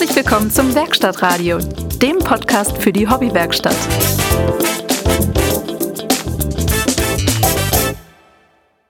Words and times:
Herzlich 0.00 0.16
willkommen 0.16 0.50
zum 0.50 0.74
Werkstattradio, 0.74 1.58
dem 2.00 2.20
Podcast 2.20 2.78
für 2.78 2.90
die 2.90 3.06
Hobbywerkstatt. 3.06 3.76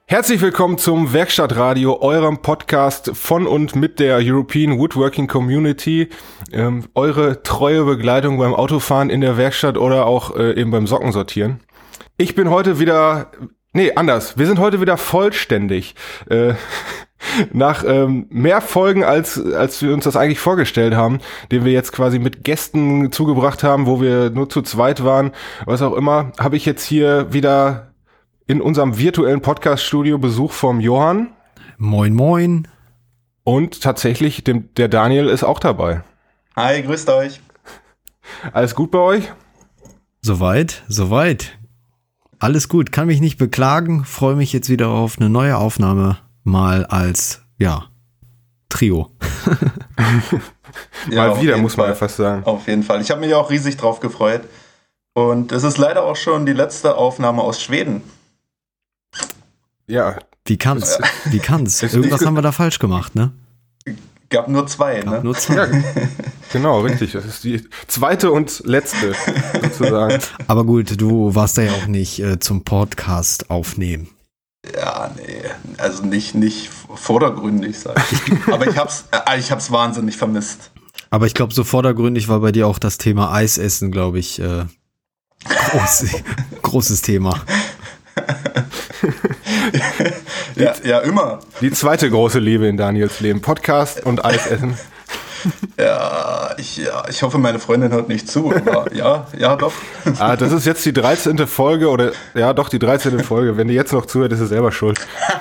Herzlich 0.06 0.40
willkommen 0.40 0.78
zum 0.78 1.12
Werkstattradio, 1.12 2.00
eurem 2.00 2.42
Podcast 2.42 3.10
von 3.14 3.48
und 3.48 3.74
mit 3.74 3.98
der 3.98 4.18
European 4.22 4.78
Woodworking 4.78 5.26
Community. 5.26 6.10
Ähm, 6.52 6.84
eure 6.94 7.42
treue 7.42 7.84
Begleitung 7.84 8.38
beim 8.38 8.54
Autofahren 8.54 9.10
in 9.10 9.20
der 9.20 9.36
Werkstatt 9.36 9.76
oder 9.76 10.06
auch 10.06 10.36
äh, 10.36 10.52
eben 10.60 10.70
beim 10.70 10.86
Sockensortieren. 10.86 11.58
Ich 12.18 12.36
bin 12.36 12.50
heute 12.50 12.78
wieder, 12.78 13.32
nee, 13.72 13.92
anders. 13.94 14.38
Wir 14.38 14.46
sind 14.46 14.58
heute 14.58 14.80
wieder 14.80 14.96
vollständig. 14.96 15.94
Äh, 16.28 16.54
nach 17.52 17.84
ähm, 17.86 18.26
mehr 18.30 18.60
Folgen, 18.60 19.04
als, 19.04 19.38
als 19.38 19.82
wir 19.82 19.92
uns 19.92 20.04
das 20.04 20.16
eigentlich 20.16 20.38
vorgestellt 20.40 20.94
haben, 20.94 21.18
den 21.52 21.64
wir 21.64 21.72
jetzt 21.72 21.92
quasi 21.92 22.18
mit 22.18 22.44
Gästen 22.44 23.12
zugebracht 23.12 23.62
haben, 23.62 23.86
wo 23.86 24.00
wir 24.00 24.30
nur 24.30 24.48
zu 24.48 24.62
zweit 24.62 25.04
waren, 25.04 25.32
was 25.66 25.82
auch 25.82 25.94
immer, 25.94 26.32
habe 26.38 26.56
ich 26.56 26.66
jetzt 26.66 26.84
hier 26.84 27.32
wieder 27.32 27.92
in 28.46 28.60
unserem 28.60 28.98
virtuellen 28.98 29.42
Podcast-Studio 29.42 30.18
Besuch 30.18 30.52
vom 30.52 30.80
Johann. 30.80 31.28
Moin, 31.78 32.14
moin. 32.14 32.68
Und 33.44 33.80
tatsächlich, 33.80 34.44
dem, 34.44 34.72
der 34.74 34.88
Daniel 34.88 35.28
ist 35.28 35.44
auch 35.44 35.60
dabei. 35.60 36.02
Hi, 36.56 36.82
grüßt 36.82 37.08
euch. 37.10 37.40
Alles 38.52 38.74
gut 38.74 38.90
bei 38.90 38.98
euch? 38.98 39.32
Soweit, 40.20 40.82
soweit. 40.88 41.59
Alles 42.40 42.70
gut, 42.70 42.90
kann 42.90 43.06
mich 43.06 43.20
nicht 43.20 43.36
beklagen. 43.36 44.06
Freue 44.06 44.34
mich 44.34 44.54
jetzt 44.54 44.70
wieder 44.70 44.88
auf 44.88 45.18
eine 45.18 45.28
neue 45.28 45.58
Aufnahme, 45.58 46.18
mal 46.42 46.86
als, 46.86 47.42
ja, 47.58 47.84
Trio. 48.70 49.10
ja, 51.10 51.28
mal 51.28 51.42
wieder, 51.42 51.58
muss 51.58 51.76
man 51.76 51.84
Fall. 51.84 51.92
einfach 51.92 52.08
sagen. 52.08 52.44
Auf 52.44 52.66
jeden 52.66 52.82
Fall. 52.82 53.02
Ich 53.02 53.10
habe 53.10 53.20
mich 53.20 53.34
auch 53.34 53.50
riesig 53.50 53.76
drauf 53.76 54.00
gefreut. 54.00 54.40
Und 55.12 55.52
es 55.52 55.64
ist 55.64 55.76
leider 55.76 56.04
auch 56.04 56.16
schon 56.16 56.46
die 56.46 56.54
letzte 56.54 56.96
Aufnahme 56.96 57.42
aus 57.42 57.60
Schweden. 57.60 58.00
Ja. 59.86 60.16
Wie 60.46 60.56
kann's? 60.56 60.98
Wie 61.26 61.40
kann's? 61.40 61.82
Irgendwas 61.82 62.24
haben 62.24 62.34
wir 62.34 62.42
da 62.42 62.52
falsch 62.52 62.78
gemacht, 62.78 63.14
ne? 63.14 63.32
Gab 64.30 64.46
nur 64.46 64.66
zwei, 64.68 65.00
Gab 65.00 65.12
ne? 65.12 65.20
Nur 65.24 65.34
zwei. 65.34 65.54
Ja, 65.56 65.68
genau, 66.52 66.80
richtig. 66.82 67.12
Das 67.12 67.24
ist 67.24 67.42
die 67.42 67.68
zweite 67.88 68.30
und 68.30 68.62
letzte, 68.64 69.12
sozusagen. 69.60 70.22
Aber 70.46 70.64
gut, 70.64 71.00
du 71.00 71.34
warst 71.34 71.58
da 71.58 71.62
ja 71.62 71.72
auch 71.72 71.86
nicht 71.86 72.20
äh, 72.20 72.38
zum 72.38 72.62
Podcast 72.62 73.50
aufnehmen. 73.50 74.08
Ja, 74.72 75.10
nee, 75.16 75.42
also 75.78 76.04
nicht, 76.04 76.36
nicht 76.36 76.70
vordergründig, 76.94 77.80
sag 77.80 78.00
ich. 78.12 78.52
Aber 78.52 78.68
ich 78.68 78.76
hab's, 78.76 79.06
äh, 79.10 79.38
ich 79.38 79.50
hab's 79.50 79.72
wahnsinnig 79.72 80.16
vermisst. 80.16 80.70
Aber 81.10 81.26
ich 81.26 81.34
glaube, 81.34 81.52
so 81.52 81.64
vordergründig 81.64 82.28
war 82.28 82.38
bei 82.38 82.52
dir 82.52 82.68
auch 82.68 82.78
das 82.78 82.98
Thema 82.98 83.32
Eisessen, 83.32 83.90
glaube 83.90 84.20
ich, 84.20 84.38
äh, 84.38 84.64
groß, 85.44 86.06
großes 86.62 87.02
Thema. 87.02 87.40
ja, 90.56 90.74
ja, 90.84 90.98
immer. 91.00 91.40
Die 91.60 91.70
zweite 91.70 92.10
große 92.10 92.38
Liebe 92.38 92.66
in 92.66 92.76
Daniels 92.76 93.20
Leben. 93.20 93.40
Podcast 93.40 94.04
und 94.04 94.24
Eisessen. 94.24 94.76
Ja, 95.78 96.50
ich, 96.58 96.76
ja, 96.76 97.04
ich 97.08 97.22
hoffe, 97.22 97.38
meine 97.38 97.58
Freundin 97.58 97.92
hört 97.92 98.10
nicht 98.10 98.28
zu, 98.28 98.54
aber 98.54 98.92
ja, 98.94 99.26
ja, 99.38 99.56
doch. 99.56 99.72
Ah, 100.18 100.36
das 100.36 100.52
ist 100.52 100.66
jetzt 100.66 100.84
die 100.84 100.92
13. 100.92 101.46
Folge 101.46 101.88
oder 101.88 102.12
ja, 102.34 102.52
doch 102.52 102.68
die 102.68 102.78
13. 102.78 103.20
Folge. 103.20 103.56
Wenn 103.56 103.68
die 103.68 103.72
jetzt 103.72 103.94
noch 103.94 104.04
zuhört, 104.04 104.32
ist 104.32 104.40
sie 104.40 104.46
selber 104.46 104.70
schuld. 104.70 105.00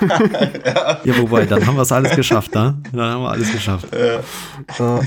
ja. 0.64 1.00
ja, 1.04 1.18
wobei, 1.18 1.44
dann 1.44 1.66
haben 1.66 1.76
wir 1.76 1.82
es 1.82 1.92
alles 1.92 2.16
geschafft, 2.16 2.54
ne? 2.54 2.80
Dann 2.92 3.10
haben 3.10 3.22
wir 3.22 3.30
alles 3.30 3.52
geschafft. 3.52 3.88
Ja, 4.74 5.00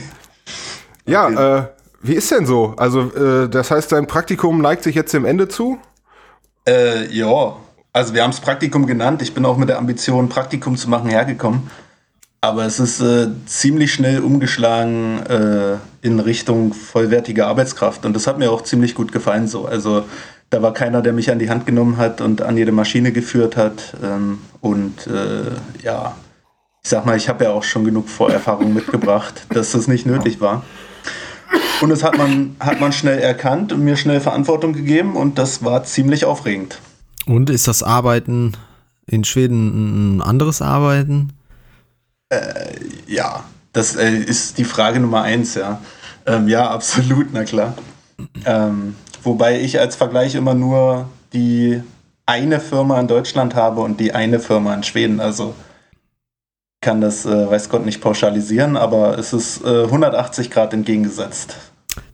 ja 1.07 1.57
äh, 1.57 1.67
wie 2.03 2.13
ist 2.13 2.29
denn 2.29 2.45
so? 2.45 2.75
Also, 2.77 3.11
äh, 3.15 3.49
das 3.49 3.71
heißt, 3.71 3.91
dein 3.93 4.07
Praktikum 4.07 4.61
neigt 4.61 4.83
sich 4.83 4.93
jetzt 4.93 5.13
dem 5.13 5.25
Ende 5.25 5.47
zu? 5.47 5.79
Äh, 6.67 7.07
ja, 7.11 7.55
also 7.93 8.13
wir 8.15 8.23
haben 8.23 8.31
es 8.31 8.39
Praktikum 8.39 8.87
genannt. 8.87 9.21
Ich 9.21 9.33
bin 9.33 9.45
auch 9.45 9.57
mit 9.57 9.69
der 9.69 9.77
Ambition, 9.77 10.27
Praktikum 10.27 10.75
zu 10.75 10.89
machen, 10.89 11.09
hergekommen. 11.09 11.69
Aber 12.41 12.65
es 12.65 12.79
ist 12.79 12.99
äh, 12.99 13.27
ziemlich 13.45 13.93
schnell 13.93 14.19
umgeschlagen 14.19 15.25
äh, 15.27 15.77
in 16.01 16.19
Richtung 16.19 16.73
vollwertige 16.73 17.45
Arbeitskraft. 17.45 18.05
Und 18.05 18.13
das 18.13 18.27
hat 18.27 18.39
mir 18.39 18.51
auch 18.51 18.63
ziemlich 18.63 18.95
gut 18.95 19.13
gefallen 19.13 19.47
so. 19.47 19.65
Also 19.65 20.03
da 20.49 20.61
war 20.61 20.73
keiner, 20.73 21.01
der 21.01 21.13
mich 21.13 21.31
an 21.31 21.39
die 21.39 21.49
Hand 21.49 21.65
genommen 21.65 21.97
hat 21.97 22.19
und 22.19 22.41
an 22.41 22.57
jede 22.57 22.73
Maschine 22.73 23.13
geführt 23.13 23.55
hat. 23.55 23.95
Ähm, 24.03 24.39
und 24.59 25.07
äh, 25.07 25.51
ja, 25.83 26.15
ich 26.83 26.89
sag 26.89 27.05
mal, 27.05 27.15
ich 27.15 27.29
habe 27.29 27.45
ja 27.45 27.51
auch 27.51 27.63
schon 27.63 27.85
genug 27.85 28.09
Vorerfahrung 28.09 28.73
mitgebracht, 28.73 29.45
dass 29.53 29.71
das 29.71 29.87
nicht 29.87 30.05
nötig 30.05 30.41
war. 30.41 30.63
Und 31.79 31.89
das 31.89 32.03
hat 32.03 32.17
man, 32.17 32.55
hat 32.59 32.81
man 32.81 32.91
schnell 32.91 33.19
erkannt 33.19 33.71
und 33.71 33.83
mir 33.83 33.95
schnell 33.95 34.19
Verantwortung 34.19 34.73
gegeben 34.73 35.15
und 35.15 35.37
das 35.37 35.63
war 35.63 35.83
ziemlich 35.83 36.25
aufregend. 36.25 36.79
Und 37.25 37.50
ist 37.50 37.67
das 37.67 37.84
Arbeiten 37.84 38.53
in 39.06 39.23
Schweden 39.23 40.17
ein 40.17 40.22
anderes 40.22 40.61
Arbeiten? 40.61 41.34
Äh, 42.29 42.75
ja, 43.07 43.44
das 43.72 43.95
äh, 43.95 44.11
ist 44.11 44.57
die 44.57 44.63
Frage 44.63 45.00
Nummer 45.00 45.22
eins, 45.22 45.56
ja. 45.56 45.81
Ähm, 46.25 46.47
ja, 46.47 46.69
absolut, 46.69 47.28
na 47.34 47.44
klar. 47.44 47.75
Ähm, 48.45 48.95
wobei 49.23 49.59
ich 49.61 49.79
als 49.79 49.95
Vergleich 49.95 50.35
immer 50.35 50.53
nur 50.53 51.09
die 51.34 51.81
eine 52.25 52.59
Firma 52.59 53.00
in 53.00 53.07
Deutschland 53.07 53.55
habe 53.55 53.81
und 53.81 54.00
die 54.00 54.13
eine 54.13 54.40
Firma 54.40 54.73
in 54.73 54.84
Schweden. 54.84 55.19
Also 55.19 55.55
kann 56.81 57.01
das, 57.01 57.25
äh, 57.25 57.50
weiß 57.50 57.69
Gott, 57.69 57.85
nicht 57.85 58.01
pauschalisieren, 58.01 58.78
aber 58.78 59.17
es 59.17 59.34
ist 59.34 59.66
180 59.66 60.51
Grad 60.51 60.73
entgegengesetzt. 60.73 61.55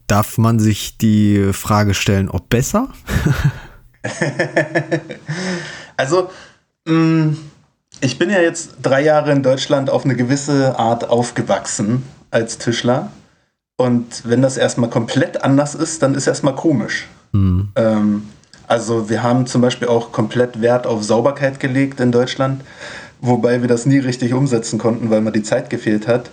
Darf 0.08 0.38
man 0.38 0.59
sich 0.59 0.97
die 0.97 1.53
Frage 1.53 1.94
stellen, 1.94 2.30
ob 2.30 2.50
besser? 2.50 2.90
also, 5.98 6.30
mh, 6.86 6.94
mm, 6.94 7.38
ich 8.02 8.18
bin 8.18 8.30
ja 8.30 8.40
jetzt 8.42 8.76
drei 8.82 9.02
Jahre 9.02 9.32
in 9.32 9.44
Deutschland 9.44 9.90
auf 9.90 10.06
eine 10.06 10.16
gewisse 10.16 10.80
Art 10.80 11.10
aufgewachsen 11.10 12.04
als 12.32 12.58
Tischler. 12.58 13.12
Und 13.78 14.24
wenn 14.26 14.42
das 14.42 14.58
erstmal 14.58 14.90
komplett 14.90 15.44
anders 15.44 15.76
ist, 15.76 16.02
dann 16.04 16.16
ist 16.16 16.28
erstmal 16.28 16.56
komisch. 16.56 17.08
Mhm. 17.32 17.70
Ähm, 17.76 18.30
also 18.68 19.09
wir 19.09 19.24
haben 19.24 19.48
zum 19.48 19.62
Beispiel 19.62 19.88
auch 19.88 20.12
komplett 20.12 20.62
Wert 20.62 20.86
auf 20.86 21.04
Sauberkeit 21.04 21.59
gelegt 21.59 22.00
in 22.00 22.12
Deutschland, 22.12 22.62
wobei 23.20 23.62
wir 23.62 23.68
das 23.68 23.86
nie 23.86 24.00
richtig 24.00 24.34
umsetzen 24.34 24.80
konnten, 24.80 25.09
weil 25.09 25.22
mir 25.22 25.32
die 25.32 25.44
Zeit 25.44 25.70
gefehlt 25.70 26.08
hat. 26.08 26.30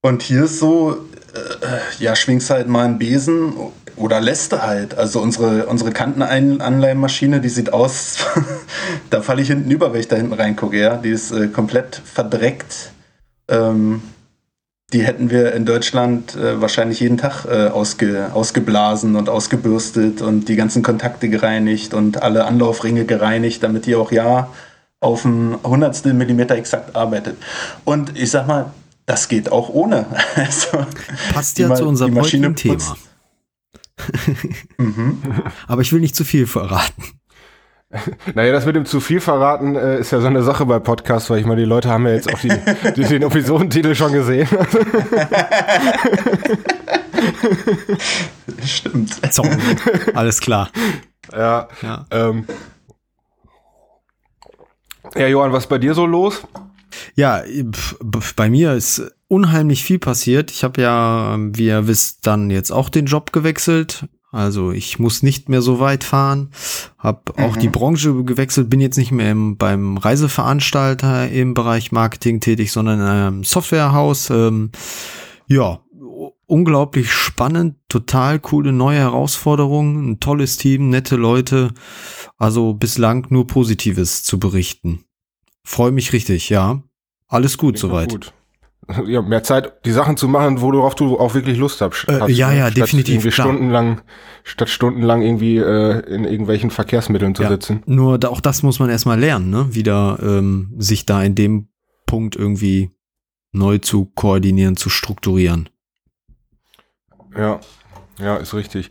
Und 0.00 0.22
hier 0.22 0.44
ist 0.44 0.58
so, 0.58 0.92
äh, 1.34 2.02
ja, 2.02 2.16
schwingst 2.16 2.50
halt 2.50 2.68
mal 2.68 2.84
einen 2.84 2.98
Besen 2.98 3.52
oder 3.98 4.20
Läste 4.20 4.62
halt. 4.62 4.96
Also 4.96 5.20
unsere, 5.20 5.66
unsere 5.66 5.92
Kantenanleihmaschine, 5.92 7.40
die 7.40 7.48
sieht 7.48 7.72
aus, 7.72 8.18
da 9.10 9.22
falle 9.22 9.42
ich 9.42 9.48
hinten 9.48 9.70
über, 9.70 9.92
wenn 9.92 10.00
ich 10.00 10.08
da 10.08 10.16
hinten 10.16 10.32
reingucke, 10.32 10.78
ja. 10.78 10.96
Die 10.96 11.10
ist 11.10 11.30
äh, 11.30 11.48
komplett 11.48 12.00
verdreckt. 12.04 12.92
Ähm, 13.48 14.02
die 14.92 15.04
hätten 15.04 15.30
wir 15.30 15.52
in 15.52 15.66
Deutschland 15.66 16.34
äh, 16.34 16.60
wahrscheinlich 16.62 17.00
jeden 17.00 17.18
Tag 17.18 17.44
äh, 17.44 17.68
ausge, 17.68 18.30
ausgeblasen 18.32 19.16
und 19.16 19.28
ausgebürstet 19.28 20.22
und 20.22 20.48
die 20.48 20.56
ganzen 20.56 20.82
Kontakte 20.82 21.28
gereinigt 21.28 21.92
und 21.92 22.22
alle 22.22 22.46
Anlaufringe 22.46 23.04
gereinigt, 23.04 23.62
damit 23.62 23.84
die 23.84 23.96
auch 23.96 24.12
ja 24.12 24.48
auf 25.00 25.24
ein 25.24 25.58
Hundertstel 25.62 26.14
Millimeter 26.14 26.56
exakt 26.56 26.96
arbeitet. 26.96 27.36
Und 27.84 28.18
ich 28.18 28.30
sag 28.30 28.46
mal, 28.46 28.72
das 29.04 29.28
geht 29.28 29.52
auch 29.52 29.68
ohne. 29.68 30.06
Also, 30.36 30.86
Passt 31.32 31.58
ja 31.58 31.74
zu 31.74 31.86
unserem 31.86 32.18
heutigen 32.18 32.56
Thema. 32.56 32.96
Mhm. 34.78 35.22
Aber 35.66 35.82
ich 35.82 35.92
will 35.92 36.00
nicht 36.00 36.16
zu 36.16 36.24
viel 36.24 36.46
verraten. 36.46 37.02
Naja, 38.34 38.52
das 38.52 38.66
mit 38.66 38.76
dem 38.76 38.84
zu 38.84 39.00
viel 39.00 39.18
verraten 39.18 39.74
äh, 39.74 40.00
ist 40.00 40.10
ja 40.10 40.20
so 40.20 40.26
eine 40.26 40.42
Sache 40.42 40.66
bei 40.66 40.78
Podcasts, 40.78 41.30
weil 41.30 41.40
ich 41.40 41.46
meine, 41.46 41.62
die 41.62 41.66
Leute 41.66 41.88
haben 41.88 42.06
ja 42.06 42.12
jetzt 42.12 42.30
auch 42.30 42.38
die, 42.38 42.48
die, 42.96 43.04
den 43.04 43.22
Episodentitel 43.22 43.94
schon 43.94 44.12
gesehen. 44.12 44.46
Stimmt. 48.62 49.18
Sorry. 49.32 49.56
Alles 50.14 50.38
klar. 50.40 50.70
Ja. 51.32 51.68
Ja. 51.80 52.06
Ähm. 52.10 52.44
ja, 55.14 55.26
Johann, 55.26 55.52
was 55.52 55.64
ist 55.64 55.70
bei 55.70 55.78
dir 55.78 55.94
so 55.94 56.04
los? 56.04 56.46
Ja, 57.14 57.42
bei 58.36 58.50
mir 58.50 58.74
ist 58.74 59.10
unheimlich 59.28 59.84
viel 59.84 59.98
passiert. 59.98 60.50
Ich 60.50 60.64
habe 60.64 60.80
ja, 60.80 61.36
wie 61.38 61.66
ihr 61.66 61.86
wisst, 61.86 62.26
dann 62.26 62.50
jetzt 62.50 62.70
auch 62.70 62.88
den 62.88 63.06
Job 63.06 63.32
gewechselt. 63.32 64.06
Also 64.30 64.72
ich 64.72 64.98
muss 64.98 65.22
nicht 65.22 65.48
mehr 65.48 65.62
so 65.62 65.80
weit 65.80 66.04
fahren, 66.04 66.50
habe 66.98 67.32
mhm. 67.36 67.44
auch 67.44 67.56
die 67.56 67.68
Branche 67.68 68.24
gewechselt, 68.24 68.68
bin 68.68 68.80
jetzt 68.80 68.98
nicht 68.98 69.10
mehr 69.10 69.30
im, 69.30 69.56
beim 69.56 69.96
Reiseveranstalter 69.96 71.30
im 71.30 71.54
Bereich 71.54 71.92
Marketing 71.92 72.40
tätig, 72.40 72.70
sondern 72.70 73.00
in 73.00 73.06
einem 73.06 73.44
Softwarehaus. 73.44 74.28
Ähm, 74.28 74.70
ja, 75.46 75.80
unglaublich 76.44 77.10
spannend, 77.10 77.76
total 77.88 78.38
coole 78.38 78.72
neue 78.72 78.98
Herausforderungen, 78.98 80.10
ein 80.10 80.20
tolles 80.20 80.58
Team, 80.58 80.90
nette 80.90 81.16
Leute. 81.16 81.72
Also 82.36 82.74
bislang 82.74 83.26
nur 83.30 83.46
Positives 83.46 84.24
zu 84.24 84.38
berichten. 84.38 85.04
Freue 85.64 85.92
mich 85.92 86.12
richtig, 86.12 86.50
ja. 86.50 86.82
Alles 87.28 87.58
gut 87.58 87.78
soweit. 87.78 88.10
Gut. 88.10 88.32
ja, 89.06 89.20
mehr 89.20 89.42
Zeit, 89.42 89.84
die 89.84 89.92
Sachen 89.92 90.16
zu 90.16 90.28
machen, 90.28 90.60
worauf 90.60 90.94
du 90.94 91.18
auch 91.18 91.34
wirklich 91.34 91.58
Lust 91.58 91.80
hast. 91.80 92.06
Äh, 92.08 92.30
ja, 92.32 92.52
ja, 92.52 92.66
statt 92.66 92.76
definitiv, 92.78 93.14
Irgendwie 93.16 93.30
klar. 93.30 93.46
stundenlang, 93.46 94.00
statt 94.44 94.68
stundenlang 94.70 95.22
irgendwie 95.22 95.58
äh, 95.58 96.00
in 96.12 96.24
irgendwelchen 96.24 96.70
Verkehrsmitteln 96.70 97.34
zu 97.34 97.42
Ja, 97.42 97.50
sitzen. 97.50 97.82
Nur 97.86 98.18
da, 98.18 98.28
auch 98.28 98.40
das 98.40 98.62
muss 98.62 98.78
man 98.78 98.88
erstmal 98.88 99.20
lernen, 99.20 99.50
ne? 99.50 99.74
Wieder 99.74 100.18
ähm, 100.22 100.74
sich 100.78 101.04
da 101.04 101.22
in 101.22 101.34
dem 101.34 101.68
Punkt 102.06 102.34
irgendwie 102.34 102.90
neu 103.52 103.78
zu 103.78 104.06
koordinieren, 104.06 104.76
zu 104.76 104.88
strukturieren. 104.88 105.68
Ja, 107.36 107.60
ja, 108.18 108.36
ist 108.36 108.54
richtig. 108.54 108.90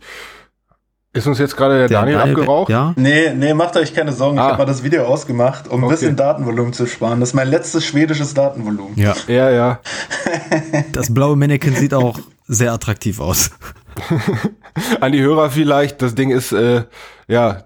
Ist 1.14 1.26
uns 1.26 1.38
jetzt 1.38 1.56
gerade 1.56 1.78
der, 1.78 1.88
Daniel 1.88 2.18
abgeraucht? 2.18 2.68
Ja. 2.70 2.92
Nee, 2.96 3.32
nee, 3.34 3.54
macht 3.54 3.76
euch 3.76 3.94
keine 3.94 4.12
Sorgen. 4.12 4.36
Ich 4.36 4.42
Ah. 4.42 4.48
habe 4.48 4.58
mal 4.58 4.64
das 4.66 4.82
Video 4.82 5.04
ausgemacht, 5.06 5.66
um 5.68 5.80
ein 5.80 5.84
Okay. 5.84 5.94
bisschen 5.94 6.16
Datenvolumen 6.16 6.72
zu 6.74 6.86
sparen. 6.86 7.20
Das 7.20 7.30
ist 7.30 7.34
mein 7.34 7.48
letztes 7.48 7.86
schwedisches 7.86 8.34
Datenvolumen. 8.34 8.92
Ja. 8.96 9.14
Ja, 9.26 9.50
ja. 9.50 9.80
Das 10.92 11.12
blaue 11.12 11.36
Mannequin 11.36 11.74
sieht 11.74 11.94
auch 11.94 12.18
sehr 12.46 12.72
attraktiv 12.72 13.20
aus. 13.20 13.50
An 15.00 15.12
die 15.12 15.20
Hörer 15.22 15.50
vielleicht, 15.50 16.02
das 16.02 16.14
Ding 16.14 16.30
ist, 16.30 16.52
äh, 16.52 16.84
ja, 17.26 17.64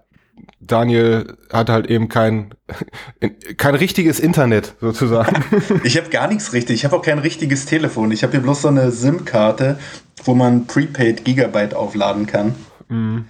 Daniel 0.60 1.36
hat 1.52 1.68
halt 1.68 1.88
eben 1.88 2.08
kein, 2.08 2.54
kein 3.56 3.74
richtiges 3.74 4.20
Internet 4.20 4.76
sozusagen. 4.80 5.44
Ich 5.82 5.96
habe 5.98 6.08
gar 6.10 6.28
nichts 6.28 6.52
richtig. 6.52 6.76
Ich 6.76 6.84
habe 6.84 6.96
auch 6.96 7.02
kein 7.02 7.18
richtiges 7.18 7.66
Telefon. 7.66 8.12
Ich 8.12 8.22
habe 8.22 8.30
hier 8.32 8.40
bloß 8.40 8.62
so 8.62 8.68
eine 8.68 8.92
SIM-Karte, 8.92 9.78
wo 10.24 10.34
man 10.34 10.66
Prepaid 10.66 11.24
Gigabyte 11.24 11.74
aufladen 11.74 12.26
kann. 12.26 12.54
Mhm. 12.92 13.24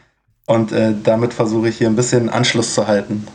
Und 0.47 0.73
äh, 0.73 0.93
damit 1.03 1.33
versuche 1.33 1.69
ich 1.69 1.79
hier 1.79 1.89
ein 1.89 1.97
bisschen 1.97 2.29
Anschluss 2.29 2.75
zu 2.75 2.87
halten. 2.87 3.27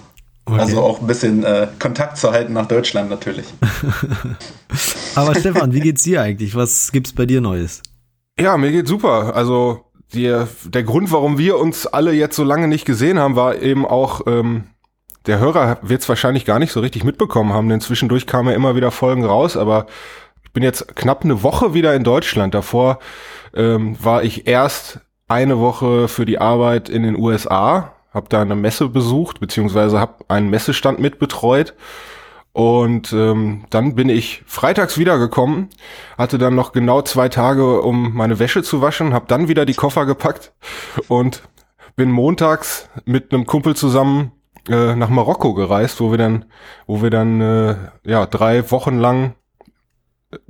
Okay. 0.45 0.59
Also 0.59 0.81
auch 0.81 1.01
ein 1.01 1.07
bisschen 1.07 1.43
äh, 1.43 1.67
Kontakt 1.79 2.17
zu 2.17 2.31
halten 2.31 2.53
nach 2.53 2.67
Deutschland 2.67 3.09
natürlich. 3.09 3.45
Aber 5.15 5.35
Stefan, 5.35 5.73
wie 5.73 5.81
geht's 5.81 6.03
dir 6.03 6.21
eigentlich? 6.21 6.55
Was 6.55 6.91
gibt's 6.91 7.11
bei 7.13 7.25
dir 7.25 7.41
Neues? 7.41 7.81
Ja, 8.39 8.55
mir 8.57 8.71
geht's 8.71 8.89
super. 8.89 9.35
Also 9.35 9.85
der, 10.13 10.47
der 10.65 10.83
Grund, 10.83 11.11
warum 11.11 11.37
wir 11.37 11.57
uns 11.57 11.85
alle 11.85 12.13
jetzt 12.13 12.35
so 12.35 12.43
lange 12.43 12.67
nicht 12.67 12.85
gesehen 12.85 13.19
haben, 13.19 13.35
war 13.35 13.61
eben 13.61 13.85
auch, 13.85 14.21
ähm, 14.25 14.65
der 15.25 15.39
Hörer 15.39 15.79
wird 15.81 16.01
es 16.01 16.09
wahrscheinlich 16.09 16.45
gar 16.45 16.59
nicht 16.59 16.71
so 16.71 16.79
richtig 16.79 17.03
mitbekommen 17.03 17.51
haben, 17.51 17.67
denn 17.67 17.81
zwischendurch 17.81 18.25
kamen 18.25 18.49
ja 18.49 18.55
immer 18.55 18.75
wieder 18.75 18.91
Folgen 18.91 19.25
raus, 19.25 19.57
aber 19.57 19.87
ich 20.45 20.53
bin 20.53 20.63
jetzt 20.63 20.95
knapp 20.95 21.25
eine 21.25 21.43
Woche 21.43 21.73
wieder 21.73 21.93
in 21.93 22.05
Deutschland. 22.05 22.53
Davor 22.53 22.99
ähm, 23.53 23.97
war 24.01 24.23
ich 24.23 24.47
erst 24.47 25.01
eine 25.27 25.59
Woche 25.59 26.07
für 26.07 26.25
die 26.25 26.39
Arbeit 26.39 26.89
in 26.89 27.03
den 27.03 27.17
USA, 27.17 27.93
habe 28.13 28.27
da 28.29 28.41
eine 28.41 28.55
Messe 28.55 28.89
besucht, 28.89 29.39
beziehungsweise 29.39 29.99
habe 29.99 30.25
einen 30.27 30.49
Messestand 30.49 30.99
mitbetreut. 30.99 31.73
Und 32.53 33.13
ähm, 33.13 33.65
dann 33.69 33.93
bin 33.93 34.09
ich 34.09 34.41
freitags 34.47 34.97
wiedergekommen, 34.97 35.69
hatte 36.17 36.39
dann 36.39 36.55
noch 36.55 36.71
genau 36.71 37.03
zwei 37.03 37.29
Tage, 37.29 37.81
um 37.81 38.15
meine 38.15 38.39
Wäsche 38.39 38.63
zu 38.63 38.81
waschen, 38.81 39.13
habe 39.13 39.25
dann 39.27 39.47
wieder 39.47 39.65
die 39.65 39.75
Koffer 39.75 40.07
gepackt 40.07 40.53
und 41.07 41.43
bin 41.95 42.09
montags 42.09 42.89
mit 43.05 43.31
einem 43.31 43.45
Kumpel 43.45 43.75
zusammen 43.75 44.31
äh, 44.69 44.95
nach 44.95 45.09
Marokko 45.09 45.53
gereist, 45.53 46.01
wo 46.01 46.09
wir 46.09 46.17
dann, 46.17 46.45
wo 46.87 47.03
wir 47.03 47.11
dann 47.11 47.41
äh, 47.41 47.75
ja 48.03 48.25
drei 48.25 48.71
Wochen 48.71 48.97
lang 48.97 49.35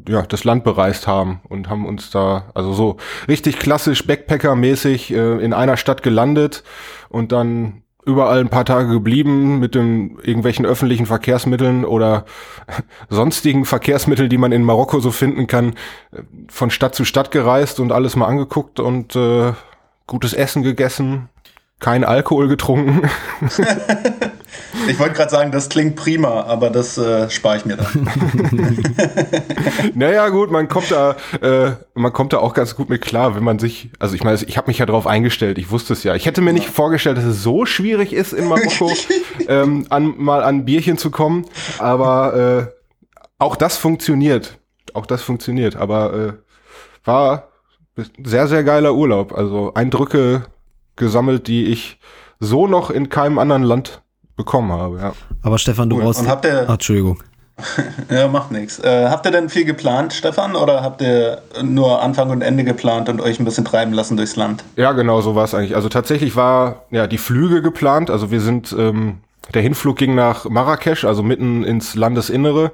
ja 0.08 0.24
das 0.24 0.44
Land 0.44 0.64
bereist 0.64 1.08
haben 1.08 1.42
und 1.50 1.70
haben 1.70 1.86
uns 1.86 2.10
da 2.10 2.52
also 2.54 2.74
so 2.74 2.98
richtig 3.28 3.60
klassisch 3.60 4.06
Backpacker-mäßig 4.06 5.14
äh, 5.14 5.44
in 5.44 5.54
einer 5.54 5.78
Stadt 5.78 6.04
gelandet 6.04 6.64
und 7.10 7.32
dann 7.32 7.84
überall 8.06 8.40
ein 8.40 8.50
paar 8.50 8.66
Tage 8.66 8.88
geblieben 8.88 9.60
mit 9.60 9.76
den 9.76 10.18
irgendwelchen 10.20 10.66
öffentlichen 10.66 11.06
Verkehrsmitteln 11.06 11.84
oder 11.84 12.26
sonstigen 13.10 13.66
Verkehrsmitteln, 13.66 14.30
die 14.30 14.38
man 14.38 14.54
in 14.54 14.64
Marokko 14.64 15.00
so 15.00 15.12
finden 15.12 15.46
kann, 15.46 15.74
äh, 16.12 16.24
von 16.48 16.72
Stadt 16.72 16.96
zu 16.96 17.06
Stadt 17.06 17.32
gereist 17.32 17.80
und 17.80 17.92
alles 17.92 18.16
mal 18.16 18.28
angeguckt 18.28 18.80
und 18.80 19.16
äh, 19.16 19.54
gutes 20.08 20.34
Essen 20.34 20.64
gegessen, 20.64 21.30
kein 21.80 22.04
Alkohol 22.04 22.48
getrunken. 22.48 23.10
Ich 24.90 25.00
wollte 25.00 25.16
gerade 25.16 25.32
sagen, 25.32 25.52
das 25.52 25.70
klingt 25.70 25.96
prima, 25.96 26.44
aber 26.44 26.70
das 26.70 26.98
äh, 26.98 27.30
spare 27.30 27.58
ich 27.58 27.66
mir 27.66 27.78
dann. 27.78 28.10
naja, 29.96 30.30
gut, 30.30 30.52
man 30.52 30.68
kommt 30.68 30.92
da, 30.92 31.16
äh, 31.42 31.72
man 31.94 32.14
kommt 32.14 32.34
da 32.34 32.38
auch 32.40 32.54
ganz 32.54 32.76
gut 32.76 32.90
mit 32.90 33.02
klar, 33.02 33.36
wenn 33.36 33.44
man 33.44 33.60
sich, 33.60 33.90
also 34.00 34.16
ich 34.16 34.24
meine, 34.24 34.40
ich 34.42 34.58
habe 34.58 34.68
mich 34.68 34.78
ja 34.78 34.86
darauf 34.86 35.08
eingestellt, 35.08 35.58
ich 35.58 35.72
wusste 35.72 35.94
es 35.94 36.04
ja. 36.04 36.16
Ich 36.16 36.26
hätte 36.26 36.42
mir 36.42 36.54
nicht 36.54 36.70
vorgestellt, 36.70 37.18
dass 37.18 37.26
es 37.26 37.44
so 37.44 37.66
schwierig 37.66 38.14
ist, 38.14 38.34
in 38.34 38.48
Marokko 38.48 38.92
ähm, 39.48 39.86
an, 39.90 40.14
mal 40.18 40.44
an 40.44 40.60
ein 40.60 40.66
Bierchen 40.66 40.98
zu 40.98 41.12
kommen, 41.12 41.46
aber 41.80 42.70
äh, 42.70 43.22
auch 43.40 43.56
das 43.56 43.78
funktioniert. 43.78 44.58
Auch 44.94 45.06
das 45.06 45.22
funktioniert, 45.22 45.76
aber 45.76 46.14
äh, 46.14 46.34
war 47.04 47.50
sehr, 48.24 48.48
sehr 48.48 48.64
geiler 48.64 48.94
Urlaub. 48.94 49.34
Also 49.34 49.74
Eindrücke 49.74 50.46
gesammelt, 50.98 51.48
die 51.48 51.66
ich 51.66 52.00
so 52.40 52.68
noch 52.68 52.90
in 52.92 53.10
keinem 53.10 53.40
anderen 53.40 53.64
Land 53.64 54.02
bekommen 54.36 54.72
habe, 54.72 54.98
ja. 55.00 55.14
Aber 55.42 55.58
Stefan, 55.58 55.90
du 55.90 55.96
Cool. 55.98 56.04
brauchst. 56.04 56.20
Und 56.22 56.28
habt 56.28 56.46
ihr- 56.46 56.66
Ah, 56.70 56.74
Entschuldigung. 56.74 57.24
Ja, 58.12 58.28
macht 58.28 58.52
nichts. 58.52 58.78
Äh, 58.80 59.08
habt 59.10 59.26
ihr 59.26 59.32
denn 59.32 59.50
viel 59.50 59.66
geplant, 59.66 60.14
Stefan, 60.14 60.56
oder 60.56 60.84
habt 60.84 61.02
ihr 61.02 61.42
nur 61.64 62.04
Anfang 62.04 62.30
und 62.30 62.42
Ende 62.44 62.64
geplant 62.64 63.10
und 63.10 63.20
euch 63.20 63.40
ein 63.40 63.46
bisschen 63.46 63.66
treiben 63.66 63.94
lassen 63.94 64.16
durchs 64.16 64.36
Land? 64.36 64.64
Ja, 64.76 64.92
genau, 64.92 65.22
so 65.22 65.34
war 65.34 65.44
es 65.46 65.56
eigentlich. 65.56 65.76
Also 65.76 65.90
tatsächlich 65.90 66.36
war 66.36 66.84
ja 66.92 67.08
die 67.08 67.18
Flüge 67.18 67.64
geplant. 67.64 68.12
Also 68.12 68.30
wir 68.30 68.42
sind, 68.42 68.76
ähm, 68.78 69.22
der 69.56 69.64
Hinflug 69.64 69.98
ging 69.98 70.14
nach 70.14 70.46
Marrakesch, 70.48 71.04
also 71.04 71.24
mitten 71.24 71.64
ins 71.64 71.96
Landesinnere. 71.96 72.74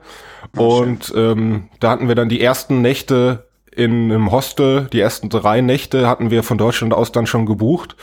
und 0.58 1.14
ähm, 1.16 1.70
da 1.80 1.92
hatten 1.92 2.10
wir 2.10 2.16
dann 2.16 2.28
die 2.28 2.42
ersten 2.42 2.82
Nächte 2.82 3.48
in 3.76 4.12
einem 4.12 4.32
Hostel. 4.32 4.88
Die 4.94 5.00
ersten 5.00 5.30
drei 5.30 5.62
Nächte 5.62 6.08
hatten 6.08 6.32
wir 6.32 6.44
von 6.44 6.58
Deutschland 6.58 6.94
aus 6.94 7.12
dann 7.12 7.28
schon 7.28 7.46
gebucht. 7.46 7.96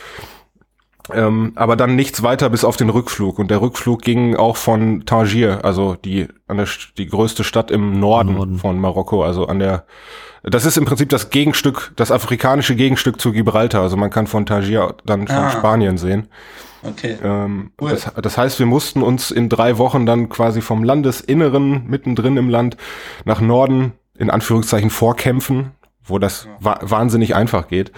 Ähm, 1.13 1.53
aber 1.55 1.75
dann 1.75 1.95
nichts 1.95 2.21
weiter 2.23 2.49
bis 2.49 2.63
auf 2.63 2.77
den 2.77 2.89
Rückflug. 2.89 3.39
Und 3.39 3.49
der 3.51 3.61
Rückflug 3.61 4.01
ging 4.01 4.35
auch 4.35 4.55
von 4.55 5.05
Tangier, 5.05 5.65
also 5.65 5.95
die, 5.95 6.27
an 6.47 6.57
der, 6.57 6.67
die 6.97 7.07
größte 7.07 7.43
Stadt 7.43 7.71
im 7.71 7.99
Norden, 7.99 8.35
Norden. 8.35 8.57
von 8.59 8.79
Marokko, 8.79 9.23
also 9.23 9.47
an 9.47 9.59
der, 9.59 9.85
das 10.43 10.63
ist 10.65 10.77
im 10.77 10.85
Prinzip 10.85 11.09
das 11.09 11.29
Gegenstück, 11.29 11.91
das 11.95 12.11
afrikanische 12.11 12.75
Gegenstück 12.75 13.19
zu 13.19 13.31
Gibraltar. 13.31 13.81
Also 13.81 13.97
man 13.97 14.09
kann 14.11 14.27
von 14.27 14.45
Tangier 14.45 14.95
dann 15.05 15.27
schon 15.27 15.35
Ah. 15.37 15.51
Spanien 15.51 15.97
sehen. 15.97 16.27
Okay. 16.83 17.17
Ähm, 17.23 17.71
Cool. 17.81 17.89
das, 17.91 18.11
das 18.21 18.37
heißt, 18.37 18.59
wir 18.59 18.65
mussten 18.65 19.01
uns 19.03 19.31
in 19.31 19.49
drei 19.49 19.77
Wochen 19.77 20.05
dann 20.05 20.29
quasi 20.29 20.61
vom 20.61 20.83
Landesinneren, 20.83 21.87
mittendrin 21.87 22.37
im 22.37 22.49
Land, 22.49 22.77
nach 23.25 23.41
Norden, 23.41 23.93
in 24.21 24.29
Anführungszeichen, 24.29 24.91
vorkämpfen, 24.91 25.71
wo 26.03 26.19
das 26.19 26.47
wa 26.59 26.77
wahnsinnig 26.81 27.35
einfach 27.35 27.67
geht, 27.67 27.91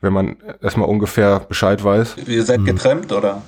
wenn 0.00 0.12
man 0.12 0.36
erstmal 0.62 0.88
ungefähr 0.88 1.40
Bescheid 1.40 1.82
weiß. 1.82 2.16
Ihr 2.26 2.44
seid 2.44 2.64
getrennt, 2.64 3.12
oder? 3.12 3.42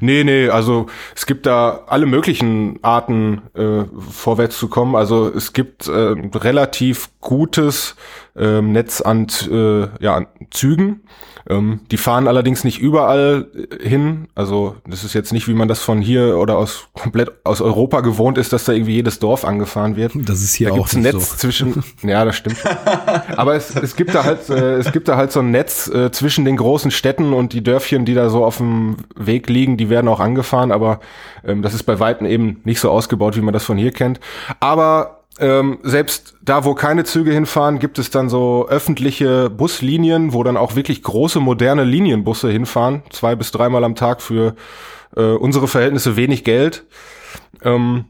Nee, 0.00 0.22
nee, 0.22 0.48
also 0.48 0.86
es 1.16 1.26
gibt 1.26 1.46
da 1.46 1.80
alle 1.88 2.06
möglichen 2.06 2.78
Arten, 2.82 3.42
äh, 3.54 3.82
vorwärts 4.08 4.56
zu 4.56 4.68
kommen. 4.68 4.94
Also 4.94 5.28
es 5.34 5.52
gibt 5.52 5.88
äh, 5.88 6.14
relativ 6.34 7.10
gutes 7.20 7.96
ähm, 8.36 8.72
Netz 8.72 9.00
an, 9.00 9.26
äh, 9.50 9.88
ja, 10.02 10.16
an 10.16 10.26
Zügen. 10.50 11.02
Ähm, 11.48 11.80
die 11.90 11.98
fahren 11.98 12.26
allerdings 12.26 12.64
nicht 12.64 12.80
überall 12.80 13.48
äh, 13.54 13.86
hin. 13.86 14.28
Also 14.34 14.76
das 14.88 15.04
ist 15.04 15.12
jetzt 15.12 15.32
nicht, 15.32 15.46
wie 15.46 15.52
man 15.52 15.68
das 15.68 15.80
von 15.80 16.00
hier 16.00 16.38
oder 16.38 16.56
aus 16.56 16.88
komplett 16.94 17.32
aus 17.44 17.60
Europa 17.60 18.00
gewohnt 18.00 18.38
ist, 18.38 18.52
dass 18.52 18.64
da 18.64 18.72
irgendwie 18.72 18.94
jedes 18.94 19.18
Dorf 19.18 19.44
angefahren 19.44 19.96
wird. 19.96 20.12
Das 20.16 20.40
ist 20.42 20.54
hier 20.54 20.68
da 20.68 20.72
auch 20.72 20.78
gibt's 20.78 20.96
ein 20.96 21.02
Netz 21.02 21.30
so. 21.30 21.36
zwischen. 21.36 21.84
Ja, 22.02 22.24
das 22.24 22.36
stimmt. 22.36 22.56
Aber 23.36 23.54
es, 23.54 23.74
es 23.74 23.96
gibt 23.96 24.14
da 24.14 24.24
halt, 24.24 24.48
äh, 24.48 24.76
es 24.76 24.92
gibt 24.92 25.08
da 25.08 25.16
halt 25.16 25.32
so 25.32 25.40
ein 25.40 25.50
Netz 25.50 25.88
äh, 25.88 26.10
zwischen 26.10 26.44
den 26.44 26.56
großen 26.56 26.90
Städten 26.90 27.32
und 27.32 27.52
die 27.52 27.62
Dörfchen, 27.62 28.04
die 28.04 28.14
da 28.14 28.28
so 28.28 28.44
auf 28.44 28.58
dem 28.58 28.96
Weg 29.16 29.48
liegen, 29.48 29.76
die 29.76 29.90
werden 29.90 30.08
auch 30.08 30.20
angefahren, 30.20 30.72
aber 30.72 31.00
ähm, 31.44 31.62
das 31.62 31.74
ist 31.74 31.84
bei 31.84 31.98
Weitem 32.00 32.26
eben 32.26 32.60
nicht 32.64 32.80
so 32.80 32.90
ausgebaut, 32.90 33.36
wie 33.36 33.40
man 33.40 33.54
das 33.54 33.64
von 33.64 33.78
hier 33.78 33.92
kennt. 33.92 34.20
Aber 34.60 35.23
ähm, 35.40 35.78
selbst 35.82 36.36
da, 36.42 36.64
wo 36.64 36.74
keine 36.74 37.04
Züge 37.04 37.32
hinfahren, 37.32 37.78
gibt 37.78 37.98
es 37.98 38.10
dann 38.10 38.28
so 38.28 38.68
öffentliche 38.68 39.50
Buslinien, 39.50 40.32
wo 40.32 40.42
dann 40.42 40.56
auch 40.56 40.76
wirklich 40.76 41.02
große 41.02 41.40
moderne 41.40 41.84
Linienbusse 41.84 42.50
hinfahren, 42.50 43.02
zwei 43.10 43.34
bis 43.34 43.50
dreimal 43.50 43.84
am 43.84 43.96
Tag 43.96 44.22
für 44.22 44.54
äh, 45.16 45.22
unsere 45.22 45.68
Verhältnisse 45.68 46.16
wenig 46.16 46.44
Geld. 46.44 46.86
Ähm, 47.62 48.06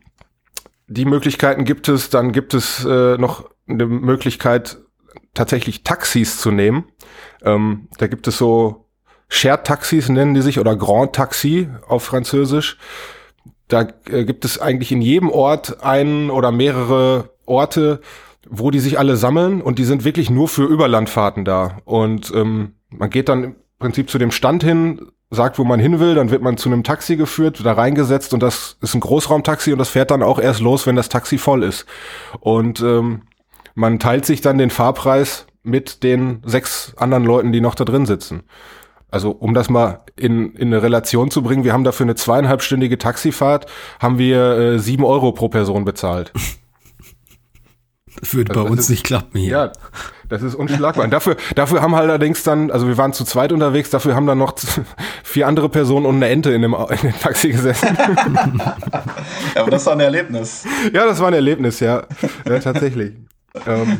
die 0.86 1.06
Möglichkeiten 1.06 1.64
gibt 1.64 1.88
es. 1.88 2.10
Dann 2.10 2.32
gibt 2.32 2.54
es 2.54 2.84
äh, 2.84 3.16
noch 3.16 3.48
eine 3.66 3.86
Möglichkeit, 3.86 4.78
tatsächlich 5.32 5.82
Taxis 5.82 6.38
zu 6.38 6.50
nehmen. 6.50 6.84
Ähm, 7.42 7.88
da 7.98 8.06
gibt 8.06 8.28
es 8.28 8.38
so 8.38 8.86
Shared-Taxis, 9.28 10.08
nennen 10.10 10.34
die 10.34 10.42
sich, 10.42 10.58
oder 10.58 10.76
Grand 10.76 11.14
Taxi 11.14 11.68
auf 11.88 12.04
Französisch. 12.04 12.78
Da 13.68 13.88
äh, 14.10 14.24
gibt 14.24 14.44
es 14.44 14.58
eigentlich 14.60 14.92
in 14.92 15.02
jedem 15.02 15.30
Ort 15.30 15.82
einen 15.82 16.30
oder 16.30 16.52
mehrere 16.52 17.30
Orte, 17.46 18.00
wo 18.48 18.70
die 18.70 18.80
sich 18.80 18.98
alle 18.98 19.16
sammeln 19.16 19.62
und 19.62 19.78
die 19.78 19.84
sind 19.84 20.04
wirklich 20.04 20.30
nur 20.30 20.48
für 20.48 20.64
Überlandfahrten 20.64 21.44
da. 21.44 21.78
Und 21.84 22.32
ähm, 22.34 22.74
man 22.90 23.10
geht 23.10 23.28
dann 23.28 23.44
im 23.44 23.56
Prinzip 23.78 24.10
zu 24.10 24.18
dem 24.18 24.30
Stand 24.30 24.62
hin, 24.62 25.00
sagt, 25.30 25.58
wo 25.58 25.64
man 25.64 25.80
hin 25.80 25.98
will, 25.98 26.14
dann 26.14 26.30
wird 26.30 26.42
man 26.42 26.56
zu 26.56 26.68
einem 26.68 26.84
Taxi 26.84 27.16
geführt, 27.16 27.60
da 27.64 27.72
reingesetzt 27.72 28.34
und 28.34 28.42
das 28.42 28.76
ist 28.80 28.94
ein 28.94 29.00
Großraumtaxi 29.00 29.72
und 29.72 29.78
das 29.78 29.88
fährt 29.88 30.10
dann 30.10 30.22
auch 30.22 30.38
erst 30.38 30.60
los, 30.60 30.86
wenn 30.86 30.96
das 30.96 31.08
Taxi 31.08 31.38
voll 31.38 31.62
ist. 31.62 31.86
Und 32.40 32.80
ähm, 32.80 33.22
man 33.74 33.98
teilt 33.98 34.26
sich 34.26 34.40
dann 34.40 34.58
den 34.58 34.70
Fahrpreis 34.70 35.46
mit 35.62 36.02
den 36.02 36.42
sechs 36.44 36.94
anderen 36.96 37.24
Leuten, 37.24 37.52
die 37.52 37.60
noch 37.60 37.74
da 37.74 37.84
drin 37.84 38.06
sitzen. 38.06 38.44
Also 39.14 39.30
um 39.30 39.54
das 39.54 39.70
mal 39.70 40.00
in, 40.16 40.54
in 40.54 40.74
eine 40.74 40.82
Relation 40.82 41.30
zu 41.30 41.40
bringen, 41.40 41.62
wir 41.62 41.72
haben 41.72 41.84
dafür 41.84 42.02
eine 42.02 42.16
zweieinhalbstündige 42.16 42.98
Taxifahrt, 42.98 43.66
haben 44.00 44.18
wir 44.18 44.58
äh, 44.58 44.78
sieben 44.80 45.04
Euro 45.04 45.30
pro 45.30 45.48
Person 45.48 45.84
bezahlt. 45.84 46.32
Das 48.20 48.34
würde 48.34 48.50
also 48.50 48.64
bei 48.64 48.70
uns 48.70 48.80
ist, 48.80 48.88
nicht 48.88 49.04
klappen 49.04 49.38
hier. 49.38 49.50
Ja, 49.50 49.72
das 50.28 50.42
ist 50.42 50.56
unschlagbar. 50.56 51.04
Und 51.04 51.12
dafür, 51.12 51.36
dafür 51.54 51.80
haben 51.80 51.94
halt 51.94 52.10
allerdings 52.10 52.42
dann, 52.42 52.72
also 52.72 52.88
wir 52.88 52.98
waren 52.98 53.12
zu 53.12 53.24
zweit 53.24 53.52
unterwegs, 53.52 53.88
dafür 53.88 54.16
haben 54.16 54.26
dann 54.26 54.38
noch 54.38 54.56
vier 55.22 55.46
andere 55.46 55.68
Personen 55.68 56.06
und 56.06 56.16
eine 56.16 56.26
Ente 56.28 56.50
in 56.50 56.62
dem, 56.62 56.74
in 56.74 56.98
dem 56.98 57.20
Taxi 57.20 57.50
gesessen. 57.50 57.96
ja, 59.54 59.62
aber 59.62 59.70
das 59.70 59.86
war 59.86 59.92
ein 59.92 60.00
Erlebnis. 60.00 60.64
Ja, 60.92 61.06
das 61.06 61.20
war 61.20 61.28
ein 61.28 61.34
Erlebnis, 61.34 61.78
ja. 61.78 62.02
ja 62.48 62.58
tatsächlich. 62.58 63.12
ähm, 63.64 63.98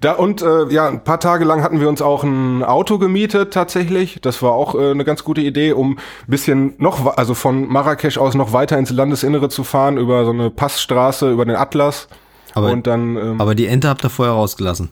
da 0.00 0.12
und 0.12 0.42
äh, 0.42 0.66
ja, 0.70 0.88
ein 0.88 1.04
paar 1.04 1.20
Tage 1.20 1.44
lang 1.44 1.62
hatten 1.62 1.80
wir 1.80 1.88
uns 1.88 2.02
auch 2.02 2.24
ein 2.24 2.62
Auto 2.62 2.98
gemietet 2.98 3.52
tatsächlich. 3.52 4.20
Das 4.20 4.42
war 4.42 4.52
auch 4.52 4.74
äh, 4.74 4.90
eine 4.90 5.04
ganz 5.04 5.24
gute 5.24 5.40
Idee, 5.40 5.72
um 5.72 5.92
ein 5.92 5.98
bisschen 6.26 6.74
noch, 6.78 7.16
also 7.16 7.34
von 7.34 7.68
Marrakesch 7.68 8.18
aus 8.18 8.34
noch 8.34 8.52
weiter 8.52 8.78
ins 8.78 8.90
Landesinnere 8.90 9.48
zu 9.48 9.64
fahren 9.64 9.96
über 9.96 10.24
so 10.24 10.30
eine 10.30 10.50
Passstraße 10.50 11.30
über 11.30 11.44
den 11.44 11.56
Atlas. 11.56 12.08
Aber, 12.54 12.70
und 12.70 12.86
dann, 12.86 13.16
ähm, 13.16 13.40
aber 13.40 13.54
die 13.54 13.66
Ente 13.66 13.88
habt 13.88 14.04
ihr 14.04 14.10
vorher 14.10 14.34
rausgelassen. 14.34 14.90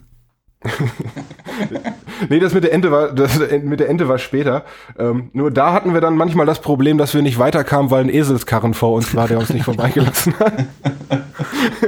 nee, 2.28 2.38
das 2.38 2.55
mit 2.55 2.64
der 2.64 2.73
Ente 2.73 2.90
war, 2.90 3.12
das 3.12 3.38
mit 3.62 3.81
der 3.81 3.88
Ente 3.88 4.09
war 4.09 4.19
später. 4.19 4.64
Ähm, 4.99 5.31
nur 5.33 5.50
da 5.50 5.73
hatten 5.73 5.95
wir 5.95 6.00
dann 6.00 6.16
manchmal 6.16 6.47
das 6.47 6.61
Problem, 6.61 6.99
dass 6.99 7.14
wir 7.14 7.23
nicht 7.23 7.38
weiterkamen, 7.38 7.90
weil 7.90 8.05
ein 8.05 8.09
Eselskarren 8.09 8.75
vor 8.75 8.93
uns 8.93 9.14
war, 9.14 9.28
der 9.28 9.38
uns 9.38 9.50
nicht 9.50 9.64
vorbeigelassen 9.66 10.35
hat. 10.38 10.64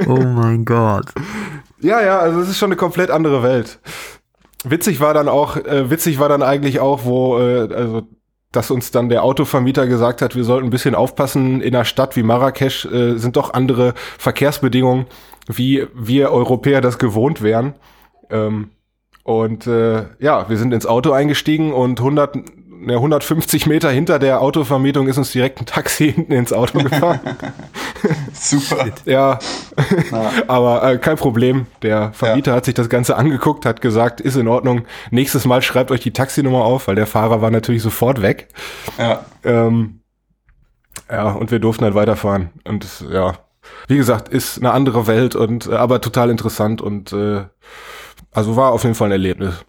oh 0.07 0.19
mein 0.19 0.65
Gott. 0.65 1.05
Ja, 1.81 2.01
ja, 2.01 2.19
also 2.19 2.39
es 2.39 2.49
ist 2.49 2.57
schon 2.57 2.69
eine 2.69 2.75
komplett 2.75 3.09
andere 3.09 3.43
Welt. 3.43 3.79
Witzig 4.65 4.99
war 4.99 5.13
dann 5.13 5.29
auch, 5.29 5.55
äh, 5.55 5.89
witzig 5.89 6.19
war 6.19 6.27
dann 6.27 6.43
eigentlich 6.43 6.79
auch, 6.79 7.05
wo, 7.05 7.39
äh, 7.39 7.73
also 7.73 8.07
dass 8.51 8.71
uns 8.71 8.91
dann 8.91 9.09
der 9.09 9.23
Autovermieter 9.23 9.87
gesagt 9.87 10.21
hat, 10.21 10.35
wir 10.35 10.43
sollten 10.43 10.67
ein 10.67 10.71
bisschen 10.71 10.95
aufpassen, 10.95 11.61
in 11.61 11.75
einer 11.75 11.85
Stadt 11.85 12.15
wie 12.15 12.23
Marrakesch 12.23 12.85
äh, 12.85 13.17
sind 13.17 13.35
doch 13.35 13.53
andere 13.53 13.93
Verkehrsbedingungen, 14.17 15.05
wie 15.47 15.87
wir 15.93 16.31
Europäer 16.31 16.81
das 16.81 16.97
gewohnt 16.97 17.41
wären. 17.43 17.75
Ähm, 18.31 18.71
und 19.23 19.67
äh, 19.67 20.05
ja, 20.19 20.49
wir 20.49 20.57
sind 20.57 20.73
ins 20.73 20.87
Auto 20.87 21.11
eingestiegen 21.11 21.71
und 21.71 21.99
100, 21.99 22.37
ne, 22.79 22.95
150 22.95 23.67
Meter 23.67 23.89
hinter 23.89 24.19
der 24.19 24.41
Autovermietung 24.41 25.07
ist 25.07 25.17
uns 25.17 25.31
direkt 25.31 25.59
ein 25.59 25.65
Taxi 25.65 26.11
hinten 26.13 26.33
ins 26.33 26.53
Auto 26.53 26.79
gefahren. 26.79 27.19
Super. 28.33 28.87
ja, 29.05 29.39
ja. 30.11 30.31
aber 30.47 30.83
äh, 30.83 30.97
kein 30.97 31.17
Problem. 31.17 31.67
Der 31.81 32.13
Vermieter 32.13 32.51
ja. 32.51 32.57
hat 32.57 32.65
sich 32.65 32.73
das 32.73 32.89
Ganze 32.89 33.17
angeguckt, 33.17 33.65
hat 33.65 33.81
gesagt, 33.81 34.21
ist 34.21 34.35
in 34.35 34.47
Ordnung. 34.47 34.85
Nächstes 35.11 35.45
Mal 35.45 35.61
schreibt 35.61 35.91
euch 35.91 36.01
die 36.01 36.13
Taxinummer 36.13 36.63
auf, 36.63 36.87
weil 36.87 36.95
der 36.95 37.07
Fahrer 37.07 37.41
war 37.41 37.51
natürlich 37.51 37.81
sofort 37.81 38.21
weg. 38.21 38.47
Ja. 38.97 39.25
Ähm, 39.43 40.01
ja, 41.09 41.31
und 41.31 41.51
wir 41.51 41.59
durften 41.59 41.83
halt 41.83 41.95
weiterfahren. 41.95 42.49
Und 42.65 43.05
ja, 43.11 43.33
wie 43.87 43.97
gesagt, 43.97 44.29
ist 44.29 44.59
eine 44.59 44.71
andere 44.71 45.07
Welt 45.07 45.35
und 45.35 45.67
äh, 45.67 45.75
aber 45.75 46.01
total 46.01 46.29
interessant 46.29 46.81
und 46.81 47.13
äh, 47.13 47.45
also 48.31 48.55
war 48.55 48.71
auf 48.71 48.83
jeden 48.83 48.95
Fall 48.95 49.09
ein 49.09 49.13
Erlebnis. 49.13 49.65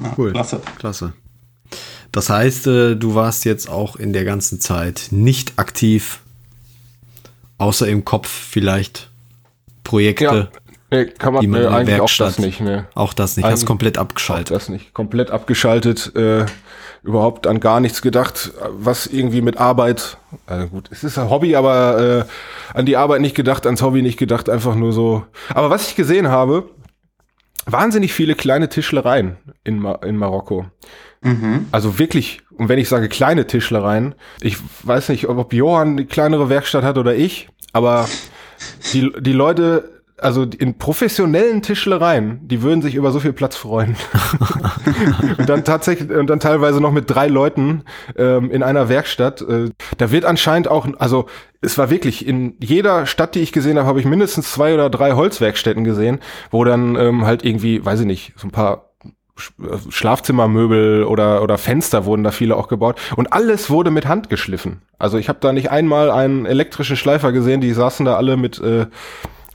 Ja, 0.00 0.12
cool. 0.18 0.32
Klasse. 0.32 0.60
Klasse. 0.78 1.12
Das 2.12 2.28
heißt, 2.28 2.66
äh, 2.66 2.94
du 2.94 3.14
warst 3.14 3.44
jetzt 3.46 3.68
auch 3.70 3.96
in 3.96 4.12
der 4.12 4.24
ganzen 4.24 4.60
Zeit 4.60 5.08
nicht 5.10 5.54
aktiv, 5.56 6.20
außer 7.58 7.88
im 7.88 8.04
Kopf 8.04 8.28
vielleicht 8.28 9.10
Projekte. 9.82 10.24
Ja. 10.24 10.48
Nee, 10.90 11.06
kann 11.06 11.32
man 11.32 11.40
die 11.40 11.46
man 11.46 11.62
äh, 11.62 11.66
eigentlich 11.68 11.98
Werkstatt, 11.98 12.26
auch 12.26 12.36
das 12.36 12.38
nicht 12.38 12.60
mehr. 12.60 12.86
Auch 12.94 13.14
das 13.14 13.38
nicht, 13.38 13.46
hast 13.46 13.64
komplett 13.64 13.96
abgeschaltet. 13.96 14.54
Auch 14.54 14.58
das 14.58 14.68
nicht, 14.68 14.92
komplett 14.92 15.30
abgeschaltet, 15.30 16.14
äh, 16.14 16.44
überhaupt 17.02 17.46
an 17.46 17.60
gar 17.60 17.80
nichts 17.80 18.02
gedacht, 18.02 18.52
was 18.68 19.06
irgendwie 19.06 19.40
mit 19.40 19.56
Arbeit, 19.56 20.18
also 20.46 20.66
gut, 20.68 20.90
es 20.92 21.02
ist 21.02 21.16
ein 21.16 21.30
Hobby, 21.30 21.56
aber 21.56 22.26
äh, 22.28 22.76
an 22.78 22.84
die 22.84 22.98
Arbeit 22.98 23.22
nicht 23.22 23.34
gedacht, 23.34 23.64
ans 23.64 23.80
Hobby 23.80 24.02
nicht 24.02 24.18
gedacht, 24.18 24.50
einfach 24.50 24.74
nur 24.74 24.92
so. 24.92 25.24
Aber 25.54 25.70
was 25.70 25.88
ich 25.88 25.96
gesehen 25.96 26.28
habe, 26.28 26.68
wahnsinnig 27.66 28.12
viele 28.12 28.34
kleine 28.34 28.68
Tischlereien 28.68 29.36
in, 29.64 29.78
Ma 29.78 29.94
in 29.96 30.16
Marokko. 30.16 30.66
Mhm. 31.22 31.66
Also 31.70 31.98
wirklich, 31.98 32.40
und 32.56 32.68
wenn 32.68 32.78
ich 32.78 32.88
sage 32.88 33.08
kleine 33.08 33.46
Tischlereien, 33.46 34.14
ich 34.40 34.56
weiß 34.82 35.08
nicht, 35.10 35.28
ob 35.28 35.52
Johann 35.52 35.96
die 35.96 36.06
kleinere 36.06 36.48
Werkstatt 36.48 36.84
hat 36.84 36.98
oder 36.98 37.14
ich, 37.14 37.48
aber 37.72 38.08
die, 38.92 39.12
die 39.20 39.32
Leute 39.32 40.01
also 40.22 40.44
in 40.44 40.78
professionellen 40.78 41.62
Tischlereien, 41.62 42.40
die 42.46 42.62
würden 42.62 42.82
sich 42.82 42.94
über 42.94 43.12
so 43.12 43.20
viel 43.20 43.32
Platz 43.32 43.56
freuen. 43.56 43.96
und 45.38 45.48
dann 45.48 45.64
tatsächlich, 45.64 46.10
und 46.10 46.28
dann 46.28 46.40
teilweise 46.40 46.80
noch 46.80 46.92
mit 46.92 47.10
drei 47.10 47.28
Leuten 47.28 47.84
ähm, 48.16 48.50
in 48.50 48.62
einer 48.62 48.88
Werkstatt. 48.88 49.42
Äh, 49.42 49.70
da 49.98 50.10
wird 50.10 50.24
anscheinend 50.24 50.68
auch, 50.68 50.86
also 50.98 51.26
es 51.60 51.78
war 51.78 51.90
wirklich, 51.90 52.26
in 52.26 52.56
jeder 52.60 53.06
Stadt, 53.06 53.34
die 53.34 53.40
ich 53.40 53.52
gesehen 53.52 53.78
habe, 53.78 53.86
habe 53.86 54.00
ich 54.00 54.06
mindestens 54.06 54.52
zwei 54.52 54.74
oder 54.74 54.90
drei 54.90 55.12
Holzwerkstätten 55.12 55.84
gesehen, 55.84 56.20
wo 56.50 56.64
dann 56.64 56.96
ähm, 56.96 57.24
halt 57.24 57.44
irgendwie, 57.44 57.84
weiß 57.84 58.00
ich 58.00 58.06
nicht, 58.06 58.32
so 58.36 58.48
ein 58.48 58.52
paar 58.52 58.92
äh, 59.36 59.76
Schlafzimmermöbel 59.88 61.04
oder 61.04 61.42
oder 61.42 61.58
Fenster 61.58 62.04
wurden 62.04 62.22
da 62.22 62.30
viele 62.30 62.56
auch 62.56 62.68
gebaut 62.68 63.00
und 63.16 63.32
alles 63.32 63.70
wurde 63.70 63.90
mit 63.90 64.06
Hand 64.06 64.28
geschliffen. 64.28 64.82
Also 64.98 65.18
ich 65.18 65.28
habe 65.28 65.38
da 65.40 65.52
nicht 65.52 65.70
einmal 65.70 66.10
einen 66.10 66.46
elektrischen 66.46 66.96
Schleifer 66.96 67.32
gesehen, 67.32 67.60
die 67.60 67.72
saßen 67.72 68.04
da 68.04 68.16
alle 68.16 68.36
mit 68.36 68.60
äh, 68.60 68.86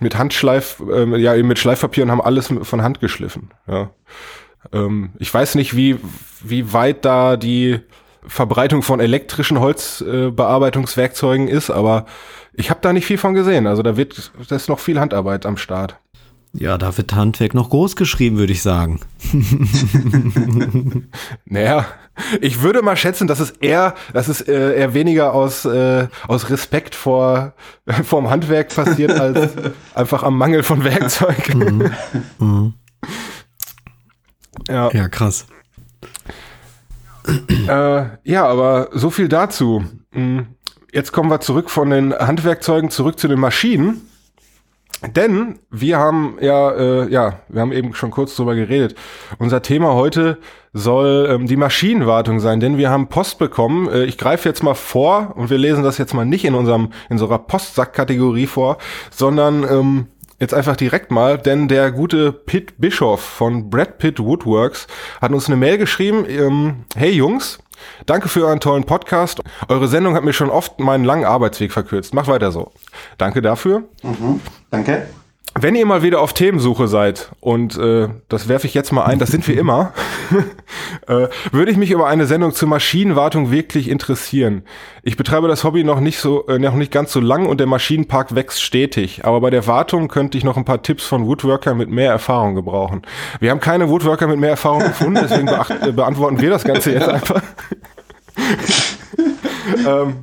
mit 0.02 0.18
Handschleif, 0.18 0.82
ähm, 0.92 1.16
ja 1.16 1.36
eben 1.36 1.48
mit 1.48 1.60
Schleifpapier 1.60 2.04
und 2.04 2.12
haben 2.12 2.22
alles 2.22 2.54
von 2.62 2.82
Hand 2.82 3.00
geschliffen. 3.00 3.52
Ja. 3.68 3.92
Ähm, 4.72 5.12
ich 5.20 5.34
weiß 5.34 5.56
nicht, 5.56 5.76
wie, 5.76 5.98
wie 6.44 6.74
weit 6.74 7.06
da 7.06 7.38
die 7.38 7.80
Verbreitung 8.26 8.82
von 8.82 9.00
elektrischen 9.00 9.60
Holzbearbeitungswerkzeugen 9.60 11.48
äh, 11.48 11.52
ist, 11.52 11.70
aber 11.70 12.06
ich 12.54 12.70
habe 12.70 12.80
da 12.82 12.92
nicht 12.92 13.06
viel 13.06 13.18
von 13.18 13.34
gesehen. 13.34 13.68
Also 13.68 13.84
da 13.84 13.98
wird, 13.98 14.32
da 14.50 14.56
ist 14.56 14.70
noch 14.70 14.80
viel 14.80 15.00
Handarbeit 15.00 15.46
am 15.46 15.58
Start. 15.58 16.00
Ja, 16.60 16.80
da 16.80 16.98
wird 16.98 17.14
Handwerk 17.14 17.54
noch 17.54 17.70
groß 17.70 17.96
geschrieben, 17.96 18.38
würde 18.38 18.52
ich 18.52 18.64
sagen. 18.64 19.00
naja, 21.46 21.86
ich 22.42 22.64
würde 22.64 22.82
mal 22.82 22.98
schätzen, 22.98 23.28
dass 23.28 23.40
es 23.40 23.52
eher, 23.52 23.94
dass 24.12 24.28
es 24.28 24.42
äh, 24.42 24.76
eher 24.76 24.96
weniger 24.96 25.36
aus, 25.36 25.66
äh, 25.66 26.08
aus 26.28 26.50
Respekt 26.50 26.96
vor 26.96 27.54
vorm 28.04 28.32
Handwerk 28.32 28.74
passiert, 28.76 29.12
als 29.12 29.52
einfach 29.94 30.24
am 30.24 30.36
Mangel 30.36 30.64
von 30.64 30.84
Werkzeug. 30.84 31.54
Mhm. 31.54 31.92
Mhm. 32.40 32.74
Ja. 34.68 34.90
ja, 34.92 35.08
krass. 35.10 35.46
Äh, 37.68 38.06
ja, 38.24 38.48
aber 38.48 38.90
so 38.94 39.12
viel 39.12 39.28
dazu. 39.28 39.86
Hm, 40.12 40.48
jetzt 40.92 41.12
kommen 41.12 41.30
wir 41.30 41.40
zurück 41.40 41.70
von 41.70 41.92
den 41.92 42.14
Handwerkzeugen 42.14 42.90
zurück 42.90 43.20
zu 43.20 43.28
den 43.28 43.40
Maschinen. 43.40 44.02
Denn 45.06 45.60
wir 45.70 46.00
haben 46.00 46.38
ja, 46.42 46.72
äh, 46.72 47.10
ja, 47.12 47.40
wir 47.50 47.62
haben 47.62 47.72
eben 47.72 47.94
schon 47.94 48.10
kurz 48.10 48.36
drüber 48.36 48.56
geredet. 48.56 48.96
Unser 49.38 49.62
Thema 49.62 49.94
heute 49.94 50.40
soll 50.74 51.28
ähm, 51.30 51.46
die 51.46 51.56
Maschinenwartung 51.56 52.40
sein, 52.40 52.60
denn 52.60 52.78
wir 52.78 52.90
haben 52.90 53.08
Post 53.08 53.38
bekommen. 53.38 53.90
Äh, 53.90 54.06
ich 54.06 54.18
greife 54.18 54.50
jetzt 54.50 54.64
mal 54.64 54.74
vor 54.74 55.34
und 55.36 55.52
wir 55.52 55.58
lesen 55.60 55.84
das 55.84 56.00
jetzt 56.00 56.14
mal 56.14 56.26
nicht 56.26 56.46
in 56.46 56.56
unserem 56.56 56.92
in 57.10 57.14
unserer 57.14 57.38
Postsack-Kategorie 57.38 58.48
vor, 58.48 58.78
sondern 59.12 59.64
ähm, 59.64 60.08
jetzt 60.40 60.54
einfach 60.54 60.76
direkt 60.76 61.12
mal, 61.12 61.38
denn 61.38 61.68
der 61.68 61.92
gute 61.92 62.32
Pitt 62.32 62.80
Bischoff 62.80 63.22
von 63.22 63.70
Brad 63.70 64.00
Pitt 64.00 64.20
Woodworks 64.20 64.88
hat 65.22 65.32
uns 65.32 65.48
eine 65.48 65.58
Mail 65.58 65.78
geschrieben. 65.78 66.26
Ähm, 66.28 66.86
hey 66.96 67.12
Jungs, 67.12 67.60
Danke 68.06 68.30
für 68.30 68.46
euren 68.46 68.60
tollen 68.60 68.86
Podcast. 68.86 69.42
Eure 69.68 69.88
Sendung 69.88 70.16
hat 70.16 70.24
mir 70.24 70.34
schon 70.34 70.50
oft 70.50 70.80
meinen 70.80 71.04
langen 71.04 71.26
Arbeitsweg 71.26 71.72
verkürzt. 71.72 72.14
Macht 72.14 72.28
weiter 72.28 72.52
so. 72.52 72.72
Danke 73.18 73.42
dafür. 73.42 73.84
Mhm, 74.04 74.42
danke. 74.70 75.08
Wenn 75.60 75.74
ihr 75.74 75.88
mal 75.88 76.04
wieder 76.04 76.22
auf 76.22 76.34
Themensuche 76.34 76.88
seid, 76.88 77.32
und 77.40 77.78
äh, 77.78 78.10
das 78.30 78.48
werfe 78.48 78.68
ich 78.68 78.76
jetzt 78.76 78.92
mal 78.92 79.06
ein, 79.06 79.18
das 79.18 79.30
sind 79.30 79.48
wir 79.48 79.58
immer, 79.58 79.92
äh, 81.08 81.28
würde 81.52 81.72
ich 81.72 81.78
mich 81.78 81.90
über 81.90 82.08
eine 82.08 82.28
Sendung 82.28 82.54
zur 82.54 82.68
Maschinenwartung 82.68 83.50
wirklich 83.50 83.90
interessieren. 83.90 84.64
Ich 85.02 85.18
betreibe 85.18 85.48
das 85.48 85.64
Hobby 85.64 85.84
noch 85.84 86.00
nicht 86.00 86.20
so, 86.20 86.46
äh, 86.48 86.60
noch 86.60 86.76
nicht 86.76 86.92
ganz 86.92 87.12
so 87.12 87.20
lang 87.20 87.48
und 87.48 87.60
der 87.60 87.66
Maschinenpark 87.66 88.36
wächst 88.36 88.62
stetig. 88.62 89.26
Aber 89.26 89.42
bei 89.42 89.50
der 89.50 89.66
Wartung 89.66 90.10
könnte 90.10 90.38
ich 90.38 90.44
noch 90.44 90.58
ein 90.58 90.66
paar 90.66 90.84
Tipps 90.84 91.06
von 91.06 91.26
Woodworker 91.26 91.74
mit 91.74 91.90
mehr 91.90 92.12
Erfahrung 92.12 92.54
gebrauchen. 92.54 93.02
Wir 93.40 93.50
haben 93.50 93.60
keine 93.60 93.90
Woodworker 93.90 94.28
mit 94.28 94.40
mehr 94.40 94.52
Erfahrung 94.52 94.84
gefunden, 94.84 95.20
deswegen 95.24 95.48
äh, 95.48 95.92
beantworten 95.92 96.40
wir 96.40 96.52
das 96.52 96.66
Ganze 96.66 96.92
jetzt 96.92 97.10
einfach. 97.10 97.42
ähm, 99.88 100.18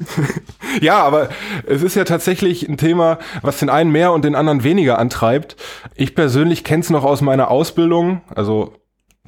ja, 0.81 0.99
aber 0.99 1.29
es 1.67 1.83
ist 1.83 1.97
ja 1.97 2.05
tatsächlich 2.05 2.69
ein 2.69 2.77
Thema, 2.77 3.19
was 3.43 3.59
den 3.59 3.71
einen 3.71 3.91
mehr 3.91 4.13
und 4.13 4.25
den 4.25 4.35
anderen 4.35 4.65
weniger 4.65 4.99
antreibt. 4.99 5.57
Ich 5.95 6.15
persönlich 6.15 6.65
kenne 6.65 6.83
es 6.83 6.91
noch 6.91 7.05
aus 7.05 7.21
meiner 7.21 7.51
Ausbildung. 7.51 8.23
Also 8.35 8.75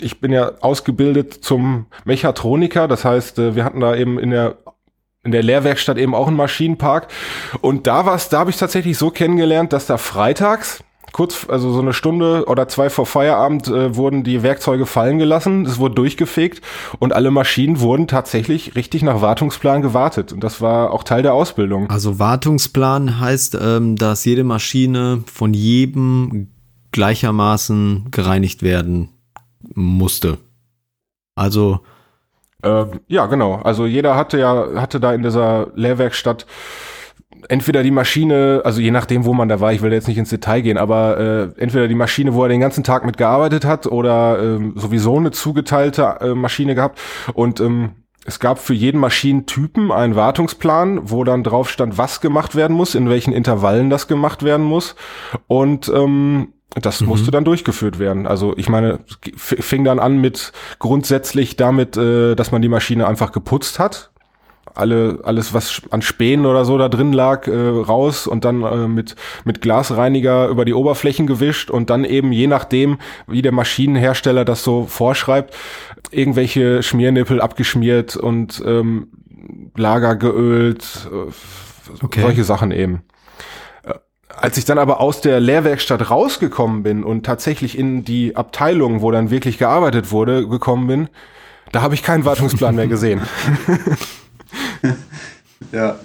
ich 0.00 0.20
bin 0.20 0.32
ja 0.32 0.52
ausgebildet 0.60 1.32
zum 1.32 1.86
Mechatroniker. 2.04 2.88
Das 2.88 3.04
heißt, 3.04 3.38
äh, 3.38 3.54
wir 3.54 3.64
hatten 3.64 3.80
da 3.80 3.94
eben 3.94 4.18
in 4.18 4.30
der 4.30 4.58
in 5.24 5.32
der 5.32 5.42
Lehrwerkstatt 5.42 5.98
eben 5.98 6.14
auch 6.14 6.28
einen 6.28 6.36
Maschinenpark. 6.36 7.08
Und 7.60 7.88
da 7.88 8.06
war 8.06 8.14
es, 8.14 8.28
da 8.28 8.38
habe 8.38 8.50
ich 8.50 8.56
tatsächlich 8.56 8.96
so 8.96 9.10
kennengelernt, 9.10 9.72
dass 9.72 9.86
da 9.86 9.98
freitags 9.98 10.84
kurz, 11.16 11.46
also 11.48 11.72
so 11.72 11.80
eine 11.80 11.94
Stunde 11.94 12.44
oder 12.46 12.68
zwei 12.68 12.90
vor 12.90 13.06
Feierabend 13.06 13.68
äh, 13.68 13.96
wurden 13.96 14.22
die 14.22 14.42
Werkzeuge 14.42 14.84
fallen 14.84 15.18
gelassen, 15.18 15.64
es 15.64 15.78
wurde 15.78 15.94
durchgefegt 15.94 16.60
und 16.98 17.14
alle 17.14 17.30
Maschinen 17.30 17.80
wurden 17.80 18.06
tatsächlich 18.06 18.76
richtig 18.76 19.00
nach 19.00 19.22
Wartungsplan 19.22 19.80
gewartet. 19.80 20.34
Und 20.34 20.44
das 20.44 20.60
war 20.60 20.90
auch 20.90 21.04
Teil 21.04 21.22
der 21.22 21.32
Ausbildung. 21.32 21.88
Also 21.88 22.18
Wartungsplan 22.18 23.18
heißt, 23.18 23.56
ähm, 23.58 23.96
dass 23.96 24.26
jede 24.26 24.44
Maschine 24.44 25.22
von 25.24 25.54
jedem 25.54 26.48
gleichermaßen 26.92 28.08
gereinigt 28.10 28.62
werden 28.62 29.08
musste. 29.74 30.36
Also 31.34 31.80
äh, 32.62 32.84
ja, 33.08 33.24
genau. 33.24 33.54
Also 33.54 33.86
jeder 33.86 34.16
hatte 34.16 34.38
ja, 34.38 34.66
hatte 34.76 35.00
da 35.00 35.14
in 35.14 35.22
dieser 35.22 35.68
Lehrwerkstatt 35.76 36.44
entweder 37.48 37.82
die 37.82 37.90
Maschine, 37.90 38.62
also 38.64 38.80
je 38.80 38.90
nachdem, 38.90 39.24
wo 39.24 39.32
man 39.32 39.48
da 39.48 39.60
war, 39.60 39.72
ich 39.72 39.82
will 39.82 39.92
jetzt 39.92 40.08
nicht 40.08 40.18
ins 40.18 40.30
Detail 40.30 40.62
gehen, 40.62 40.78
aber 40.78 41.18
äh, 41.18 41.60
entweder 41.60 41.88
die 41.88 41.94
Maschine, 41.94 42.34
wo 42.34 42.42
er 42.42 42.48
den 42.48 42.60
ganzen 42.60 42.84
Tag 42.84 43.04
mit 43.04 43.16
gearbeitet 43.16 43.64
hat, 43.64 43.86
oder 43.86 44.38
ähm, 44.42 44.72
sowieso 44.76 45.16
eine 45.16 45.30
zugeteilte 45.30 46.16
äh, 46.20 46.34
Maschine 46.34 46.74
gehabt. 46.74 47.00
Und 47.34 47.60
ähm, 47.60 47.90
es 48.24 48.40
gab 48.40 48.58
für 48.58 48.74
jeden 48.74 49.00
Maschinentypen 49.00 49.92
einen 49.92 50.16
Wartungsplan, 50.16 51.10
wo 51.10 51.22
dann 51.22 51.44
drauf 51.44 51.70
stand, 51.70 51.96
was 51.96 52.20
gemacht 52.20 52.56
werden 52.56 52.76
muss, 52.76 52.94
in 52.94 53.08
welchen 53.08 53.32
Intervallen 53.32 53.88
das 53.88 54.08
gemacht 54.08 54.42
werden 54.42 54.66
muss. 54.66 54.96
Und 55.46 55.88
ähm, 55.94 56.52
das 56.74 57.00
mhm. 57.00 57.08
musste 57.08 57.30
dann 57.30 57.44
durchgeführt 57.44 57.98
werden. 57.98 58.26
Also 58.26 58.54
ich 58.56 58.68
meine, 58.68 59.00
fing 59.36 59.84
dann 59.84 59.98
an 60.00 60.20
mit 60.20 60.52
grundsätzlich 60.78 61.56
damit, 61.56 61.96
äh, 61.96 62.34
dass 62.34 62.50
man 62.50 62.62
die 62.62 62.68
Maschine 62.68 63.06
einfach 63.06 63.32
geputzt 63.32 63.78
hat. 63.78 64.10
Alle, 64.76 65.20
alles, 65.24 65.54
was 65.54 65.82
an 65.90 66.02
Spänen 66.02 66.46
oder 66.46 66.64
so 66.64 66.78
da 66.78 66.88
drin 66.88 67.12
lag, 67.12 67.46
äh, 67.46 67.52
raus 67.52 68.26
und 68.26 68.44
dann 68.44 68.62
äh, 68.62 68.88
mit, 68.88 69.16
mit 69.44 69.60
Glasreiniger 69.60 70.48
über 70.48 70.64
die 70.64 70.74
Oberflächen 70.74 71.26
gewischt 71.26 71.70
und 71.70 71.90
dann 71.90 72.04
eben 72.04 72.32
je 72.32 72.46
nachdem, 72.46 72.98
wie 73.26 73.42
der 73.42 73.52
Maschinenhersteller 73.52 74.44
das 74.44 74.62
so 74.62 74.84
vorschreibt, 74.84 75.54
irgendwelche 76.10 76.82
Schmiernippel 76.82 77.40
abgeschmiert 77.40 78.16
und 78.16 78.62
ähm, 78.66 79.08
Lager 79.76 80.16
geölt, 80.16 81.08
äh, 81.12 82.04
okay. 82.04 82.20
solche 82.20 82.44
Sachen 82.44 82.70
eben. 82.70 83.02
Als 84.28 84.58
ich 84.58 84.66
dann 84.66 84.78
aber 84.78 85.00
aus 85.00 85.22
der 85.22 85.40
Lehrwerkstatt 85.40 86.10
rausgekommen 86.10 86.82
bin 86.82 87.04
und 87.04 87.24
tatsächlich 87.24 87.78
in 87.78 88.04
die 88.04 88.36
Abteilung, 88.36 89.00
wo 89.00 89.10
dann 89.10 89.30
wirklich 89.30 89.56
gearbeitet 89.56 90.10
wurde, 90.12 90.46
gekommen 90.46 90.86
bin, 90.86 91.08
da 91.72 91.82
habe 91.82 91.94
ich 91.94 92.02
keinen 92.02 92.24
Wartungsplan 92.24 92.74
mehr 92.74 92.86
gesehen. 92.86 93.22
ja. 95.72 95.96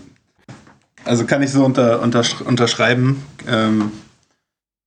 Also 1.03 1.25
kann 1.25 1.41
ich 1.41 1.51
so 1.51 1.65
unter, 1.65 2.01
unter, 2.01 2.23
unterschreiben. 2.45 3.23
Ähm, 3.47 3.91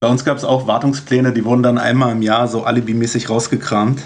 bei 0.01 0.09
uns 0.09 0.25
gab 0.25 0.37
es 0.37 0.45
auch 0.45 0.67
Wartungspläne, 0.67 1.33
die 1.33 1.45
wurden 1.45 1.63
dann 1.63 1.79
einmal 1.79 2.13
im 2.13 2.23
Jahr 2.23 2.47
so 2.47 2.65
alibimäßig 2.65 3.31
rausgekramt. 3.31 4.03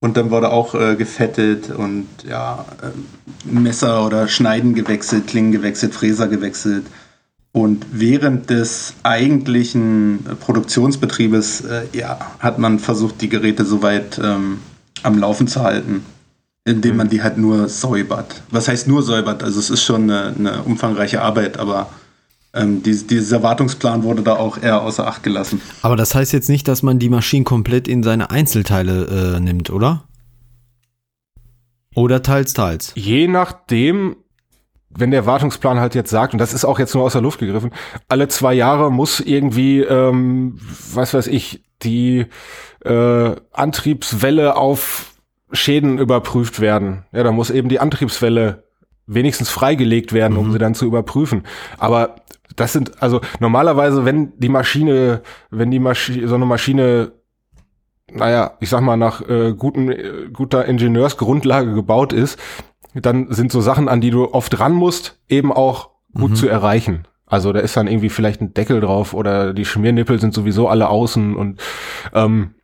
Und 0.00 0.18
dann 0.18 0.30
wurde 0.30 0.50
auch 0.50 0.74
äh, 0.74 0.96
gefettet 0.96 1.70
und 1.70 2.06
ja, 2.28 2.66
äh, 2.82 3.48
Messer 3.48 4.04
oder 4.04 4.28
Schneiden 4.28 4.74
gewechselt, 4.74 5.28
Klingen 5.28 5.52
gewechselt, 5.52 5.94
Fräser 5.94 6.28
gewechselt. 6.28 6.84
Und 7.52 7.86
während 7.92 8.50
des 8.50 8.94
eigentlichen 9.02 10.26
Produktionsbetriebes 10.40 11.60
äh, 11.62 11.84
ja, 11.92 12.18
hat 12.40 12.58
man 12.58 12.80
versucht, 12.80 13.20
die 13.22 13.28
Geräte 13.28 13.64
soweit 13.64 14.20
ähm, 14.22 14.58
am 15.04 15.18
Laufen 15.18 15.46
zu 15.46 15.62
halten, 15.62 16.04
indem 16.64 16.96
man 16.96 17.06
mhm. 17.06 17.10
die 17.10 17.22
halt 17.22 17.38
nur 17.38 17.68
säubert. 17.68 18.42
Was 18.50 18.68
heißt 18.68 18.88
nur 18.88 19.02
säubert? 19.02 19.42
Also 19.42 19.60
es 19.60 19.70
ist 19.70 19.82
schon 19.82 20.10
eine, 20.10 20.34
eine 20.36 20.62
umfangreiche 20.62 21.20
Arbeit, 21.20 21.58
aber 21.58 21.90
ähm, 22.54 22.82
die, 22.82 23.06
dieser 23.06 23.42
Wartungsplan 23.42 24.02
wurde 24.02 24.22
da 24.22 24.36
auch 24.36 24.62
eher 24.62 24.80
außer 24.80 25.06
Acht 25.06 25.22
gelassen. 25.22 25.60
Aber 25.82 25.96
das 25.96 26.14
heißt 26.14 26.32
jetzt 26.32 26.48
nicht, 26.48 26.66
dass 26.66 26.82
man 26.82 26.98
die 26.98 27.10
Maschinen 27.10 27.44
komplett 27.44 27.86
in 27.86 28.02
seine 28.02 28.30
Einzelteile 28.30 29.36
äh, 29.36 29.40
nimmt, 29.40 29.70
oder? 29.70 30.04
Oder 31.94 32.22
teils, 32.22 32.54
teils? 32.54 32.92
Je 32.96 33.28
nachdem, 33.28 34.16
wenn 34.88 35.10
der 35.10 35.26
Wartungsplan 35.26 35.78
halt 35.78 35.94
jetzt 35.94 36.10
sagt, 36.10 36.32
und 36.32 36.38
das 36.38 36.52
ist 36.52 36.64
auch 36.64 36.78
jetzt 36.78 36.94
nur 36.94 37.04
aus 37.04 37.12
der 37.12 37.22
Luft 37.22 37.40
gegriffen, 37.40 37.72
alle 38.08 38.28
zwei 38.28 38.54
Jahre 38.54 38.90
muss 38.90 39.20
irgendwie, 39.20 39.80
ähm, 39.80 40.58
was 40.92 41.12
weiß 41.12 41.26
ich, 41.26 41.62
die 41.82 42.26
äh, 42.84 43.36
Antriebswelle 43.52 44.56
auf 44.56 45.13
Schäden 45.52 45.98
überprüft 45.98 46.60
werden. 46.60 47.04
Ja, 47.12 47.22
da 47.22 47.32
muss 47.32 47.50
eben 47.50 47.68
die 47.68 47.80
Antriebswelle 47.80 48.64
wenigstens 49.06 49.50
freigelegt 49.50 50.12
werden, 50.12 50.36
um 50.36 50.48
mhm. 50.48 50.52
sie 50.52 50.58
dann 50.58 50.74
zu 50.74 50.86
überprüfen. 50.86 51.42
Aber 51.78 52.16
das 52.56 52.72
sind, 52.72 53.02
also 53.02 53.20
normalerweise, 53.40 54.04
wenn 54.04 54.32
die 54.38 54.48
Maschine, 54.48 55.22
wenn 55.50 55.70
die 55.70 55.78
Maschine, 55.78 56.28
so 56.28 56.34
eine 56.34 56.46
Maschine 56.46 57.12
naja, 58.14 58.52
ich 58.60 58.68
sag 58.68 58.80
mal, 58.80 58.96
nach 58.96 59.28
äh, 59.28 59.54
guten, 59.54 59.90
äh, 59.90 60.28
guter 60.32 60.66
Ingenieursgrundlage 60.66 61.74
gebaut 61.74 62.12
ist, 62.12 62.38
dann 62.94 63.32
sind 63.32 63.50
so 63.50 63.60
Sachen, 63.60 63.88
an 63.88 64.00
die 64.00 64.10
du 64.10 64.32
oft 64.32 64.58
ran 64.60 64.72
musst, 64.72 65.18
eben 65.28 65.52
auch 65.52 65.90
gut 66.14 66.30
mhm. 66.30 66.36
zu 66.36 66.48
erreichen. 66.48 67.08
Also 67.26 67.52
da 67.52 67.60
ist 67.60 67.76
dann 67.76 67.88
irgendwie 67.88 68.10
vielleicht 68.10 68.40
ein 68.40 68.54
Deckel 68.54 68.80
drauf 68.80 69.14
oder 69.14 69.52
die 69.52 69.64
Schmiernippel 69.64 70.20
sind 70.20 70.34
sowieso 70.34 70.68
alle 70.68 70.88
außen 70.88 71.34
und 71.34 71.60
ähm, 72.12 72.54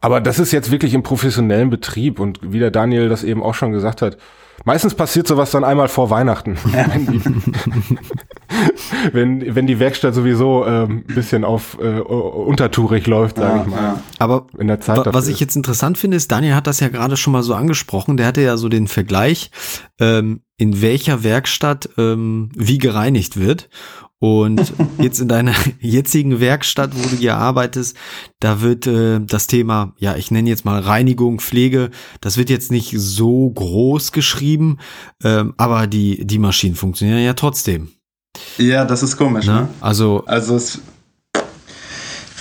aber 0.00 0.20
das 0.20 0.38
ist 0.38 0.52
jetzt 0.52 0.70
wirklich 0.70 0.94
im 0.94 1.02
professionellen 1.02 1.70
Betrieb 1.70 2.20
und 2.20 2.40
wie 2.42 2.58
der 2.58 2.70
Daniel 2.70 3.08
das 3.08 3.24
eben 3.24 3.42
auch 3.42 3.54
schon 3.54 3.72
gesagt 3.72 4.02
hat, 4.02 4.18
Meistens 4.64 4.94
passiert 4.94 5.28
sowas 5.28 5.50
dann 5.50 5.64
einmal 5.64 5.88
vor 5.88 6.10
Weihnachten. 6.10 6.56
Ja. 6.72 6.86
wenn, 6.92 7.06
die, 7.06 7.20
wenn, 9.12 9.54
wenn, 9.54 9.66
die, 9.66 9.78
Werkstatt 9.78 10.14
sowieso 10.14 10.66
ähm, 10.66 11.04
bisschen 11.04 11.44
auf 11.44 11.78
äh, 11.80 12.00
untertourig 12.00 13.06
läuft, 13.06 13.36
sage 13.36 13.58
ja, 13.58 13.62
ich 13.62 13.68
mal. 13.68 13.76
Ja. 13.76 14.02
Aber 14.18 14.46
in 14.58 14.66
der 14.66 14.80
Zeit 14.80 14.98
was 15.04 15.28
ich 15.28 15.40
jetzt 15.40 15.56
interessant 15.56 15.98
finde, 15.98 16.16
ist, 16.16 16.32
Daniel 16.32 16.54
hat 16.54 16.66
das 16.66 16.80
ja 16.80 16.88
gerade 16.88 17.16
schon 17.16 17.32
mal 17.32 17.42
so 17.42 17.54
angesprochen, 17.54 18.16
der 18.16 18.26
hatte 18.26 18.40
ja 18.40 18.56
so 18.56 18.68
den 18.68 18.88
Vergleich, 18.88 19.50
ähm, 20.00 20.40
in 20.56 20.80
welcher 20.80 21.22
Werkstatt 21.22 21.90
ähm, 21.98 22.48
wie 22.56 22.78
gereinigt 22.78 23.38
wird. 23.38 23.68
Und 24.18 24.72
jetzt 24.98 25.20
in 25.20 25.28
deiner 25.28 25.52
jetzigen 25.80 26.40
Werkstatt, 26.40 26.92
wo 26.94 27.08
du 27.08 27.16
hier 27.16 27.36
arbeitest, 27.36 27.96
da 28.40 28.62
wird 28.62 28.86
äh, 28.86 29.20
das 29.20 29.46
Thema, 29.46 29.94
ja, 29.98 30.16
ich 30.16 30.30
nenne 30.30 30.48
jetzt 30.48 30.64
mal 30.64 30.80
Reinigung, 30.80 31.38
Pflege, 31.38 31.90
das 32.20 32.38
wird 32.38 32.48
jetzt 32.48 32.70
nicht 32.70 32.94
so 32.96 33.50
groß 33.50 34.12
geschrieben, 34.12 34.78
ähm, 35.22 35.54
aber 35.58 35.86
die, 35.86 36.26
die 36.26 36.38
Maschinen 36.38 36.76
funktionieren 36.76 37.22
ja 37.22 37.34
trotzdem. 37.34 37.90
Ja, 38.58 38.84
das 38.84 39.02
ist 39.02 39.16
komisch, 39.16 39.46
ne? 39.46 39.52
ne? 39.52 39.68
Also, 39.80 40.24
also 40.26 40.56
es, 40.56 40.80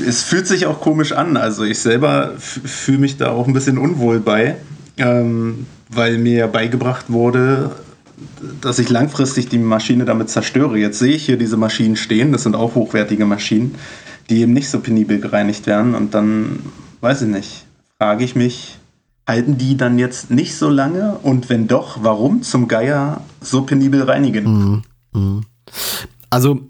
es 0.06 0.24
fühlt 0.24 0.48
sich 0.48 0.66
auch 0.66 0.82
komisch 0.82 1.12
an. 1.12 1.38
Also 1.38 1.64
ich 1.64 1.80
selber 1.80 2.34
fühle 2.38 2.98
mich 2.98 3.18
da 3.18 3.32
auch 3.32 3.48
ein 3.48 3.54
bisschen 3.54 3.78
unwohl 3.78 4.20
bei, 4.20 4.58
ähm, 4.98 5.66
weil 5.90 6.18
mir 6.18 6.38
ja 6.38 6.48
beigebracht 6.48 7.06
wurde, 7.10 7.72
dass 8.62 8.80
ich 8.80 8.90
langfristig 8.90 9.50
die 9.50 9.58
Maschine 9.58 10.06
damit 10.06 10.30
zerstöre. 10.30 10.78
Jetzt 10.78 11.00
sehe 11.00 11.16
ich 11.16 11.26
hier 11.26 11.38
diese 11.38 11.58
Maschinen 11.58 11.96
stehen, 11.96 12.32
das 12.32 12.44
sind 12.44 12.56
auch 12.56 12.76
hochwertige 12.76 13.26
Maschinen, 13.26 13.76
die 14.30 14.42
eben 14.42 14.54
nicht 14.54 14.70
so 14.70 14.80
penibel 14.80 15.20
gereinigt 15.20 15.68
werden. 15.68 15.96
Und 15.96 16.14
dann, 16.14 16.60
weiß 17.02 17.24
ich 17.24 17.30
nicht, 17.30 17.66
frage 17.98 18.24
ich 18.24 18.36
mich, 18.36 18.78
halten 19.28 19.58
die 19.58 19.78
dann 19.78 20.00
jetzt 20.00 20.32
nicht 20.32 20.56
so 20.56 20.70
lange? 20.70 21.18
Und 21.24 21.50
wenn 21.50 21.68
doch, 21.68 22.04
warum 22.04 22.42
zum 22.42 22.68
Geier 22.68 23.22
so 23.42 23.64
penibel 23.64 24.04
reinigen? 24.04 24.44
Mhm. 24.46 24.84
Mhm. 25.14 25.42
Also, 26.30 26.62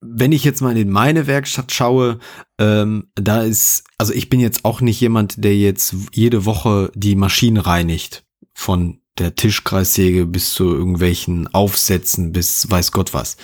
wenn 0.00 0.32
ich 0.32 0.44
jetzt 0.44 0.60
mal 0.60 0.76
in 0.76 0.90
meine 0.90 1.26
Werkstatt 1.26 1.72
schaue, 1.72 2.18
ähm, 2.58 3.08
da 3.16 3.42
ist, 3.42 3.84
also 3.98 4.12
ich 4.12 4.28
bin 4.30 4.40
jetzt 4.40 4.64
auch 4.64 4.80
nicht 4.80 5.00
jemand, 5.00 5.42
der 5.42 5.56
jetzt 5.56 5.94
jede 6.12 6.44
Woche 6.44 6.90
die 6.94 7.16
Maschinen 7.16 7.56
reinigt 7.56 8.24
von 8.54 9.00
der 9.18 9.34
Tischkreissäge 9.34 10.26
bis 10.26 10.52
zu 10.52 10.74
irgendwelchen 10.74 11.52
Aufsätzen 11.52 12.32
bis 12.32 12.70
weiß 12.70 12.92
Gott 12.92 13.14
was. 13.14 13.36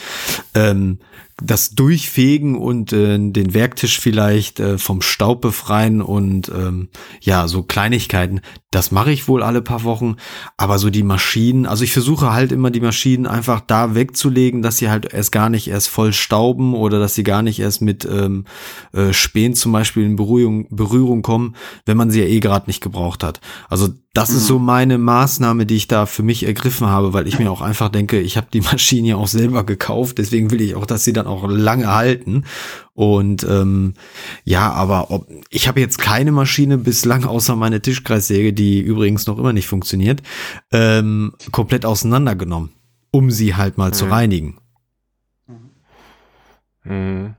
Ähm, 0.54 0.98
das 1.42 1.70
Durchfegen 1.70 2.57
und 2.57 2.92
äh, 2.92 3.18
den 3.18 3.55
Werktisch 3.55 3.99
vielleicht 3.99 4.61
äh, 4.61 4.79
vom 4.79 5.03
Staub 5.03 5.40
befreien 5.40 6.01
und 6.01 6.49
ähm, 6.49 6.88
ja, 7.20 7.49
so 7.49 7.62
Kleinigkeiten, 7.62 8.40
das 8.70 8.90
mache 8.90 9.12
ich 9.12 9.29
wohl 9.29 9.42
alle 9.42 9.62
paar 9.62 9.85
Wochen. 9.85 10.16
Aber 10.57 10.79
so 10.79 10.90
die 10.90 11.03
Maschinen, 11.03 11.66
also 11.66 11.85
ich 11.85 11.92
versuche 11.92 12.33
halt 12.33 12.53
immer 12.53 12.70
die 12.70 12.81
Maschinen 12.81 13.27
einfach 13.27 13.61
da 13.61 13.94
wegzulegen, 13.94 14.62
dass 14.62 14.79
sie 14.79 14.90
halt 14.90 15.12
erst 15.12 15.33
gar 15.33 15.49
nicht 15.49 15.68
erst 15.68 15.88
voll 15.88 16.12
stauben 16.12 16.75
oder 16.75 16.99
dass 16.99 17.14
sie 17.14 17.25
gar 17.25 17.42
nicht 17.42 17.61
erst 17.61 17.83
mit 17.83 18.05
ähm, 18.05 18.44
äh, 18.92 19.12
Spähen 19.12 19.55
zum 19.55 19.73
Beispiel 19.73 20.05
in 20.05 20.16
Berührung, 20.16 20.66
Berührung 20.70 21.23
kommen, 21.23 21.57
wenn 21.87 21.97
man 21.97 22.11
sie 22.11 22.20
ja 22.20 22.27
eh 22.27 22.40
gerade 22.40 22.66
nicht 22.66 22.83
gebraucht 22.83 23.25
hat. 23.25 23.40
Also 23.68 23.88
das 24.14 24.31
ist 24.31 24.47
so 24.47 24.61
mhm. 24.61 24.64
meine 24.64 24.99
Maßnahme, 24.99 25.66
die 25.66 25.75
ich 25.75 25.88
da 25.88 26.07
für 26.07 26.23
mich 26.23 26.47
ergriffen 26.47 26.87
habe, 26.87 27.12
weil 27.12 27.27
ich 27.27 27.40
mir 27.40 27.51
auch 27.51 27.61
einfach 27.61 27.88
denke, 27.88 28.20
ich 28.20 28.37
habe 28.37 28.47
die 28.53 28.61
Maschine 28.73 29.09
ja 29.09 29.16
auch 29.16 29.27
selber 29.27 29.64
gekauft, 29.64 30.18
deswegen 30.18 30.53
will 30.53 30.61
ich 30.61 30.77
auch, 30.77 30.87
dass 30.87 31.03
sie 31.03 31.12
dann 31.12 31.23
auch 31.24 31.48
lange 31.48 31.92
halten. 31.94 32.44
Und 32.92 33.44
ähm, 33.44 33.94
ja, 34.44 34.72
aber 34.72 35.10
ob, 35.10 35.26
ich 35.50 35.68
habe 35.68 35.80
jetzt 35.80 35.98
keine 35.98 36.32
Maschine 36.32 36.78
bislang 36.78 37.24
außer 37.24 37.56
meine 37.56 37.80
Tischkreissäge, 37.80 38.52
die 38.52 38.80
übrigens 38.80 39.26
noch 39.26 39.38
immer 39.38 39.52
nicht 39.52 39.66
funktioniert, 39.66 40.22
ähm, 40.72 41.34
komplett 41.52 41.84
auseinandergenommen, 41.84 42.70
um 43.10 43.30
sie 43.30 43.54
halt 43.54 43.78
mal 43.78 43.88
mhm. 43.88 43.94
zu 43.94 44.04
reinigen. 44.06 44.58
Mhm. 46.84 47.34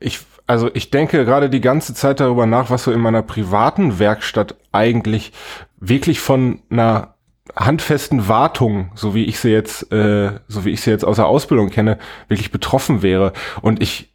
Ich 0.00 0.20
also 0.46 0.70
ich 0.74 0.90
denke 0.90 1.24
gerade 1.24 1.50
die 1.50 1.60
ganze 1.60 1.92
Zeit 1.94 2.20
darüber 2.20 2.46
nach, 2.46 2.70
was 2.70 2.84
so 2.84 2.92
in 2.92 3.00
meiner 3.00 3.22
privaten 3.22 3.98
Werkstatt 3.98 4.56
eigentlich 4.70 5.32
wirklich 5.78 6.20
von 6.20 6.60
einer 6.70 7.15
handfesten 7.54 8.28
Wartung, 8.28 8.90
so 8.94 9.14
wie 9.14 9.24
ich 9.24 9.38
sie 9.38 9.50
jetzt, 9.50 9.92
äh, 9.92 10.32
so 10.48 10.64
wie 10.64 10.70
ich 10.70 10.80
sie 10.80 10.90
jetzt 10.90 11.04
aus 11.04 11.16
der 11.16 11.26
Ausbildung 11.26 11.70
kenne, 11.70 11.98
wirklich 12.28 12.50
betroffen 12.50 13.02
wäre. 13.02 13.32
Und 13.62 13.82
ich, 13.82 14.12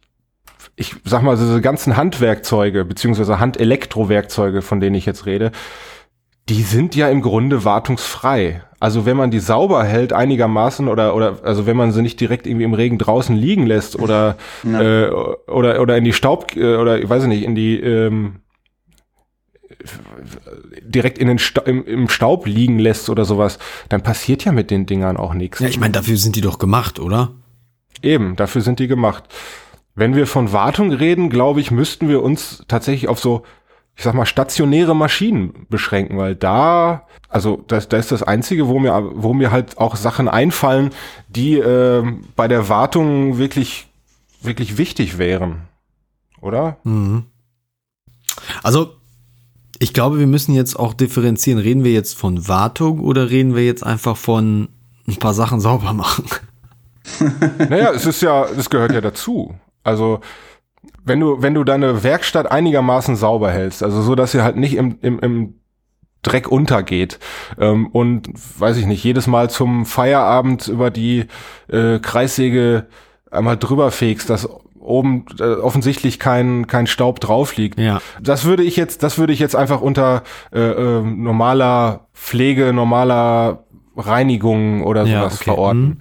ich 0.76 0.96
sag 1.04 1.22
mal, 1.22 1.36
diese 1.36 1.60
ganzen 1.60 1.96
Handwerkzeuge, 1.96 2.84
beziehungsweise 2.84 3.40
Handelektrowerkzeuge, 3.40 4.62
von 4.62 4.80
denen 4.80 4.96
ich 4.96 5.06
jetzt 5.06 5.26
rede, 5.26 5.52
die 6.48 6.62
sind 6.62 6.96
ja 6.96 7.08
im 7.08 7.22
Grunde 7.22 7.64
wartungsfrei. 7.64 8.62
Also 8.80 9.06
wenn 9.06 9.16
man 9.16 9.30
die 9.30 9.38
sauber 9.38 9.84
hält 9.84 10.12
einigermaßen 10.12 10.88
oder 10.88 11.14
oder 11.14 11.38
also 11.44 11.66
wenn 11.66 11.76
man 11.76 11.92
sie 11.92 12.02
nicht 12.02 12.20
direkt 12.20 12.48
irgendwie 12.48 12.64
im 12.64 12.74
Regen 12.74 12.98
draußen 12.98 13.36
liegen 13.36 13.64
lässt 13.64 13.96
oder 13.96 14.36
äh, 14.64 15.06
oder 15.06 15.80
oder 15.80 15.96
in 15.96 16.02
die 16.02 16.12
Staub 16.12 16.56
äh, 16.56 16.74
oder 16.74 16.98
ich 16.98 17.08
weiß 17.08 17.26
nicht 17.26 17.44
in 17.44 17.54
die 17.54 17.78
ähm, 17.78 18.41
direkt 20.82 21.18
in 21.18 21.28
den 21.28 21.38
Sta 21.38 21.62
im, 21.62 21.84
im 21.84 22.08
Staub 22.08 22.46
liegen 22.46 22.78
lässt 22.78 23.08
oder 23.10 23.24
sowas, 23.24 23.58
dann 23.88 24.02
passiert 24.02 24.44
ja 24.44 24.52
mit 24.52 24.70
den 24.70 24.86
Dingern 24.86 25.16
auch 25.16 25.34
nichts. 25.34 25.60
Ja, 25.60 25.68
ich 25.68 25.78
meine, 25.78 25.92
dafür 25.92 26.16
sind 26.16 26.36
die 26.36 26.40
doch 26.40 26.58
gemacht, 26.58 26.98
oder? 26.98 27.32
Eben, 28.02 28.36
dafür 28.36 28.62
sind 28.62 28.78
die 28.78 28.88
gemacht. 28.88 29.24
Wenn 29.94 30.14
wir 30.14 30.26
von 30.26 30.52
Wartung 30.52 30.92
reden, 30.92 31.30
glaube 31.30 31.60
ich, 31.60 31.70
müssten 31.70 32.08
wir 32.08 32.22
uns 32.22 32.64
tatsächlich 32.66 33.08
auf 33.08 33.20
so, 33.20 33.42
ich 33.94 34.04
sag 34.04 34.14
mal, 34.14 34.26
stationäre 34.26 34.96
Maschinen 34.96 35.66
beschränken, 35.68 36.16
weil 36.16 36.34
da, 36.34 37.06
also 37.28 37.62
das, 37.66 37.88
das 37.88 38.06
ist 38.06 38.12
das 38.12 38.22
Einzige, 38.22 38.68
wo 38.68 38.78
mir, 38.78 39.10
wo 39.14 39.34
mir 39.34 39.50
halt 39.50 39.78
auch 39.78 39.96
Sachen 39.96 40.28
einfallen, 40.28 40.90
die 41.28 41.58
äh, 41.58 42.02
bei 42.34 42.48
der 42.48 42.68
Wartung 42.68 43.38
wirklich, 43.38 43.86
wirklich 44.40 44.78
wichtig 44.78 45.18
wären. 45.18 45.68
Oder? 46.40 46.78
Mhm. 46.84 47.24
Also, 48.62 48.96
ich 49.82 49.92
glaube, 49.92 50.20
wir 50.20 50.28
müssen 50.28 50.54
jetzt 50.54 50.78
auch 50.78 50.94
differenzieren. 50.94 51.58
Reden 51.58 51.82
wir 51.82 51.92
jetzt 51.92 52.16
von 52.16 52.46
Wartung 52.46 53.00
oder 53.00 53.30
reden 53.30 53.56
wir 53.56 53.64
jetzt 53.64 53.84
einfach 53.84 54.16
von 54.16 54.68
ein 55.08 55.16
paar 55.16 55.34
Sachen 55.34 55.60
sauber 55.60 55.92
machen? 55.92 56.24
naja, 57.68 57.90
es 57.90 58.06
ist 58.06 58.22
ja, 58.22 58.44
es 58.44 58.70
gehört 58.70 58.92
ja 58.92 59.00
dazu. 59.00 59.56
Also, 59.82 60.20
wenn 61.04 61.18
du, 61.18 61.42
wenn 61.42 61.54
du 61.54 61.64
deine 61.64 62.04
Werkstatt 62.04 62.48
einigermaßen 62.48 63.16
sauber 63.16 63.50
hältst, 63.50 63.82
also 63.82 64.02
so, 64.02 64.14
dass 64.14 64.30
sie 64.30 64.42
halt 64.44 64.54
nicht 64.54 64.76
im, 64.76 64.98
im, 65.02 65.18
im 65.18 65.54
Dreck 66.22 66.46
untergeht 66.46 67.18
ähm, 67.58 67.88
und 67.88 68.28
weiß 68.60 68.76
ich 68.76 68.86
nicht, 68.86 69.02
jedes 69.02 69.26
Mal 69.26 69.50
zum 69.50 69.84
Feierabend 69.84 70.68
über 70.68 70.92
die 70.92 71.26
äh, 71.66 71.98
Kreissäge 71.98 72.86
einmal 73.32 73.56
drüber 73.56 73.90
fegst, 73.90 74.30
dass 74.30 74.48
oben 74.82 75.24
äh, 75.38 75.44
offensichtlich 75.44 76.18
kein 76.18 76.66
kein 76.66 76.86
Staub 76.86 77.20
drauf 77.20 77.56
liegt. 77.56 77.78
Ja. 77.78 78.00
Das 78.20 78.44
würde 78.44 78.62
ich 78.62 78.76
jetzt, 78.76 79.02
das 79.02 79.18
würde 79.18 79.32
ich 79.32 79.38
jetzt 79.38 79.56
einfach 79.56 79.80
unter 79.80 80.22
äh, 80.52 80.60
äh, 80.60 81.02
normaler 81.02 82.08
Pflege, 82.12 82.72
normaler 82.72 83.64
Reinigung 83.96 84.82
oder 84.84 85.04
Ja, 85.04 85.20
sowas 85.20 85.34
okay. 85.36 85.44
verorten. 85.44 85.98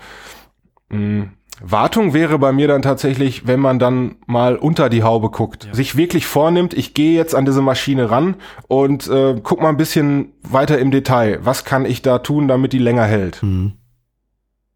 Mm. 0.89 1.21
Wartung 1.63 2.13
wäre 2.13 2.39
bei 2.39 2.51
mir 2.51 2.67
dann 2.67 2.81
tatsächlich, 2.81 3.45
wenn 3.45 3.59
man 3.59 3.77
dann 3.77 4.15
mal 4.25 4.55
unter 4.55 4.89
die 4.89 5.03
Haube 5.03 5.29
guckt, 5.29 5.69
sich 5.71 5.95
wirklich 5.95 6.25
vornimmt, 6.25 6.73
ich 6.73 6.95
gehe 6.95 7.13
jetzt 7.13 7.35
an 7.35 7.45
diese 7.45 7.61
Maschine 7.61 8.09
ran 8.09 8.35
und 8.67 9.07
äh, 9.07 9.39
guck 9.43 9.61
mal 9.61 9.69
ein 9.69 9.77
bisschen 9.77 10.33
weiter 10.41 10.79
im 10.79 10.89
Detail. 10.89 11.39
Was 11.43 11.63
kann 11.63 11.85
ich 11.85 12.01
da 12.01 12.17
tun, 12.17 12.47
damit 12.47 12.73
die 12.73 12.79
länger 12.79 13.05
hält? 13.05 13.43
Mhm. 13.43 13.73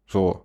So. 0.06 0.44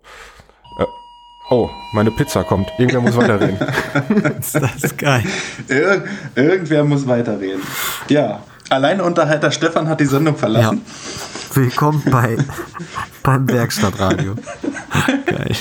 Oh, 1.50 1.68
meine 1.92 2.10
Pizza 2.10 2.44
kommt. 2.44 2.70
Irgendwer 2.78 3.00
muss 3.00 3.16
weiterreden. 3.16 3.58
Das 4.52 4.84
ist 4.84 4.98
geil. 4.98 5.22
Ir 5.68 6.04
irgendwer 6.34 6.84
muss 6.84 7.06
weiterreden. 7.06 7.62
Ja, 8.08 8.42
Alleinunterhalter 8.70 9.50
Stefan 9.50 9.88
hat 9.88 10.00
die 10.00 10.06
Sendung 10.06 10.36
verlassen. 10.36 10.82
Willkommen 11.54 12.02
bei 12.10 12.38
beim 13.22 13.48
Werkstattradio. 13.48 14.34
Geil. 15.26 15.52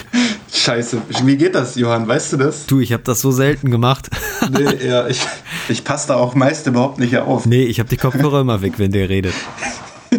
Scheiße. 0.54 1.02
Wie 1.24 1.36
geht 1.36 1.56
das, 1.56 1.76
Johann? 1.76 2.08
Weißt 2.08 2.34
du 2.34 2.38
das? 2.38 2.66
Du, 2.68 2.80
ich 2.80 2.94
habe 2.94 3.04
das 3.04 3.20
so 3.22 3.32
selten 3.32 3.70
gemacht. 3.70 4.10
Nee, 4.50 4.88
ja, 4.88 5.08
ich, 5.08 5.26
ich 5.68 5.84
passe 5.84 6.10
da 6.10 6.16
auch 6.16 6.36
meist 6.36 6.68
überhaupt 6.68 7.00
nicht 7.00 7.18
auf. 7.18 7.46
Nee, 7.46 7.64
ich 7.66 7.80
habe 7.80 7.90
die 7.90 7.98
Kopfhörer 7.98 8.42
immer 8.42 8.62
weg, 8.62 8.74
wenn 8.78 8.92
der 8.92 9.10
redet. 9.10 9.34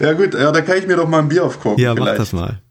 Ja 0.00 0.14
gut, 0.14 0.32
ja, 0.32 0.50
da 0.50 0.62
kann 0.62 0.78
ich 0.78 0.86
mir 0.86 0.96
doch 0.96 1.06
mal 1.06 1.18
ein 1.18 1.28
Bier 1.28 1.44
aufkochen. 1.44 1.78
Ja, 1.78 1.94
mach 1.94 2.04
vielleicht. 2.04 2.20
das 2.20 2.32
mal. 2.32 2.62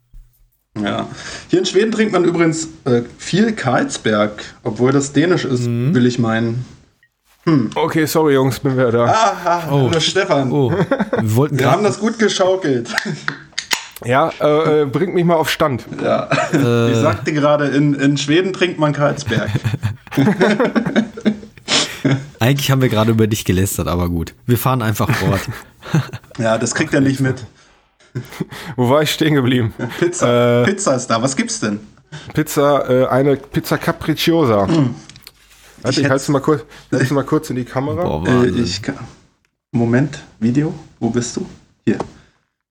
Ja. 0.84 1.08
Hier 1.50 1.60
in 1.60 1.66
Schweden 1.66 1.92
trinkt 1.92 2.14
man 2.14 2.24
übrigens 2.24 2.68
äh, 2.86 3.02
viel 3.18 3.52
Karlsberg, 3.54 4.44
obwohl 4.64 4.92
das 4.92 5.14
dänisch 5.14 5.46
ist, 5.46 5.68
Mhm. 5.68 5.94
will 5.96 6.06
ich 6.06 6.20
meinen. 6.20 6.66
Okay, 7.74 8.06
sorry 8.06 8.36
Jungs, 8.36 8.60
bin 8.60 8.74
wieder 8.74 8.92
da. 8.92 9.06
Aha, 9.06 9.64
hallo 9.66 10.00
Stefan. 10.00 10.52
Oh, 10.52 10.70
wir 10.72 11.36
wollten 11.36 11.58
Wir 11.58 11.72
haben 11.72 11.84
das 11.84 12.00
gut 12.00 12.20
geschaukelt. 12.20 12.94
Ja, 14.06 14.30
äh, 14.40 14.82
äh, 14.84 14.86
bringt 14.86 15.14
mich 15.16 15.26
mal 15.26 15.36
auf 15.36 15.50
Stand. 15.50 15.84
Ja. 16.04 16.30
Äh. 16.54 16.92
Ich 16.92 16.98
sagte 16.98 17.34
gerade, 17.34 17.66
in, 17.68 17.96
in 17.96 18.18
Schweden 18.18 18.54
trinkt 18.54 18.78
man 18.80 18.94
Karlsberg. 18.94 19.50
eigentlich 22.40 22.72
haben 22.72 22.82
wir 22.82 22.90
gerade 22.90 23.12
über 23.12 23.28
dich 23.28 23.46
gelästert, 23.46 23.88
aber 23.88 24.10
gut. 24.10 24.34
Wir 24.46 24.58
fahren 24.58 24.82
einfach 24.82 25.10
fort. 25.12 25.42
Ja, 26.38 26.58
das 26.58 26.76
kriegt 26.76 26.94
er 26.94 27.02
nicht 27.02 27.20
mit. 27.20 27.44
Wo 28.76 28.90
war 28.90 29.02
ich 29.02 29.12
stehen 29.12 29.34
geblieben? 29.36 29.74
Pizza. 30.00 30.62
Äh, 30.62 30.66
Pizza 30.66 30.96
ist 30.96 31.08
da. 31.08 31.22
Was 31.22 31.36
gibt's 31.36 31.60
denn? 31.60 31.80
Pizza, 32.34 32.90
äh, 32.90 33.06
eine 33.08 33.36
Pizza 33.36 33.78
Capricciosa. 33.78 34.68
Warte, 34.68 34.92
ich, 35.90 35.98
hätt's- 35.98 36.10
halte 36.10 36.32
mal 36.32 36.42
kurz, 36.42 36.64
mal 37.12 37.24
kurz 37.24 37.50
in 37.50 37.56
die 37.56 37.66
Kamera. 37.66 38.04
Boah, 38.04 38.28
Äh, 38.28 38.50
ich 38.50 38.82
kann, 38.82 38.96
Moment, 39.72 40.24
Video. 40.40 40.74
Wo 41.00 41.10
bist 41.10 41.36
du? 41.38 41.46
Hier. 41.86 42.00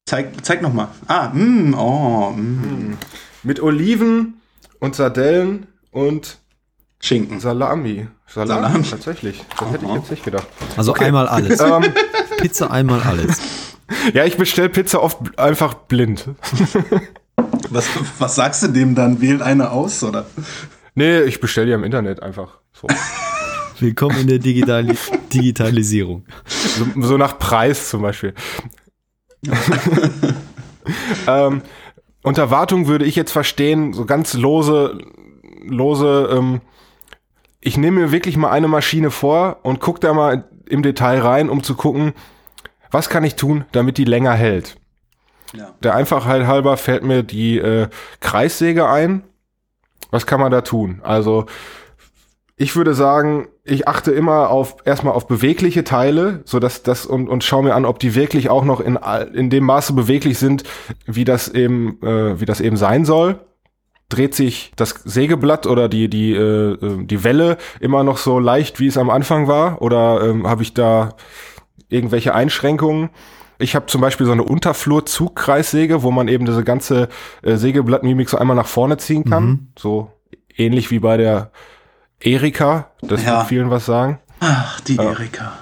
Zeig, 0.07 0.44
zeig 0.44 0.62
noch 0.62 0.72
mal. 0.72 0.88
Ah, 1.07 1.29
mm, 1.29 1.74
oh, 1.74 2.31
mm. 2.31 2.96
Mit 3.44 3.61
Oliven 3.62 4.40
und 4.81 4.96
Sardellen 4.96 5.66
und 5.92 6.38
Schinken. 7.01 7.38
Salami. 7.40 8.09
Salami, 8.27 8.62
Salami. 8.66 8.85
tatsächlich. 8.85 9.44
Das 9.59 9.70
hätte 9.70 9.85
ich 9.87 9.92
jetzt 9.94 10.11
nicht 10.11 10.24
gedacht. 10.24 10.46
also 10.77 10.92
einmal 10.94 11.29
alles. 11.29 11.61
Ähm, 11.61 11.85
Pizza 12.38 12.70
einmal 12.70 13.01
alles. 13.03 13.38
Ja, 14.12 14.24
ich 14.24 14.37
bestelle 14.37 14.68
Pizza 14.68 15.03
oft 15.03 15.38
einfach 15.38 15.74
blind. 15.74 16.31
Was, 17.70 17.88
was 18.18 18.35
sagst 18.35 18.62
du 18.62 18.68
dem 18.68 18.94
dann? 18.94 19.20
Wähl 19.20 19.42
eine 19.42 19.70
aus, 19.70 20.03
oder? 20.03 20.27
Nee, 20.94 21.20
ich 21.22 21.40
bestelle 21.40 21.66
die 21.66 21.72
im 21.72 21.85
Internet 21.85 22.22
einfach. 22.22 22.59
So, 22.72 22.88
Willkommen 23.81 24.18
in 24.18 24.27
der 24.27 24.38
Digitali 24.38 24.96
Digitalisierung. 25.33 26.24
so, 26.46 26.87
so 26.96 27.16
nach 27.16 27.38
Preis 27.38 27.90
zum 27.90 28.03
Beispiel. 28.03 28.35
ähm, 31.27 31.62
unter 32.22 32.51
Wartung 32.51 32.88
würde 32.88 33.05
ich 33.05 33.14
jetzt 33.14 33.31
verstehen, 33.31 33.92
so 33.92 34.05
ganz 34.05 34.35
lose, 34.35 34.98
lose, 35.62 36.29
ähm, 36.33 36.61
ich 37.61 37.77
nehme 37.77 38.01
mir 38.01 38.12
wirklich 38.12 38.37
mal 38.37 38.51
eine 38.51 38.68
Maschine 38.68 39.11
vor 39.11 39.61
und 39.62 39.81
gucke 39.81 40.01
da 40.01 40.12
mal 40.12 40.48
im 40.68 40.83
Detail 40.83 41.20
rein, 41.20 41.48
um 41.48 41.62
zu 41.62 41.74
gucken, 41.74 42.14
was 42.90 43.09
kann 43.09 43.24
ich 43.24 43.37
tun, 43.37 43.64
damit 43.72 43.98
die 43.98 44.05
länger 44.05 44.35
hält. 44.35 44.77
Ja. 45.55 45.74
Der 45.83 45.94
Einfachheit 45.94 46.46
halber 46.46 46.77
fällt 46.77 47.03
mir 47.03 47.22
die 47.22 47.59
äh, 47.59 47.88
Kreissäge 48.20 48.88
ein. 48.88 49.24
Was 50.11 50.27
kann 50.27 50.40
man 50.40 50.51
da 50.51 50.62
tun? 50.62 51.01
Also 51.03 51.46
ich 52.61 52.74
würde 52.74 52.92
sagen, 52.94 53.48
ich 53.62 53.87
achte 53.87 54.11
immer 54.11 54.51
auf 54.51 54.77
erstmal 54.85 55.14
auf 55.14 55.29
bewegliche 55.29 55.85
Teile, 55.85 56.40
so 56.44 56.59
dass 56.59 56.83
das 56.83 57.07
und, 57.07 57.29
und 57.29 57.44
schaue 57.44 57.62
mir 57.62 57.74
an, 57.74 57.85
ob 57.85 58.01
die 58.01 58.14
wirklich 58.14 58.51
auch 58.51 58.64
noch 58.64 58.81
in 58.81 58.98
in 59.33 59.48
dem 59.48 59.64
Maße 59.64 59.92
beweglich 59.92 60.38
sind, 60.38 60.64
wie 61.07 61.24
das 61.24 61.48
eben 61.48 62.03
äh, 62.03 62.40
wie 62.40 62.46
das 62.46 62.61
eben 62.61 62.77
sein 62.77 63.05
soll. 63.05 63.38
Dreht 64.09 64.35
sich 64.35 64.72
das 64.74 64.90
Sägeblatt 64.90 65.66
oder 65.66 65.88
die 65.88 66.09
die 66.09 66.33
äh, 66.33 66.72
äh, 66.72 67.05
die 67.05 67.22
Welle 67.22 67.59
immer 67.79 68.03
noch 68.03 68.16
so 68.16 68.40
leicht, 68.40 68.81
wie 68.81 68.88
es 68.88 68.98
am 68.98 69.11
Anfang 69.11 69.46
war, 69.46 69.81
oder 69.81 70.22
ähm, 70.22 70.48
habe 70.48 70.62
ich 70.62 70.74
da 70.74 71.14
irgendwelche 71.88 72.35
Einschränkungen? 72.35 73.11
Ich 73.59 73.74
habe 73.74 73.87
zum 73.87 74.01
Beispiel 74.01 74.24
so 74.27 74.33
eine 74.33 74.44
Unterflur-Zugkreissäge, 74.44 76.03
wo 76.03 76.11
man 76.11 76.29
eben 76.29 76.44
diese 76.46 76.62
ganze 76.64 77.09
äh, 77.42 77.57
Sägeblattmimik 77.57 78.29
so 78.29 78.38
einmal 78.38 78.57
nach 78.57 78.66
vorne 78.68 78.96
ziehen 78.98 79.24
kann. 79.24 79.44
Mhm. 79.44 79.68
So 79.79 80.12
ähnlich 80.57 80.90
wie 80.90 81.01
bei 81.01 81.16
der 81.16 81.51
Erika. 82.20 82.90
Das 83.03 83.24
Ja. 83.24 83.38
wird 83.38 83.46
vielen 83.48 83.70
was 83.70 83.87
sagen. 83.87 84.18
Ach, 84.40 84.81
die 84.83 84.96
Erika. 84.96 85.53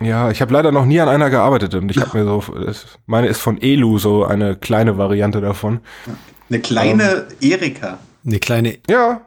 Ja, 0.00 0.30
ich 0.30 0.40
habe 0.42 0.52
leider 0.52 0.72
noch 0.72 0.84
nie 0.84 1.00
an 1.00 1.08
einer 1.08 1.30
gearbeitet 1.30 1.74
und 1.74 1.88
ich 1.90 1.98
habe 1.98 2.18
mir 2.18 2.24
so, 2.24 2.42
das, 2.64 2.98
meine 3.06 3.28
ist 3.28 3.40
von 3.40 3.60
Elu, 3.62 3.98
so 3.98 4.24
eine 4.24 4.54
kleine 4.56 4.98
Variante 4.98 5.40
davon. 5.40 5.80
Eine 6.50 6.60
kleine 6.60 7.26
Erika. 7.40 7.98
Eine 8.26 8.38
kleine. 8.40 8.78
Ja, 8.90 9.22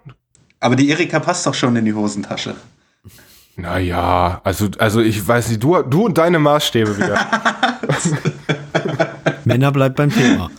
Aber 0.60 0.76
die 0.76 0.90
Erika 0.90 1.20
passt 1.20 1.48
doch 1.48 1.54
schon 1.56 1.76
in 1.76 1.86
die 1.86 1.94
Hosentasche. 1.94 2.54
Naja, 3.62 4.42
also, 4.44 4.68
also 4.78 5.02
ich 5.02 5.26
weiß 5.28 5.50
nicht, 5.50 5.64
du, 5.64 5.82
du 5.84 6.06
und 6.06 6.18
deine 6.18 6.40
Maßstäbe 6.40 6.98
wieder. 6.98 7.18
Männer 9.46 9.72
bleibt 9.72 9.96
beim 9.96 10.12
Thema. 10.12 10.50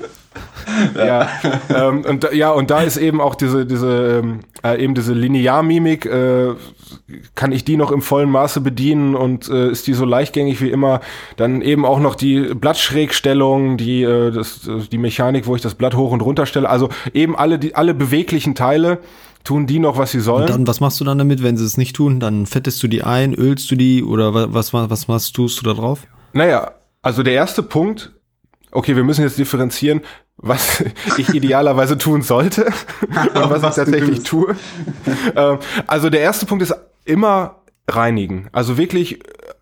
ja, 0.97 1.29
ähm, 1.75 2.05
und 2.09 2.25
da- 2.25 2.33
ja, 2.33 2.51
und 2.51 2.71
da 2.71 2.83
ist 2.83 2.97
eben 2.97 3.21
auch 3.21 3.35
diese, 3.35 3.67
diese, 3.67 4.21
ähm, 4.23 4.41
äh, 4.65 4.83
eben 4.83 4.95
diese 4.95 5.13
Linearmimik, 5.15 6.07
äh, 6.07 6.55
kann 7.35 7.51
ich 7.53 7.65
die 7.65 7.77
noch 7.77 7.91
im 7.91 8.03
vollen 8.03 8.31
Maße 8.31 8.61
bedienen 8.61 9.15
und 9.17 9.49
äh, 9.49 9.71
ist 9.71 9.87
die 9.87 9.95
so 9.95 10.05
leichtgängig 10.05 10.61
wie 10.61 10.71
immer. 10.71 11.01
Dann 11.37 11.61
eben 11.61 11.85
auch 11.85 11.99
noch 11.99 12.15
die 12.15 12.41
Blattschrägstellung, 12.55 13.77
die, 13.79 14.03
äh, 14.03 14.31
das, 14.31 14.67
äh, 14.69 14.81
die 14.91 14.99
Mechanik, 14.99 15.47
wo 15.47 15.57
ich 15.57 15.63
das 15.63 15.75
Blatt 15.75 15.97
hoch 15.97 16.13
und 16.13 16.21
runter 16.21 16.47
stelle. 16.47 16.69
Also 16.69 16.89
eben 17.13 17.37
alle, 17.37 17.59
die, 17.59 17.75
alle 17.75 17.95
beweglichen 17.95 18.55
Teile 18.55 18.99
tun 19.45 19.67
die 19.67 19.79
noch, 19.79 19.97
was 19.99 20.11
sie 20.13 20.21
sollen. 20.21 20.43
Und 20.43 20.51
dann, 20.51 20.67
was 20.67 20.81
machst 20.81 21.01
du 21.01 21.05
dann 21.05 21.19
damit, 21.19 21.43
wenn 21.43 21.57
sie 21.57 21.65
es 21.65 21.77
nicht 21.77 21.97
tun? 21.97 22.21
Dann 22.21 22.47
fettest 22.47 22.83
du 22.83 22.89
die 22.89 23.03
ein, 23.03 23.35
ölst 23.35 23.71
du 23.71 23.75
die 23.77 24.03
oder 24.05 24.35
wa- 24.35 24.49
was, 24.51 24.73
was, 24.73 24.91
was, 24.91 25.09
was 25.09 25.33
tust 25.33 25.61
du 25.61 25.65
da 25.65 25.75
drauf? 25.75 26.01
Naja, 26.33 26.73
also 27.03 27.23
der 27.23 27.33
erste 27.35 27.63
Punkt, 27.63 28.13
okay, 28.73 28.95
wir 28.97 29.05
müssen 29.05 29.23
jetzt 29.23 29.39
differenzieren, 29.39 30.03
was 30.37 30.85
ich 31.19 31.31
idealerweise 31.35 31.97
tun 31.99 32.23
sollte 32.23 32.67
und 33.35 33.35
was, 33.51 33.63
was 33.63 33.79
ich 33.79 33.85
tatsächlich 33.85 34.23
tue. 34.23 34.55
ähm, 35.37 35.59
also 35.87 36.11
der 36.11 36.21
erste 36.21 36.47
Punkt 36.47 36.63
ist 36.63 36.75
immer 37.05 37.57
reinigen. 37.89 38.49
Also 38.53 38.77
wirklich 38.79 39.21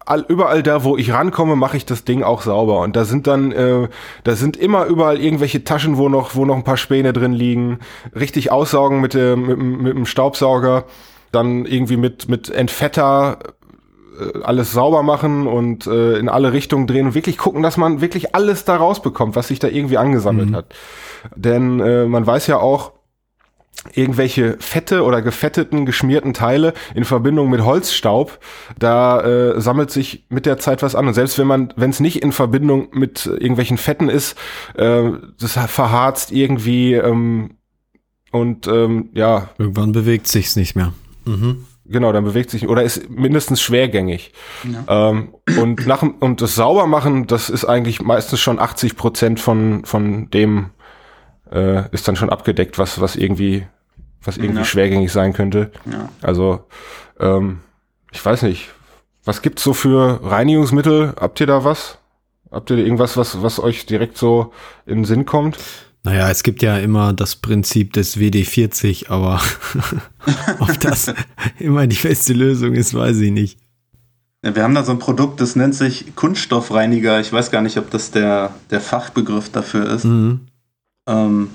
all, 0.08 0.24
überall 0.28 0.62
da, 0.62 0.84
wo 0.84 0.96
ich 0.96 1.12
rankomme, 1.12 1.56
mache 1.56 1.76
ich 1.76 1.86
das 1.86 2.04
Ding 2.04 2.22
auch 2.22 2.42
sauber. 2.42 2.80
Und 2.80 2.96
da 2.96 3.04
sind 3.04 3.26
dann, 3.26 3.52
äh, 3.52 3.88
da 4.24 4.36
sind 4.36 4.56
immer 4.56 4.86
überall 4.86 5.20
irgendwelche 5.20 5.64
Taschen, 5.64 5.96
wo 5.96 6.08
noch, 6.08 6.34
wo 6.34 6.44
noch 6.44 6.56
ein 6.56 6.64
paar 6.64 6.76
Späne 6.76 7.12
drin 7.12 7.32
liegen. 7.32 7.78
Richtig 8.14 8.50
aussaugen 8.50 9.00
mit 9.00 9.14
dem, 9.14 9.46
mit, 9.46 9.58
mit 9.58 9.96
dem 9.96 10.06
Staubsauger. 10.06 10.84
Dann 11.32 11.66
irgendwie 11.66 11.96
mit, 11.98 12.28
mit 12.28 12.48
Entfetter 12.48 13.38
äh, 14.18 14.42
alles 14.42 14.72
sauber 14.72 15.02
machen 15.02 15.46
und 15.46 15.86
äh, 15.86 16.18
in 16.18 16.28
alle 16.28 16.52
Richtungen 16.52 16.86
drehen 16.86 17.06
und 17.08 17.14
wirklich 17.14 17.38
gucken, 17.38 17.62
dass 17.62 17.76
man 17.76 18.00
wirklich 18.00 18.34
alles 18.34 18.64
da 18.64 18.76
rausbekommt, 18.76 19.36
was 19.36 19.48
sich 19.48 19.58
da 19.58 19.68
irgendwie 19.68 19.98
angesammelt 19.98 20.54
hat. 20.54 20.74
Denn 21.36 21.80
äh, 21.80 22.06
man 22.06 22.26
weiß 22.26 22.46
ja 22.46 22.58
auch, 22.58 22.92
irgendwelche 23.94 24.56
fette 24.58 25.04
oder 25.04 25.22
gefetteten, 25.22 25.86
geschmierten 25.86 26.34
Teile 26.34 26.74
in 26.94 27.04
Verbindung 27.04 27.48
mit 27.48 27.64
Holzstaub, 27.64 28.38
da 28.78 29.20
äh, 29.20 29.60
sammelt 29.60 29.90
sich 29.90 30.26
mit 30.28 30.46
der 30.46 30.58
Zeit 30.58 30.82
was 30.82 30.94
an. 30.94 31.06
Und 31.06 31.14
selbst 31.14 31.38
wenn 31.38 31.46
man, 31.46 31.72
wenn 31.76 31.90
es 31.90 32.00
nicht 32.00 32.22
in 32.22 32.32
Verbindung 32.32 32.88
mit 32.92 33.26
irgendwelchen 33.26 33.78
Fetten 33.78 34.08
ist, 34.08 34.36
äh, 34.74 35.10
das 35.38 35.52
verharzt 35.52 36.32
irgendwie 36.32 36.94
ähm, 36.94 37.56
und 38.30 38.66
ähm, 38.66 39.10
ja, 39.14 39.50
Irgendwann 39.58 39.92
bewegt 39.92 40.28
sich's 40.28 40.56
nicht 40.56 40.76
mehr. 40.76 40.92
Mhm. 41.24 41.64
Genau, 41.90 42.12
dann 42.12 42.24
bewegt 42.24 42.50
sich 42.50 42.68
oder 42.68 42.82
ist 42.82 43.08
mindestens 43.08 43.62
schwergängig. 43.62 44.32
Ähm, 44.88 45.34
und 45.58 45.86
nach 45.86 46.02
und 46.02 46.42
das 46.42 46.54
Saubermachen, 46.54 47.26
das 47.26 47.48
ist 47.48 47.64
eigentlich 47.64 48.02
meistens 48.02 48.40
schon 48.40 48.58
80 48.58 48.94
Prozent 48.94 49.40
von 49.40 49.86
von 49.86 50.28
dem 50.28 50.70
äh, 51.52 51.84
ist 51.92 52.06
dann 52.08 52.16
schon 52.16 52.30
abgedeckt, 52.30 52.78
was 52.78 53.00
was 53.00 53.16
irgendwie 53.16 53.66
was 54.22 54.36
irgendwie 54.36 54.58
Ja. 54.60 54.64
schwergängig 54.64 55.12
sein 55.12 55.32
könnte. 55.32 55.70
Ja. 55.90 56.08
Also 56.22 56.64
ähm, 57.20 57.60
ich 58.12 58.24
weiß 58.24 58.42
nicht, 58.42 58.68
was 59.24 59.42
gibt's 59.42 59.62
so 59.62 59.72
für 59.74 60.20
Reinigungsmittel? 60.22 61.14
Habt 61.20 61.40
ihr 61.40 61.46
da 61.46 61.64
was? 61.64 61.98
Habt 62.50 62.70
ihr 62.70 62.76
da 62.76 62.82
irgendwas, 62.82 63.16
was 63.16 63.42
was 63.42 63.60
euch 63.60 63.86
direkt 63.86 64.16
so 64.18 64.52
in 64.86 64.98
den 64.98 65.04
Sinn 65.04 65.24
kommt? 65.26 65.58
Naja, 66.04 66.30
es 66.30 66.42
gibt 66.44 66.62
ja 66.62 66.78
immer 66.78 67.12
das 67.12 67.36
Prinzip 67.36 67.92
des 67.92 68.16
WD-40, 68.18 69.10
aber 69.10 69.40
ob 70.60 70.78
das 70.80 71.12
immer 71.58 71.86
die 71.86 71.96
beste 71.96 72.32
Lösung 72.32 72.74
ist, 72.74 72.94
weiß 72.94 73.18
ich 73.18 73.32
nicht. 73.32 73.58
Wir 74.42 74.62
haben 74.62 74.74
da 74.76 74.84
so 74.84 74.92
ein 74.92 75.00
Produkt, 75.00 75.40
das 75.40 75.56
nennt 75.56 75.74
sich 75.74 76.14
Kunststoffreiniger. 76.14 77.18
Ich 77.20 77.32
weiß 77.32 77.50
gar 77.50 77.60
nicht, 77.60 77.76
ob 77.76 77.90
das 77.90 78.12
der, 78.12 78.54
der 78.70 78.80
Fachbegriff 78.80 79.50
dafür 79.50 79.90
ist. 79.90 80.04
Mhm. 80.04 80.46
Ähm, 81.08 81.50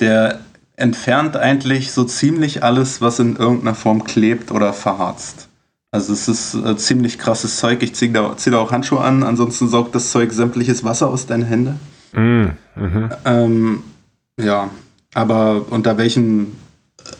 der 0.00 0.40
entfernt 0.76 1.36
eigentlich 1.36 1.90
so 1.90 2.04
ziemlich 2.04 2.62
alles, 2.62 3.00
was 3.00 3.18
in 3.18 3.36
irgendeiner 3.36 3.74
Form 3.74 4.04
klebt 4.04 4.52
oder 4.52 4.72
verharzt. 4.72 5.48
Also 5.90 6.12
es 6.12 6.28
ist 6.28 6.54
äh, 6.54 6.76
ziemlich 6.76 7.18
krasses 7.18 7.56
Zeug. 7.56 7.82
Ich 7.82 7.94
ziehe 7.94 8.12
da, 8.12 8.36
zieh 8.36 8.50
da 8.50 8.58
auch 8.58 8.70
Handschuhe 8.70 9.00
an, 9.00 9.22
ansonsten 9.22 9.68
saugt 9.68 9.94
das 9.94 10.10
Zeug 10.10 10.32
sämtliches 10.32 10.84
Wasser 10.84 11.08
aus 11.08 11.26
deinen 11.26 11.44
Händen. 11.44 11.80
Mm, 12.12 12.48
mhm. 12.76 13.10
Ähm, 13.24 13.82
ja, 14.38 14.70
aber 15.14 15.64
unter 15.70 15.98
welchen 15.98 16.56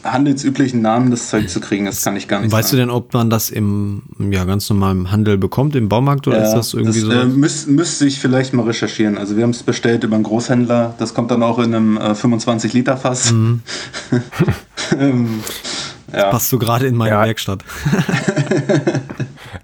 handelsüblichen 0.05 0.81
Namen 0.83 1.11
das 1.11 1.29
Zeug 1.31 1.49
zu 1.49 1.61
kriegen, 1.61 1.85
das 1.87 2.03
kann 2.03 2.17
ich 2.17 2.29
gar 2.29 2.41
nicht 2.41 2.53
Weißt 2.53 2.73
du 2.73 2.77
sagen. 2.77 2.89
denn, 2.89 2.97
ob 2.97 3.13
man 3.15 3.31
das 3.31 3.51
im 3.51 4.03
ja, 4.19 4.45
ganz 4.45 4.69
normalen 4.71 5.11
Handel 5.11 5.39
bekommt, 5.39 5.75
im 5.77 5.89
Baumarkt 5.89 6.27
oder 6.29 6.43
ist 6.43 6.53
das 6.55 6.75
irgendwie 6.75 7.01
so? 7.01 7.11
Äh, 7.11 7.25
müß, 7.27 7.67
müsste 7.67 8.07
ich 8.07 8.19
vielleicht 8.21 8.53
mal 8.55 8.65
recherchieren. 8.67 9.19
Also 9.19 9.37
wir 9.37 9.43
haben 9.45 9.51
es 9.51 9.63
bestellt 9.63 10.05
über 10.05 10.15
einen 10.17 10.25
Großhändler. 10.25 10.95
Das 10.99 11.15
kommt 11.15 11.31
dann 11.31 11.43
auch 11.43 11.59
in 11.59 11.75
einem 11.75 11.97
äh, 11.97 12.13
25-Liter-Fass. 12.13 13.33
Mhm. 13.33 13.63
ähm, 14.99 15.41
ja. 16.13 16.31
Passt 16.31 16.51
du 16.53 16.59
gerade 16.59 16.87
in 16.87 16.97
meine 16.97 17.11
Ja. 17.11 17.25
Werkstatt? 17.25 17.65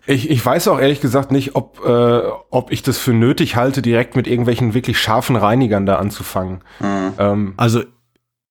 Ich, 0.07 0.29
ich 0.29 0.45
weiß 0.45 0.69
auch 0.69 0.79
ehrlich 0.79 1.01
gesagt 1.01 1.33
nicht, 1.33 1.57
ob, 1.57 1.81
äh, 1.85 2.21
ob 2.51 2.71
ich 2.71 2.83
das 2.83 2.99
für 2.99 3.15
nötig 3.15 3.57
halte, 3.57 3.81
direkt 3.81 4.17
mit 4.17 4.27
irgendwelchen 4.27 4.75
wirklich 4.75 4.99
scharfen 5.01 5.35
Reinigern 5.35 5.87
da 5.87 5.97
anzufangen. 5.97 6.61
Ähm, 7.19 7.55
Also 7.57 7.85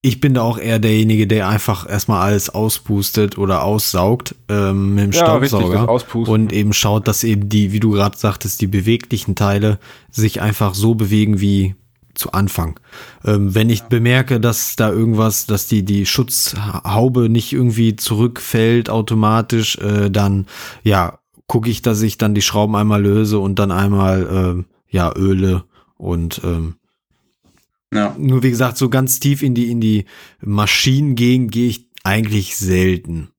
ich 0.06 0.20
bin 0.20 0.34
da 0.34 0.42
auch 0.42 0.58
eher 0.58 0.80
derjenige, 0.80 1.28
der 1.28 1.48
einfach 1.48 1.90
erstmal 1.90 2.22
alles 2.22 2.50
auspustet 2.50 3.38
oder 3.38 3.64
aussaugt 3.64 4.36
ähm, 4.50 4.96
mit 4.96 5.04
dem 5.06 5.12
Ja, 5.14 5.36
richtig, 5.36 5.50
Staubsauger 5.52 5.80
das 5.80 5.88
Auspusten. 5.88 6.34
und 6.34 6.54
eben 6.54 6.74
schaut, 6.74 7.08
dass 7.08 7.24
eben 7.24 7.48
die, 7.48 7.72
wie 7.72 7.80
du 7.80 7.92
gerade 7.92 8.18
sagtest, 8.18 8.60
die 8.60 8.68
beweglichen 8.68 9.36
Teile 9.36 9.80
sich 10.12 10.42
einfach 10.42 10.74
so 10.74 10.94
bewegen 10.94 11.40
wie 11.40 11.76
zu 12.16 12.34
Anfang. 12.34 12.80
Ähm, 13.24 13.56
wenn 13.56 13.70
ich 13.70 13.84
bemerke, 13.84 14.42
dass 14.42 14.76
da 14.76 14.92
irgendwas, 14.92 15.46
dass 15.46 15.68
die 15.68 15.84
die 15.84 16.06
Schutzhaube 16.06 17.30
nicht 17.30 17.54
irgendwie 17.54 17.96
zurückfällt 17.96 18.90
automatisch, 18.90 19.78
äh, 19.78 20.12
dann 20.12 20.48
ja 20.84 21.18
gucke 21.48 21.70
ich, 21.70 21.82
dass 21.82 22.02
ich 22.02 22.18
dann 22.18 22.36
die 22.36 22.42
Schrauben 22.42 22.76
einmal 22.76 23.02
löse 23.02 23.40
und 23.40 23.58
dann 23.58 23.72
einmal 23.72 24.28
ähm, 24.30 24.66
ja 24.90 25.14
öle 25.16 25.64
und 25.98 26.42
ähm, 26.44 26.76
ja. 27.96 28.16
nur 28.18 28.44
wie 28.44 28.50
gesagt, 28.50 28.78
so 28.78 28.90
ganz 28.90 29.20
tief 29.20 29.42
in 29.42 29.54
die, 29.54 29.70
in 29.70 29.82
die 29.82 30.06
Maschinen 30.42 31.16
gehen, 31.16 31.50
gehe 31.50 31.68
ich 31.70 31.90
eigentlich 32.04 32.58
selten. 32.58 33.30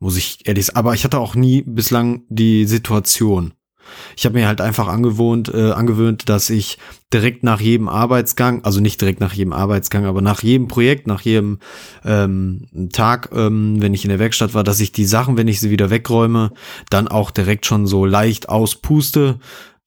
Muss 0.00 0.16
ich 0.16 0.46
ehrlich 0.46 0.66
sagen. 0.66 0.78
Aber 0.78 0.94
ich 0.94 1.04
hatte 1.04 1.18
auch 1.18 1.34
nie 1.34 1.62
bislang 1.62 2.22
die 2.28 2.66
Situation. 2.66 3.54
Ich 4.16 4.24
habe 4.24 4.38
mir 4.38 4.46
halt 4.46 4.60
einfach 4.60 4.88
angewohnt, 4.88 5.52
äh, 5.52 5.72
angewöhnt, 5.72 6.28
dass 6.28 6.50
ich 6.50 6.78
direkt 7.12 7.42
nach 7.42 7.60
jedem 7.60 7.88
Arbeitsgang, 7.88 8.64
also 8.64 8.80
nicht 8.80 9.00
direkt 9.00 9.20
nach 9.20 9.34
jedem 9.34 9.52
Arbeitsgang, 9.52 10.04
aber 10.06 10.22
nach 10.22 10.42
jedem 10.42 10.68
Projekt, 10.68 11.06
nach 11.06 11.20
jedem 11.20 11.58
ähm, 12.04 12.66
Tag, 12.92 13.30
ähm, 13.34 13.80
wenn 13.80 13.94
ich 13.94 14.04
in 14.04 14.10
der 14.10 14.18
Werkstatt 14.18 14.54
war, 14.54 14.64
dass 14.64 14.80
ich 14.80 14.92
die 14.92 15.04
Sachen, 15.04 15.36
wenn 15.36 15.48
ich 15.48 15.60
sie 15.60 15.70
wieder 15.70 15.90
wegräume, 15.90 16.52
dann 16.90 17.08
auch 17.08 17.30
direkt 17.30 17.66
schon 17.66 17.86
so 17.86 18.04
leicht 18.04 18.48
auspuste 18.48 19.38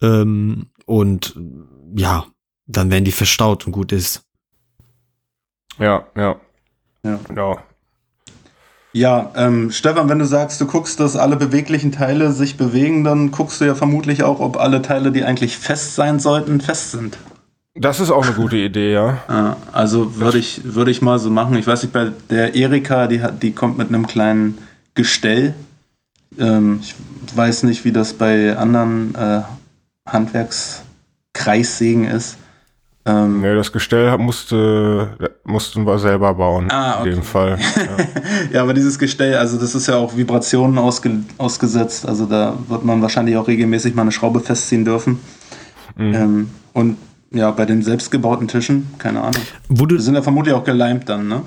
ähm, 0.01 0.67
und 0.86 1.39
ja, 1.95 2.25
dann 2.67 2.91
werden 2.91 3.06
die 3.06 3.12
verstaut 3.12 3.65
und 3.65 3.71
gut 3.71 3.91
ist. 3.91 4.21
ja, 5.80 6.06
ja. 6.15 6.36
Ja. 7.03 7.19
Ja. 7.36 7.58
Ja, 8.93 9.32
ähm, 9.36 9.69
Stefan, 9.69 10.10
wenn 10.10 10.17
du 10.17 10.25
sagst, 10.25 10.60
du 10.60 10.65
guckst, 10.65 10.99
dass 10.99 11.15
alle 11.15 11.36
beweglichen 11.36 11.91
Teile 11.91 12.32
sich 12.32 12.58
bewegen, 12.58 13.03
dann 13.03 13.30
guckst 13.30 13.62
du 13.62 13.65
ja 13.65 13.75
vermutlich 13.75 14.23
auch, 14.23 14.39
ob 14.39 14.58
alle 14.58 14.82
Teile, 14.82 15.12
die 15.12 15.23
eigentlich 15.23 15.56
fest 15.56 15.93
sein 15.93 16.19
sollten, 16.19 16.62
fest 16.62 16.91
sind. 16.91 17.17
Das 17.75 17.99
ist 17.99 18.10
auch 18.10 18.25
eine 18.25 18.34
gute 18.34 18.58
Idee, 18.58 18.93
ja. 18.93 19.19
Ja, 19.30 19.58
also 19.71 20.15
würde 20.15 20.39
ich, 20.39 20.62
würde 20.63 20.89
ich 20.89 21.03
mal 21.03 21.19
so 21.19 21.30
machen. 21.30 21.56
Ich 21.58 21.67
weiß 21.67 21.84
nicht, 21.84 21.93
bei 21.93 22.12
der 22.32 22.56
Erika, 22.56 23.06
die, 23.06 23.21
hat, 23.21 23.43
die 23.43 23.51
kommt 23.51 23.77
mit 23.77 23.89
einem 23.89 24.08
kleinen 24.08 24.58
Gestell. 24.95 25.53
Ähm, 26.39 26.80
ich 26.82 26.95
weiß 27.36 27.63
nicht, 27.63 27.86
wie 27.86 27.91
das 27.91 28.13
bei 28.13 28.58
anderen 28.58 29.13
äh, 29.13 29.41
Handwerkskreissägen 30.08 32.06
ist. 32.06 32.38
Ähm, 33.07 33.41
Nee, 33.41 33.55
das 33.55 33.71
Gestell 33.71 34.17
musste, 34.17 35.09
mussten 35.45 35.85
wir 35.85 35.97
selber 35.97 36.33
bauen. 36.33 36.69
Ah, 36.69 36.99
okay. 36.99 37.09
In 37.09 37.15
dem 37.15 37.23
Fall. 37.23 37.57
Ja. 37.77 38.05
Ja, 38.51 38.61
aber 38.63 38.73
dieses 38.73 38.99
Gestell, 38.99 39.35
also 39.35 39.57
das 39.57 39.73
ist 39.73 39.87
ja 39.87 39.95
auch 39.95 40.15
Vibrationen 40.17 40.77
ausge 40.77 41.11
ausgesetzt. 41.37 42.07
Also 42.07 42.25
da 42.25 42.53
wird 42.67 42.83
man 42.83 43.01
wahrscheinlich 43.01 43.37
auch 43.37 43.47
regelmäßig 43.47 43.95
mal 43.95 44.01
eine 44.03 44.11
Schraube 44.11 44.39
festziehen 44.41 44.83
dürfen. 44.85 45.19
Mhm. 45.95 46.13
Ähm, 46.13 46.49
und 46.73 46.97
ja, 47.31 47.51
bei 47.51 47.65
den 47.65 47.81
selbstgebauten 47.81 48.47
Tischen, 48.47 48.87
keine 48.97 49.21
Ahnung. 49.21 49.41
Wo 49.69 49.85
du, 49.85 49.95
Die 49.95 50.01
sind 50.01 50.15
ja 50.15 50.21
vermutlich 50.21 50.53
auch 50.53 50.63
geleimt 50.63 51.09
dann, 51.09 51.27
ne? 51.27 51.41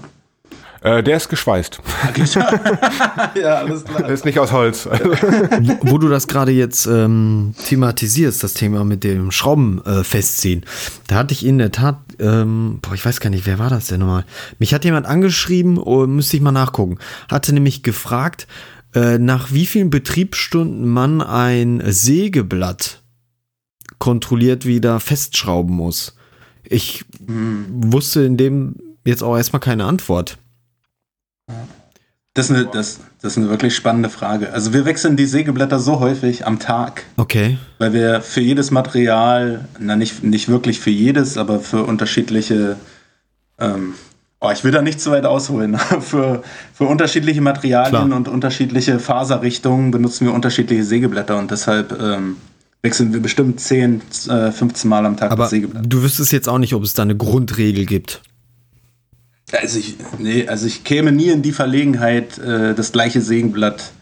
Äh, 0.82 1.02
der 1.02 1.18
ist 1.18 1.28
geschweißt. 1.28 1.80
ja, 3.40 3.54
alles 3.56 3.84
klar. 3.84 4.02
Der 4.02 4.10
ist 4.10 4.24
nicht 4.24 4.38
aus 4.38 4.50
Holz. 4.50 4.86
wo, 4.86 5.78
wo 5.92 5.98
du 5.98 6.08
das 6.08 6.26
gerade 6.26 6.52
jetzt 6.52 6.86
ähm, 6.86 7.54
thematisierst, 7.64 8.42
das 8.42 8.54
Thema 8.54 8.84
mit 8.84 9.04
dem 9.04 9.30
Schrauben 9.30 9.84
äh, 9.84 10.04
festziehen, 10.04 10.64
da 11.06 11.16
hatte 11.16 11.34
ich 11.34 11.44
in 11.44 11.58
der 11.58 11.70
Tat, 11.70 11.98
ähm, 12.18 12.78
boah, 12.80 12.94
ich 12.94 13.04
weiß 13.04 13.20
gar 13.20 13.30
nicht, 13.30 13.46
wer 13.46 13.58
war 13.58 13.68
das 13.68 13.88
denn 13.88 14.00
nochmal? 14.00 14.24
Mich 14.58 14.72
hat 14.72 14.84
jemand 14.84 15.06
angeschrieben, 15.06 15.76
oh, 15.76 16.06
müsste 16.06 16.36
ich 16.36 16.42
mal 16.42 16.52
nachgucken, 16.52 16.98
hatte 17.30 17.52
nämlich 17.52 17.82
gefragt, 17.82 18.46
äh, 18.94 19.18
nach 19.18 19.52
wie 19.52 19.66
vielen 19.66 19.90
Betriebsstunden 19.90 20.88
man 20.88 21.20
ein 21.20 21.82
Sägeblatt 21.84 23.02
kontrolliert 23.98 24.64
wieder 24.64 24.98
festschrauben 24.98 25.76
muss. 25.76 26.16
Ich 26.64 27.04
hm. 27.26 27.66
wusste 27.68 28.22
in 28.22 28.36
dem 28.38 28.76
jetzt 29.04 29.22
auch 29.22 29.36
erstmal 29.36 29.60
keine 29.60 29.84
Antwort. 29.84 30.38
Das 32.34 32.48
ist, 32.48 32.56
eine, 32.56 32.66
das, 32.66 33.00
das 33.20 33.32
ist 33.32 33.38
eine 33.38 33.48
wirklich 33.50 33.74
spannende 33.74 34.08
Frage. 34.08 34.52
Also 34.52 34.72
wir 34.72 34.84
wechseln 34.84 35.16
die 35.16 35.26
Sägeblätter 35.26 35.80
so 35.80 35.98
häufig 35.98 36.46
am 36.46 36.60
Tag. 36.60 37.02
Okay. 37.16 37.58
Weil 37.78 37.92
wir 37.92 38.20
für 38.20 38.40
jedes 38.40 38.70
Material, 38.70 39.64
na 39.80 39.96
nicht, 39.96 40.22
nicht 40.22 40.48
wirklich 40.48 40.78
für 40.78 40.90
jedes, 40.90 41.36
aber 41.36 41.58
für 41.58 41.82
unterschiedliche, 41.82 42.76
ähm, 43.58 43.94
oh, 44.38 44.50
ich 44.52 44.62
will 44.62 44.70
da 44.70 44.80
nicht 44.80 45.00
zu 45.00 45.10
weit 45.10 45.26
ausholen, 45.26 45.76
für, 46.00 46.44
für 46.72 46.84
unterschiedliche 46.84 47.40
Materialien 47.40 48.06
Klar. 48.06 48.16
und 48.16 48.28
unterschiedliche 48.28 49.00
Faserrichtungen 49.00 49.90
benutzen 49.90 50.26
wir 50.26 50.32
unterschiedliche 50.32 50.84
Sägeblätter 50.84 51.36
und 51.36 51.50
deshalb 51.50 52.00
ähm, 52.00 52.36
wechseln 52.82 53.12
wir 53.12 53.20
bestimmt 53.20 53.58
10, 53.58 54.02
äh, 54.28 54.52
15 54.52 54.88
Mal 54.88 55.04
am 55.04 55.16
Tag 55.16 55.32
aber 55.32 55.44
das 55.44 55.50
Sägeblatt. 55.50 55.84
Du 55.84 56.00
wüsstest 56.04 56.30
jetzt 56.30 56.48
auch 56.48 56.58
nicht, 56.58 56.74
ob 56.74 56.84
es 56.84 56.94
da 56.94 57.02
eine 57.02 57.16
Grundregel 57.16 57.86
gibt. 57.86 58.22
Also 59.52 59.78
ich, 59.78 59.96
nee, 60.18 60.46
also 60.46 60.66
ich 60.66 60.84
käme 60.84 61.12
nie 61.12 61.28
in 61.28 61.42
die 61.42 61.52
Verlegenheit, 61.52 62.38
äh, 62.38 62.74
das 62.74 62.92
gleiche 62.92 63.20
Sägenblatt 63.20 63.92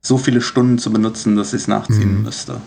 so 0.00 0.18
viele 0.18 0.40
Stunden 0.40 0.78
zu 0.78 0.92
benutzen, 0.92 1.36
dass 1.36 1.52
ich 1.52 1.62
es 1.62 1.68
nachziehen 1.68 2.18
mhm. 2.18 2.22
müsste. 2.22 2.60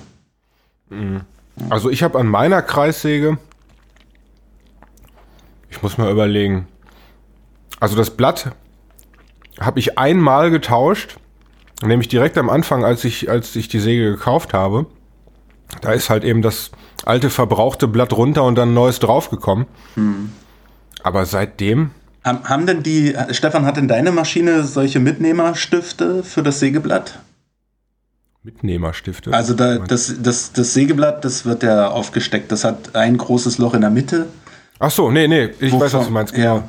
Mhm. 0.89 1.21
Also 1.69 1.89
ich 1.89 2.03
habe 2.03 2.19
an 2.19 2.27
meiner 2.27 2.61
Kreissäge, 2.61 3.37
ich 5.69 5.81
muss 5.81 5.97
mal 5.97 6.11
überlegen, 6.11 6.67
also 7.79 7.95
das 7.95 8.11
Blatt 8.11 8.51
habe 9.59 9.79
ich 9.79 9.97
einmal 9.97 10.51
getauscht, 10.51 11.17
nämlich 11.83 12.07
direkt 12.07 12.37
am 12.37 12.49
Anfang, 12.49 12.83
als 12.83 13.03
ich, 13.03 13.29
als 13.29 13.55
ich 13.55 13.67
die 13.67 13.79
Säge 13.79 14.11
gekauft 14.11 14.53
habe. 14.53 14.85
Da 15.81 15.93
ist 15.93 16.09
halt 16.09 16.23
eben 16.23 16.41
das 16.41 16.71
alte 17.05 17.29
verbrauchte 17.29 17.87
Blatt 17.87 18.13
runter 18.13 18.43
und 18.43 18.55
dann 18.55 18.73
neues 18.73 18.99
draufgekommen. 18.99 19.65
Mhm. 19.95 20.31
Aber 21.03 21.25
seitdem 21.25 21.91
haben 22.23 22.65
denn 22.65 22.83
die, 22.83 23.15
Stefan, 23.31 23.65
hat 23.65 23.77
denn 23.77 23.87
deine 23.87 24.11
Maschine 24.11 24.63
solche 24.63 24.99
Mitnehmerstifte 24.99 26.23
für 26.23 26.43
das 26.43 26.59
Sägeblatt? 26.59 27.19
Mitnehmerstifte? 28.43 29.33
Also 29.33 29.53
da, 29.53 29.77
das, 29.77 30.15
das, 30.21 30.51
das 30.53 30.73
Sägeblatt, 30.73 31.23
das 31.23 31.45
wird 31.45 31.63
ja 31.63 31.89
aufgesteckt. 31.89 32.51
Das 32.51 32.63
hat 32.63 32.95
ein 32.95 33.17
großes 33.17 33.57
Loch 33.59 33.73
in 33.73 33.81
der 33.81 33.91
Mitte. 33.91 34.27
Ach 34.79 34.89
so, 34.89 35.11
nee, 35.11 35.27
nee, 35.27 35.49
ich 35.59 35.71
Wovon, 35.71 35.81
weiß, 35.81 35.93
was 35.93 36.05
du 36.07 36.11
meinst. 36.11 36.33
Genau. 36.33 36.55
Ja. 36.57 36.63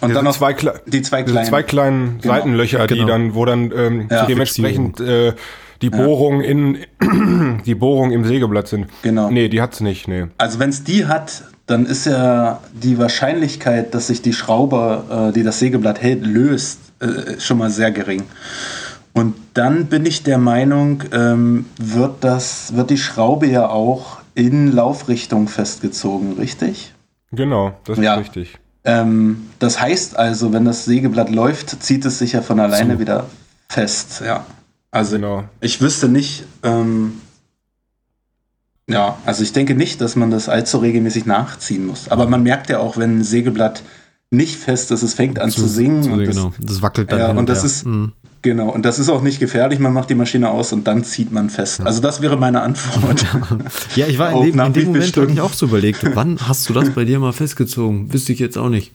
Und 0.00 0.14
dann 0.14 0.24
noch 0.24 0.36
zwei, 0.36 0.54
die 0.86 1.02
zwei 1.02 1.22
kleinen, 1.22 1.46
zwei 1.46 1.62
kleinen 1.62 2.18
genau. 2.20 2.34
Seitenlöcher, 2.34 2.86
die 2.86 2.94
genau. 2.94 3.06
dann, 3.06 3.34
wo 3.34 3.44
dann 3.44 3.72
ähm, 3.74 4.08
ja. 4.10 4.26
dementsprechend 4.26 5.00
äh, 5.00 5.32
die 5.80 5.90
Bohrung 5.90 6.42
ja. 6.42 6.48
in 6.48 6.78
die 7.64 7.74
Bohrung 7.74 8.10
im 8.10 8.24
Sägeblatt 8.24 8.68
sind. 8.68 8.88
Genau. 9.02 9.30
Nee, 9.30 9.48
die 9.48 9.62
hat's 9.62 9.80
nicht, 9.80 10.08
nee. 10.08 10.26
Also 10.36 10.58
wenn 10.58 10.70
es 10.70 10.84
die 10.84 11.06
hat, 11.06 11.44
dann 11.66 11.86
ist 11.86 12.06
ja 12.06 12.60
die 12.72 12.98
Wahrscheinlichkeit, 12.98 13.94
dass 13.94 14.08
sich 14.08 14.22
die 14.22 14.32
Schraube, 14.32 15.28
äh, 15.30 15.32
die 15.32 15.42
das 15.42 15.58
Sägeblatt 15.58 16.02
hält, 16.02 16.26
löst, 16.26 16.78
äh, 17.00 17.40
schon 17.40 17.58
mal 17.58 17.70
sehr 17.70 17.90
gering. 17.90 18.24
Und 19.14 19.34
dann 19.54 19.86
bin 19.86 20.04
ich 20.06 20.24
der 20.24 20.38
Meinung, 20.38 21.04
ähm, 21.12 21.66
wird, 21.78 22.22
das, 22.22 22.74
wird 22.74 22.90
die 22.90 22.98
Schraube 22.98 23.46
ja 23.46 23.68
auch 23.68 24.18
in 24.34 24.72
Laufrichtung 24.72 25.48
festgezogen, 25.48 26.34
richtig? 26.34 26.92
Genau, 27.30 27.72
das 27.84 27.98
ist 27.98 28.04
ja. 28.04 28.14
richtig. 28.14 28.58
Ähm, 28.84 29.48
das 29.60 29.80
heißt 29.80 30.16
also, 30.16 30.52
wenn 30.52 30.64
das 30.64 30.84
Sägeblatt 30.84 31.30
läuft, 31.30 31.82
zieht 31.82 32.04
es 32.04 32.18
sich 32.18 32.32
ja 32.32 32.42
von 32.42 32.60
alleine 32.60 32.94
so. 32.94 33.00
wieder 33.00 33.26
fest, 33.68 34.22
ja. 34.24 34.44
Also 34.90 35.16
genau. 35.16 35.44
ich 35.60 35.80
wüsste 35.80 36.08
nicht, 36.08 36.44
ähm, 36.62 37.20
ja, 38.88 39.16
also 39.24 39.42
ich 39.42 39.52
denke 39.52 39.74
nicht, 39.74 40.00
dass 40.00 40.14
man 40.14 40.30
das 40.30 40.48
allzu 40.48 40.78
regelmäßig 40.78 41.26
nachziehen 41.26 41.86
muss. 41.86 42.08
Aber 42.08 42.26
man 42.28 42.42
merkt 42.42 42.68
ja 42.68 42.78
auch, 42.78 42.96
wenn 42.96 43.18
ein 43.18 43.24
Sägeblatt 43.24 43.82
nicht 44.30 44.56
fest 44.56 44.90
ist, 44.90 45.02
es 45.02 45.14
fängt 45.14 45.38
an 45.38 45.50
zu, 45.50 45.62
zu 45.62 45.68
singen. 45.68 46.02
Zu, 46.02 46.12
und 46.12 46.24
genau, 46.24 46.52
das, 46.58 46.66
das 46.66 46.82
wackelt 46.82 47.10
dann. 47.10 47.18
Ja, 47.18 47.30
und, 47.30 47.38
und 47.38 47.48
das 47.48 47.64
ist, 47.64 47.86
mhm. 47.86 48.12
genau, 48.42 48.68
und 48.68 48.84
das 48.84 48.98
ist 48.98 49.08
auch 49.08 49.22
nicht 49.22 49.40
gefährlich. 49.40 49.78
Man 49.78 49.92
macht 49.92 50.10
die 50.10 50.14
Maschine 50.14 50.50
aus 50.50 50.72
und 50.72 50.86
dann 50.86 51.02
zieht 51.04 51.32
man 51.32 51.48
fest. 51.48 51.80
Also 51.80 52.00
das 52.00 52.20
wäre 52.20 52.36
meine 52.36 52.60
Antwort. 52.60 53.24
ja, 53.96 54.06
ich 54.06 54.18
war 54.18 54.32
in 54.32 54.52
dem, 54.52 54.60
in 54.60 54.72
dem 54.72 54.84
Moment, 54.86 55.16
habe 55.16 55.32
ich 55.32 55.40
auch 55.40 55.52
so 55.52 55.66
überlegt, 55.66 56.04
wann 56.14 56.38
hast 56.46 56.68
du 56.68 56.74
das 56.74 56.90
bei 56.90 57.04
dir 57.04 57.18
mal 57.20 57.32
festgezogen? 57.32 58.12
Wüsste 58.12 58.32
ich 58.32 58.38
jetzt 58.38 58.58
auch 58.58 58.68
nicht. 58.68 58.92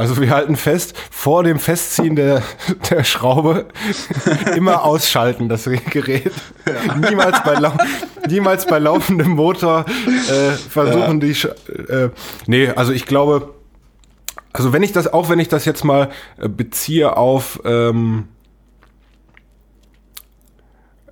Also 0.00 0.18
wir 0.18 0.30
halten 0.30 0.56
fest, 0.56 0.96
vor 1.10 1.42
dem 1.42 1.58
Festziehen 1.58 2.16
der, 2.16 2.42
der 2.88 3.04
Schraube 3.04 3.66
immer 4.56 4.82
ausschalten, 4.82 5.50
das 5.50 5.64
Gerät. 5.90 6.32
Ja. 6.66 6.94
Niemals, 6.96 7.44
bei 7.44 7.60
niemals 8.26 8.64
bei 8.64 8.78
laufendem 8.78 9.32
Motor 9.32 9.84
äh, 10.06 10.52
versuchen 10.52 11.20
ja. 11.20 11.26
die... 11.26 11.34
Sch 11.34 11.44
äh, 11.44 12.08
nee, 12.46 12.70
also 12.70 12.92
ich 12.92 13.04
glaube, 13.04 13.52
also 14.54 14.72
wenn 14.72 14.82
ich 14.82 14.92
das, 14.92 15.12
auch 15.12 15.28
wenn 15.28 15.38
ich 15.38 15.48
das 15.48 15.66
jetzt 15.66 15.84
mal 15.84 16.08
äh, 16.38 16.48
beziehe 16.48 17.18
auf... 17.18 17.60
Ähm, 17.66 18.28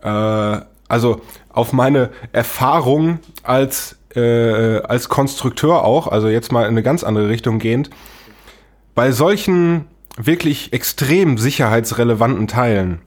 äh, 0.01 0.61
also 0.89 1.21
auf 1.51 1.75
meine 1.75 2.09
Erfahrung 2.33 3.19
als, 3.43 3.99
äh, 4.17 4.79
als 4.79 5.11
Konstrukteur 5.11 5.85
auch, 5.85 6.07
also 6.07 6.29
jetzt 6.29 6.53
mal 6.53 6.63
in 6.63 6.69
eine 6.69 6.83
ganz 6.83 7.05
andere 7.05 7.29
Richtung 7.29 7.59
gehend, 7.59 7.91
bei 8.99 9.13
solchen 9.13 9.85
wirklich 10.17 10.73
extrem 10.73 11.39
sicherheitsrelevanten 11.39 12.49
Teilen, 12.49 13.01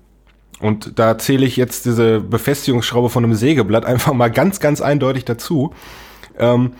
und 0.61 0.97
da 0.97 1.17
zähle 1.17 1.45
ich 1.45 1.57
jetzt 1.57 1.83
diese 1.83 2.21
Befestigungsschraube 2.21 3.09
von 3.09 3.25
einem 3.25 3.33
Sägeblatt 3.33 3.83
einfach 3.85 4.13
mal 4.13 4.31
ganz, 4.31 4.61
ganz 4.61 4.79
eindeutig 4.79 5.25
dazu, 5.25 5.73
ähm, 6.39 6.75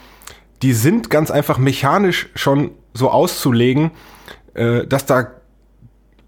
die 0.62 0.72
sind 0.72 1.10
ganz 1.10 1.30
einfach 1.30 1.58
mechanisch 1.58 2.30
schon 2.36 2.72
so 2.94 3.10
auszulegen, 3.10 3.92
äh, 4.54 4.88
dass 4.88 5.06
da, 5.06 5.32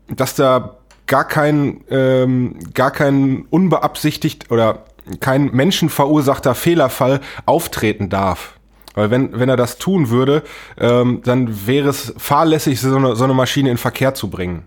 dass 0.10 0.36
da 0.36 0.80
gar 1.08 1.26
kein, 1.26 1.86
ähm, 1.90 2.60
gar 2.74 2.92
kein 2.92 3.46
unbeabsichtigt 3.50 4.52
oder 4.52 4.84
kein 5.22 5.52
menschenverursachter 5.54 6.54
Fehlerfall 6.54 7.22
auftreten 7.46 8.10
darf. 8.10 8.60
Weil 8.94 9.12
wenn, 9.12 9.40
wenn 9.40 9.50
er 9.50 9.58
das 9.58 9.78
tun 9.78 10.10
würde, 10.10 10.44
ähm, 10.78 11.22
dann 11.24 11.68
wäre 11.68 11.90
es 11.90 12.14
fahrlässig, 12.18 12.80
so 12.80 12.96
eine, 12.96 13.16
so 13.16 13.24
eine 13.24 13.34
Maschine 13.34 13.72
in 13.72 13.78
Verkehr 13.78 14.14
zu 14.14 14.30
bringen. 14.30 14.66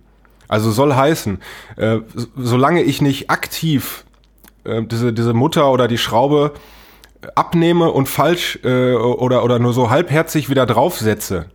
Also 0.49 0.71
soll 0.71 0.95
heißen, 0.95 1.39
äh, 1.77 1.99
solange 2.37 2.83
ich 2.83 3.03
nicht 3.03 3.31
aktiv 3.31 4.05
äh, 4.65 4.83
diese, 4.83 5.13
diese 5.13 5.35
Mutter 5.35 5.71
oder 5.71 5.89
die 5.89 5.99
Schraube 5.99 6.53
abnehme 7.35 7.91
und 7.91 8.09
falsch 8.09 8.59
äh, 8.65 8.95
oder, 8.95 9.45
oder 9.45 9.59
nur 9.59 9.73
so 9.73 9.91
halbherzig 9.91 10.49
wieder 10.49 10.67
draufsetze, 10.67 11.47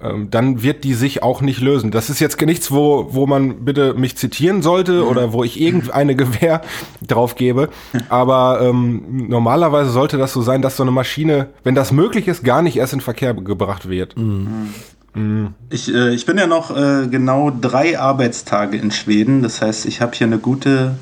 ähm, 0.00 0.30
dann 0.30 0.62
wird 0.62 0.84
die 0.84 0.94
sich 0.94 1.22
auch 1.22 1.40
nicht 1.40 1.60
lösen. 1.60 1.90
Das 1.90 2.08
ist 2.08 2.20
jetzt 2.20 2.40
nichts, 2.40 2.70
wo, 2.70 3.08
wo 3.10 3.26
man 3.26 3.64
bitte 3.64 3.94
mich 3.94 4.16
zitieren 4.16 4.62
sollte 4.62 5.02
mhm. 5.02 5.08
oder 5.08 5.32
wo 5.32 5.42
ich 5.42 5.60
irgendeine 5.60 6.14
Gewähr 6.16 6.60
drauf 7.04 7.34
gebe. 7.34 7.68
Aber 8.08 8.60
ähm, 8.62 9.26
normalerweise 9.28 9.90
sollte 9.90 10.16
das 10.16 10.32
so 10.32 10.42
sein, 10.42 10.62
dass 10.62 10.76
so 10.76 10.84
eine 10.84 10.92
Maschine, 10.92 11.48
wenn 11.64 11.74
das 11.74 11.90
möglich 11.90 12.28
ist, 12.28 12.44
gar 12.44 12.62
nicht 12.62 12.76
erst 12.76 12.92
in 12.92 13.00
Verkehr 13.00 13.34
gebracht 13.34 13.88
wird. 13.88 14.16
Mhm. 14.16 14.68
Mhm. 15.14 15.54
Ich, 15.70 15.92
äh, 15.92 16.14
ich 16.14 16.26
bin 16.26 16.38
ja 16.38 16.46
noch 16.46 16.76
äh, 16.76 17.08
genau 17.08 17.50
drei 17.50 17.98
Arbeitstage 17.98 18.76
in 18.76 18.92
Schweden. 18.92 19.42
Das 19.42 19.60
heißt, 19.60 19.86
ich 19.86 20.00
habe 20.00 20.14
hier 20.14 20.28
eine 20.28 20.38
gute, 20.38 20.94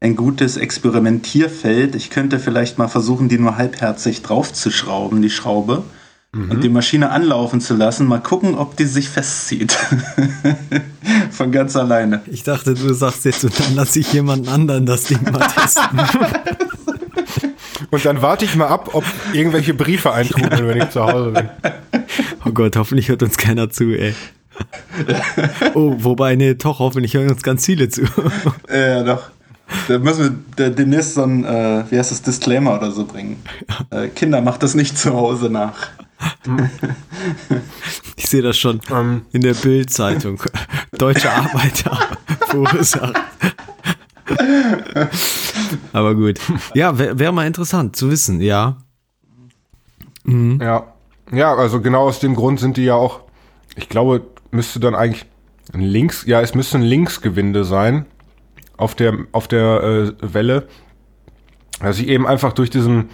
ein 0.00 0.16
gutes 0.16 0.56
Experimentierfeld. 0.56 1.94
Ich 1.94 2.10
könnte 2.10 2.40
vielleicht 2.40 2.78
mal 2.78 2.88
versuchen, 2.88 3.28
die 3.28 3.38
nur 3.38 3.56
halbherzig 3.56 4.22
draufzuschrauben, 4.22 5.22
die 5.22 5.30
Schraube 5.30 5.84
mhm. 6.34 6.50
und 6.50 6.64
die 6.64 6.68
Maschine 6.68 7.10
anlaufen 7.10 7.60
zu 7.60 7.74
lassen. 7.74 8.06
Mal 8.06 8.20
gucken, 8.20 8.54
ob 8.54 8.76
die 8.76 8.84
sich 8.84 9.08
festzieht. 9.08 9.76
Von 11.30 11.52
ganz 11.52 11.76
alleine. 11.76 12.22
Ich 12.26 12.42
dachte, 12.42 12.74
du 12.74 12.92
sagst 12.92 13.24
jetzt, 13.24 13.44
und 13.44 13.58
dann 13.58 13.74
lasse 13.74 14.00
ich 14.00 14.12
jemanden 14.12 14.48
anderen 14.48 14.86
das 14.86 15.04
Ding 15.04 15.22
mal 15.30 15.46
testen. 15.46 16.00
Und 17.90 18.04
dann 18.04 18.22
warte 18.22 18.44
ich 18.44 18.56
mal 18.56 18.66
ab, 18.66 18.90
ob 18.92 19.04
irgendwelche 19.32 19.72
Briefe 19.72 20.12
eintrudeln, 20.12 20.66
wenn 20.66 20.78
ich 20.78 20.90
zu 20.90 21.04
Hause 21.04 21.30
bin. 21.30 21.48
Oh 22.44 22.50
Gott, 22.50 22.76
hoffentlich 22.76 23.08
hört 23.08 23.22
uns 23.22 23.36
keiner 23.36 23.70
zu, 23.70 23.92
ey. 23.92 24.14
Oh, 25.74 25.94
wobei, 25.98 26.34
nee, 26.34 26.54
doch, 26.54 26.80
hoffentlich 26.80 27.14
hören 27.14 27.30
uns 27.30 27.42
ganz 27.42 27.66
viele 27.66 27.88
zu. 27.88 28.02
Ja, 28.68 29.04
doch. 29.04 29.30
Da 29.88 29.98
müssen 29.98 30.44
wir 30.56 30.70
demnächst 30.70 31.14
so 31.14 31.22
ein, 31.22 31.44
äh, 31.44 31.84
wie 31.90 31.98
heißt 31.98 32.10
das, 32.10 32.22
Disclaimer 32.22 32.76
oder 32.76 32.90
so 32.90 33.04
bringen. 33.04 33.42
Äh, 33.90 34.08
Kinder, 34.08 34.40
macht 34.40 34.62
das 34.62 34.74
nicht 34.74 34.98
zu 34.98 35.14
Hause 35.14 35.48
nach. 35.48 35.74
Ich 38.16 38.26
sehe 38.28 38.42
das 38.42 38.56
schon 38.56 38.80
um, 38.90 38.96
ähm. 38.96 39.22
in 39.32 39.42
der 39.42 39.54
Bild-Zeitung. 39.54 40.42
Deutsche 40.92 41.30
Arbeiter 41.30 41.98
verursacht. 42.46 43.20
Aber 45.92 46.14
gut. 46.14 46.40
Ja, 46.74 46.98
wäre 46.98 47.18
wär 47.18 47.32
mal 47.32 47.46
interessant 47.46 47.96
zu 47.96 48.10
wissen, 48.10 48.40
ja. 48.40 48.76
Mhm. 50.24 50.60
Ja. 50.62 50.94
Ja, 51.32 51.54
also 51.54 51.80
genau 51.80 52.06
aus 52.06 52.20
dem 52.20 52.34
Grund 52.34 52.60
sind 52.60 52.76
die 52.76 52.84
ja 52.84 52.94
auch, 52.94 53.20
ich 53.76 53.88
glaube, 53.88 54.22
müsste 54.50 54.78
dann 54.80 54.94
eigentlich 54.94 55.24
ein 55.72 55.80
Links, 55.80 56.24
ja, 56.26 56.40
es 56.40 56.54
müsste 56.54 56.78
ein 56.78 56.82
Linksgewinde 56.82 57.64
sein 57.64 58.06
auf 58.76 58.94
der, 58.94 59.16
auf 59.32 59.48
der 59.48 59.82
äh, 59.82 60.34
Welle. 60.34 60.68
Dass 61.80 61.98
ich 61.98 62.08
eben 62.08 62.26
einfach 62.26 62.52
durch 62.52 62.70
diesen, 62.70 63.10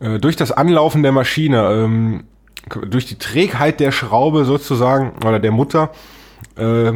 äh, 0.00 0.18
durch 0.18 0.36
das 0.36 0.52
Anlaufen 0.52 1.02
der 1.02 1.12
Maschine 1.12 1.70
ähm, 1.72 2.24
durch 2.68 3.06
die 3.06 3.18
Trägheit 3.18 3.80
der 3.80 3.92
Schraube 3.92 4.44
sozusagen 4.44 5.12
oder 5.24 5.38
der 5.38 5.52
Mutter, 5.52 5.90
äh, 6.56 6.92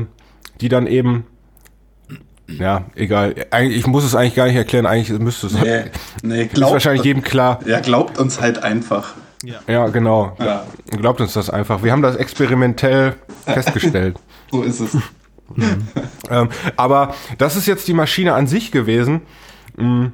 die 0.61 0.69
dann 0.69 0.87
eben 0.87 1.27
ja, 2.59 2.87
egal. 2.97 3.35
Eigentlich, 3.51 3.79
ich 3.79 3.87
muss 3.87 4.05
es 4.05 4.15
eigentlich 4.15 4.35
gar 4.35 4.47
nicht 4.47 4.57
erklären. 4.57 4.87
Eigentlich 4.87 5.17
müsste 5.21 5.47
es. 5.47 5.53
Nee, 5.53 5.85
nee, 6.23 6.51
ist 6.53 6.61
wahrscheinlich 6.61 7.05
jedem 7.05 7.23
klar. 7.23 7.61
Ja, 7.65 7.81
glaubt 7.81 8.19
uns 8.19 8.41
halt 8.41 8.63
einfach. 8.65 9.15
Ja, 9.45 9.61
ja 9.67 9.89
genau. 9.89 10.37
Ja. 10.39 10.65
Glaubt 10.91 11.21
uns 11.21 11.33
das 11.33 11.49
einfach. 11.49 11.83
Wir 11.83 11.93
haben 11.93 12.03
das 12.03 12.17
experimentell 12.17 13.15
festgestellt. 13.45 14.17
so 14.51 14.63
ist 14.63 14.81
es. 14.81 14.95
Mhm. 15.55 15.89
ähm, 16.31 16.49
aber 16.77 17.15
das 17.39 17.57
ist 17.57 17.67
jetzt 17.67 17.89
die 17.89 17.95
Maschine 17.95 18.35
an 18.35 18.47
sich 18.47 18.73
gewesen. 18.73 19.23
Mhm. 19.77 20.13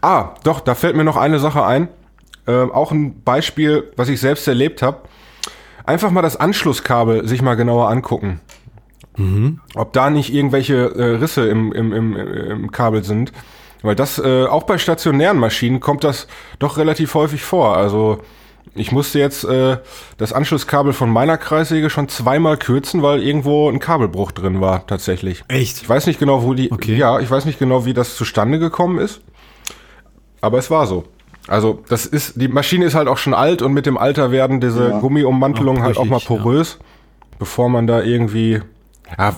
Ah, 0.00 0.34
doch, 0.44 0.60
da 0.60 0.74
fällt 0.74 0.96
mir 0.96 1.04
noch 1.04 1.16
eine 1.16 1.38
Sache 1.38 1.64
ein. 1.64 1.88
Ähm, 2.46 2.72
auch 2.72 2.90
ein 2.90 3.22
Beispiel, 3.22 3.90
was 3.96 4.08
ich 4.08 4.20
selbst 4.20 4.48
erlebt 4.48 4.82
habe. 4.82 5.02
Einfach 5.84 6.10
mal 6.10 6.22
das 6.22 6.36
Anschlusskabel 6.36 7.26
sich 7.26 7.42
mal 7.42 7.54
genauer 7.54 7.88
angucken. 7.88 8.40
Mhm. 9.16 9.60
Ob 9.74 9.92
da 9.92 10.10
nicht 10.10 10.32
irgendwelche 10.32 10.94
äh, 10.94 11.16
Risse 11.16 11.48
im, 11.48 11.72
im, 11.72 11.92
im, 11.92 12.16
im 12.16 12.70
Kabel 12.72 13.04
sind. 13.04 13.32
Weil 13.82 13.96
das, 13.96 14.18
äh, 14.18 14.44
auch 14.44 14.62
bei 14.62 14.78
stationären 14.78 15.38
Maschinen 15.38 15.80
kommt 15.80 16.04
das 16.04 16.28
doch 16.58 16.78
relativ 16.78 17.14
häufig 17.14 17.42
vor. 17.42 17.76
Also 17.76 18.20
ich 18.74 18.92
musste 18.92 19.18
jetzt 19.18 19.44
äh, 19.44 19.78
das 20.16 20.32
Anschlusskabel 20.32 20.92
von 20.92 21.10
meiner 21.10 21.36
Kreissäge 21.36 21.90
schon 21.90 22.08
zweimal 22.08 22.56
kürzen, 22.56 23.02
weil 23.02 23.22
irgendwo 23.22 23.68
ein 23.68 23.80
Kabelbruch 23.80 24.32
drin 24.32 24.60
war, 24.60 24.86
tatsächlich. 24.86 25.44
Echt? 25.48 25.82
Ich 25.82 25.88
weiß 25.88 26.06
nicht 26.06 26.20
genau, 26.20 26.42
wo 26.42 26.54
die. 26.54 26.70
Okay. 26.70 26.96
Ja, 26.96 27.20
ich 27.20 27.30
weiß 27.30 27.44
nicht 27.44 27.58
genau, 27.58 27.84
wie 27.84 27.92
das 27.92 28.16
zustande 28.16 28.58
gekommen 28.58 28.98
ist. 28.98 29.20
Aber 30.40 30.58
es 30.58 30.70
war 30.70 30.86
so. 30.86 31.04
Also, 31.48 31.82
das 31.88 32.06
ist, 32.06 32.40
die 32.40 32.48
Maschine 32.48 32.84
ist 32.84 32.94
halt 32.94 33.08
auch 33.08 33.18
schon 33.18 33.34
alt 33.34 33.62
und 33.62 33.72
mit 33.72 33.86
dem 33.86 33.98
Alter 33.98 34.30
werden 34.30 34.60
diese 34.60 34.90
ja. 34.90 34.98
Gummiummantelungen 35.00 35.82
halt 35.82 35.96
auch 35.96 36.04
mal 36.04 36.20
porös, 36.20 36.78
ja. 36.78 36.86
bevor 37.38 37.68
man 37.68 37.86
da 37.86 38.02
irgendwie 38.02 38.60
ja, 39.18 39.34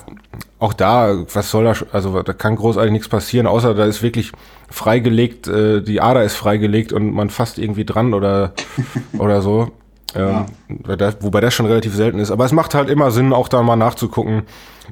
auch 0.59 0.73
da, 0.73 1.25
was 1.33 1.51
soll 1.51 1.65
da, 1.65 1.73
also 1.91 2.21
da 2.21 2.33
kann 2.33 2.55
großartig 2.55 2.91
nichts 2.91 3.09
passieren, 3.09 3.47
außer 3.47 3.73
da 3.73 3.85
ist 3.85 4.01
wirklich 4.01 4.31
freigelegt, 4.69 5.47
äh, 5.47 5.81
die 5.81 6.01
Ader 6.01 6.23
ist 6.23 6.35
freigelegt 6.35 6.93
und 6.93 7.13
man 7.13 7.29
fasst 7.29 7.57
irgendwie 7.57 7.85
dran 7.85 8.13
oder, 8.13 8.53
oder 9.17 9.41
so. 9.41 9.71
Ähm, 10.15 10.45
ja. 10.87 11.13
wobei 11.19 11.41
das 11.41 11.53
schon 11.53 11.65
relativ 11.65 11.93
selten 11.93 12.19
ist. 12.19 12.31
Aber 12.31 12.45
es 12.45 12.53
macht 12.53 12.73
halt 12.73 12.89
immer 12.89 13.11
Sinn, 13.11 13.33
auch 13.33 13.49
da 13.49 13.61
mal 13.63 13.75
nachzugucken, 13.75 14.43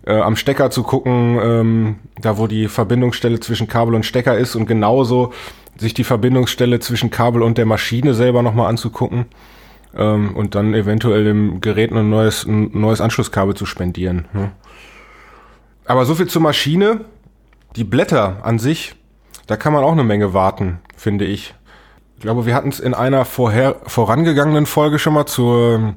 äh, 0.06 0.20
am 0.20 0.36
Stecker 0.36 0.70
zu 0.70 0.84
gucken, 0.84 1.40
ähm, 1.42 1.96
da 2.20 2.38
wo 2.38 2.48
die 2.48 2.68
Verbindungsstelle 2.68 3.40
zwischen 3.40 3.68
Kabel 3.68 3.96
und 3.96 4.06
Stecker 4.06 4.38
ist 4.38 4.56
und 4.56 4.66
genauso 4.66 5.32
sich 5.78 5.94
die 5.94 6.04
Verbindungsstelle 6.04 6.80
zwischen 6.80 7.10
Kabel 7.10 7.42
und 7.42 7.58
der 7.58 7.66
Maschine 7.66 8.14
selber 8.14 8.42
nochmal 8.42 8.70
anzugucken 8.70 9.26
ähm, 9.96 10.36
und 10.36 10.56
dann 10.56 10.74
eventuell 10.74 11.24
dem 11.24 11.62
Gerät 11.62 11.92
ein 11.92 12.10
neues, 12.10 12.46
ein 12.46 12.72
neues 12.74 13.02
Anschlusskabel 13.02 13.56
zu 13.56 13.66
spendieren. 13.66 14.26
Ne? 14.34 14.52
Aber 15.86 16.06
so 16.06 16.16
viel 16.16 16.28
zur 16.28 16.42
Maschine. 16.42 17.02
Die 17.76 17.84
Blätter 17.84 18.38
an 18.44 18.60
sich, 18.60 18.96
da 19.48 19.58
kann 19.58 19.74
man 19.74 19.84
auch 19.84 19.94
eine 19.94 20.04
Menge 20.04 20.34
warten, 20.34 20.80
finde 20.96 21.26
ich. 21.26 21.56
Ich 22.18 22.22
glaube, 22.22 22.46
wir 22.46 22.54
hatten 22.54 22.70
es 22.70 22.80
in 22.80 22.94
einer 22.94 23.26
vorher 23.26 23.78
vorangegangenen 23.88 24.68
Folge 24.68 25.00
schon 25.00 25.16
mal 25.16 25.26
zur 25.26 25.96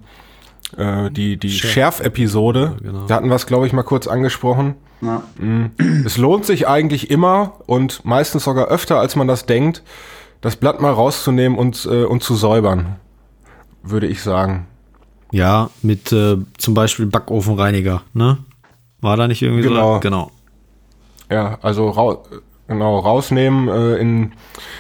äh, 0.76 1.10
die 1.10 1.36
die 1.36 1.50
Schärf-Episode. 1.50 2.74
Ja, 2.74 2.90
genau. 2.90 3.06
Da 3.06 3.16
hatten 3.16 3.28
wir 3.28 3.36
es, 3.36 3.46
glaube 3.46 3.66
ich, 3.66 3.72
mal 3.72 3.82
kurz 3.82 4.06
angesprochen. 4.06 4.74
Ja. 5.00 5.22
Mm. 5.38 5.72
Es 6.04 6.16
lohnt 6.16 6.44
sich 6.44 6.66
eigentlich 6.68 7.10
immer 7.10 7.54
und 7.66 8.04
meistens 8.04 8.44
sogar 8.44 8.68
öfter, 8.68 8.98
als 8.98 9.16
man 9.16 9.28
das 9.28 9.46
denkt, 9.46 9.82
das 10.40 10.56
Blatt 10.56 10.80
mal 10.80 10.92
rauszunehmen 10.92 11.58
und, 11.58 11.86
äh, 11.90 12.04
und 12.04 12.22
zu 12.22 12.34
säubern, 12.34 12.96
würde 13.82 14.06
ich 14.06 14.22
sagen. 14.22 14.66
Ja, 15.32 15.70
mit 15.82 16.12
äh, 16.12 16.36
zum 16.56 16.74
Beispiel 16.74 17.06
Backofenreiniger, 17.06 18.02
ne? 18.14 18.38
War 19.00 19.16
da 19.16 19.28
nicht 19.28 19.42
irgendwie 19.42 19.62
genau. 19.62 19.94
so? 19.94 20.00
Genau. 20.00 20.30
Ja, 21.30 21.58
also 21.62 21.96
genau, 22.68 22.98
rausnehmen, 22.98 23.68
äh, 23.68 23.96
in, 23.96 24.32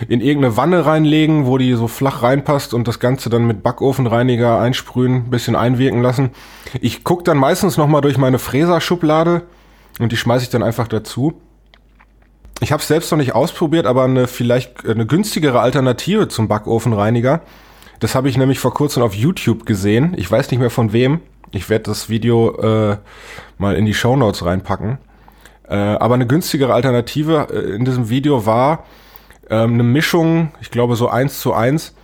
in 0.08 0.20
irgendeine 0.20 0.56
Wanne 0.56 0.86
reinlegen, 0.86 1.46
wo 1.46 1.58
die 1.58 1.74
so 1.74 1.88
flach 1.88 2.22
reinpasst 2.22 2.74
und 2.74 2.88
das 2.88 3.00
Ganze 3.00 3.30
dann 3.30 3.46
mit 3.46 3.62
Backofenreiniger 3.62 4.58
einsprühen, 4.58 5.30
bisschen 5.30 5.56
einwirken 5.56 6.02
lassen. 6.02 6.30
Ich 6.80 7.04
guck 7.04 7.24
dann 7.24 7.38
meistens 7.38 7.76
nochmal 7.76 8.00
durch 8.00 8.18
meine 8.18 8.38
Fräserschublade 8.38 9.42
und 9.98 10.12
die 10.12 10.16
schmeiße 10.16 10.44
ich 10.44 10.50
dann 10.50 10.62
einfach 10.62 10.88
dazu. 10.88 11.34
Ich 12.60 12.72
habe 12.72 12.80
es 12.80 12.88
selbst 12.88 13.10
noch 13.10 13.18
nicht 13.18 13.34
ausprobiert, 13.34 13.86
aber 13.86 14.04
eine 14.04 14.26
vielleicht 14.26 14.86
eine 14.86 15.06
günstigere 15.06 15.60
Alternative 15.60 16.28
zum 16.28 16.48
Backofenreiniger. 16.48 17.42
Das 18.00 18.14
habe 18.14 18.28
ich 18.28 18.36
nämlich 18.36 18.58
vor 18.58 18.74
kurzem 18.74 19.02
auf 19.02 19.14
YouTube 19.14 19.66
gesehen. 19.66 20.14
Ich 20.16 20.30
weiß 20.30 20.50
nicht 20.50 20.60
mehr 20.60 20.70
von 20.70 20.92
wem. 20.92 21.20
Ich 21.50 21.68
werde 21.70 21.84
das 21.84 22.08
Video 22.08 22.56
äh, 22.58 22.96
mal 23.58 23.76
in 23.76 23.86
die 23.86 23.94
Show 23.94 24.16
Notes 24.16 24.44
reinpacken. 24.44 24.98
Äh, 25.68 25.74
aber 25.74 26.14
eine 26.14 26.26
günstigere 26.26 26.74
Alternative 26.74 27.48
äh, 27.50 27.74
in 27.74 27.84
diesem 27.84 28.08
Video 28.08 28.46
war 28.46 28.84
ähm, 29.50 29.74
eine 29.74 29.82
Mischung, 29.82 30.52
ich 30.60 30.70
glaube 30.70 30.96
so 30.96 31.08
eins 31.08 31.40
zu 31.40 31.52
eins, 31.52 31.94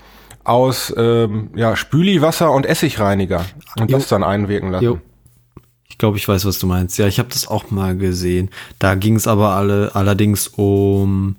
aus 0.44 0.92
ähm, 0.96 1.50
ja, 1.54 1.76
Spüliwasser 1.76 2.50
und 2.50 2.66
Essigreiniger 2.66 3.44
und 3.78 3.90
jo. 3.90 3.98
das 3.98 4.08
dann 4.08 4.24
einwirken 4.24 4.70
lassen. 4.70 4.84
Jo. 4.84 5.00
Ich 5.88 5.98
glaube, 5.98 6.16
ich 6.16 6.26
weiß, 6.26 6.44
was 6.46 6.58
du 6.58 6.66
meinst. 6.66 6.98
Ja, 6.98 7.06
ich 7.06 7.18
habe 7.18 7.28
das 7.28 7.46
auch 7.46 7.70
mal 7.70 7.96
gesehen. 7.96 8.50
Da 8.78 8.94
ging 8.94 9.14
es 9.14 9.28
aber 9.28 9.50
alle 9.50 9.94
allerdings 9.94 10.48
um 10.48 11.36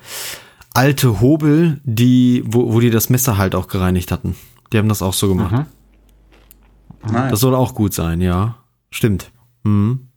alte 0.74 1.20
Hobel, 1.20 1.82
die, 1.84 2.44
wo, 2.46 2.74
wo 2.74 2.80
die 2.80 2.90
das 2.90 3.10
Messer 3.10 3.38
halt 3.38 3.56
auch 3.56 3.68
gereinigt 3.68 4.12
hatten. 4.12 4.36
Die 4.72 4.78
haben 4.78 4.90
das 4.90 5.02
auch 5.02 5.14
so 5.14 5.28
gemacht. 5.28 5.52
Mhm. 5.52 7.12
Nice. 7.12 7.32
Das 7.32 7.40
soll 7.42 7.56
auch 7.56 7.76
gut 7.76 7.94
sein, 7.94 8.22
ja. 8.22 8.56
Stimmt. 8.90 9.32
Mhm. 9.64 10.08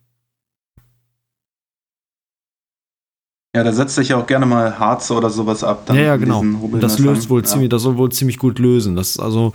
Ja, 3.55 3.63
da 3.63 3.71
setzt 3.71 3.95
sich 3.95 4.09
ja 4.09 4.17
auch 4.17 4.27
gerne 4.27 4.45
mal 4.45 4.77
Harz 4.77 5.09
oder 5.09 5.29
sowas 5.29 5.63
ab. 5.63 5.89
ja, 5.89 5.95
ja, 5.95 6.15
genau. 6.17 6.43
Das 6.79 6.99
löst 6.99 7.29
wohl 7.29 7.41
ja. 7.41 7.45
ziemlich, 7.47 7.69
das 7.69 7.81
soll 7.81 7.97
wohl 7.97 8.11
ziemlich 8.11 8.37
gut 8.37 8.59
lösen. 8.59 8.95
Das 8.95 9.17
also 9.17 9.53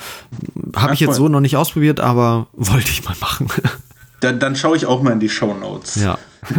habe 0.74 0.88
ja, 0.88 0.93
ich 0.95 1.01
jetzt 1.01 1.16
so 1.16 1.28
noch 1.28 1.40
nicht 1.40 1.57
ausprobiert, 1.57 2.01
aber 2.01 2.49
wollte 2.53 2.88
ich 2.90 3.05
mal 3.05 3.14
machen. 3.20 3.49
Dann, 4.20 4.38
dann 4.38 4.57
schaue 4.57 4.76
ich 4.76 4.86
auch 4.86 5.03
mal 5.03 5.12
in 5.12 5.20
die 5.20 5.28
Show 5.28 5.55
Notes. 5.55 5.97
Ja. 5.97 6.18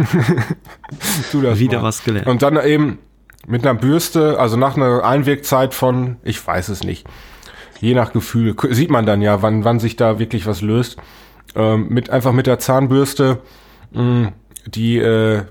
tu 1.32 1.42
das 1.42 1.58
Wieder 1.58 1.78
mal. 1.78 1.84
was 1.84 2.04
gelernt. 2.04 2.28
Und 2.28 2.42
dann 2.42 2.56
eben 2.64 2.98
mit 3.46 3.66
einer 3.66 3.78
Bürste, 3.78 4.38
also 4.38 4.56
nach 4.56 4.76
einer 4.76 5.04
Einwirkzeit 5.04 5.74
von, 5.74 6.16
ich 6.22 6.44
weiß 6.46 6.68
es 6.68 6.82
nicht, 6.82 7.06
je 7.80 7.94
nach 7.94 8.12
Gefühl, 8.12 8.54
sieht 8.70 8.90
man 8.90 9.06
dann 9.06 9.20
ja, 9.20 9.42
wann, 9.42 9.64
wann 9.64 9.80
sich 9.80 9.96
da 9.96 10.18
wirklich 10.18 10.46
was 10.46 10.62
löst. 10.62 10.96
Ähm, 11.54 11.88
mit 11.88 12.10
einfach 12.10 12.32
mit 12.32 12.46
der 12.46 12.58
Zahnbürste 12.58 13.38
mh, 13.92 14.02
mm, 14.02 14.32
die 14.66 14.96
äh, 14.98 15.42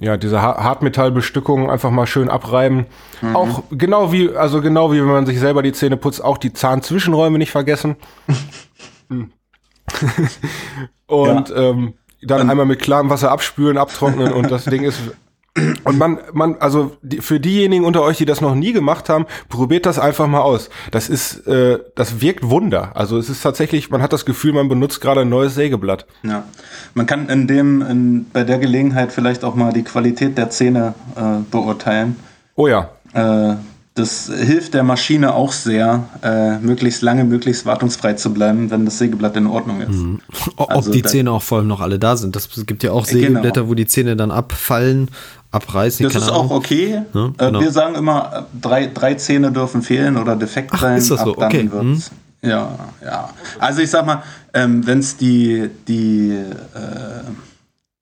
ja 0.00 0.16
diese 0.16 0.42
Hartmetallbestückung 0.42 1.70
einfach 1.70 1.90
mal 1.90 2.06
schön 2.06 2.28
abreiben. 2.28 2.86
Mhm. 3.20 3.36
Auch 3.36 3.62
genau 3.70 4.12
wie 4.12 4.30
also 4.30 4.60
genau 4.60 4.92
wie 4.92 5.00
wenn 5.00 5.06
man 5.06 5.26
sich 5.26 5.40
selber 5.40 5.62
die 5.62 5.72
Zähne 5.72 5.96
putzt, 5.96 6.22
auch 6.22 6.38
die 6.38 6.52
Zahnzwischenräume 6.52 7.38
nicht 7.38 7.50
vergessen. 7.50 7.96
Und 11.06 11.48
ja. 11.48 11.56
ähm, 11.56 11.94
dann 12.22 12.42
ähm. 12.42 12.50
einmal 12.50 12.66
mit 12.66 12.80
klarem 12.80 13.10
Wasser 13.10 13.30
abspülen, 13.30 13.78
abtrocknen 13.78 14.32
und 14.32 14.50
das 14.50 14.64
Ding 14.64 14.82
ist 14.82 14.98
und 15.84 15.98
man, 15.98 16.18
man, 16.32 16.56
also 16.60 16.96
die, 17.02 17.18
für 17.18 17.40
diejenigen 17.40 17.84
unter 17.84 18.02
euch, 18.02 18.18
die 18.18 18.24
das 18.24 18.40
noch 18.40 18.54
nie 18.54 18.72
gemacht 18.72 19.08
haben, 19.08 19.26
probiert 19.48 19.86
das 19.86 19.98
einfach 19.98 20.26
mal 20.26 20.40
aus. 20.40 20.70
Das 20.90 21.08
ist, 21.08 21.46
äh, 21.46 21.78
das 21.94 22.20
wirkt 22.20 22.48
Wunder. 22.48 22.92
Also 22.94 23.18
es 23.18 23.28
ist 23.28 23.42
tatsächlich, 23.42 23.90
man 23.90 24.02
hat 24.02 24.12
das 24.12 24.24
Gefühl, 24.24 24.52
man 24.52 24.68
benutzt 24.68 25.00
gerade 25.00 25.22
ein 25.22 25.28
neues 25.28 25.54
Sägeblatt. 25.54 26.06
Ja, 26.22 26.44
man 26.94 27.06
kann 27.06 27.28
in 27.28 27.46
dem, 27.46 27.82
in, 27.82 28.26
bei 28.32 28.44
der 28.44 28.58
Gelegenheit 28.58 29.12
vielleicht 29.12 29.44
auch 29.44 29.54
mal 29.54 29.72
die 29.72 29.84
Qualität 29.84 30.38
der 30.38 30.50
Zähne 30.50 30.94
äh, 31.16 31.42
beurteilen. 31.50 32.16
Oh 32.54 32.66
ja. 32.66 32.90
Äh, 33.14 33.56
das 33.98 34.30
hilft 34.32 34.74
der 34.74 34.82
Maschine 34.82 35.34
auch 35.34 35.52
sehr, 35.52 36.04
äh, 36.22 36.58
möglichst 36.58 37.02
lange, 37.02 37.24
möglichst 37.24 37.66
wartungsfrei 37.66 38.14
zu 38.14 38.32
bleiben, 38.32 38.70
wenn 38.70 38.84
das 38.84 38.98
Sägeblatt 38.98 39.36
in 39.36 39.46
Ordnung 39.46 39.80
ist. 39.80 39.90
Mhm. 39.90 40.20
Ob 40.56 40.70
also 40.70 40.92
die 40.92 41.02
Zähne 41.02 41.32
auch 41.32 41.42
voll 41.42 41.64
noch 41.64 41.80
alle 41.80 41.98
da 41.98 42.16
sind. 42.16 42.36
Das 42.36 42.48
gibt 42.66 42.82
ja 42.82 42.92
auch 42.92 43.06
genau. 43.06 43.20
Sägeblätter, 43.20 43.60
genau. 43.60 43.70
wo 43.70 43.74
die 43.74 43.86
Zähne 43.86 44.16
dann 44.16 44.30
abfallen 44.30 45.10
abreißen. 45.50 46.04
Das 46.04 46.14
ist 46.14 46.30
auch 46.30 46.50
okay. 46.50 47.02
Ja, 47.14 47.26
äh, 47.26 47.30
genau. 47.36 47.60
Wir 47.60 47.72
sagen 47.72 47.94
immer, 47.94 48.46
drei, 48.60 48.86
drei 48.86 49.14
Zähne 49.14 49.50
dürfen 49.50 49.82
fehlen 49.82 50.16
oder 50.16 50.36
defekt 50.36 50.70
Ach, 50.74 50.80
sein. 50.80 50.98
Ist 50.98 51.10
das 51.10 51.20
so? 51.20 51.36
okay. 51.36 51.68
Hm. 51.70 52.02
Ja, 52.42 52.70
ja. 53.04 53.30
Also 53.58 53.82
ich 53.82 53.90
sag 53.90 54.06
mal, 54.06 54.22
ähm, 54.54 54.86
wenn 54.86 55.00
es 55.00 55.16
die, 55.16 55.70
die, 55.88 56.30
äh, 56.30 57.24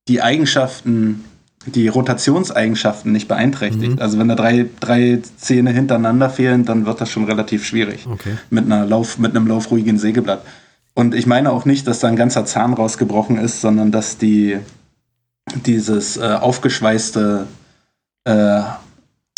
die 0.09 0.21
Eigenschaften, 0.21 1.25
die 1.67 1.89
Rotationseigenschaften 1.89 3.13
nicht 3.13 3.29
beeinträchtigt, 3.29 3.97
mhm. 3.97 4.03
also 4.03 4.19
wenn 4.19 4.29
da 4.29 4.35
drei, 4.35 4.67
drei 4.81 5.21
Zähne 5.37 5.71
hintereinander 5.71 6.31
fehlen, 6.31 6.65
dann 6.65 6.87
wird 6.87 7.01
das 7.01 7.11
schon 7.11 7.25
relativ 7.25 7.65
schwierig 7.65 8.07
okay. 8.11 8.37
mit, 8.51 8.67
einer 8.67 8.87
Lauf, 8.87 9.19
mit 9.19 9.35
einem 9.35 9.47
laufruhigen 9.47 9.99
Sägeblatt. 9.99 10.43
Und 10.95 11.15
ich 11.15 11.27
meine 11.27 11.51
auch 11.51 11.65
nicht, 11.65 11.87
dass 11.87 11.99
da 11.99 12.09
ein 12.09 12.17
ganzer 12.17 12.47
Zahn 12.47 12.73
rausgebrochen 12.73 13.37
ist, 13.37 13.61
sondern 13.61 13.93
dass 13.93 14.17
die, 14.17 14.59
dieses 15.67 16.17
äh, 16.17 16.39
aufgeschweißte 16.41 17.47
äh, 18.25 18.63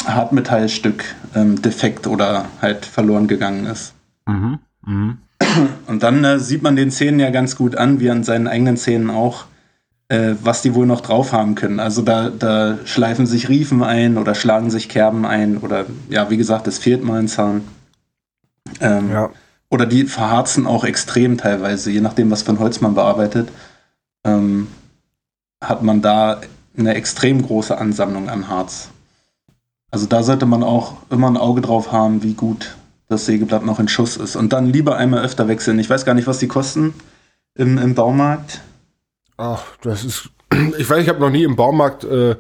Hartmetallstück 0.07 1.05
ähm, 1.35 1.61
defekt 1.61 2.07
oder 2.07 2.45
halt 2.63 2.87
verloren 2.87 3.27
gegangen 3.27 3.67
ist. 3.67 3.95
Mhm. 4.27 4.59
Mhm. 4.87 5.19
Und 5.87 6.03
dann 6.03 6.25
äh, 6.25 6.39
sieht 6.39 6.63
man 6.63 6.77
den 6.77 6.91
Zähnen 6.91 7.21
ja 7.21 7.31
ganz 7.31 7.57
gut 7.57 7.77
an, 7.77 8.01
wie 8.01 8.11
an 8.11 8.23
seinen 8.23 8.47
eigenen 8.47 8.77
Zähnen 8.77 9.11
auch, 9.11 9.47
äh, 10.09 10.35
was 10.43 10.63
die 10.63 10.75
wohl 10.75 10.87
noch 10.87 11.01
drauf 11.01 11.33
haben 11.33 11.55
können. 11.55 11.81
Also 11.81 12.03
da, 12.03 12.31
da 12.31 12.79
schleifen 12.85 13.27
sich 13.27 13.49
Riefen 13.49 13.83
ein 13.83 14.19
oder 14.19 14.35
schlagen 14.35 14.71
sich 14.71 14.89
Kerben 14.89 15.27
ein 15.27 15.59
oder 15.59 15.87
ja, 16.09 16.31
wie 16.31 16.37
gesagt, 16.37 16.67
es 16.67 16.79
fehlt 16.79 17.05
mal 17.05 17.21
ein 17.21 17.29
Zahn. 17.29 17.63
Ähm, 18.81 19.11
Ja. 19.11 19.31
Oder 19.71 19.85
die 19.85 20.05
verharzen 20.05 20.67
auch 20.67 20.85
extrem 20.85 21.37
teilweise, 21.37 21.91
je 21.91 22.01
nachdem, 22.01 22.31
was 22.31 22.43
für 22.43 22.53
ein 22.53 22.59
Holz 22.59 22.81
man 22.81 22.95
bearbeitet, 22.95 23.51
ähm, 24.25 24.69
hat 25.63 25.83
man 25.83 26.01
da 26.01 26.41
eine 26.77 26.95
extrem 26.95 27.43
große 27.43 27.77
Ansammlung 27.77 28.31
an 28.31 28.49
Harz. 28.49 28.89
Also 29.91 30.07
da 30.07 30.23
sollte 30.23 30.47
man 30.47 30.63
auch 30.63 30.97
immer 31.11 31.29
ein 31.29 31.37
Auge 31.37 31.61
drauf 31.61 31.93
haben, 31.93 32.23
wie 32.23 32.35
gut 32.35 32.77
das 33.09 33.27
Sägeblatt 33.27 33.65
noch 33.65 33.81
in 33.81 33.89
Schuss 33.89 34.17
ist. 34.17 34.37
Und 34.37 34.53
dann 34.53 34.67
lieber 34.67 34.97
einmal 34.97 35.25
öfter 35.25 35.49
wechseln. 35.49 35.79
Ich 35.79 35.91
weiß 35.91 36.05
gar 36.05 36.15
nicht, 36.15 36.27
was 36.27 36.39
die 36.39 36.49
kosten 36.49 36.95
im, 37.55 37.79
im 37.79 37.95
Baumarkt. 37.95 38.61
Ach, 39.39 39.63
das 39.81 40.05
ist. 40.05 40.31
Ich 40.79 40.89
weiß, 40.89 41.03
ich 41.03 41.09
habe 41.09 41.21
noch 41.21 41.31
nie 41.31 41.45
im 41.45 41.57
Baumarkt 41.57 42.05
äh, 42.05 42.35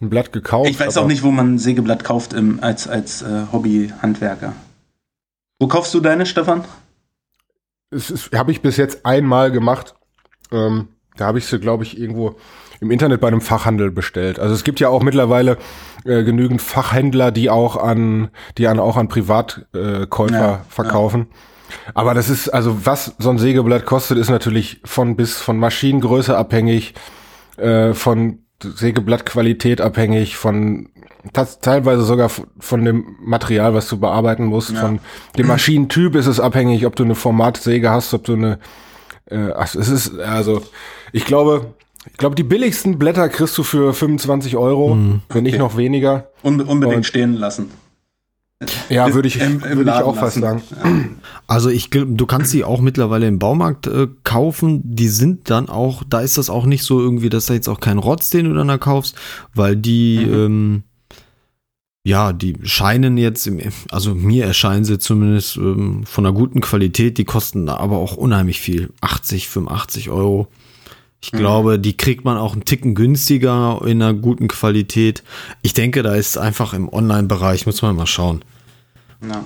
ein 0.00 0.10
Blatt 0.10 0.32
gekauft. 0.32 0.70
Ich 0.70 0.78
weiß 0.78 0.96
auch 0.98 1.06
nicht, 1.06 1.22
wo 1.22 1.30
man 1.30 1.58
Sägeblatt 1.58 2.04
kauft 2.04 2.32
im, 2.32 2.62
als, 2.62 2.86
als 2.86 3.22
äh, 3.22 3.46
Hobbyhandwerker. 3.52 4.52
Wo 5.58 5.66
kaufst 5.66 5.92
du 5.94 6.00
deine, 6.00 6.26
Stefan? 6.26 6.64
Ist, 7.90 8.30
habe 8.34 8.52
ich 8.52 8.60
bis 8.60 8.76
jetzt 8.76 9.04
einmal 9.06 9.50
gemacht. 9.50 9.94
Ähm, 10.52 10.88
da 11.16 11.26
habe 11.26 11.38
ich 11.38 11.46
sie, 11.46 11.58
glaube 11.58 11.84
ich, 11.84 11.98
irgendwo 11.98 12.36
im 12.80 12.90
Internet 12.90 13.20
bei 13.20 13.28
einem 13.28 13.40
Fachhandel 13.40 13.90
bestellt. 13.90 14.38
Also 14.38 14.54
es 14.54 14.62
gibt 14.62 14.78
ja 14.78 14.88
auch 14.88 15.02
mittlerweile 15.02 15.56
äh, 16.04 16.22
genügend 16.22 16.62
Fachhändler, 16.62 17.32
die 17.32 17.50
auch 17.50 17.76
an, 17.76 18.30
die 18.56 18.68
an 18.68 18.78
auch 18.78 18.96
an 18.96 19.08
Privatkäufer 19.08 20.34
äh, 20.34 20.40
Ja, 20.40 20.64
verkaufen. 20.68 21.26
Aber 21.94 22.14
das 22.14 22.28
ist, 22.30 22.48
also 22.48 22.84
was 22.86 23.14
so 23.18 23.30
ein 23.30 23.38
Sägeblatt 23.38 23.84
kostet, 23.86 24.18
ist 24.18 24.30
natürlich 24.30 24.80
von 24.84 25.16
bis 25.16 25.38
von 25.40 25.58
Maschinengröße 25.58 26.36
abhängig, 26.36 26.94
äh, 27.56 27.92
von 27.94 28.38
Sägeblattqualität 28.62 29.80
abhängig, 29.80 30.36
von 30.36 30.88
teilweise 31.60 32.02
sogar 32.02 32.30
von 32.30 32.84
dem 32.84 33.16
Material, 33.20 33.74
was 33.74 33.88
du 33.88 33.98
bearbeiten 33.98 34.44
musst, 34.46 34.70
Ja. 34.72 34.80
von 34.80 35.00
dem 35.36 35.46
Maschinentyp 35.46 36.14
ist 36.14 36.26
es 36.26 36.40
abhängig, 36.40 36.86
ob 36.86 36.96
du 36.96 37.04
eine 37.04 37.14
Formatsäge 37.14 37.90
hast, 37.90 38.14
ob 38.14 38.24
du 38.24 38.34
eine, 38.34 38.58
äh, 39.30 39.50
ach, 39.56 39.74
es 39.74 39.88
ist, 39.88 40.18
also, 40.18 40.62
ich 41.12 41.24
glaube, 41.24 41.74
ich 42.10 42.16
glaube, 42.16 42.34
die 42.36 42.42
billigsten 42.44 42.98
Blätter 42.98 43.28
kriegst 43.28 43.58
du 43.58 43.62
für 43.62 43.92
25 43.92 44.56
Euro, 44.56 44.96
wenn 45.28 45.42
nicht 45.42 45.54
Okay. 45.54 45.62
noch 45.62 45.76
weniger. 45.76 46.28
Un 46.42 46.60
unbedingt 46.62 46.98
Und- 46.98 47.06
stehen 47.06 47.34
lassen. 47.34 47.70
Ja, 48.88 49.14
würde 49.14 49.28
ich, 49.28 49.40
Im- 49.40 49.62
im 49.62 49.78
würde 49.78 49.90
ich 49.90 49.96
auch 50.02 50.16
fast 50.16 50.36
lassen. 50.38 50.62
sagen. 50.74 51.20
Also 51.46 51.68
ich, 51.70 51.90
du 51.90 52.26
kannst 52.26 52.52
die 52.52 52.64
auch 52.64 52.80
mittlerweile 52.80 53.28
im 53.28 53.38
Baumarkt 53.38 53.86
äh, 53.86 54.08
kaufen. 54.24 54.80
Die 54.84 55.08
sind 55.08 55.48
dann 55.50 55.68
auch, 55.68 56.02
da 56.08 56.20
ist 56.20 56.38
das 56.38 56.50
auch 56.50 56.66
nicht 56.66 56.82
so 56.82 56.98
irgendwie, 57.00 57.28
dass 57.28 57.46
da 57.46 57.54
jetzt 57.54 57.68
auch 57.68 57.78
kein 57.78 57.98
Rotz, 57.98 58.30
den 58.30 58.46
du 58.46 58.54
dann 58.54 58.66
da 58.68 58.76
kaufst, 58.78 59.14
weil 59.54 59.76
die, 59.76 60.16
ähm, 60.16 60.82
ja, 62.04 62.32
die 62.32 62.56
scheinen 62.64 63.16
jetzt, 63.16 63.46
im, 63.46 63.60
also 63.90 64.14
mir 64.14 64.46
erscheinen 64.46 64.84
sie 64.84 64.98
zumindest 64.98 65.56
ähm, 65.56 66.04
von 66.04 66.26
einer 66.26 66.34
guten 66.34 66.60
Qualität, 66.60 67.16
die 67.18 67.24
kosten 67.24 67.68
aber 67.68 67.98
auch 67.98 68.16
unheimlich 68.16 68.60
viel. 68.60 68.90
80, 69.02 69.48
85 69.48 70.10
Euro. 70.10 70.48
Ich 71.20 71.32
glaube, 71.32 71.78
die 71.78 71.96
kriegt 71.96 72.24
man 72.24 72.36
auch 72.36 72.52
einen 72.52 72.64
Ticken 72.64 72.94
günstiger 72.94 73.80
in 73.84 74.00
einer 74.00 74.14
guten 74.14 74.46
Qualität. 74.46 75.24
Ich 75.62 75.74
denke, 75.74 76.02
da 76.02 76.14
ist 76.14 76.38
einfach 76.38 76.74
im 76.74 76.88
Online-Bereich, 76.88 77.66
muss 77.66 77.82
man 77.82 77.96
mal 77.96 78.06
schauen. 78.06 78.44
Ja. 79.22 79.44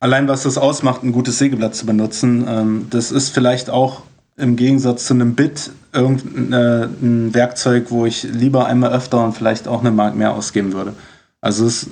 Allein 0.00 0.28
was 0.28 0.42
das 0.44 0.58
ausmacht, 0.58 1.02
ein 1.02 1.12
gutes 1.12 1.38
Sägeblatt 1.38 1.74
zu 1.74 1.86
benutzen, 1.86 2.46
ähm, 2.48 2.86
das 2.90 3.12
ist 3.12 3.30
vielleicht 3.30 3.70
auch 3.70 4.02
im 4.36 4.56
Gegensatz 4.56 5.06
zu 5.06 5.14
einem 5.14 5.34
Bit 5.34 5.70
irgendein 5.92 6.52
äh, 6.52 6.88
ein 7.02 7.34
Werkzeug, 7.34 7.90
wo 7.90 8.04
ich 8.04 8.24
lieber 8.24 8.66
einmal 8.66 8.92
öfter 8.92 9.24
und 9.24 9.32
vielleicht 9.34 9.68
auch 9.68 9.80
eine 9.80 9.90
Mark 9.90 10.16
mehr 10.16 10.34
ausgeben 10.34 10.72
würde. 10.72 10.94
Also 11.40 11.66
es 11.66 11.90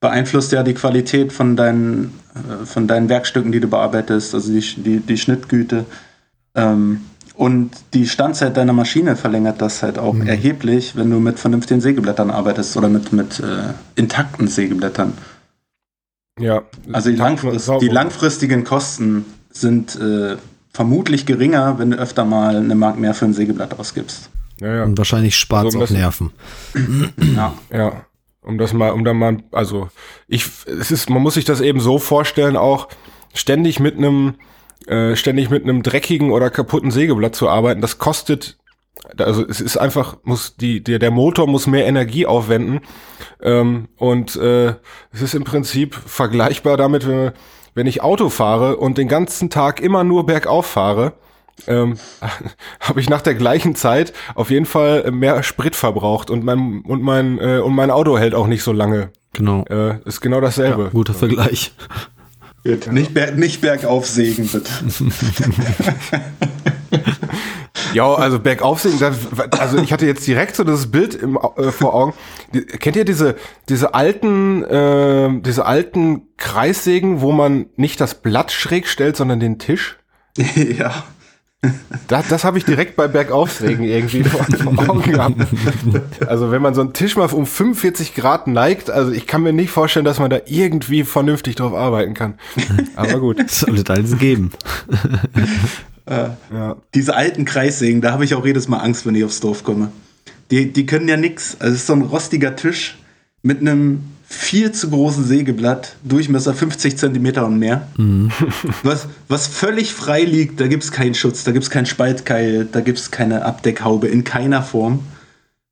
beeinflusst 0.00 0.52
ja 0.52 0.62
die 0.62 0.74
Qualität 0.74 1.32
von 1.32 1.56
deinen, 1.56 2.12
äh, 2.34 2.66
von 2.66 2.88
deinen 2.88 3.08
Werkstücken, 3.08 3.52
die 3.52 3.60
du 3.60 3.68
bearbeitest, 3.68 4.34
also 4.34 4.52
die, 4.52 4.60
die, 4.82 5.00
die 5.00 5.18
Schnittgüte. 5.18 5.84
Ähm, 6.54 7.00
und 7.34 7.72
die 7.94 8.06
Standzeit 8.06 8.56
deiner 8.56 8.72
Maschine 8.72 9.16
verlängert 9.16 9.60
das 9.60 9.82
halt 9.82 9.98
auch 9.98 10.16
erheblich, 10.24 10.94
wenn 10.96 11.10
du 11.10 11.18
mit 11.18 11.38
vernünftigen 11.38 11.80
Sägeblättern 11.80 12.30
arbeitest 12.30 12.76
oder 12.76 12.88
mit, 12.88 13.12
mit 13.12 13.40
äh, 13.40 13.72
intakten 13.96 14.46
Sägeblättern. 14.46 15.14
Ja. 16.38 16.62
Also 16.92 17.10
die, 17.10 17.16
langfrist, 17.16 17.70
die 17.80 17.88
langfristigen 17.88 18.64
Kosten 18.64 19.24
sind 19.50 19.96
äh, 19.96 20.36
vermutlich 20.72 21.26
geringer, 21.26 21.78
wenn 21.78 21.92
du 21.92 21.96
öfter 21.96 22.24
mal 22.24 22.56
eine 22.56 22.74
Mark 22.74 22.98
mehr 22.98 23.14
für 23.14 23.24
ein 23.24 23.34
Sägeblatt 23.34 23.78
ausgibst. 23.78 24.30
Ja, 24.60 24.76
ja. 24.76 24.84
Und 24.84 24.98
wahrscheinlich 24.98 25.36
spart 25.36 25.68
es 25.68 25.74
Also, 25.74 25.78
um 25.78 25.84
auch 25.84 25.90
Nerven. 25.90 26.30
Ja. 27.36 27.54
Ja, 27.72 28.04
um 28.42 28.58
das 28.58 28.72
mal, 28.72 28.90
um 28.90 29.04
da 29.04 29.14
mal, 29.14 29.38
also 29.52 29.88
ich, 30.28 30.46
es 30.66 30.90
ist, 30.90 31.10
man 31.10 31.22
muss 31.22 31.34
sich 31.34 31.44
das 31.44 31.60
eben 31.60 31.80
so 31.80 31.98
vorstellen, 31.98 32.56
auch 32.56 32.88
ständig 33.32 33.80
mit 33.80 33.96
einem, 33.96 34.34
äh, 34.86 35.16
ständig 35.16 35.50
mit 35.50 35.64
einem 35.64 35.82
dreckigen 35.82 36.30
oder 36.30 36.50
kaputten 36.50 36.90
Sägeblatt 36.90 37.34
zu 37.34 37.48
arbeiten, 37.48 37.80
das 37.80 37.98
kostet, 37.98 38.58
also 39.18 39.46
es 39.46 39.60
ist 39.60 39.76
einfach, 39.76 40.16
muss 40.24 40.56
die, 40.56 40.82
der, 40.82 40.98
der 40.98 41.10
Motor 41.10 41.46
muss 41.46 41.66
mehr 41.66 41.86
Energie 41.86 42.26
aufwenden 42.26 42.80
ähm, 43.42 43.88
und 43.96 44.36
äh, 44.36 44.74
es 45.12 45.22
ist 45.22 45.34
im 45.34 45.44
Prinzip 45.44 45.94
vergleichbar 45.94 46.76
damit, 46.76 47.06
wenn, 47.08 47.32
wenn 47.74 47.86
ich 47.86 48.02
Auto 48.02 48.28
fahre 48.28 48.76
und 48.76 48.98
den 48.98 49.08
ganzen 49.08 49.50
Tag 49.50 49.80
immer 49.80 50.04
nur 50.04 50.26
bergauf 50.26 50.66
fahre, 50.66 51.14
ähm, 51.66 51.96
habe 52.80 53.00
ich 53.00 53.08
nach 53.08 53.22
der 53.22 53.34
gleichen 53.34 53.74
Zeit 53.74 54.12
auf 54.34 54.50
jeden 54.50 54.66
Fall 54.66 55.10
mehr 55.10 55.42
Sprit 55.42 55.76
verbraucht 55.76 56.30
und 56.30 56.44
mein 56.44 56.82
und 56.82 57.02
mein 57.02 57.38
äh, 57.38 57.58
und 57.58 57.74
mein 57.74 57.90
Auto 57.90 58.18
hält 58.18 58.34
auch 58.34 58.46
nicht 58.46 58.62
so 58.62 58.72
lange. 58.72 59.10
Genau. 59.32 59.64
Äh, 59.68 59.98
ist 60.04 60.20
genau 60.20 60.40
dasselbe. 60.40 60.90
Guter 60.92 61.14
Vergleich. 61.14 61.72
Gut. 62.64 62.90
Nicht, 62.90 63.12
ber 63.12 63.32
nicht 63.32 63.60
bergauf 63.60 64.06
sägen, 64.06 64.48
bitte. 64.48 64.70
Ja, 67.94 68.12
also 68.12 68.40
bergauf 68.40 68.80
sehen, 68.80 68.98
das, 68.98 69.16
also 69.56 69.78
ich 69.78 69.92
hatte 69.92 70.04
jetzt 70.04 70.26
direkt 70.26 70.56
so 70.56 70.64
das 70.64 70.90
Bild 70.90 71.14
im, 71.14 71.38
äh, 71.56 71.70
vor 71.70 71.94
Augen. 71.94 72.12
Die, 72.52 72.62
kennt 72.64 72.96
ihr 72.96 73.04
diese 73.04 73.36
diese 73.68 73.94
alten 73.94 74.64
äh, 74.64 75.40
diese 75.40 75.64
alten 75.64 76.22
Kreissägen, 76.36 77.20
wo 77.20 77.30
man 77.30 77.66
nicht 77.76 78.00
das 78.00 78.16
Blatt 78.16 78.50
schräg 78.50 78.88
stellt, 78.88 79.16
sondern 79.16 79.38
den 79.38 79.60
Tisch? 79.60 79.96
ja. 80.76 81.04
Das, 82.08 82.28
das 82.28 82.44
habe 82.44 82.58
ich 82.58 82.64
direkt 82.64 82.96
bei 82.96 83.08
Bergaufsägen 83.08 83.84
irgendwie 83.84 84.24
vor, 84.24 84.46
Augen 84.88 85.10
gehabt. 85.10 85.36
Also 86.26 86.50
wenn 86.50 86.62
man 86.62 86.74
so 86.74 86.80
einen 86.80 86.92
Tisch 86.92 87.16
mal 87.16 87.30
um 87.30 87.46
45 87.46 88.14
Grad 88.14 88.46
neigt, 88.46 88.90
also 88.90 89.10
ich 89.12 89.26
kann 89.26 89.42
mir 89.42 89.52
nicht 89.52 89.70
vorstellen, 89.70 90.04
dass 90.04 90.18
man 90.18 90.30
da 90.30 90.38
irgendwie 90.46 91.04
vernünftig 91.04 91.56
drauf 91.56 91.74
arbeiten 91.74 92.14
kann. 92.14 92.34
Aber 92.96 93.20
gut. 93.20 93.38
Das 93.38 93.60
soll 93.60 93.78
es 93.78 93.84
alles 93.88 94.18
geben. 94.18 94.50
Ja. 96.08 96.76
Diese 96.94 97.14
alten 97.14 97.44
Kreissägen, 97.44 98.00
da 98.00 98.12
habe 98.12 98.24
ich 98.24 98.34
auch 98.34 98.44
jedes 98.44 98.68
Mal 98.68 98.78
Angst, 98.78 99.06
wenn 99.06 99.14
ich 99.14 99.24
aufs 99.24 99.40
Dorf 99.40 99.64
komme. 99.64 99.90
Die, 100.50 100.72
die 100.72 100.86
können 100.86 101.08
ja 101.08 101.16
nix. 101.16 101.56
Also 101.58 101.74
es 101.74 101.80
ist 101.80 101.86
so 101.86 101.94
ein 101.94 102.02
rostiger 102.02 102.56
Tisch 102.56 102.98
mit 103.42 103.60
einem 103.60 104.02
viel 104.34 104.72
zu 104.72 104.90
großen 104.90 105.24
Sägeblatt, 105.24 105.96
Durchmesser 106.04 106.54
50 106.54 106.98
Zentimeter 106.98 107.46
und 107.46 107.58
mehr. 107.58 107.88
Was, 108.82 109.06
was 109.28 109.46
völlig 109.46 109.92
frei 109.92 110.22
liegt, 110.22 110.60
da 110.60 110.66
gibt 110.66 110.84
es 110.84 110.92
keinen 110.92 111.14
Schutz, 111.14 111.44
da 111.44 111.52
gibt 111.52 111.64
es 111.64 111.70
keinen 111.70 111.86
Spaltkeil, 111.86 112.66
da 112.70 112.80
gibt 112.80 112.98
es 112.98 113.10
keine 113.10 113.44
Abdeckhaube 113.44 114.08
in 114.08 114.24
keiner 114.24 114.62
Form. 114.62 115.00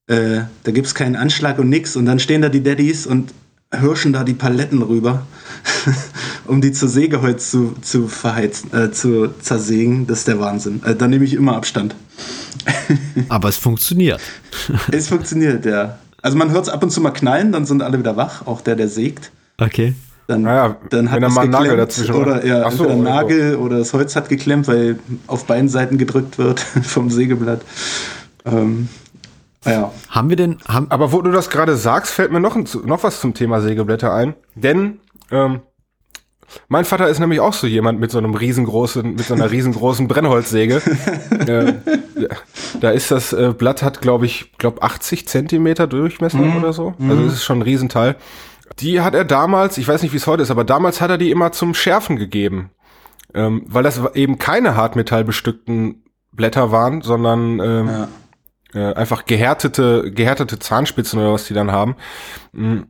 Äh, 0.07 0.43
da 0.65 0.73
gibt 0.73 0.87
es 0.87 0.95
keinen 0.95 1.17
Anschlag 1.17 1.59
und 1.59 1.69
nix. 1.69 1.97
Und 1.97 2.07
dann 2.07 2.19
stehen 2.19 2.43
da 2.43 2.49
die 2.49 2.63
Daddies 2.63 3.07
und 3.07 3.33
hirschen 3.73 4.13
da 4.13 4.25
die 4.25 4.35
Paletten 4.35 4.83
rüber, 4.83 5.27
um 6.47 6.61
die 6.61 6.73
zu 6.73 6.89
Sägeholz 6.89 7.51
zu, 7.51 7.75
zu 7.81 8.09
verheizen, 8.09 8.73
äh, 8.75 8.93
zu 8.93 9.29
zersägen. 9.41 10.07
Das 10.07 10.21
ist 10.21 10.29
der 10.29 10.41
Wahnsinn. 10.41 10.83
Äh, 10.85 10.95
da 10.95 11.09
nehme 11.09 11.25
ich 11.25 11.35
immer 11.35 11.57
Abstand. 11.57 11.95
Aber 13.29 13.49
es 13.49 13.57
funktioniert. 13.57 14.21
Es 14.91 15.09
funktioniert, 15.09 15.65
ja. 15.65 15.99
Also 16.23 16.39
man 16.39 16.51
hört 16.51 16.65
es 16.65 16.69
ab 16.69 16.83
und 16.83 16.91
zu 16.91 17.01
mal 17.01 17.11
knallen, 17.11 17.53
dann 17.53 17.67
sind 17.67 17.83
alle 17.83 17.99
wieder 17.99 18.17
wach, 18.17 18.47
auch 18.47 18.61
der, 18.61 18.77
der 18.77 18.89
sägt. 18.89 19.33
Okay. 19.59 19.95
Dann, 20.29 20.43
Naja, 20.43 20.77
dann 20.91 21.11
hat 21.11 21.17
wenn 21.17 21.23
da 21.23 21.29
es 21.29 21.35
mal 21.35 21.43
ein 21.43 21.51
Nagel 21.51 21.69
geklemmt 21.71 21.91
dazwischen 21.91 22.15
oder 22.15 22.47
ja, 22.47 22.71
so, 22.71 22.85
entweder. 22.85 23.03
Nagel 23.03 23.57
oder 23.57 23.79
das 23.79 23.93
Holz 23.93 24.15
hat 24.15 24.29
geklemmt, 24.29 24.69
weil 24.69 24.99
auf 25.27 25.47
beiden 25.47 25.69
Seiten 25.69 25.99
gedrückt 25.99 26.39
wird 26.39 26.61
vom 26.83 27.11
Sägeblatt. 27.11 27.63
Ähm, 28.45 28.89
ja. 29.65 29.93
Haben 30.09 30.29
wir 30.29 30.37
denn, 30.37 30.59
haben, 30.67 30.87
Aber 30.91 31.13
wo 31.13 31.23
du 31.23 31.31
das 31.31 31.51
gerade 31.51 31.77
sagst, 31.77 32.13
fällt 32.13 32.33
mir 32.33 32.41
noch, 32.41 32.57
ein, 32.57 32.67
noch 32.85 33.03
was 33.03 33.21
zum 33.21 33.35
Thema 33.35 33.61
Sägeblätter 33.61 34.13
ein. 34.13 34.35
Denn 34.55 35.01
ähm, 35.31 35.61
mein 36.69 36.85
Vater 36.85 37.09
ist 37.09 37.19
nämlich 37.19 37.41
auch 37.41 37.53
so 37.53 37.67
jemand 37.67 38.01
mit 38.01 38.11
so 38.11 38.19
einem 38.19 38.35
riesengroßen, 38.35 39.15
mit 39.15 39.25
so 39.27 39.35
einer 39.35 39.51
riesengroßen 39.51 40.09
Brennholzsäge. 40.09 40.83
äh, 41.47 41.75
da 42.81 42.91
ist 42.91 43.11
das 43.11 43.33
äh, 43.33 43.55
Blatt 43.57 43.83
hat, 43.83 44.01
glaube 44.01 44.27
ich, 44.27 44.53
glaube 44.59 44.83
80 44.83 45.29
Zentimeter 45.29 45.87
Durchmesser 45.87 46.39
oder 46.59 46.73
so. 46.73 46.95
Also 47.01 47.25
das 47.25 47.35
ist 47.35 47.45
schon 47.45 47.59
ein 47.59 47.63
Riesenteil. 47.63 48.17
Die 48.79 49.01
hat 49.01 49.15
er 49.15 49.25
damals, 49.25 49.77
ich 49.79 49.87
weiß 49.87 50.03
nicht, 50.03 50.13
wie 50.13 50.17
es 50.17 50.27
heute 50.27 50.43
ist, 50.43 50.51
aber 50.51 50.65
damals 50.65 51.01
hat 51.01 51.11
er 51.11 51.19
die 51.19 51.31
immer 51.31 51.53
zum 51.53 51.75
Schärfen 51.75 52.17
gegeben. 52.17 52.71
ähm, 53.35 53.65
weil 53.67 53.83
das 53.83 54.01
eben 54.15 54.39
keine 54.39 54.77
hartmetallbestückten 54.77 56.03
Blätter 56.33 56.71
waren, 56.71 57.01
sondern 57.03 57.61
ähm, 57.61 57.89
Ja. 57.89 58.09
äh, 58.91 58.95
einfach 58.95 59.25
gehärtete, 59.27 60.11
gehärtete 60.13 60.59
Zahnspitzen 60.59 61.19
oder 61.19 61.33
was 61.33 61.45
die 61.47 61.55
dann 61.55 61.73
haben. 61.73 61.97
Mm, 62.53 62.81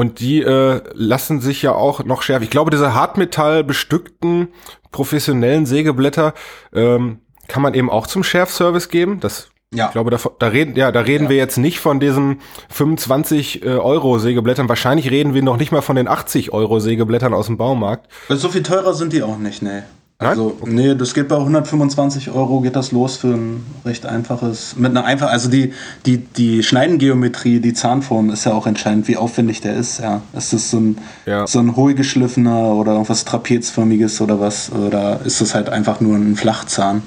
Und 0.00 0.18
die 0.20 0.40
äh, 0.40 0.80
lassen 0.94 1.40
sich 1.42 1.60
ja 1.60 1.72
auch 1.74 2.04
noch 2.04 2.22
schärfen. 2.22 2.44
Ich 2.44 2.50
glaube, 2.50 2.70
diese 2.70 2.94
Hartmetall 2.94 3.62
bestückten 3.64 4.48
professionellen 4.92 5.66
Sägeblätter 5.66 6.32
ähm, 6.74 7.18
kann 7.48 7.62
man 7.62 7.74
eben 7.74 7.90
auch 7.90 8.06
zum 8.06 8.24
Schärfservice 8.24 8.88
geben. 8.88 9.20
Das 9.20 9.50
Ja. 9.74 9.86
ich 9.86 9.92
glaube, 9.92 10.10
da, 10.10 10.18
da 10.38 10.46
reden, 10.48 10.74
ja, 10.74 10.90
da 10.90 11.00
reden 11.00 11.24
Ja. 11.24 11.30
wir 11.30 11.36
jetzt 11.36 11.58
nicht 11.58 11.80
von 11.80 12.00
diesen 12.00 12.40
25 12.70 13.62
äh, 13.62 13.68
Euro 13.68 14.18
Sägeblättern. 14.18 14.68
Wahrscheinlich 14.70 15.10
reden 15.10 15.34
wir 15.34 15.42
noch 15.42 15.58
nicht 15.58 15.70
mal 15.70 15.82
von 15.82 15.96
den 15.96 16.08
80 16.08 16.52
Euro 16.52 16.80
Sägeblättern 16.80 17.34
aus 17.34 17.46
dem 17.46 17.56
Baumarkt. 17.58 18.10
So 18.30 18.48
viel 18.48 18.62
teurer 18.62 18.94
sind 18.94 19.12
die 19.12 19.22
auch 19.22 19.36
nicht, 19.38 19.60
nee. 19.62 19.82
Also, 20.28 20.58
nee, 20.66 20.94
das 20.94 21.14
geht 21.14 21.28
bei 21.28 21.36
125 21.36 22.30
Euro, 22.30 22.60
geht 22.60 22.76
das 22.76 22.92
los 22.92 23.16
für 23.16 23.28
ein 23.28 23.64
recht 23.86 24.04
einfaches, 24.04 24.76
mit 24.76 24.90
einer 24.90 25.04
einfach, 25.06 25.30
also 25.30 25.48
die, 25.48 25.72
die, 26.04 26.18
die 26.18 26.62
Schneidengeometrie, 26.62 27.58
die 27.60 27.72
Zahnform 27.72 28.28
ist 28.28 28.44
ja 28.44 28.52
auch 28.52 28.66
entscheidend, 28.66 29.08
wie 29.08 29.16
aufwendig 29.16 29.62
der 29.62 29.76
ist, 29.76 29.98
ja. 30.00 30.20
Ist 30.36 30.52
das 30.52 30.70
so 30.70 30.76
ein, 30.78 30.98
Ja. 31.24 31.46
so 31.46 31.58
ein 31.58 31.74
hohlgeschliffener 31.74 32.74
oder 32.74 32.92
irgendwas 32.92 33.24
trapezförmiges 33.24 34.20
oder 34.20 34.40
was, 34.40 34.70
oder 34.70 35.20
ist 35.24 35.40
das 35.40 35.54
halt 35.54 35.70
einfach 35.70 36.00
nur 36.02 36.16
ein 36.16 36.36
Flachzahn? 36.36 37.00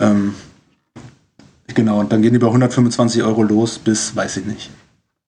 Ähm, 0.00 0.34
genau, 1.68 2.00
und 2.00 2.12
dann 2.12 2.22
gehen 2.22 2.32
die 2.32 2.40
bei 2.40 2.48
125 2.48 3.22
Euro 3.22 3.44
los 3.44 3.78
bis, 3.78 4.16
weiß 4.16 4.38
ich 4.38 4.46
nicht, 4.46 4.70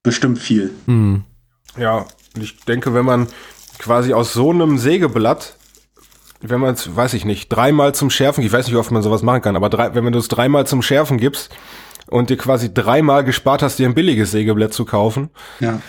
bestimmt 0.03 0.41
viel. 0.41 0.73
Hm. 0.87 1.23
Ja, 1.79 2.07
ich 2.41 2.57
denke, 2.65 2.93
wenn 2.93 3.05
man 3.05 3.29
quasi 3.79 4.13
aus 4.13 4.33
so 4.33 4.51
einem 4.51 4.79
Sägeblatt, 4.79 5.55
wenn 6.47 6.61
man 6.61 6.75
es, 6.75 6.95
weiß 6.95 7.15
ich 7.15 7.25
nicht, 7.25 7.49
dreimal 7.49 7.95
zum 7.95 8.11
Schärfen, 8.11 8.45
ich 8.45 8.53
weiß 8.53 8.67
nicht, 8.67 8.75
wie 8.75 8.79
oft 8.79 8.91
man 8.91 9.03
sowas 9.03 9.23
machen 9.23 9.43
kann, 9.43 9.57
aber 9.57 9.69
drei, 9.71 9.95
wenn 9.95 10.05
man 10.05 10.13
das 10.13 10.29
dreimal 10.29 10.67
zum 10.67 10.83
Schärfen 10.83 11.19
gibst 11.19 11.51
und 12.09 12.31
dir 12.31 12.37
quasi 12.37 12.73
dreimal 12.73 13.25
gespart 13.25 13.63
hast, 13.63 13.79
dir 13.79 13.89
ein 13.89 13.95
billiges 13.95 14.31
Sägeblatt 14.31 14.73
zu 14.75 14.85
kaufen, 14.85 15.31
Ja. 15.61 15.81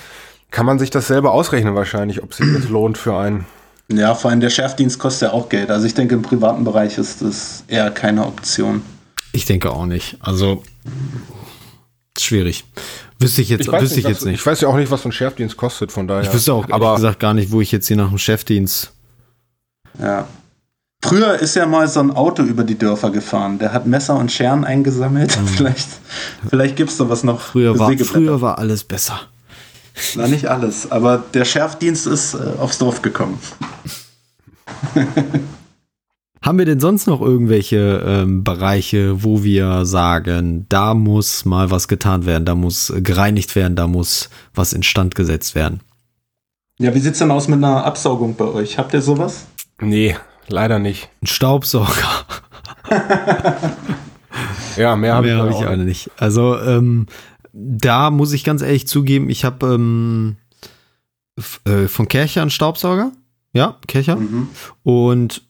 kann 0.52 0.66
man 0.66 0.80
sich 0.80 0.90
das 0.90 1.08
selber 1.08 1.32
ausrechnen 1.34 1.76
wahrscheinlich, 1.76 2.24
ob 2.24 2.34
sich 2.34 2.46
das 2.54 2.70
lohnt 2.70 2.98
für 2.98 3.18
einen. 3.18 3.46
Ja, 3.92 4.16
vor 4.16 4.32
allem 4.32 4.40
der 4.40 4.50
Schärfdienst 4.50 4.98
kostet 4.98 5.30
ja 5.30 5.34
auch 5.34 5.50
Geld. 5.50 5.70
Also 5.70 5.86
ich 5.86 5.94
denke, 5.94 6.16
im 6.16 6.22
privaten 6.24 6.64
Bereich 6.64 6.98
ist 6.98 7.22
das 7.22 7.64
eher 7.68 7.92
keine 7.92 8.26
Option. 8.26 8.82
Ich 9.34 9.46
denke 9.46 9.70
auch 9.72 9.86
nicht. 9.86 10.18
Also 10.22 10.64
schwierig. 12.18 12.64
Wüsste 13.20 13.42
ich 13.42 13.50
jetzt, 13.50 13.68
wüsste 13.68 13.82
nicht, 13.84 13.98
ich 13.98 14.04
was- 14.06 14.12
jetzt 14.12 14.26
nicht. 14.26 14.36
Ich 14.40 14.46
weiß 14.46 14.62
ja 14.62 14.68
auch 14.70 14.76
nicht, 14.78 14.90
was 14.92 15.02
so 15.04 15.10
ein 15.10 15.12
Schärfdienst 15.12 15.56
kostet, 15.58 15.92
von 15.92 16.08
daher. 16.08 16.24
Ich 16.24 16.34
wüsste 16.34 16.54
auch 16.54 16.62
ehrlich 16.64 16.74
aber 16.74 16.96
gesagt 16.96 17.20
gar 17.20 17.34
nicht, 17.34 17.52
wo 17.52 17.62
ich 17.62 17.72
jetzt 17.72 17.88
hier 17.88 17.98
nach 17.98 18.10
dem 18.10 18.18
Chefdienst. 18.18 18.92
Ja. 20.00 20.28
Früher 21.08 21.40
ist 21.40 21.56
ja 21.56 21.66
mal 21.66 21.88
so 21.88 22.00
ein 22.00 22.12
Auto 22.12 22.44
über 22.44 22.64
die 22.64 22.78
Dörfer 22.78 23.12
gefahren. 23.12 23.60
Der 23.60 23.74
hat 23.74 23.86
Messer 23.86 24.16
und 24.18 24.32
Scheren 24.32 24.64
eingesammelt. 24.64 25.32
Vielleicht, 25.56 25.88
vielleicht 26.50 26.76
gibt 26.76 26.90
es 26.90 26.98
sowas 26.98 27.24
noch. 27.24 27.40
Früher 27.40 27.78
war, 27.78 27.92
früher 27.98 28.42
war 28.42 28.58
alles 28.58 28.84
besser. 28.84 29.20
Na, 30.16 30.28
nicht 30.28 30.48
alles. 30.48 30.92
Aber 30.92 31.24
der 31.34 31.46
Schärfdienst 31.46 32.08
ist 32.08 32.34
äh, 32.34 32.60
aufs 32.60 32.78
Dorf 32.78 33.02
gekommen. 33.02 33.40
Haben 36.42 36.60
wir 36.60 36.66
denn 36.66 36.80
sonst 36.80 37.08
noch 37.08 37.22
irgendwelche 37.22 38.04
ähm, 38.06 38.44
Bereiche, 38.44 39.24
wo 39.24 39.44
wir 39.44 39.86
sagen, 39.86 40.68
da 40.70 40.94
muss 40.94 41.44
mal 41.46 41.72
was 41.72 41.88
getan 41.88 42.26
werden, 42.26 42.46
da 42.46 42.54
muss 42.54 42.94
gereinigt 42.98 43.56
werden, 43.56 43.76
da 43.76 43.88
muss 43.88 44.30
was 44.54 44.74
instand 44.74 45.16
gesetzt 45.16 45.56
werden? 45.56 45.80
Ja, 46.78 46.94
wie 46.94 47.00
sieht's 47.00 47.20
denn 47.20 47.32
aus 47.32 47.48
mit 47.48 47.58
einer 47.58 47.84
Absaugung 47.86 48.36
bei 48.36 48.46
euch? 48.46 48.78
Habt 48.78 48.94
ihr 48.94 49.02
sowas? 49.02 49.46
nee, 49.82 50.16
leider 50.48 50.80
nicht. 50.80 51.10
Ein 51.22 51.28
Staubsauger. 51.28 52.26
Ja, 54.78 54.96
mehr 54.96 55.16
habe 55.16 55.28
Mehr 55.28 55.36
ich, 55.36 55.42
habe 55.42 55.52
auch 55.52 55.62
ich 55.62 55.68
auch 55.68 55.76
nicht. 55.76 56.12
Also 56.18 56.60
ähm, 56.60 57.08
da 57.54 58.12
muss 58.12 58.34
ich 58.34 58.44
ganz 58.44 58.62
ehrlich 58.62 58.88
zugeben, 58.88 59.30
ich 59.30 59.46
habe 59.46 59.74
ähm, 59.74 60.36
äh, 61.66 61.88
von 61.88 62.08
Kercher 62.08 62.42
einen 62.42 62.52
Staubsauger. 62.52 63.12
Ja, 63.54 63.78
Kercher. 63.88 64.18
Mhm. 64.18 64.50
Und 64.84 65.42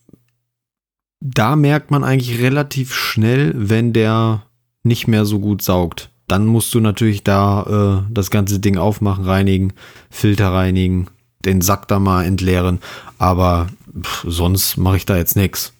da 1.19 1.55
merkt 1.55 1.89
man 1.89 2.03
eigentlich 2.03 2.39
relativ 2.39 2.93
schnell, 2.93 3.53
wenn 3.55 3.93
der 3.93 4.43
nicht 4.83 5.07
mehr 5.07 5.25
so 5.25 5.39
gut 5.39 5.63
saugt. 5.63 6.11
Dann 6.27 6.45
musst 6.45 6.73
du 6.73 6.79
natürlich 6.79 7.23
da 7.23 8.03
äh, 8.07 8.11
das 8.13 8.29
ganze 8.29 8.59
Ding 8.59 8.77
aufmachen, 8.77 9.25
reinigen, 9.25 9.73
Filter 10.11 10.53
reinigen, 10.53 11.07
den 11.39 11.61
Sack 11.61 11.87
da 11.87 11.99
mal 11.99 12.25
entleeren. 12.25 12.79
Aber 13.17 13.67
pff, 13.99 14.25
sonst 14.27 14.77
mache 14.77 14.97
ich 14.97 15.05
da 15.05 15.17
jetzt 15.17 15.35
nichts. 15.35 15.73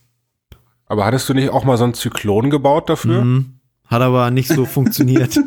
Aber 0.88 1.06
hattest 1.06 1.28
du 1.30 1.34
nicht 1.34 1.50
auch 1.50 1.64
mal 1.64 1.78
so 1.78 1.84
einen 1.84 1.94
Zyklon 1.94 2.50
gebaut 2.50 2.90
dafür? 2.90 3.24
Mhm. 3.24 3.56
Hat 3.88 4.02
aber 4.02 4.32
nicht 4.32 4.50
so 4.50 4.66
funktioniert. 4.66 5.40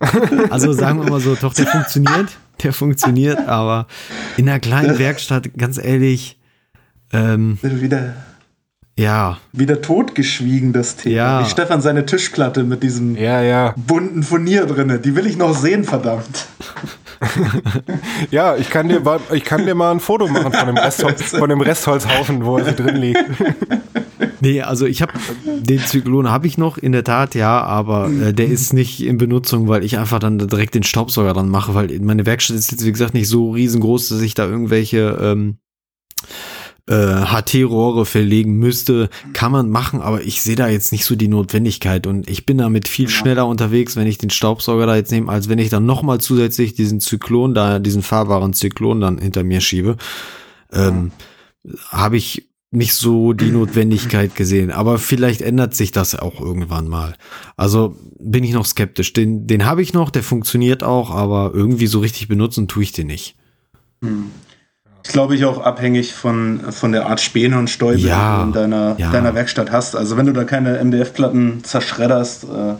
also 0.50 0.72
sagen 0.72 1.02
wir 1.02 1.10
mal 1.10 1.20
so, 1.20 1.34
doch, 1.34 1.54
der 1.54 1.66
funktioniert. 1.66 2.36
Der 2.62 2.72
funktioniert, 2.72 3.46
aber 3.46 3.86
in 4.36 4.48
einer 4.48 4.58
kleinen 4.60 4.98
Werkstatt, 4.98 5.50
ganz 5.56 5.78
ehrlich, 5.78 6.38
ähm, 7.12 7.58
Wieder, 7.62 8.14
ja, 8.98 9.38
wieder 9.52 9.80
totgeschwiegen, 9.80 10.72
das 10.72 10.96
Thema. 10.96 11.14
Ja. 11.14 11.40
Wie 11.44 11.48
Stefan 11.48 11.80
seine 11.80 12.04
Tischplatte 12.04 12.64
mit 12.64 12.82
diesem 12.82 13.16
Ja, 13.16 13.40
ja. 13.42 13.74
bunten 13.76 14.24
Furnier 14.24 14.66
drinne. 14.66 14.98
Die 14.98 15.14
will 15.14 15.26
ich 15.26 15.36
noch 15.36 15.56
sehen, 15.56 15.84
verdammt. 15.84 16.46
Ja, 18.30 18.56
ich 18.56 18.70
kann 18.70 18.88
dir, 18.88 19.00
mal- 19.00 19.20
ich 19.32 19.44
kann 19.44 19.64
dir 19.66 19.74
mal 19.74 19.90
ein 19.92 20.00
Foto 20.00 20.28
machen 20.28 20.52
von 20.52 20.66
dem, 20.66 20.76
Restholz, 20.76 21.22
von 21.38 21.48
dem 21.48 21.60
Restholzhaufen, 21.60 22.44
wo 22.44 22.58
er 22.58 22.72
drin 22.72 22.96
liegt. 22.96 23.24
Nee, 24.40 24.62
also 24.62 24.86
ich 24.86 25.02
habe 25.02 25.12
den 25.44 25.80
Zyklon 25.80 26.30
habe 26.30 26.46
ich 26.46 26.58
noch 26.58 26.78
in 26.78 26.92
der 26.92 27.02
Tat, 27.02 27.34
ja, 27.34 27.60
aber 27.60 28.08
äh, 28.08 28.32
der 28.32 28.46
ist 28.46 28.72
nicht 28.72 29.04
in 29.04 29.18
Benutzung, 29.18 29.66
weil 29.66 29.82
ich 29.82 29.98
einfach 29.98 30.20
dann 30.20 30.38
direkt 30.38 30.74
den 30.76 30.84
Staubsauger 30.84 31.32
dran 31.34 31.48
mache, 31.48 31.74
weil 31.74 31.88
meine 32.00 32.24
Werkstatt 32.24 32.56
ist 32.56 32.70
jetzt 32.70 32.84
wie 32.86 32.92
gesagt 32.92 33.14
nicht 33.14 33.26
so 33.28 33.50
riesengroß, 33.50 34.10
dass 34.10 34.20
ich 34.20 34.34
da 34.34 34.46
irgendwelche 34.46 35.18
ähm, 35.20 35.58
äh, 36.88 37.26
HT-Rohre 37.26 38.06
verlegen 38.06 38.54
müsste. 38.54 39.10
Kann 39.32 39.52
man 39.52 39.70
machen, 39.70 40.00
aber 40.00 40.22
ich 40.22 40.42
sehe 40.42 40.56
da 40.56 40.68
jetzt 40.68 40.90
nicht 40.90 41.04
so 41.04 41.14
die 41.14 41.28
Notwendigkeit 41.28 42.06
und 42.06 42.28
ich 42.28 42.46
bin 42.46 42.58
damit 42.58 42.88
viel 42.88 43.08
schneller 43.08 43.46
unterwegs, 43.46 43.94
wenn 43.94 44.06
ich 44.06 44.18
den 44.18 44.30
Staubsauger 44.30 44.86
da 44.86 44.96
jetzt 44.96 45.12
nehme, 45.12 45.30
als 45.30 45.48
wenn 45.48 45.58
ich 45.58 45.68
dann 45.68 45.86
nochmal 45.86 46.20
zusätzlich 46.20 46.74
diesen 46.74 47.00
Zyklon 47.00 47.54
da, 47.54 47.78
diesen 47.78 48.02
fahrbaren 48.02 48.54
Zyklon 48.54 49.00
dann 49.00 49.18
hinter 49.18 49.44
mir 49.44 49.60
schiebe. 49.60 49.96
Ähm, 50.72 51.12
habe 51.90 52.16
ich 52.16 52.48
nicht 52.70 52.94
so 52.94 53.32
die 53.32 53.50
Notwendigkeit 53.50 54.34
gesehen. 54.34 54.70
Aber 54.70 54.98
vielleicht 54.98 55.40
ändert 55.40 55.74
sich 55.74 55.90
das 55.90 56.14
auch 56.14 56.40
irgendwann 56.40 56.86
mal. 56.86 57.16
Also 57.56 57.96
bin 58.18 58.44
ich 58.44 58.52
noch 58.52 58.66
skeptisch. 58.66 59.12
Den, 59.14 59.46
den 59.46 59.64
habe 59.64 59.82
ich 59.82 59.94
noch, 59.94 60.10
der 60.10 60.22
funktioniert 60.22 60.82
auch, 60.82 61.10
aber 61.10 61.52
irgendwie 61.54 61.86
so 61.86 62.00
richtig 62.00 62.28
benutzen 62.28 62.68
tue 62.68 62.82
ich 62.82 62.92
den 62.92 63.06
nicht. 63.06 63.36
Ist, 65.04 65.12
glaube 65.12 65.34
ich, 65.34 65.44
auch 65.44 65.58
abhängig 65.58 66.12
von, 66.14 66.60
von 66.70 66.92
der 66.92 67.06
Art 67.06 67.20
Späne 67.20 67.58
und 67.58 67.70
Stäube, 67.70 67.96
Ja, 67.96 68.36
die 68.38 68.40
du 68.40 68.46
in 68.48 68.52
deiner, 68.70 68.94
ja. 68.98 69.10
deiner 69.10 69.34
Werkstatt 69.34 69.70
hast. 69.72 69.96
Also 69.96 70.16
wenn 70.16 70.26
du 70.26 70.32
da 70.32 70.44
keine 70.44 70.82
MDF-Platten 70.84 71.62
zerschredderst 71.64 72.44
äh, 72.44 72.74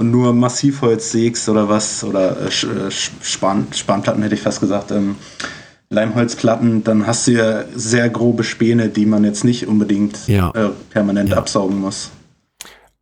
und 0.00 0.10
nur 0.10 0.32
Massivholz 0.32 1.12
sägst 1.12 1.48
oder 1.48 1.68
was, 1.68 2.02
oder 2.04 2.36
äh, 2.40 2.46
äh, 2.46 2.90
Span 2.90 3.66
Spanplatten 3.72 4.22
hätte 4.22 4.34
ich 4.34 4.40
fast 4.42 4.60
gesagt, 4.60 4.90
ähm, 4.90 5.16
Leimholzplatten, 5.90 6.84
dann 6.84 7.06
hast 7.06 7.26
du 7.26 7.32
ja 7.32 7.64
sehr 7.74 8.08
grobe 8.10 8.44
Späne, 8.44 8.88
die 8.88 9.06
man 9.06 9.24
jetzt 9.24 9.44
nicht 9.44 9.66
unbedingt 9.66 10.26
Ja. 10.28 10.50
äh, 10.50 10.68
permanent 10.90 11.30
Ja. 11.30 11.36
absaugen 11.38 11.80
muss. 11.80 12.10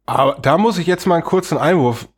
Aber 0.07 0.37
da 0.41 0.57
muss 0.57 0.79
ich 0.79 0.87
jetzt 0.87 1.07
mal 1.07 1.17
einen 1.17 1.25
kurzen 1.25 1.59
Einwurf. 1.59 2.09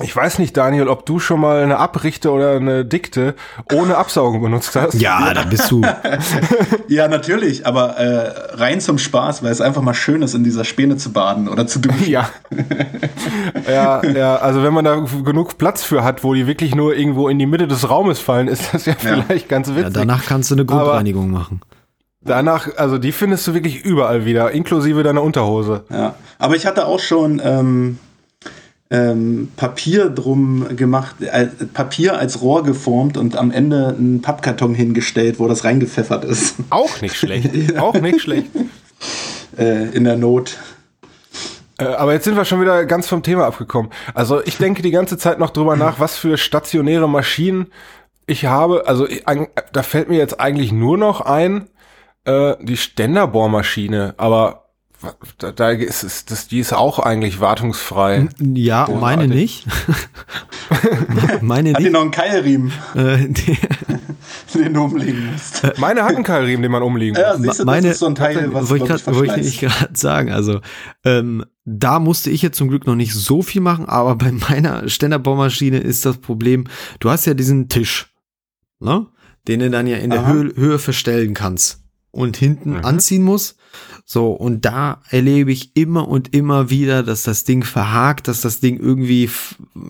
Ich 0.00 0.16
weiß 0.16 0.38
nicht, 0.38 0.56
Daniel, 0.56 0.88
ob 0.88 1.04
du 1.04 1.18
schon 1.18 1.40
mal 1.40 1.62
eine 1.62 1.78
Abrichte 1.78 2.30
oder 2.30 2.52
eine 2.52 2.84
Dikte 2.84 3.34
ohne 3.72 3.96
Absaugen 3.96 4.40
benutzt 4.40 4.74
hast. 4.74 4.94
Ja, 4.94 5.34
da 5.34 5.42
bist 5.42 5.70
du. 5.70 5.82
Ja, 6.88 7.08
natürlich, 7.08 7.66
aber 7.66 7.96
äh, 7.96 8.56
rein 8.56 8.80
zum 8.80 8.98
Spaß, 8.98 9.42
weil 9.42 9.50
es 9.50 9.60
einfach 9.60 9.80
mal 9.80 9.94
schön 9.94 10.20
ist, 10.20 10.34
in 10.34 10.44
dieser 10.44 10.64
Späne 10.64 10.96
zu 10.96 11.12
baden 11.12 11.48
oder 11.48 11.66
zu 11.66 11.78
duschen. 11.78 12.10
Ja. 12.10 12.28
ja, 13.66 14.04
ja, 14.04 14.36
also 14.36 14.62
wenn 14.62 14.74
man 14.74 14.84
da 14.84 14.96
genug 14.96 15.56
Platz 15.56 15.82
für 15.82 16.04
hat, 16.04 16.22
wo 16.22 16.34
die 16.34 16.46
wirklich 16.46 16.74
nur 16.74 16.94
irgendwo 16.94 17.28
in 17.28 17.38
die 17.38 17.46
Mitte 17.46 17.66
des 17.66 17.88
Raumes 17.88 18.18
fallen, 18.18 18.48
ist 18.48 18.74
das 18.74 18.84
ja 18.84 18.94
vielleicht 18.98 19.48
ganz 19.48 19.68
witzig. 19.68 19.84
Ja, 19.84 19.90
danach 19.90 20.26
kannst 20.26 20.50
du 20.50 20.54
eine 20.54 20.66
Grundreinigung 20.66 21.30
machen. 21.30 21.60
Danach, 22.24 22.68
also 22.76 22.98
die 22.98 23.12
findest 23.12 23.46
du 23.46 23.54
wirklich 23.54 23.84
überall 23.84 24.24
wieder, 24.24 24.50
inklusive 24.50 25.02
deiner 25.02 25.22
Unterhose. 25.22 25.84
Ja, 25.90 26.14
aber 26.38 26.56
ich 26.56 26.66
hatte 26.66 26.86
auch 26.86 27.00
schon 27.00 27.40
ähm, 27.42 27.98
ähm, 28.92 29.48
Papier 29.56 30.10
drum 30.10 30.76
gemacht, 30.76 31.16
äh, 31.22 31.46
Papier 31.72 32.18
als 32.18 32.42
Rohr 32.42 32.62
geformt 32.62 33.16
und 33.16 33.36
am 33.36 33.50
Ende 33.50 33.96
einen 33.98 34.20
Pappkarton 34.20 34.74
hingestellt, 34.74 35.38
wo 35.38 35.48
das 35.48 35.64
reingepfeffert 35.64 36.24
ist. 36.24 36.56
Auch 36.68 37.00
nicht 37.00 37.16
schlecht. 37.16 37.50
Auch 37.78 37.94
nicht 37.94 38.20
schlecht. 38.20 38.50
äh, 39.58 39.88
in 39.96 40.04
der 40.04 40.18
Not. 40.18 40.58
Äh, 41.78 41.84
aber 41.84 42.12
jetzt 42.12 42.24
sind 42.24 42.36
wir 42.36 42.44
schon 42.44 42.60
wieder 42.60 42.84
ganz 42.84 43.08
vom 43.08 43.22
Thema 43.22 43.46
abgekommen. 43.46 43.90
Also 44.12 44.44
ich 44.44 44.58
denke 44.58 44.82
die 44.82 44.90
ganze 44.90 45.16
Zeit 45.16 45.38
noch 45.38 45.50
drüber 45.50 45.74
nach, 45.74 45.98
was 45.98 46.18
für 46.18 46.36
stationäre 46.36 47.08
Maschinen 47.08 47.68
ich 48.26 48.44
habe. 48.44 48.86
Also 48.86 49.08
ich, 49.08 49.24
da 49.72 49.82
fällt 49.82 50.10
mir 50.10 50.18
jetzt 50.18 50.38
eigentlich 50.38 50.70
nur 50.70 50.98
noch 50.98 51.22
ein, 51.22 51.70
äh, 52.26 52.56
die 52.60 52.76
Ständerbohrmaschine, 52.76 54.14
aber 54.18 54.61
da, 55.38 55.52
da 55.52 55.70
ist 55.70 56.02
es, 56.04 56.24
das, 56.24 56.48
die 56.48 56.60
ist 56.60 56.72
auch 56.72 56.98
eigentlich 56.98 57.40
wartungsfrei. 57.40 58.28
Ja, 58.40 58.84
Großartig. 58.84 59.00
meine 59.00 59.26
nicht. 59.34 59.66
meine 61.40 61.70
Hat 61.72 61.78
die 61.80 61.84
nicht. 61.84 61.92
noch 61.92 62.02
einen 62.02 62.10
Keilriemen, 62.10 62.72
Äh, 62.94 63.18
die, 63.28 63.58
den 64.54 64.74
du 64.74 64.82
umlegen 64.84 65.32
musst? 65.32 65.78
Meine 65.78 66.04
hat 66.04 66.14
einen 66.14 66.24
Keilriemen, 66.24 66.62
den 66.62 66.72
man 66.72 66.82
umlegen 66.82 67.16
Ja, 67.18 67.34
muss. 67.36 67.42
siehst 67.46 67.60
du, 67.60 67.64
meine- 67.64 67.86
das 67.88 67.94
ist 67.96 68.00
so 68.00 68.06
ein 68.06 68.14
Teil, 68.14 68.52
was 68.52 68.70
wollte 68.70 68.94
ich 68.94 69.06
wollte 69.06 69.40
ich 69.40 69.60
gerade 69.60 69.90
sagen. 69.94 70.30
Also 70.30 70.60
ähm, 71.04 71.44
da 71.64 71.98
musste 71.98 72.30
ich 72.30 72.42
jetzt 72.42 72.58
zum 72.58 72.68
Glück 72.68 72.86
noch 72.86 72.96
nicht 72.96 73.14
so 73.14 73.42
viel 73.42 73.60
machen, 73.60 73.86
aber 73.86 74.16
bei 74.16 74.32
meiner 74.32 74.88
Ständerbohrmaschine 74.88 75.78
ist 75.78 76.04
das 76.04 76.18
Problem, 76.18 76.64
du 77.00 77.10
hast 77.10 77.24
ja 77.26 77.34
diesen 77.34 77.68
Tisch, 77.68 78.12
ne? 78.80 79.06
den 79.48 79.60
du 79.60 79.70
dann 79.70 79.86
ja 79.86 79.96
in 79.96 80.10
der 80.10 80.20
Aha. 80.20 80.32
Höhe, 80.32 80.52
Höhe 80.56 80.78
verstellen 80.78 81.34
kannst 81.34 81.80
und 82.10 82.36
hinten 82.36 82.74
Mhm. 82.78 82.84
anziehen 82.84 83.22
musst. 83.22 83.56
So, 84.04 84.32
und 84.32 84.64
da 84.64 85.00
erlebe 85.10 85.52
ich 85.52 85.76
immer 85.76 86.08
und 86.08 86.34
immer 86.34 86.70
wieder, 86.70 87.02
dass 87.02 87.22
das 87.22 87.44
Ding 87.44 87.62
verhakt, 87.62 88.28
dass 88.28 88.40
das 88.40 88.60
Ding 88.60 88.78
irgendwie, 88.78 89.30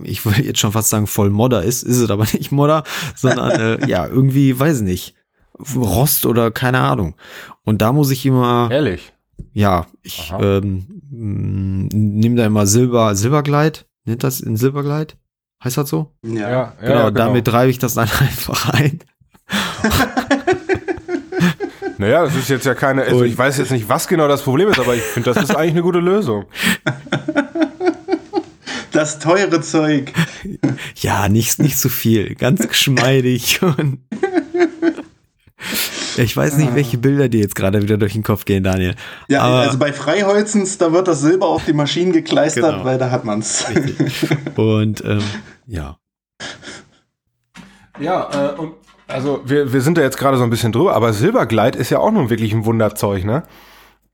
ich 0.04 0.24
will 0.24 0.44
jetzt 0.44 0.60
schon 0.60 0.72
fast 0.72 0.90
sagen, 0.90 1.06
voll 1.06 1.30
Modder 1.30 1.62
ist, 1.62 1.82
ist 1.82 1.98
es 1.98 2.10
aber 2.10 2.24
nicht 2.32 2.52
Modder, 2.52 2.84
sondern 3.16 3.50
äh, 3.50 3.86
ja, 3.88 4.06
irgendwie, 4.06 4.58
weiß 4.58 4.78
ich 4.78 4.84
nicht, 4.84 5.14
Rost 5.74 6.26
oder 6.26 6.50
keine 6.50 6.80
Ahnung. 6.80 7.14
Und 7.64 7.82
da 7.82 7.92
muss 7.92 8.10
ich 8.10 8.24
immer, 8.26 8.68
Ehrlich. 8.70 9.12
ja, 9.52 9.86
ich 10.02 10.32
Aha. 10.32 10.42
ähm, 10.42 10.86
nehme 11.10 12.36
da 12.36 12.46
immer 12.46 12.66
Silber, 12.66 13.14
Silbergleit, 13.14 13.86
nennt 14.04 14.24
das 14.24 14.40
in 14.40 14.56
Silbergleit? 14.56 15.16
Heißt 15.62 15.78
das 15.78 15.88
so? 15.88 16.12
Ja. 16.24 16.32
Ja, 16.32 16.48
ja, 16.50 16.74
genau, 16.80 16.94
genau. 17.06 17.10
damit 17.10 17.46
treibe 17.46 17.70
ich 17.70 17.78
das 17.78 17.94
dann 17.94 18.08
einfach 18.20 18.68
ein. 18.70 19.00
Naja, 21.99 22.24
das 22.24 22.34
ist 22.36 22.49
jetzt 22.49 22.66
ja 22.66 22.74
keine, 22.74 23.03
also 23.03 23.24
ich 23.24 23.36
weiß 23.36 23.59
jetzt 23.59 23.70
nicht, 23.70 23.88
was 23.88 24.09
genau 24.09 24.28
das 24.28 24.43
Problem 24.43 24.68
ist, 24.68 24.78
aber 24.80 24.95
ich 24.95 25.03
finde, 25.03 25.32
das 25.32 25.43
ist 25.43 25.55
eigentlich 25.55 25.72
eine 25.72 25.82
gute 25.82 26.01
Lösung. 26.01 26.47
Das 28.93 29.18
teure 29.18 29.61
Zeug. 29.62 30.12
Ja, 30.97 31.28
nicht, 31.28 31.59
nicht 31.59 31.78
zu 31.78 31.88
viel, 31.88 32.34
ganz 32.34 32.68
geschmeidig 32.68 33.61
ich 36.16 36.36
weiß 36.36 36.59
nicht, 36.59 36.74
welche 36.74 36.99
Bilder 36.99 37.28
dir 37.28 37.40
jetzt 37.40 37.55
gerade 37.57 37.82
wieder 37.82 37.97
durch 37.97 38.12
den 38.12 38.22
Kopf 38.22 38.45
gehen, 38.45 38.62
Daniel. 38.62 38.95
Ja, 39.28 39.43
Aber- 39.43 39.61
also 39.61 39.78
bei 39.78 39.93
Freiholzens, 39.93 40.78
da 40.78 40.93
wird 40.93 41.09
das 41.09 41.20
Silber 41.22 41.47
auf 41.47 41.64
die 41.64 41.72
Maschinen 41.72 42.12
gekleistert, 42.12 42.72
Genau. 42.74 42.84
weil 42.84 42.99
da 42.99 43.11
hat 43.11 43.24
man's. 43.24 43.64
Und 44.57 45.03
ähm, 45.05 45.22
ja. 45.66 45.97
Ja, 47.99 48.53
äh, 48.53 48.61
und 48.61 48.74
also 49.12 49.42
wir, 49.44 49.72
wir 49.72 49.80
sind 49.80 49.98
da 49.98 50.02
jetzt 50.02 50.16
gerade 50.16 50.36
so 50.36 50.44
ein 50.44 50.50
bisschen 50.50 50.72
drüber, 50.72 50.94
aber 50.94 51.12
Silbergleit 51.12 51.76
ist 51.76 51.90
ja 51.90 51.98
auch 51.98 52.10
nun 52.10 52.30
wirklich 52.30 52.52
ein 52.52 52.64
Wunderzeug, 52.64 53.24
ne? 53.24 53.44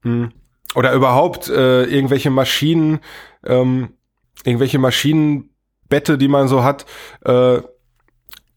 Hm. 0.02 0.32
Oder 0.74 0.92
überhaupt 0.92 1.48
äh, 1.48 1.84
irgendwelche 1.84 2.30
Maschinen, 2.30 3.00
ähm, 3.44 3.90
irgendwelche 4.44 4.78
Maschinenbette, 4.78 6.18
die 6.18 6.28
man 6.28 6.48
so 6.48 6.62
hat, 6.62 6.84
äh, 7.24 7.60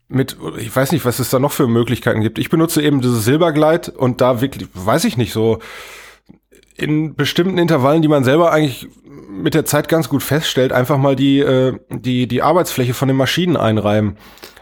mit, 0.10 0.36
ich 0.58 0.76
weiß 0.76 0.92
nicht, 0.92 1.06
was 1.06 1.20
es 1.20 1.30
da 1.30 1.40
noch 1.40 1.54
für 1.54 1.68
Möglichkeiten 1.68 2.22
gibt. 2.22 2.38
Ich 2.38 2.50
benutze 2.50 2.82
eben 2.82 3.02
dieses 3.02 3.24
Silbergleit 3.24 3.88
und 3.90 4.20
da 4.20 4.42
wirklich, 4.42 4.68
weiß 4.74 5.06
ich 5.06 5.16
nicht, 5.16 5.32
so 5.32 5.60
in 6.76 7.16
bestimmten 7.16 7.58
Intervallen, 7.58 8.02
die 8.02 8.08
man 8.08 8.24
selber 8.24 8.52
eigentlich 8.52 8.90
mit 9.30 9.54
der 9.54 9.66
Zeit 9.66 9.88
ganz 9.88 10.10
gut 10.10 10.24
feststellt, 10.24 10.74
einfach 10.74 10.98
mal 10.98 11.16
die, 11.16 11.40
äh, 11.40 11.80
die, 11.90 12.28
die 12.28 12.42
Arbeitsfläche 12.42 12.94
von 12.94 13.08
den 13.08 13.18
Maschinen 13.18 13.56
einreiben. 13.56 14.18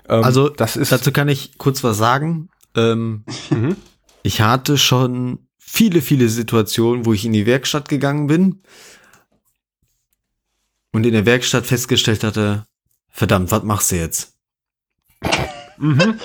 Ähm, 0.09 0.23
Also 0.23 0.49
das 0.49 0.75
ist 0.75 0.91
dazu 0.91 1.11
kann 1.11 1.29
ich 1.29 1.57
kurz 1.57 1.83
was 1.83 1.97
sagen. 1.97 2.49
Ähm, 2.75 3.23
Mhm. 3.49 3.75
Ich 4.23 4.41
hatte 4.41 4.77
schon 4.77 5.47
viele, 5.57 6.01
viele 6.01 6.27
Situationen, 6.27 7.05
wo 7.05 7.13
ich 7.13 7.23
in 7.25 7.31
die 7.33 7.45
Werkstatt 7.45 7.87
gegangen 7.87 8.27
bin 8.27 8.61
und 10.91 11.05
in 11.05 11.13
der 11.13 11.25
Werkstatt 11.25 11.65
festgestellt 11.65 12.23
hatte, 12.23 12.65
verdammt, 13.09 13.51
was 13.51 13.63
machst 13.63 13.91
du 13.91 13.95
jetzt? 13.95 14.33
Mhm. 15.77 16.19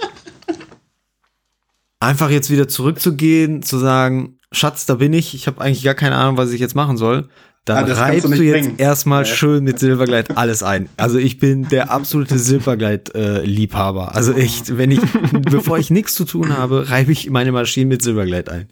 Einfach 2.01 2.31
jetzt 2.31 2.51
wieder 2.51 2.69
zurückzugehen, 2.69 3.63
zu 3.63 3.79
sagen, 3.79 4.39
Schatz, 4.53 4.87
da 4.87 4.97
bin 4.97 5.13
ich, 5.13 5.35
ich 5.35 5.47
habe 5.47 5.61
eigentlich 5.61 5.85
gar 5.85 5.95
keine 5.95 6.17
Ahnung, 6.17 6.37
was 6.37 6.51
ich 6.51 6.61
jetzt 6.61 6.75
machen 6.75 6.97
soll. 6.97 7.29
Dann 7.67 7.91
Ah, 7.91 7.95
reibst 7.95 8.25
du 8.27 8.29
du, 8.29 8.43
jetzt 8.43 8.53
bringen. 8.65 8.75
erstmal 8.79 9.25
Ja. 9.25 9.35
schön 9.35 9.65
mit 9.65 9.79
Silbergleit 9.79 10.37
alles 10.37 10.63
ein. 10.63 10.89
Also 10.99 11.17
ich 11.19 11.39
bin 11.39 11.67
der 11.69 11.91
absolute 11.91 12.39
Silbergleit-Liebhaber. 12.39 14.15
also 14.15 14.33
echt, 14.35 14.77
wenn 14.77 14.91
ich, 14.91 15.01
bevor 15.51 15.79
ich 15.79 15.91
nichts 15.91 16.15
zu 16.15 16.25
tun 16.27 16.57
habe, 16.59 16.91
reibe 16.91 17.13
ich 17.13 17.31
meine 17.31 17.53
Maschinen 17.53 17.89
mit 17.89 18.03
Silbergleit 18.03 18.49
ein. 18.51 18.67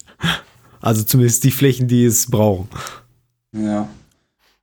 Also 0.81 1.05
zumindest 1.05 1.45
die 1.45 1.51
Flächen, 1.53 1.89
die 1.89 2.05
es 2.05 2.31
brauchen. 2.31 2.69
Ja. 3.57 3.89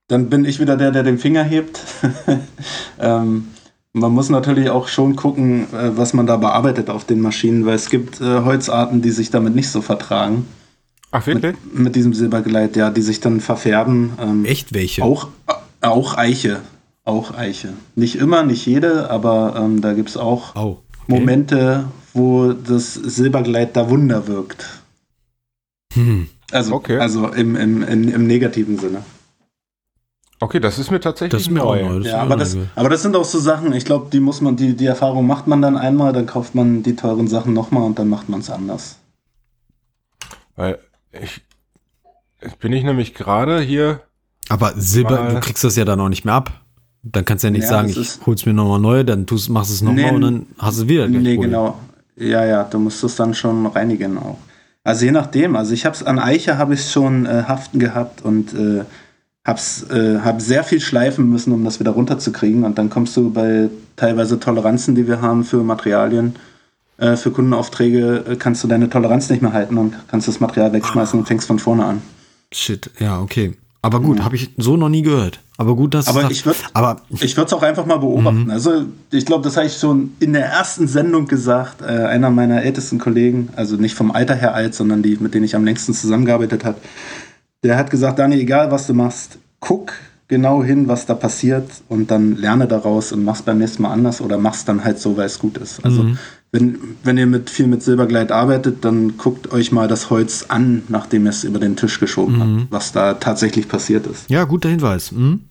Dann 0.07 0.29
bin 0.29 0.45
ich 0.45 0.59
wieder 0.59 0.75
der, 0.77 0.91
der 0.91 1.03
den 1.03 1.17
Finger 1.17 1.43
hebt. 1.43 1.79
ähm, 2.99 3.47
man 3.93 4.11
muss 4.11 4.29
natürlich 4.29 4.69
auch 4.69 4.87
schon 4.87 5.15
gucken, 5.15 5.63
äh, 5.73 5.97
was 5.97 6.13
man 6.13 6.27
da 6.27 6.37
bearbeitet 6.37 6.89
auf 6.89 7.05
den 7.05 7.21
Maschinen, 7.21 7.65
weil 7.65 7.75
es 7.75 7.89
gibt 7.89 8.21
äh, 8.21 8.41
Holzarten, 8.43 9.01
die 9.01 9.11
sich 9.11 9.31
damit 9.31 9.55
nicht 9.55 9.69
so 9.69 9.81
vertragen. 9.81 10.45
Ach, 11.11 11.25
wirklich? 11.25 11.55
Mit 11.73 11.95
diesem 11.95 12.13
Silbergleit, 12.13 12.75
ja, 12.75 12.89
die 12.91 13.01
sich 13.01 13.19
dann 13.19 13.39
verfärben. 13.41 14.11
Ähm, 14.21 14.45
Echt 14.45 14.73
welche? 14.73 15.03
Auch, 15.03 15.29
äh, 15.47 15.53
auch 15.81 16.17
Eiche. 16.17 16.61
Auch 17.03 17.35
Eiche. 17.35 17.73
Nicht 17.95 18.15
immer, 18.15 18.43
nicht 18.43 18.65
jede, 18.65 19.09
aber 19.09 19.55
ähm, 19.57 19.81
da 19.81 19.93
gibt 19.93 20.09
es 20.09 20.17
auch 20.17 20.55
Oh. 20.55 20.59
okay. 20.59 20.79
Momente, 21.07 21.85
wo 22.13 22.53
das 22.53 22.93
Silbergleit 22.93 23.75
da 23.75 23.89
Wunder 23.89 24.27
wirkt. 24.27 24.67
Hm. 25.93 26.27
Also, 26.51 26.75
Okay. 26.75 26.99
also 26.99 27.27
im, 27.29 27.55
im, 27.55 27.81
im, 27.83 28.07
im 28.13 28.27
negativen 28.27 28.77
Sinne. 28.77 29.03
Okay, 30.41 30.59
das 30.59 30.79
ist 30.79 30.89
mir 30.91 30.99
tatsächlich 31.01 31.31
Das 31.31 31.41
ist 31.41 31.51
mir 31.51 31.63
auch 31.63 31.75
neu. 31.75 31.83
neu. 31.83 31.97
Das 31.97 32.05
ist 32.05 32.11
Ja, 32.11 32.17
mir 32.17 32.21
aber 32.23 32.35
auch 32.35 32.39
das, 32.39 32.55
neu. 32.55 32.63
aber 32.75 32.89
das 32.89 33.01
sind 33.01 33.15
auch 33.15 33.25
so 33.25 33.39
Sachen, 33.39 33.73
ich 33.73 33.85
glaube, 33.85 34.09
die 34.11 34.19
muss 34.19 34.39
man, 34.41 34.55
die, 34.55 34.75
die 34.75 34.85
Erfahrung 34.85 35.25
macht 35.27 35.47
man 35.47 35.61
dann 35.61 35.75
einmal, 35.75 36.13
dann 36.13 36.27
kauft 36.27 36.53
man 36.55 36.81
die 36.83 36.95
teuren 36.95 37.27
Sachen 37.27 37.53
nochmal 37.53 37.83
und 37.83 37.97
dann 37.99 38.07
macht 38.09 38.29
man 38.29 38.39
es 38.41 38.49
anders. 38.49 38.97
Weil 40.55 40.79
ich, 41.11 41.41
jetzt 42.41 42.59
bin 42.59 42.73
ich 42.73 42.83
nämlich 42.83 43.13
gerade 43.13 43.59
hier. 43.61 44.01
Aber 44.49 44.73
Silber, 44.75 45.29
du 45.33 45.39
kriegst 45.39 45.63
das 45.63 45.75
ja 45.75 45.85
dann 45.85 45.99
auch 45.99 46.09
nicht 46.09 46.25
mehr 46.25 46.33
ab. 46.33 46.51
Dann 47.03 47.23
kannst 47.23 47.43
du 47.43 47.47
ja 47.47 47.51
nicht 47.51 47.63
Ja, 47.63 47.69
sagen, 47.69 47.89
ich 47.89 48.19
hol's 48.25 48.45
mir 48.45 48.53
nochmal 48.53 48.79
neu, 48.79 49.03
dann 49.03 49.25
tust, 49.25 49.49
machst 49.49 49.69
du 49.69 49.75
es 49.75 49.81
nochmal 49.81 50.05
Nee, 50.05 50.11
und 50.11 50.21
dann 50.21 50.45
hast 50.57 50.81
du 50.81 50.87
wieder 50.87 51.07
Nee, 51.07 51.17
Problem. 51.35 51.41
genau. 51.41 51.79
Ja, 52.17 52.43
ja, 52.45 52.63
du 52.65 52.79
musst 52.79 53.01
es 53.03 53.15
dann 53.15 53.33
schon 53.33 53.65
reinigen 53.67 54.17
auch. 54.17 54.37
Also 54.83 55.05
je 55.05 55.11
nachdem, 55.11 55.55
also 55.55 55.73
ich 55.73 55.85
habe 55.85 55.95
es 55.95 56.03
an 56.03 56.19
Eiche 56.19 56.57
habe 56.57 56.73
ich 56.73 56.89
schon 56.91 57.25
äh, 57.25 57.43
haften 57.47 57.79
gehabt 57.79 58.21
und 58.23 58.53
äh, 58.53 58.83
hab's 59.45 59.83
äh, 59.89 60.19
hab 60.19 60.41
sehr 60.41 60.63
viel 60.65 60.81
schleifen 60.81 61.29
müssen, 61.29 61.53
um 61.53 61.63
das 61.63 61.79
wieder 61.79 61.91
runterzukriegen 61.91 62.63
und 62.65 62.77
dann 62.77 62.89
kommst 62.89 63.15
du 63.15 63.29
bei 63.31 63.69
teilweise 63.95 64.39
Toleranzen, 64.39 64.95
die 64.95 65.07
wir 65.07 65.21
haben 65.21 65.43
für 65.45 65.63
Materialien, 65.63 66.35
äh, 66.99 67.15
für 67.15 67.31
Kundenaufträge, 67.31 68.25
äh, 68.29 68.35
kannst 68.35 68.63
du 68.63 68.67
deine 68.67 68.89
Toleranz 68.89 69.29
nicht 69.29 69.41
mehr 69.41 69.53
halten 69.53 69.77
und 69.77 69.93
kannst 70.07 70.27
das 70.27 70.39
Material 70.39 70.73
wegschmeißen 70.73 71.19
und 71.19 71.25
fängst 71.27 71.47
von 71.47 71.59
vorne 71.59 71.85
an. 71.85 72.01
Shit, 72.51 72.89
ja, 72.99 73.19
okay. 73.19 73.53
Aber 73.81 74.01
gut, 74.01 74.21
habe 74.23 74.35
ich 74.35 74.49
so 74.57 74.75
noch 74.75 74.89
nie 74.89 75.03
gehört. 75.03 75.39
Aber 75.57 75.73
gut, 75.75 75.93
dass 75.93 76.07
Aber 76.09 76.29
ich 76.29 76.43
würd- 76.43 76.55
aber 76.73 77.01
Ich 77.11 77.37
würde 77.37 77.47
es 77.47 77.53
auch 77.53 77.63
einfach 77.63 77.85
mal 77.85 77.97
beobachten. 77.97 78.51
Also 78.51 78.83
ich 79.11 79.25
glaube, 79.25 79.43
das 79.45 79.55
habe 79.55 79.67
ich 79.67 79.77
schon 79.77 80.11
in 80.19 80.33
der 80.33 80.45
ersten 80.45 80.87
Sendung 80.87 81.27
gesagt. 81.27 81.81
Äh, 81.81 81.85
einer 81.85 82.29
meiner 82.29 82.61
ältesten 82.61 82.99
Kollegen, 82.99 83.49
also 83.55 83.77
nicht 83.77 83.95
vom 83.95 84.11
Alter 84.11 84.35
her 84.35 84.53
alt, 84.53 84.75
sondern 84.75 85.01
die, 85.01 85.15
mit 85.21 85.33
denen 85.33 85.45
ich 85.45 85.55
am 85.55 85.63
längsten 85.63 85.93
zusammengearbeitet 85.93 86.65
habe, 86.65 86.77
der 87.63 87.77
hat 87.77 87.89
gesagt, 87.89 88.19
Dani, 88.19 88.35
egal 88.35 88.69
was 88.71 88.87
du 88.87 88.93
machst, 88.93 89.37
guck 89.61 89.93
genau 90.27 90.61
hin, 90.63 90.87
was 90.89 91.05
da 91.05 91.13
passiert 91.13 91.69
und 91.87 92.11
dann 92.11 92.35
lerne 92.35 92.67
daraus 92.67 93.11
und 93.13 93.23
mach's 93.23 93.41
beim 93.41 93.57
nächsten 93.59 93.81
Mal 93.83 93.91
anders 93.91 94.19
oder 94.21 94.37
mach's 94.37 94.63
dann 94.65 94.83
halt 94.83 94.99
so, 94.99 95.15
weil 95.17 95.25
es 95.25 95.39
gut 95.39 95.57
ist. 95.57 95.83
Also 95.85 96.05
wenn, 96.51 96.79
wenn 97.03 97.17
ihr 97.17 97.27
mit 97.27 97.49
viel 97.49 97.67
mit 97.67 97.83
Silbergleit 97.83 98.31
arbeitet, 98.31 98.83
dann 98.83 99.17
guckt 99.17 99.51
euch 99.51 99.71
mal 99.71 99.87
das 99.87 100.09
Holz 100.09 100.45
an, 100.47 100.83
nachdem 100.87 101.25
ihr 101.25 101.29
es 101.29 101.43
über 101.43 101.59
den 101.59 101.75
Tisch 101.75 101.99
geschoben 101.99 102.39
habt, 102.39 102.71
was 102.71 102.91
da 102.91 103.15
tatsächlich 103.15 103.67
passiert 103.67 104.07
ist. 104.07 104.29
ja, 104.29 104.43
guter 104.45 104.69
Hinweis. 104.69 105.11
Hm? 105.11 105.41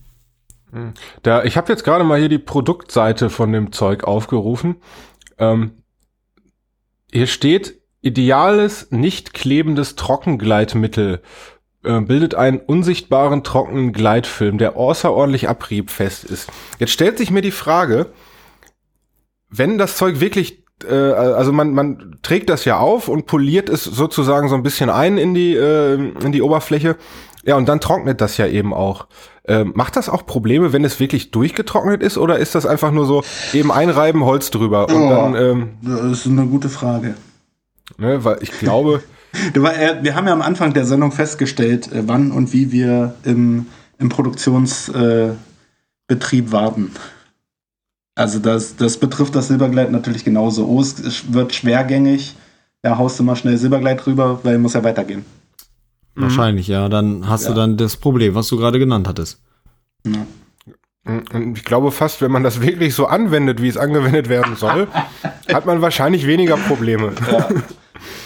Da, 1.23 1.43
ich 1.43 1.57
habe 1.57 1.71
jetzt 1.71 1.83
gerade 1.83 2.03
mal 2.03 2.19
hier 2.19 2.29
die 2.29 2.37
Produktseite 2.37 3.29
von 3.29 3.51
dem 3.51 3.71
Zeug 3.71 4.03
aufgerufen. 4.03 4.75
Ähm, 5.37 5.71
hier 7.11 7.27
steht, 7.27 7.79
ideales, 8.01 8.91
nicht 8.91 9.33
klebendes 9.33 9.95
Trockengleitmittel 9.95 11.21
äh, 11.83 12.01
bildet 12.01 12.35
einen 12.35 12.59
unsichtbaren 12.59 13.43
trockenen 13.43 13.93
Gleitfilm, 13.93 14.57
der 14.57 14.75
außerordentlich 14.75 15.49
abriebfest 15.49 16.25
ist. 16.25 16.49
Jetzt 16.77 16.91
stellt 16.91 17.17
sich 17.17 17.31
mir 17.31 17.41
die 17.41 17.51
Frage, 17.51 18.11
wenn 19.49 19.77
das 19.77 19.97
Zeug 19.97 20.19
wirklich, 20.19 20.65
äh, 20.89 20.93
also 20.93 21.51
man, 21.51 21.73
man 21.73 22.17
trägt 22.21 22.49
das 22.49 22.65
ja 22.65 22.77
auf 22.77 23.07
und 23.07 23.25
poliert 23.25 23.69
es 23.69 23.83
sozusagen 23.83 24.49
so 24.49 24.55
ein 24.55 24.63
bisschen 24.63 24.89
ein 24.89 25.17
in 25.17 25.33
die, 25.33 25.55
äh, 25.55 25.93
in 26.23 26.31
die 26.31 26.41
Oberfläche. 26.41 26.95
Ja, 27.43 27.55
und 27.55 27.69
dann 27.69 27.79
trocknet 27.79 28.19
das 28.21 28.37
ja 28.37 28.47
eben 28.47 28.73
auch. 28.73 29.07
Ähm, 29.47 29.71
macht 29.75 29.95
das 29.95 30.09
auch 30.09 30.25
Probleme, 30.25 30.73
wenn 30.73 30.83
es 30.83 30.99
wirklich 30.99 31.31
durchgetrocknet 31.31 32.03
ist, 32.03 32.17
oder 32.17 32.37
ist 32.37 32.53
das 32.53 32.65
einfach 32.65 32.91
nur 32.91 33.05
so 33.05 33.23
eben 33.53 33.71
einreiben, 33.71 34.23
Holz 34.25 34.51
drüber 34.51 34.87
und 34.89 34.95
Oh. 34.95 35.09
dann, 35.09 35.35
ähm, 35.35 35.69
Das 35.81 36.01
ist 36.03 36.27
eine 36.27 36.45
gute 36.45 36.69
Frage. 36.69 37.15
ne, 37.97 38.23
weil 38.23 38.37
ich 38.41 38.51
glaube, 38.51 39.01
äh, 39.55 39.95
wir 40.03 40.15
haben 40.15 40.27
ja 40.27 40.33
am 40.33 40.41
Anfang 40.41 40.73
der 40.73 40.85
Sendung 40.85 41.11
festgestellt, 41.11 41.91
äh, 41.91 42.03
wann 42.05 42.31
und 42.31 42.53
wie 42.53 42.71
wir 42.71 43.15
im, 43.23 43.65
im 43.97 44.09
Produktionsbetrieb 44.09 45.37
äh, 46.47 46.51
warten. 46.51 46.91
Also 48.19 48.39
das, 48.39 48.75
das 48.75 48.97
betrifft 48.97 49.33
das 49.33 49.47
Silbergleit 49.47 49.91
natürlich 49.93 50.25
genauso. 50.25 50.67
Oh, 50.67 50.81
es 50.81 51.33
wird 51.33 51.55
schwergängig. 51.55 52.35
Ja, 52.83 52.97
haust 52.97 53.17
du 53.17 53.23
mal 53.23 53.37
schnell 53.37 53.55
Silbergleit 53.55 54.05
rüber, 54.05 54.41
weil 54.43 54.57
muss 54.57 54.73
ja 54.73 54.83
weitergehen. 54.83 55.23
Wahrscheinlich, 56.15 56.67
ja. 56.67 56.89
Dann 56.89 57.29
hast 57.29 57.43
ja. 57.43 57.51
du 57.51 57.55
dann 57.55 57.77
das 57.77 57.95
Problem, 57.95 58.35
was 58.35 58.49
du 58.49 58.57
gerade 58.57 58.77
genannt 58.77 59.07
hattest. 59.07 59.41
Ja. 60.05 60.25
Und 61.05 61.57
ich 61.57 61.63
glaube 61.63 61.91
fast, 61.91 62.21
wenn 62.21 62.29
man 62.29 62.43
das 62.43 62.59
wirklich 62.59 62.93
so 62.93 63.05
anwendet, 63.05 63.61
wie 63.61 63.69
es 63.69 63.77
angewendet 63.77 64.27
werden 64.27 64.57
soll, 64.57 64.89
hat 65.53 65.65
man 65.65 65.81
wahrscheinlich 65.81 66.27
weniger 66.27 66.57
Probleme. 66.57 67.13
Ja. 67.31 67.47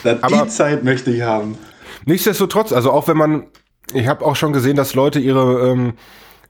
Die 0.27 0.47
Zeit 0.47 0.83
möchte 0.83 1.11
ich 1.11 1.21
haben. 1.21 1.55
Nichtsdestotrotz, 2.05 2.73
also 2.73 2.91
auch 2.91 3.07
wenn 3.07 3.17
man, 3.17 3.43
ich 3.93 4.07
habe 4.07 4.25
auch 4.25 4.35
schon 4.35 4.53
gesehen, 4.53 4.75
dass 4.75 4.95
Leute 4.95 5.19
ihre 5.19 5.69
ähm, 5.69 5.93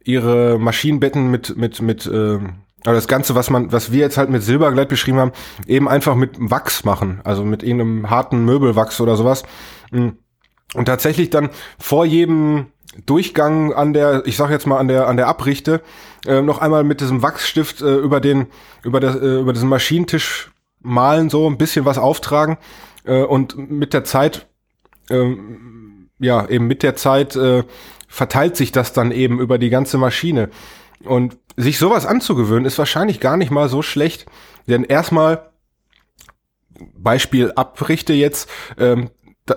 ihre 0.05 0.57
Maschinenbetten 0.59 1.29
mit 1.29 1.57
mit 1.57 1.81
mit 1.81 2.05
ähm, 2.11 2.53
also 2.86 2.97
das 2.97 3.07
Ganze, 3.07 3.36
was 3.36 3.49
man, 3.49 3.71
was 3.71 3.91
wir 3.91 3.99
jetzt 3.99 4.17
halt 4.17 4.29
mit 4.29 4.43
Silbergleit 4.43 4.89
beschrieben 4.89 5.19
haben, 5.19 5.31
eben 5.67 5.88
einfach 5.88 6.15
mit 6.15 6.31
Wachs 6.38 6.84
machen, 6.84 7.21
also 7.23 7.43
mit 7.45 7.63
irgendeinem 7.63 8.09
harten 8.09 8.43
Möbelwachs 8.43 8.99
oder 8.99 9.15
sowas. 9.15 9.43
Und 9.91 10.86
tatsächlich 10.86 11.29
dann 11.29 11.49
vor 11.79 12.05
jedem 12.05 12.67
Durchgang 13.05 13.73
an 13.73 13.93
der, 13.93 14.23
ich 14.25 14.38
sag 14.38 14.49
jetzt 14.51 14.67
mal 14.67 14.77
an 14.77 14.88
der 14.88 15.07
an 15.07 15.17
der 15.17 15.27
Abrichte, 15.27 15.81
äh, 16.27 16.41
noch 16.41 16.59
einmal 16.59 16.84
mit 16.84 17.01
diesem 17.01 17.21
Wachsstift 17.21 17.81
äh, 17.81 17.95
über 17.95 18.19
den 18.19 18.47
über 18.84 18.99
das 18.99 19.15
äh, 19.15 19.39
über 19.39 19.53
diesen 19.53 19.69
Maschinentisch 19.69 20.51
malen 20.79 21.29
so 21.29 21.49
ein 21.49 21.57
bisschen 21.57 21.86
was 21.86 21.97
auftragen. 21.97 22.57
Äh, 23.03 23.23
und 23.23 23.57
mit 23.57 23.93
der 23.93 24.03
Zeit 24.03 24.47
äh, 25.09 25.36
ja 26.19 26.47
eben 26.47 26.67
mit 26.67 26.84
der 26.84 26.95
Zeit 26.95 27.36
äh, 27.36 27.63
verteilt 28.07 28.57
sich 28.57 28.71
das 28.71 28.93
dann 28.93 29.11
eben 29.11 29.39
über 29.39 29.57
die 29.57 29.69
ganze 29.69 29.97
Maschine. 29.97 30.49
Und 31.03 31.38
sich 31.55 31.77
sowas 31.77 32.05
anzugewöhnen 32.05 32.65
ist 32.65 32.77
wahrscheinlich 32.77 33.19
gar 33.19 33.37
nicht 33.37 33.51
mal 33.51 33.69
so 33.69 33.81
schlecht, 33.81 34.25
denn 34.67 34.83
erstmal 34.83 35.49
Beispiel 36.95 37.51
Abrichte 37.55 38.13
jetzt 38.13 38.49
ähm, 38.77 39.09
da, 39.45 39.55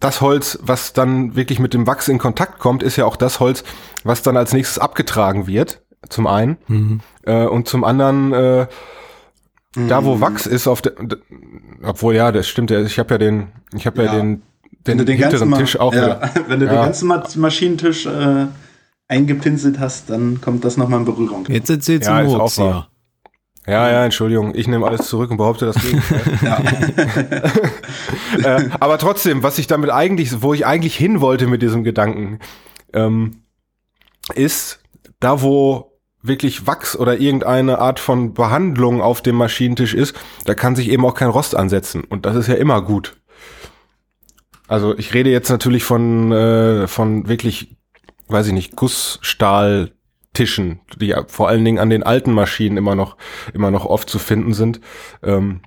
das 0.00 0.20
Holz, 0.20 0.58
was 0.60 0.92
dann 0.92 1.34
wirklich 1.34 1.58
mit 1.58 1.72
dem 1.72 1.86
Wachs 1.86 2.08
in 2.08 2.18
Kontakt 2.18 2.58
kommt, 2.58 2.82
ist 2.82 2.96
ja 2.96 3.06
auch 3.06 3.16
das 3.16 3.40
Holz, 3.40 3.64
was 4.02 4.22
dann 4.22 4.36
als 4.36 4.52
nächstes 4.52 4.78
abgetragen 4.78 5.46
wird. 5.46 5.80
Zum 6.10 6.26
einen. 6.26 6.58
Mhm. 6.68 7.00
Äh, 7.22 7.46
und 7.46 7.66
zum 7.66 7.84
anderen, 7.84 8.32
äh, 8.34 8.66
mhm. 9.74 9.88
da 9.88 10.04
wo 10.04 10.16
mhm. 10.16 10.20
Wachs 10.20 10.46
ist, 10.46 10.66
auf 10.66 10.82
der, 10.82 10.92
obwohl 11.82 12.14
ja, 12.14 12.30
das 12.32 12.46
stimmt 12.46 12.70
ja, 12.70 12.82
ich 12.82 12.98
habe 12.98 13.14
ja 13.14 13.18
den, 13.18 13.46
ich 13.74 13.86
habe 13.86 14.04
ja. 14.04 14.12
ja. 14.12 14.18
den, 14.18 14.42
den, 14.86 15.06
den 15.06 15.16
hinteren 15.16 15.54
Tisch 15.54 15.80
auch. 15.80 15.94
Ja, 15.94 16.20
wenn 16.48 16.60
du 16.60 16.66
ja. 16.66 16.72
den 16.72 16.82
ganzen 16.82 17.40
Maschinentisch 17.40 18.04
äh, 18.04 18.46
eingepinselt 19.08 19.78
hast, 19.78 20.10
dann 20.10 20.40
kommt 20.40 20.64
das 20.64 20.76
nochmal 20.76 21.00
in 21.00 21.04
Berührung. 21.04 21.46
Jetzt 21.48 21.70
erzählst 21.70 22.08
ja, 22.08 22.22
du 22.22 22.28
Murks, 22.28 22.56
ja. 22.56 22.88
Ja, 23.66 23.90
ja, 23.90 24.04
Entschuldigung, 24.04 24.54
ich 24.54 24.68
nehme 24.68 24.86
alles 24.86 25.08
zurück 25.08 25.30
und 25.30 25.38
behaupte 25.38 25.64
das 25.64 25.76
Gegenteil. 25.76 26.20
äh, 28.44 28.68
aber 28.78 28.98
trotzdem, 28.98 29.42
was 29.42 29.58
ich 29.58 29.66
damit 29.66 29.88
eigentlich, 29.88 30.42
wo 30.42 30.52
ich 30.52 30.66
eigentlich 30.66 30.96
hin 30.96 31.22
wollte 31.22 31.46
mit 31.46 31.62
diesem 31.62 31.82
Gedanken, 31.82 32.40
ähm, 32.92 33.42
ist, 34.34 34.80
da 35.18 35.40
wo 35.40 35.92
wirklich 36.20 36.66
Wachs 36.66 36.96
oder 36.96 37.18
irgendeine 37.18 37.78
Art 37.78 38.00
von 38.00 38.34
Behandlung 38.34 39.00
auf 39.00 39.22
dem 39.22 39.36
Maschinentisch 39.36 39.94
ist, 39.94 40.14
da 40.44 40.54
kann 40.54 40.76
sich 40.76 40.90
eben 40.90 41.04
auch 41.04 41.14
kein 41.14 41.28
Rost 41.28 41.54
ansetzen. 41.54 42.04
Und 42.04 42.26
das 42.26 42.36
ist 42.36 42.48
ja 42.48 42.54
immer 42.54 42.82
gut. 42.82 43.16
Also 44.66 44.96
ich 44.96 45.12
rede 45.12 45.30
jetzt 45.30 45.50
natürlich 45.50 45.84
von, 45.84 46.32
äh, 46.32 46.86
von 46.86 47.28
wirklich, 47.28 47.73
weiß 48.28 48.48
ich 48.48 48.52
nicht, 48.52 48.76
Gussstahl 48.76 49.92
Tischen, 50.34 50.80
die 50.96 51.14
vor 51.28 51.48
allen 51.48 51.64
Dingen 51.64 51.78
an 51.78 51.88
den 51.90 52.02
alten 52.02 52.32
Maschinen 52.32 52.76
immer 52.76 52.94
noch, 52.94 53.16
immer 53.52 53.70
noch 53.70 53.86
oft 53.86 54.10
zu 54.10 54.18
finden 54.18 54.52
sind. 54.52 54.80
Ähm, 55.22 55.60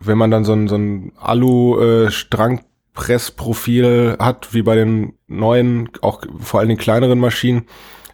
wenn 0.00 0.18
man 0.18 0.30
dann 0.30 0.44
so 0.44 0.52
ein, 0.54 0.68
so 0.68 0.76
ein 0.76 1.12
Alu-Strangpressprofil 1.16 4.16
äh, 4.18 4.22
hat, 4.22 4.54
wie 4.54 4.62
bei 4.62 4.76
den 4.76 5.14
neuen, 5.26 5.90
auch 6.00 6.22
vor 6.38 6.60
allen 6.60 6.68
Dingen 6.68 6.80
kleineren 6.80 7.18
Maschinen, 7.18 7.66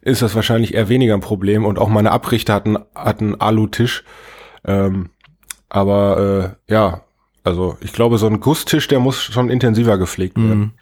ist 0.03 0.22
das 0.22 0.35
wahrscheinlich 0.35 0.74
eher 0.74 0.89
weniger 0.89 1.14
ein 1.14 1.20
Problem. 1.20 1.64
Und 1.64 1.78
auch 1.78 1.89
meine 1.89 2.11
Abrichter 2.11 2.55
hatten, 2.55 2.76
hatten 2.95 3.41
Alu-Tisch. 3.41 4.03
Ähm, 4.64 5.11
aber 5.68 6.57
äh, 6.68 6.72
ja, 6.72 7.03
also 7.45 7.76
ich 7.80 7.93
glaube, 7.93 8.18
so 8.18 8.26
ein 8.26 8.41
Gusstisch, 8.41 8.89
der 8.89 8.99
muss 9.01 9.22
schon 9.22 9.51
intensiver 9.51 9.99
gepflegt 9.99 10.37
werden. 10.37 10.72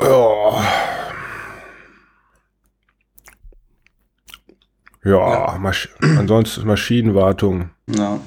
Ja. 0.00 0.62
Ja. 5.04 5.58
Masch 5.60 5.88
ansonsten 6.00 6.66
Maschinenwartung. 6.66 7.70
Ja. 7.86 8.18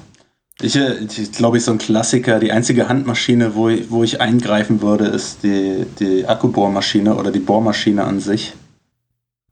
Ich, 0.60 0.76
äh, 0.76 0.94
ich 1.04 1.32
glaube, 1.32 1.58
ich 1.58 1.64
so 1.64 1.72
ein 1.72 1.78
Klassiker. 1.78 2.40
Die 2.40 2.52
einzige 2.52 2.88
Handmaschine, 2.88 3.54
wo 3.54 3.68
ich, 3.68 3.90
wo 3.90 4.02
ich 4.02 4.20
eingreifen 4.20 4.82
würde, 4.82 5.06
ist 5.06 5.42
die, 5.42 5.86
die 6.00 6.26
Akkubohrmaschine 6.26 7.14
oder 7.14 7.30
die 7.30 7.38
Bohrmaschine 7.38 8.04
an 8.04 8.20
sich. 8.20 8.54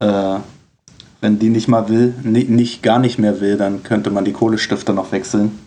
Äh, 0.01 0.39
wenn 1.21 1.39
die 1.39 1.49
nicht 1.49 1.69
mal 1.69 1.89
will, 1.89 2.15
nicht, 2.23 2.51
nicht 2.51 2.83
gar 2.83 2.99
nicht 2.99 3.19
mehr 3.19 3.41
will, 3.41 3.57
dann 3.57 3.83
könnte 3.83 4.11
man 4.11 4.25
die 4.25 4.33
Kohlestifter 4.33 4.93
noch 4.93 5.13
wechseln. 5.13 5.59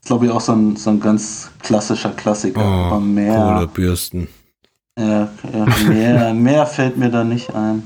Ist, 0.00 0.08
glaube 0.08 0.26
ich, 0.26 0.30
auch 0.30 0.40
so 0.40 0.52
ein, 0.52 0.76
so 0.76 0.90
ein 0.90 1.00
ganz 1.00 1.50
klassischer 1.62 2.10
Klassiker. 2.10 2.60
Oh, 2.60 2.90
Kohlebürsten. 2.90 4.28
Ja, 4.98 5.30
ja 5.52 5.66
mehr, 5.88 6.34
mehr 6.34 6.66
fällt 6.66 6.96
mir 6.96 7.10
da 7.10 7.22
nicht 7.22 7.54
ein. 7.54 7.84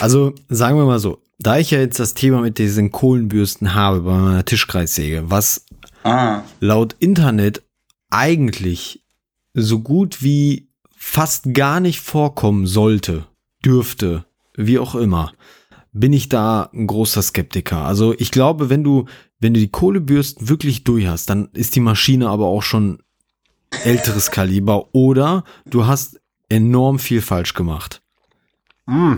Also 0.00 0.34
sagen 0.48 0.76
wir 0.76 0.84
mal 0.84 0.98
so, 0.98 1.22
da 1.38 1.58
ich 1.58 1.70
ja 1.70 1.78
jetzt 1.78 2.00
das 2.00 2.14
Thema 2.14 2.40
mit 2.40 2.58
diesen 2.58 2.90
Kohlenbürsten 2.90 3.74
habe 3.74 4.00
bei 4.00 4.18
meiner 4.18 4.44
Tischkreissäge, 4.44 5.30
was 5.30 5.64
ah. 6.02 6.42
laut 6.58 6.96
Internet 6.98 7.62
eigentlich 8.10 9.04
so 9.54 9.78
gut 9.78 10.22
wie 10.22 10.68
fast 10.96 11.54
gar 11.54 11.78
nicht 11.78 12.00
vorkommen 12.00 12.66
sollte, 12.66 13.26
dürfte, 13.64 14.24
wie 14.56 14.80
auch 14.80 14.96
immer, 14.96 15.32
bin 15.92 16.12
ich 16.12 16.28
da 16.28 16.70
ein 16.74 16.86
großer 16.88 17.22
Skeptiker. 17.22 17.78
Also 17.78 18.14
ich 18.18 18.30
glaube, 18.30 18.68
wenn 18.68 18.82
du, 18.82 19.06
wenn 19.38 19.54
du 19.54 19.60
die 19.60 19.70
Kohlebürsten 19.70 20.48
wirklich 20.48 20.82
durch 20.82 21.06
hast, 21.06 21.30
dann 21.30 21.48
ist 21.52 21.76
die 21.76 21.80
Maschine 21.80 22.28
aber 22.28 22.46
auch 22.46 22.62
schon 22.62 22.98
älteres 23.84 24.30
Kaliber 24.30 24.94
oder 24.94 25.44
du 25.66 25.86
hast 25.86 26.20
enorm 26.48 26.98
viel 26.98 27.22
falsch 27.22 27.54
gemacht. 27.54 28.02
Mm. 28.86 29.14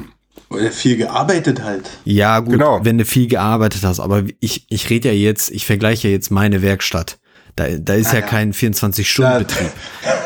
Oder 0.49 0.73
viel 0.73 0.97
gearbeitet 0.97 1.63
halt. 1.63 1.89
Ja, 2.05 2.41
gut, 2.41 2.55
genau. 2.55 2.85
wenn 2.85 2.99
du 2.99 3.05
viel 3.05 3.29
gearbeitet 3.29 3.85
hast, 3.85 4.01
aber 4.01 4.25
ich, 4.41 4.67
ich 4.69 4.91
rede 4.91 5.09
ja 5.09 5.15
jetzt, 5.15 5.51
ich 5.51 5.65
vergleiche 5.65 6.09
ja 6.09 6.15
jetzt 6.15 6.31
meine 6.31 6.61
Werkstatt. 6.63 7.20
Da, 7.57 7.67
da 7.69 7.95
ist 7.95 8.09
ah, 8.09 8.15
ja, 8.15 8.21
ja, 8.21 8.27
kein 8.27 8.53
24-Stunden-Betrieb. 8.53 9.71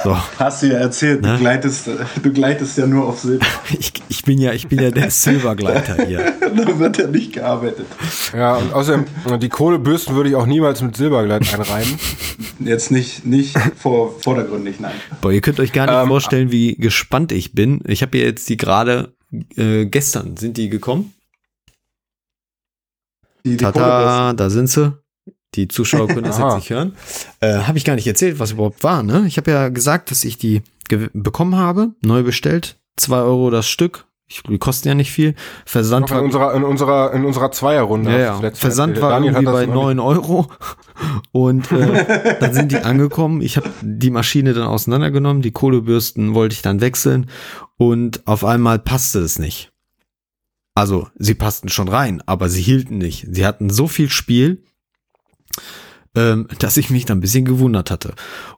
So. 0.05 0.16
Hast 0.39 0.62
du 0.62 0.66
ja 0.66 0.79
erzählt, 0.79 1.22
ne? 1.22 1.33
du, 1.33 1.39
gleitest, 1.39 1.89
du 2.22 2.33
gleitest 2.33 2.77
ja 2.79 2.87
nur 2.87 3.07
auf 3.07 3.20
Silber. 3.20 3.47
ich, 3.79 3.93
ich, 4.09 4.22
bin 4.22 4.39
ja, 4.39 4.53
ich 4.53 4.68
bin 4.68 4.81
ja 4.81 4.91
der 4.91 5.11
Silbergleiter 5.11 6.05
hier. 6.05 6.33
da 6.41 6.79
wird 6.79 6.99
ja 6.99 7.07
nicht 7.07 7.33
gearbeitet. 7.33 7.87
Ja, 8.35 8.57
und 8.57 8.72
außerdem, 8.72 9.07
die 9.41 9.49
Kohlebürsten 9.49 10.14
würde 10.14 10.31
ich 10.31 10.37
auch 10.37 10.47
niemals 10.47 10.83
mit 10.83 10.97
Silbergleit 10.97 11.53
einreiben. 11.53 11.99
Jetzt 12.61 12.91
nicht, 12.91 13.25
nicht 13.25 13.57
vor, 13.77 14.20
vordergründig, 14.20 14.81
nein. 14.81 14.95
Boah, 15.20 15.33
ihr 15.33 15.41
könnt 15.41 15.61
euch 15.61 15.72
gar 15.72 15.87
nicht 15.87 15.95
ähm, 15.95 16.09
vorstellen, 16.09 16.51
wie 16.53 16.75
gespannt 16.77 17.33
ich 17.33 17.53
bin. 17.53 17.81
Ich 17.87 18.03
habe 18.03 18.18
ja 18.18 18.25
jetzt 18.25 18.49
die 18.49 18.57
gerade 18.57 19.14
äh, 19.57 19.87
gestern 19.87 20.37
sind 20.37 20.57
die 20.57 20.68
gekommen. 20.68 21.14
Die, 23.45 23.57
die 23.57 23.64
Tata, 23.64 24.33
da 24.33 24.51
sind 24.51 24.68
sie. 24.68 25.03
Die 25.55 25.68
Zuschauer 25.68 26.09
können 26.09 26.24
das 26.24 26.38
jetzt 26.38 26.55
nicht 26.57 26.70
hören. 26.70 26.94
Äh, 27.40 27.59
habe 27.61 27.78
ich 27.78 27.84
gar 27.84 27.94
nicht 27.94 28.07
erzählt, 28.07 28.38
was 28.38 28.52
überhaupt 28.52 28.82
war. 28.82 29.02
Ne? 29.02 29.24
Ich 29.26 29.36
habe 29.36 29.50
ja 29.50 29.68
gesagt, 29.68 30.11
dass 30.11 30.24
ich 30.24 30.38
die 30.38 30.62
bekommen 30.88 31.57
habe, 31.57 31.92
neu 32.02 32.22
bestellt. 32.22 32.76
Zwei 32.96 33.18
Euro 33.18 33.50
das 33.50 33.66
Stück. 33.66 34.07
Ich, 34.26 34.42
die 34.42 34.59
kosten 34.59 34.88
ja 34.88 34.94
nicht 34.94 35.12
viel. 35.12 35.34
Versand 35.66 36.11
war 36.11 36.18
in 36.18 36.24
unserer 36.24 36.55
in 36.55 36.64
unserer 36.64 37.12
in 37.12 37.24
unserer 37.24 37.50
Zweierrunde. 37.50 38.11
Ja, 38.11 38.40
ja. 38.40 38.50
Versand 38.55 39.00
war 39.00 39.22
irgendwie 39.22 39.44
bei 39.44 39.66
neun 39.66 40.00
Euro 40.00 40.46
und 41.32 41.70
äh, 41.70 42.38
dann 42.40 42.55
sind 42.55 42.72
die 42.72 42.78
angekommen. 42.78 43.42
Ich 43.42 43.59
habe 43.59 43.68
die 43.82 44.11
Maschine 44.11 44.55
dann 44.55 44.66
auseinandergenommen. 44.66 45.42
Die 45.42 45.52
Kohlebürsten 45.52 46.34
wollte 46.34 46.55
ich 46.55 46.62
dann 46.62 46.80
wechseln 46.80 47.28
und 47.76 48.26
auf 48.26 48.44
einmal 48.44 48.78
passte 48.78 49.18
es 49.18 49.38
nicht. 49.38 49.72
Also 50.74 51.09
sie 51.16 51.34
passten 51.34 51.68
schon 51.68 51.88
rein, 51.88 52.22
aber 52.24 52.48
sie 52.48 52.62
hielten 52.62 52.98
nicht. 52.98 53.26
Sie 53.30 53.46
hatten 53.46 53.68
so 53.68 53.86
viel 53.86 54.11
Spiel, 54.11 54.64
ähm, 56.14 56.48
dass 56.59 56.76
ich 56.76 56.90
mich 56.90 57.05
dann 57.05 57.18
ein 57.18 57.20
bisschen 57.20 57.44
gewundert 57.44 57.90
hatte. 57.90 58.14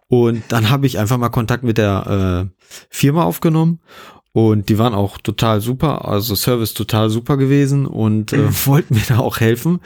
Und 0.08 0.42
dann 0.48 0.70
habe 0.70 0.86
ich 0.86 0.98
einfach 0.98 1.18
mal 1.18 1.30
Kontakt 1.30 1.64
mit 1.64 1.78
der 1.78 2.50
äh, 2.60 2.62
Firma 2.90 3.24
aufgenommen 3.24 3.80
und 4.32 4.68
die 4.68 4.78
waren 4.78 4.94
auch 4.94 5.18
total 5.18 5.62
super, 5.62 6.06
also 6.06 6.34
Service 6.34 6.74
total 6.74 7.08
super 7.08 7.36
gewesen 7.38 7.86
und 7.86 8.32
äh, 8.32 8.48
wollten 8.66 8.94
mir 8.94 9.04
da 9.08 9.18
auch 9.18 9.40
helfen. 9.40 9.80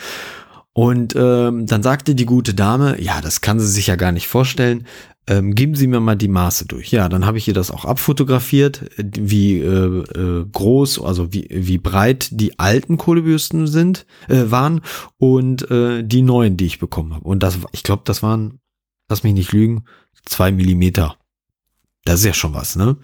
Und 0.73 1.15
ähm, 1.17 1.67
dann 1.67 1.83
sagte 1.83 2.15
die 2.15 2.27
gute 2.27 2.55
Dame, 2.55 3.01
ja, 3.01 3.21
das 3.21 3.41
kann 3.41 3.61
sie 3.61 3.67
sich 3.67 3.89
ja 3.89 3.97
gar 3.97 4.13
nicht 4.13 4.29
vorstellen. 4.29 4.87
Ähm, 5.31 5.55
geben 5.55 5.77
Sie 5.77 5.87
mir 5.87 6.01
mal 6.01 6.17
die 6.17 6.27
Maße 6.27 6.67
durch. 6.67 6.91
Ja, 6.91 7.09
dann 7.09 7.25
habe 7.25 7.39
ich 7.39 7.47
ihr 7.47 7.55
das 7.55 7.71
auch 7.71 7.85
abfotografiert, 7.85 8.91
wie 8.99 9.61
äh, 9.61 9.65
äh, 9.67 10.45
groß, 10.51 11.01
also 11.01 11.33
wie, 11.33 11.47
wie 11.49 11.79
breit 11.79 12.31
die 12.33 12.59
alten 12.59 12.97
Kohlebürsten 12.97 13.69
sind, 13.69 14.07
äh, 14.29 14.51
waren 14.51 14.81
und 15.19 15.71
äh, 15.71 16.03
die 16.03 16.23
neuen, 16.23 16.57
die 16.57 16.67
ich 16.67 16.81
bekommen 16.81 17.15
habe. 17.15 17.29
Und 17.29 17.45
das, 17.45 17.59
ich 17.71 17.85
glaube, 17.85 18.03
das 18.07 18.25
waren, 18.25 18.59
lass 19.09 19.23
mich 19.23 19.35
nicht 19.35 19.53
lügen, 19.53 19.85
zwei 20.27 20.51
Millimeter. 20.51 21.17
Das 22.05 22.19
ist 22.19 22.27
ja 22.27 22.35
schon 22.35 22.53
was, 22.53 22.75
ne? 22.75 22.97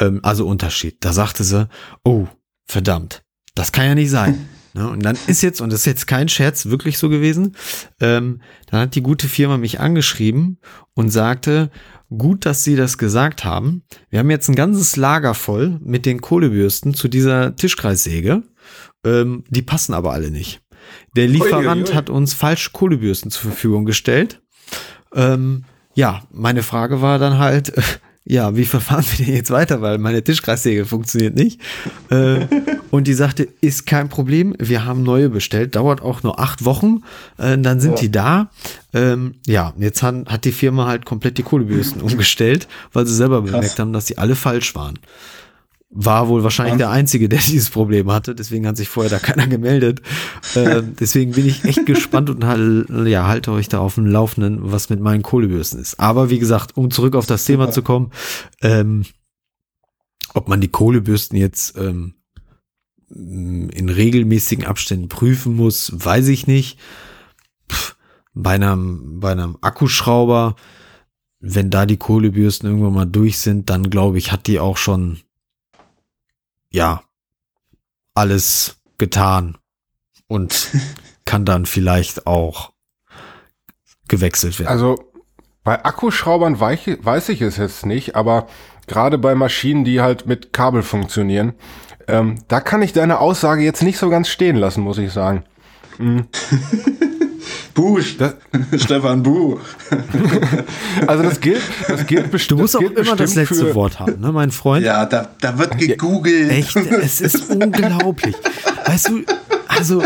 Ähm, 0.00 0.20
also 0.22 0.46
Unterschied. 0.46 1.04
Da 1.04 1.12
sagte 1.12 1.44
sie, 1.44 1.68
oh, 2.02 2.28
verdammt, 2.64 3.24
das 3.54 3.72
kann 3.72 3.84
ja 3.84 3.94
nicht 3.94 4.10
sein. 4.10 4.48
Ne? 4.78 4.88
Und 4.88 5.04
dann 5.04 5.18
ist 5.26 5.42
jetzt, 5.42 5.60
und 5.60 5.72
das 5.72 5.80
ist 5.80 5.86
jetzt 5.86 6.06
kein 6.06 6.28
Scherz, 6.28 6.66
wirklich 6.66 6.98
so 6.98 7.08
gewesen, 7.08 7.56
ähm, 8.00 8.40
dann 8.70 8.82
hat 8.82 8.94
die 8.94 9.02
gute 9.02 9.28
Firma 9.28 9.58
mich 9.58 9.80
angeschrieben 9.80 10.58
und 10.94 11.10
sagte, 11.10 11.70
gut, 12.16 12.46
dass 12.46 12.62
Sie 12.62 12.76
das 12.76 12.96
gesagt 12.96 13.44
haben. 13.44 13.82
Wir 14.08 14.20
haben 14.20 14.30
jetzt 14.30 14.48
ein 14.48 14.54
ganzes 14.54 14.94
Lager 14.96 15.34
voll 15.34 15.78
mit 15.82 16.06
den 16.06 16.20
Kohlebürsten 16.20 16.94
zu 16.94 17.08
dieser 17.08 17.56
Tischkreissäge. 17.56 18.44
Ähm, 19.04 19.42
die 19.50 19.62
passen 19.62 19.94
aber 19.94 20.12
alle 20.12 20.30
nicht. 20.30 20.62
Der 21.16 21.26
Lieferant 21.26 21.88
Uiuiui. 21.88 21.96
hat 21.96 22.08
uns 22.08 22.32
falsche 22.32 22.70
Kohlebürsten 22.70 23.32
zur 23.32 23.50
Verfügung 23.50 23.84
gestellt. 23.84 24.40
Ähm, 25.12 25.64
ja, 25.94 26.22
meine 26.30 26.62
Frage 26.62 27.02
war 27.02 27.18
dann 27.18 27.38
halt, 27.38 27.72
ja, 28.30 28.54
wie 28.56 28.66
verfahren 28.66 29.04
wir 29.16 29.24
denn 29.24 29.34
jetzt 29.34 29.50
weiter, 29.50 29.80
weil 29.80 29.96
meine 29.96 30.22
Tischkreissäge 30.22 30.84
funktioniert 30.84 31.34
nicht. 31.34 31.60
Äh, 32.10 32.40
und 32.90 33.06
die 33.06 33.14
sagte, 33.14 33.48
ist 33.62 33.86
kein 33.86 34.10
Problem, 34.10 34.54
wir 34.58 34.84
haben 34.84 35.02
neue 35.02 35.30
bestellt, 35.30 35.74
dauert 35.76 36.02
auch 36.02 36.22
nur 36.22 36.38
acht 36.38 36.64
Wochen, 36.66 37.02
äh, 37.38 37.56
dann 37.56 37.80
sind 37.80 37.92
Ja. 37.92 38.00
die 38.00 38.10
da. 38.12 38.50
Ähm, 38.92 39.34
ja, 39.46 39.72
jetzt 39.78 40.02
hat, 40.02 40.26
hat 40.26 40.44
die 40.44 40.52
Firma 40.52 40.86
halt 40.86 41.06
komplett 41.06 41.38
die 41.38 41.42
Kohlebürsten 41.42 42.02
umgestellt, 42.02 42.68
weil 42.92 43.06
sie 43.06 43.14
selber 43.14 43.40
bemerkt 43.40 43.78
haben, 43.78 43.94
dass 43.94 44.04
die 44.04 44.18
alle 44.18 44.34
falsch 44.34 44.74
waren. 44.74 44.98
War 45.90 46.28
wohl 46.28 46.44
wahrscheinlich 46.44 46.76
der 46.76 46.90
Einzige, 46.90 47.28
der 47.28 47.38
dieses 47.46 47.70
Problem 47.70 48.10
hatte, 48.10 48.34
deswegen 48.34 48.66
hat 48.66 48.76
sich 48.76 48.88
vorher 48.88 49.10
da 49.10 49.18
keiner 49.18 49.46
gemeldet. 49.46 50.02
Ähm, 50.54 50.94
deswegen 50.98 51.32
bin 51.32 51.46
ich 51.46 51.64
echt 51.64 51.86
gespannt 51.86 52.30
und 52.30 52.44
halt, 52.44 52.88
ja, 53.06 53.26
halte 53.26 53.52
euch 53.52 53.68
da 53.68 53.78
auf 53.78 53.94
dem 53.94 54.06
Laufenden, 54.06 54.72
was 54.72 54.90
mit 54.90 55.00
meinen 55.00 55.22
Kohlebürsten 55.22 55.80
ist. 55.80 55.98
Aber 55.98 56.30
wie 56.30 56.38
gesagt, 56.38 56.76
um 56.76 56.90
zurück 56.90 57.14
auf 57.14 57.26
das 57.26 57.44
Thema 57.44 57.70
zu 57.70 57.82
kommen, 57.82 58.10
ähm, 58.60 59.04
ob 60.34 60.48
man 60.48 60.60
die 60.60 60.68
Kohlebürsten 60.68 61.38
jetzt 61.38 61.76
ähm, 61.78 62.14
in 63.10 63.88
regelmäßigen 63.88 64.66
Abständen 64.66 65.08
prüfen 65.08 65.56
muss, 65.56 65.92
weiß 65.94 66.28
ich 66.28 66.46
nicht. 66.46 66.78
Pff, 67.70 67.96
bei 68.34 68.54
einem, 68.54 69.20
bei 69.20 69.32
einem 69.32 69.56
Akkuschrauber, 69.60 70.56
wenn 71.40 71.70
da 71.70 71.86
die 71.86 71.96
Kohlebürsten 71.96 72.68
irgendwann 72.68 72.94
mal 72.94 73.06
durch 73.06 73.38
sind, 73.38 73.70
dann 73.70 73.90
glaube 73.90 74.18
ich, 74.18 74.32
hat 74.32 74.46
die 74.46 74.60
auch 74.60 74.76
schon, 74.76 75.18
ja, 76.70 77.02
alles 78.14 78.76
getan 78.98 79.56
und 80.26 80.70
kann 81.24 81.44
dann 81.44 81.66
vielleicht 81.66 82.26
auch 82.26 82.72
gewechselt 84.08 84.58
werden. 84.58 84.70
Also 84.70 85.12
bei 85.64 85.84
Akkuschraubern 85.84 86.58
weiß 86.58 86.86
ich, 86.86 87.04
weiß 87.04 87.28
ich 87.28 87.42
es 87.42 87.58
jetzt 87.58 87.84
nicht, 87.84 88.16
aber 88.16 88.46
gerade 88.86 89.18
bei 89.18 89.34
Maschinen, 89.34 89.84
die 89.84 90.00
halt 90.00 90.26
mit 90.26 90.52
Kabel 90.52 90.82
funktionieren, 90.82 91.54
ähm, 92.06 92.42
da 92.48 92.60
kann 92.60 92.80
ich 92.80 92.94
deine 92.94 93.20
Aussage 93.20 93.62
jetzt 93.62 93.82
nicht 93.82 93.98
so 93.98 94.08
ganz 94.08 94.28
stehen 94.28 94.56
lassen, 94.56 94.82
muss 94.82 94.98
ich 94.98 95.12
sagen. 95.12 95.44
Buh, 97.74 98.00
Das- 98.18 98.34
Stefan 98.82 99.22
Buh. 99.22 99.58
Also 101.06 101.22
das 101.22 101.40
gilt, 101.40 101.62
das 101.86 102.06
gilt 102.06 102.26
du 102.26 102.30
bestimmt. 102.30 102.60
musst 102.60 102.76
auch 102.76 102.80
gilt 102.80 102.98
immer 102.98 103.16
das 103.16 103.34
letzte 103.34 103.54
für- 103.54 103.74
Wort 103.74 104.00
haben, 104.00 104.20
ne, 104.20 104.32
mein 104.32 104.50
Freund? 104.50 104.84
Ja, 104.84 105.06
da, 105.06 105.28
da 105.40 105.58
wird 105.58 105.78
gegoogelt. 105.78 106.50
Echt, 106.50 106.74
es 106.76 107.20
ist 107.20 107.50
unglaublich. 107.50 108.34
Weißt 108.86 109.08
du, 109.08 109.22
also, 109.68 110.02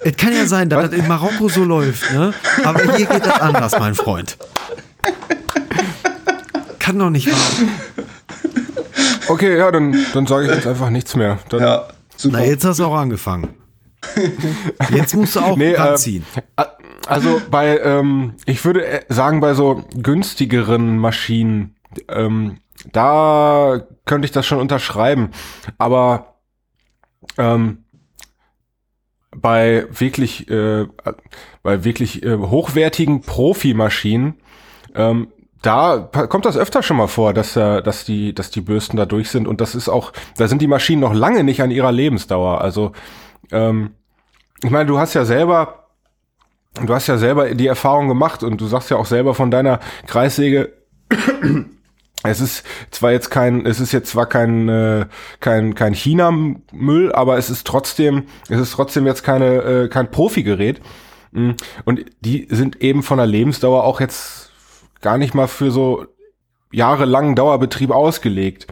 es 0.00 0.16
kann 0.16 0.32
ja 0.34 0.46
sein, 0.46 0.68
dass 0.68 0.90
das 0.90 0.98
in 0.98 1.08
Marokko 1.08 1.48
so 1.48 1.64
läuft, 1.64 2.12
ne? 2.12 2.34
Aber 2.64 2.96
hier 2.96 3.06
geht 3.06 3.24
das 3.24 3.40
anders, 3.40 3.72
mein 3.78 3.94
Freund. 3.94 4.36
Kann 6.78 6.98
doch 6.98 7.10
nicht 7.10 7.28
wahr. 7.30 7.68
Okay, 9.28 9.56
ja, 9.58 9.70
dann, 9.70 9.96
dann 10.12 10.26
sage 10.26 10.46
ich 10.46 10.54
jetzt 10.54 10.66
einfach 10.66 10.90
nichts 10.90 11.16
mehr. 11.16 11.38
Dann, 11.48 11.60
Ja, 11.60 11.88
super. 12.16 12.38
Na, 12.38 12.44
jetzt 12.44 12.64
hast 12.64 12.78
du 12.78 12.84
auch 12.84 12.94
angefangen. 12.96 13.48
Jetzt 14.94 15.14
musst 15.16 15.34
du 15.34 15.40
auch 15.40 15.56
Nee, 15.56 15.72
äh, 15.72 15.80
ranziehen. 15.80 16.24
a- 16.56 16.66
Also 17.06 17.40
bei, 17.50 17.78
ähm, 17.78 18.34
ich 18.46 18.64
würde 18.64 18.86
äh, 18.86 19.04
sagen, 19.08 19.40
bei 19.40 19.54
so 19.54 19.84
günstigeren 19.94 20.98
Maschinen, 20.98 21.76
ähm, 22.08 22.58
da 22.92 23.86
könnte 24.04 24.26
ich 24.26 24.32
das 24.32 24.46
schon 24.46 24.58
unterschreiben. 24.58 25.30
Aber 25.78 26.36
ähm, 27.38 27.84
bei 29.34 29.86
wirklich, 29.90 30.50
äh, 30.50 30.86
bei 31.62 31.84
wirklich 31.84 32.22
äh, 32.22 32.36
hochwertigen 32.36 33.20
Profimaschinen, 33.20 34.34
ähm, 34.94 35.28
da 35.62 35.98
kommt 35.98 36.44
das 36.44 36.56
öfter 36.56 36.82
schon 36.82 36.96
mal 36.96 37.08
vor, 37.08 37.32
dass, 37.32 37.56
äh, 37.56 37.82
dass, 37.82 38.04
die, 38.04 38.34
dass 38.34 38.50
die 38.50 38.60
Bürsten 38.60 38.96
da 38.96 39.06
durch 39.06 39.30
sind. 39.30 39.48
Und 39.48 39.60
das 39.60 39.74
ist 39.74 39.88
auch, 39.88 40.12
da 40.36 40.48
sind 40.48 40.62
die 40.62 40.68
Maschinen 40.68 41.00
noch 41.00 41.14
lange 41.14 41.44
nicht 41.44 41.62
an 41.62 41.70
ihrer 41.70 41.92
Lebensdauer. 41.92 42.60
Also 42.60 42.92
ähm, 43.50 43.92
ich 44.62 44.70
meine, 44.70 44.86
du 44.86 44.98
hast 44.98 45.14
ja 45.14 45.24
selber, 45.24 45.85
du 46.84 46.94
hast 46.94 47.06
ja 47.06 47.18
selber 47.18 47.54
die 47.54 47.66
Erfahrung 47.66 48.08
gemacht 48.08 48.42
und 48.42 48.60
du 48.60 48.66
sagst 48.66 48.90
ja 48.90 48.96
auch 48.96 49.06
selber 49.06 49.34
von 49.34 49.50
deiner 49.50 49.80
Kreissäge, 50.06 50.72
es 52.22 52.40
ist 52.40 52.64
zwar 52.90 53.12
jetzt 53.12 53.30
kein, 53.30 53.64
es 53.66 53.80
ist 53.80 53.92
jetzt 53.92 54.10
zwar 54.10 54.26
kein, 54.26 54.68
äh, 54.68 55.06
kein, 55.40 55.74
kein 55.74 55.94
China-Müll, 55.94 57.12
aber 57.12 57.38
es 57.38 57.50
ist 57.50 57.66
trotzdem, 57.66 58.24
es 58.48 58.60
ist 58.60 58.72
trotzdem 58.72 59.06
jetzt 59.06 59.22
keine, 59.22 59.62
äh, 59.62 59.88
kein 59.88 60.10
Profi-Gerät. 60.10 60.80
Mm, 61.32 61.50
Und 61.84 62.04
die 62.20 62.46
sind 62.50 62.82
eben 62.82 63.02
von 63.02 63.18
der 63.18 63.26
Lebensdauer 63.26 63.84
auch 63.84 64.00
jetzt 64.00 64.50
gar 65.00 65.18
nicht 65.18 65.34
mal 65.34 65.48
für 65.48 65.70
so 65.70 66.06
jahrelangen 66.72 67.34
Dauerbetrieb 67.36 67.90
ausgelegt. 67.90 68.66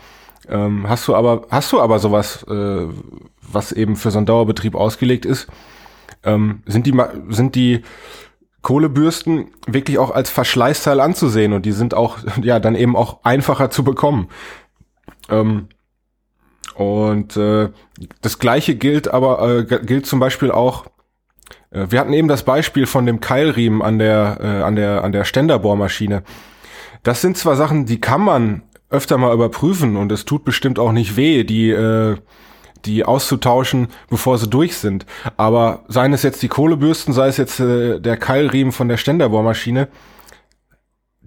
Ähm, 0.48 0.88
hast 0.88 1.08
du 1.08 1.14
aber, 1.14 1.46
hast 1.50 1.72
du 1.72 1.80
aber 1.80 1.98
sowas, 1.98 2.44
äh, 2.48 2.86
was 3.40 3.72
eben 3.72 3.96
für 3.96 4.10
so 4.10 4.18
einen 4.18 4.26
Dauerbetrieb 4.26 4.74
ausgelegt 4.74 5.24
ist, 5.24 5.46
ähm, 6.24 6.62
sind 6.66 6.86
die, 6.86 6.94
sind 7.28 7.54
die 7.54 7.82
Kohlebürsten 8.62 9.48
wirklich 9.66 9.98
auch 9.98 10.10
als 10.10 10.30
Verschleißteil 10.30 11.00
anzusehen 11.00 11.52
und 11.52 11.66
die 11.66 11.72
sind 11.72 11.94
auch, 11.94 12.18
ja, 12.42 12.58
dann 12.58 12.74
eben 12.74 12.96
auch 12.96 13.22
einfacher 13.22 13.70
zu 13.70 13.84
bekommen. 13.84 14.28
Ähm, 15.28 15.68
und 16.74 17.36
äh, 17.36 17.70
das 18.20 18.38
gleiche 18.38 18.74
gilt 18.74 19.08
aber, 19.08 19.48
äh, 19.48 19.64
gilt 19.64 20.06
zum 20.06 20.18
Beispiel 20.18 20.50
auch, 20.50 20.86
äh, 21.70 21.86
wir 21.90 22.00
hatten 22.00 22.12
eben 22.12 22.26
das 22.26 22.42
Beispiel 22.42 22.86
von 22.86 23.06
dem 23.06 23.20
Keilriemen 23.20 23.82
an 23.82 23.98
der, 23.98 24.38
äh, 24.40 24.62
an 24.62 24.74
der, 24.74 25.04
an 25.04 25.12
der 25.12 25.24
Ständerbohrmaschine. 25.24 26.24
Das 27.02 27.20
sind 27.20 27.36
zwar 27.36 27.56
Sachen, 27.56 27.86
die 27.86 28.00
kann 28.00 28.22
man 28.22 28.62
öfter 28.88 29.18
mal 29.18 29.34
überprüfen 29.34 29.96
und 29.96 30.10
es 30.10 30.24
tut 30.24 30.44
bestimmt 30.44 30.78
auch 30.78 30.92
nicht 30.92 31.16
weh, 31.16 31.44
die, 31.44 31.70
äh, 31.70 32.16
die 32.86 33.04
auszutauschen, 33.04 33.88
bevor 34.08 34.38
sie 34.38 34.48
durch 34.48 34.76
sind. 34.76 35.06
Aber 35.36 35.84
seien 35.88 36.12
es 36.12 36.22
jetzt 36.22 36.42
die 36.42 36.48
Kohlebürsten, 36.48 37.12
sei 37.14 37.28
es 37.28 37.36
jetzt 37.36 37.60
äh, 37.60 38.00
der 38.00 38.16
Keilriemen 38.16 38.72
von 38.72 38.88
der 38.88 38.96
Ständerbohrmaschine, 38.96 39.88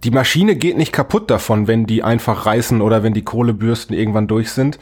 die 0.04 0.12
Maschine 0.12 0.56
geht 0.56 0.78
nicht 0.78 0.92
kaputt 0.92 1.32
davon, 1.32 1.68
wenn 1.68 1.88
die 1.88 2.04
einfach 2.04 2.46
reißen 2.46 2.82
oder 2.82 3.02
wenn 3.02 3.14
die 3.14 3.24
Kohlebürsten 3.24 3.96
irgendwann 3.96 4.28
durch 4.28 4.52
sind. 4.52 4.78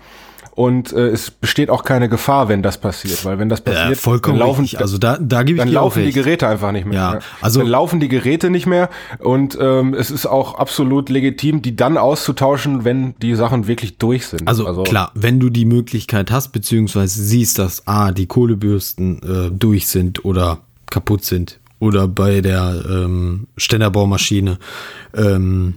Und 0.55 0.93
äh, 0.93 1.07
es 1.09 1.31
besteht 1.31 1.69
auch 1.69 1.83
keine 1.83 2.07
Gefahr, 2.07 2.47
wenn 2.47 2.63
das 2.63 2.77
passiert, 2.77 3.25
weil 3.25 3.37
wenn 3.39 3.49
das 3.49 3.59
passiert, 3.59 3.89
Ja, 3.89 3.95
vollkommen 3.95 4.39
dann 4.39 4.47
laufen, 4.47 4.61
richtig. 4.61 4.79
Also 4.79 4.97
da, 4.97 5.17
da 5.19 5.43
gebe 5.43 5.57
ich 5.57 5.63
dann 5.65 5.73
laufen 5.73 6.05
die. 6.05 6.13
Geräte 6.13 6.47
einfach 6.47 6.71
nicht 6.71 6.85
mehr. 6.85 6.97
Ja, 6.97 7.19
also- 7.41 7.59
dann 7.59 7.67
laufen 7.67 7.99
die 7.99 8.07
Geräte 8.07 8.49
nicht 8.49 8.65
mehr 8.65 8.89
und 9.19 9.57
ähm, 9.59 9.93
es 9.93 10.11
ist 10.11 10.25
auch 10.25 10.55
absolut 10.55 11.09
legitim, 11.09 11.61
die 11.61 11.75
dann 11.75 11.97
auszutauschen, 11.97 12.85
wenn 12.85 13.15
die 13.21 13.35
Sachen 13.35 13.67
wirklich 13.67 13.97
durch 13.97 14.27
sind. 14.27 14.47
Also, 14.47 14.83
klar, 14.83 15.11
wenn 15.13 15.41
du 15.41 15.49
die 15.49 15.65
Möglichkeit 15.65 16.31
hast, 16.31 16.53
beziehungsweise 16.53 17.21
siehst, 17.21 17.59
dass 17.59 17.85
A, 17.85 18.13
die 18.13 18.25
Kohlebürsten 18.25 19.21
äh, 19.23 19.51
durch 19.51 19.87
sind 19.87 20.23
oder 20.23 20.59
kaputt 20.89 21.25
sind 21.25 21.59
oder 21.79 22.07
bei 22.07 22.39
der 22.39 22.81
ähm, 22.89 23.47
Ständerbaumaschine 23.57 24.57
ähm, 25.17 25.75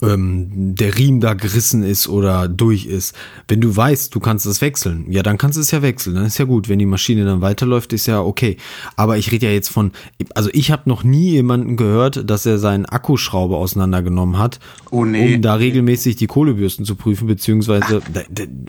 ähm, 0.00 0.74
der 0.76 0.96
Riemen 0.96 1.20
da 1.20 1.34
gerissen 1.34 1.82
ist 1.82 2.08
oder 2.08 2.46
durch 2.48 2.86
ist. 2.86 3.16
Wenn 3.48 3.60
du 3.60 3.74
weißt, 3.74 4.14
du 4.14 4.20
kannst 4.20 4.46
es 4.46 4.60
wechseln, 4.60 5.06
ja, 5.10 5.22
dann 5.22 5.38
kannst 5.38 5.56
du 5.56 5.60
es 5.60 5.70
ja 5.72 5.82
wechseln. 5.82 6.14
Dann 6.14 6.24
ist 6.26 6.38
ja 6.38 6.44
gut. 6.44 6.68
Wenn 6.68 6.78
die 6.78 6.86
Maschine 6.86 7.24
dann 7.24 7.40
weiterläuft, 7.40 7.92
ist 7.92 8.06
ja 8.06 8.20
okay. 8.20 8.56
Aber 8.96 9.18
ich 9.18 9.32
rede 9.32 9.46
ja 9.46 9.52
jetzt 9.52 9.70
von, 9.70 9.90
also 10.34 10.50
ich 10.52 10.70
habe 10.70 10.88
noch 10.88 11.02
nie 11.02 11.30
jemanden 11.30 11.76
gehört, 11.76 12.30
dass 12.30 12.46
er 12.46 12.58
seinen 12.58 12.86
Akkuschrauber 12.86 13.56
auseinandergenommen 13.58 14.38
hat, 14.38 14.60
Oh, 14.90 15.04
nee. 15.04 15.34
um 15.34 15.42
da 15.42 15.54
regelmäßig 15.54 16.14
die 16.16 16.26
Kohlebürsten 16.28 16.84
zu 16.84 16.94
prüfen, 16.94 17.26
beziehungsweise, 17.26 18.00
da- 18.12 18.22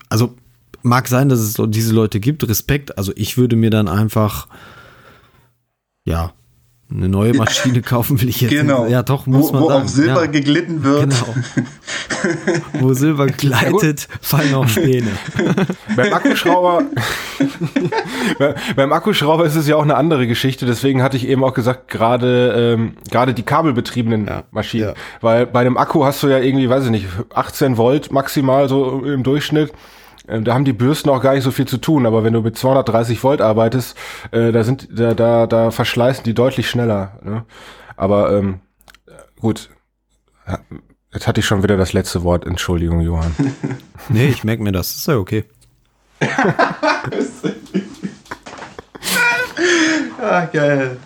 also 0.09 0.33
mag 0.81 1.07
sein, 1.07 1.29
dass 1.29 1.39
es 1.39 1.57
diese 1.69 1.93
Leute 1.93 2.19
gibt, 2.19 2.47
Respekt. 2.47 2.97
Also 2.97 3.13
ich 3.15 3.37
würde 3.37 3.55
mir 3.55 3.69
dann 3.69 3.87
einfach 3.87 4.47
Ja. 6.05 6.33
Eine 6.95 7.09
neue 7.09 7.33
Maschine 7.33 7.81
kaufen 7.81 8.21
will 8.21 8.29
ich 8.29 8.41
jetzt. 8.41 8.51
Genau. 8.51 8.85
Ja, 8.85 9.01
doch, 9.01 9.25
muss 9.25 9.47
wo, 9.49 9.53
man 9.53 9.61
wo 9.63 9.67
sagen. 9.69 9.83
auf 9.83 9.89
Silber 9.89 10.25
ja, 10.25 10.31
geglitten 10.31 10.83
wird. 10.83 11.01
Genau. 11.09 11.35
Wo 12.79 12.93
Silber 12.93 13.27
gleitet, 13.27 14.07
fallen 14.21 14.53
auch 14.55 14.67
Späne. 14.67 15.11
Beim 15.95 16.13
Akkuschrauber, 16.13 16.83
Bei- 18.39 18.55
beim 18.75 18.93
Akkuschrauber 18.93 19.45
ist 19.45 19.55
es 19.55 19.67
ja 19.67 19.75
auch 19.75 19.83
eine 19.83 19.95
andere 19.95 20.27
Geschichte. 20.27 20.65
Deswegen 20.65 21.01
hatte 21.03 21.17
ich 21.17 21.27
eben 21.27 21.43
auch 21.43 21.53
gesagt, 21.53 21.89
gerade 21.89 22.75
ähm, 22.75 22.93
gerade 23.11 23.33
die 23.33 23.43
kabelbetriebenen 23.43 24.25
Ja, 24.27 24.43
Maschinen, 24.51 24.89
ja. 24.89 24.93
weil 25.21 25.45
bei 25.45 25.63
dem 25.63 25.77
Akku 25.77 26.05
hast 26.05 26.23
du 26.23 26.27
ja 26.27 26.39
irgendwie, 26.39 26.69
weiß 26.69 26.85
ich 26.85 26.91
nicht, 26.91 27.07
18 27.33 27.77
Volt 27.77 28.11
maximal 28.11 28.69
so 28.69 29.03
im 29.03 29.23
Durchschnitt. 29.23 29.71
Ähm, 30.27 30.43
Da 30.43 30.53
haben 30.53 30.65
die 30.65 30.73
Bürsten 30.73 31.09
auch 31.09 31.21
gar 31.21 31.33
nicht 31.33 31.43
so 31.43 31.51
viel 31.51 31.67
zu 31.67 31.77
tun, 31.77 32.05
aber 32.05 32.23
wenn 32.23 32.33
du 32.33 32.41
mit 32.41 32.57
230 32.57 33.23
Volt 33.23 33.41
arbeitest, 33.41 33.97
äh, 34.31 34.51
da 34.51 34.63
sind 34.63 34.87
da 34.91 35.13
da 35.13 35.47
da 35.47 35.71
verschleißen 35.71 36.23
die 36.23 36.33
deutlich 36.33 36.69
schneller. 36.69 37.19
Ne? 37.23 37.45
Aber 37.95 38.31
ähm, 38.37 38.61
gut, 39.39 39.69
jetzt 41.13 41.27
hatte 41.27 41.39
ich 41.41 41.45
schon 41.45 41.63
wieder 41.63 41.77
das 41.77 41.93
letzte 41.93 42.23
Wort. 42.23 42.45
Entschuldigung, 42.45 43.01
Johann. 43.01 43.35
Nee, 44.09 44.27
ich 44.27 44.43
merke 44.43 44.61
mir 44.63 44.71
das. 44.73 44.95
Ist 44.95 45.07
ja 45.07 45.15
okay. 45.17 45.45
Ah, 50.21 50.45
geil. 50.45 50.97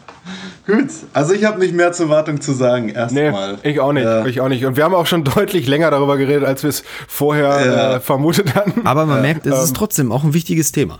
Gut, 0.67 0.89
also 1.13 1.33
ich 1.33 1.45
habe 1.45 1.59
nicht 1.59 1.73
mehr 1.73 1.93
zur 1.93 2.09
Wartung 2.09 2.41
zu 2.41 2.51
sagen, 2.53 2.87
Nee, 2.87 2.93
erstmal. 2.93 3.57
ich 3.63 3.79
auch 3.79 3.93
nicht, 3.93 4.03
Ja. 4.03 4.25
ich 4.25 4.41
auch 4.41 4.49
nicht. 4.49 4.65
Und 4.65 4.75
wir 4.75 4.83
haben 4.83 4.93
auch 4.93 5.07
schon 5.07 5.23
deutlich 5.23 5.65
länger 5.67 5.89
darüber 5.91 6.17
geredet, 6.17 6.43
als 6.45 6.61
wir 6.63 6.69
es 6.69 6.83
vorher 7.07 7.65
Ja. 7.65 7.95
äh, 7.95 7.99
vermutet 8.01 8.53
hatten. 8.53 8.85
Aber 8.85 9.05
man 9.05 9.21
merkt, 9.21 9.45
es 9.45 9.55
ähm, 9.57 9.63
ist 9.63 9.75
trotzdem 9.75 10.11
auch 10.11 10.23
ein 10.25 10.33
wichtiges 10.33 10.71
Thema. 10.73 10.99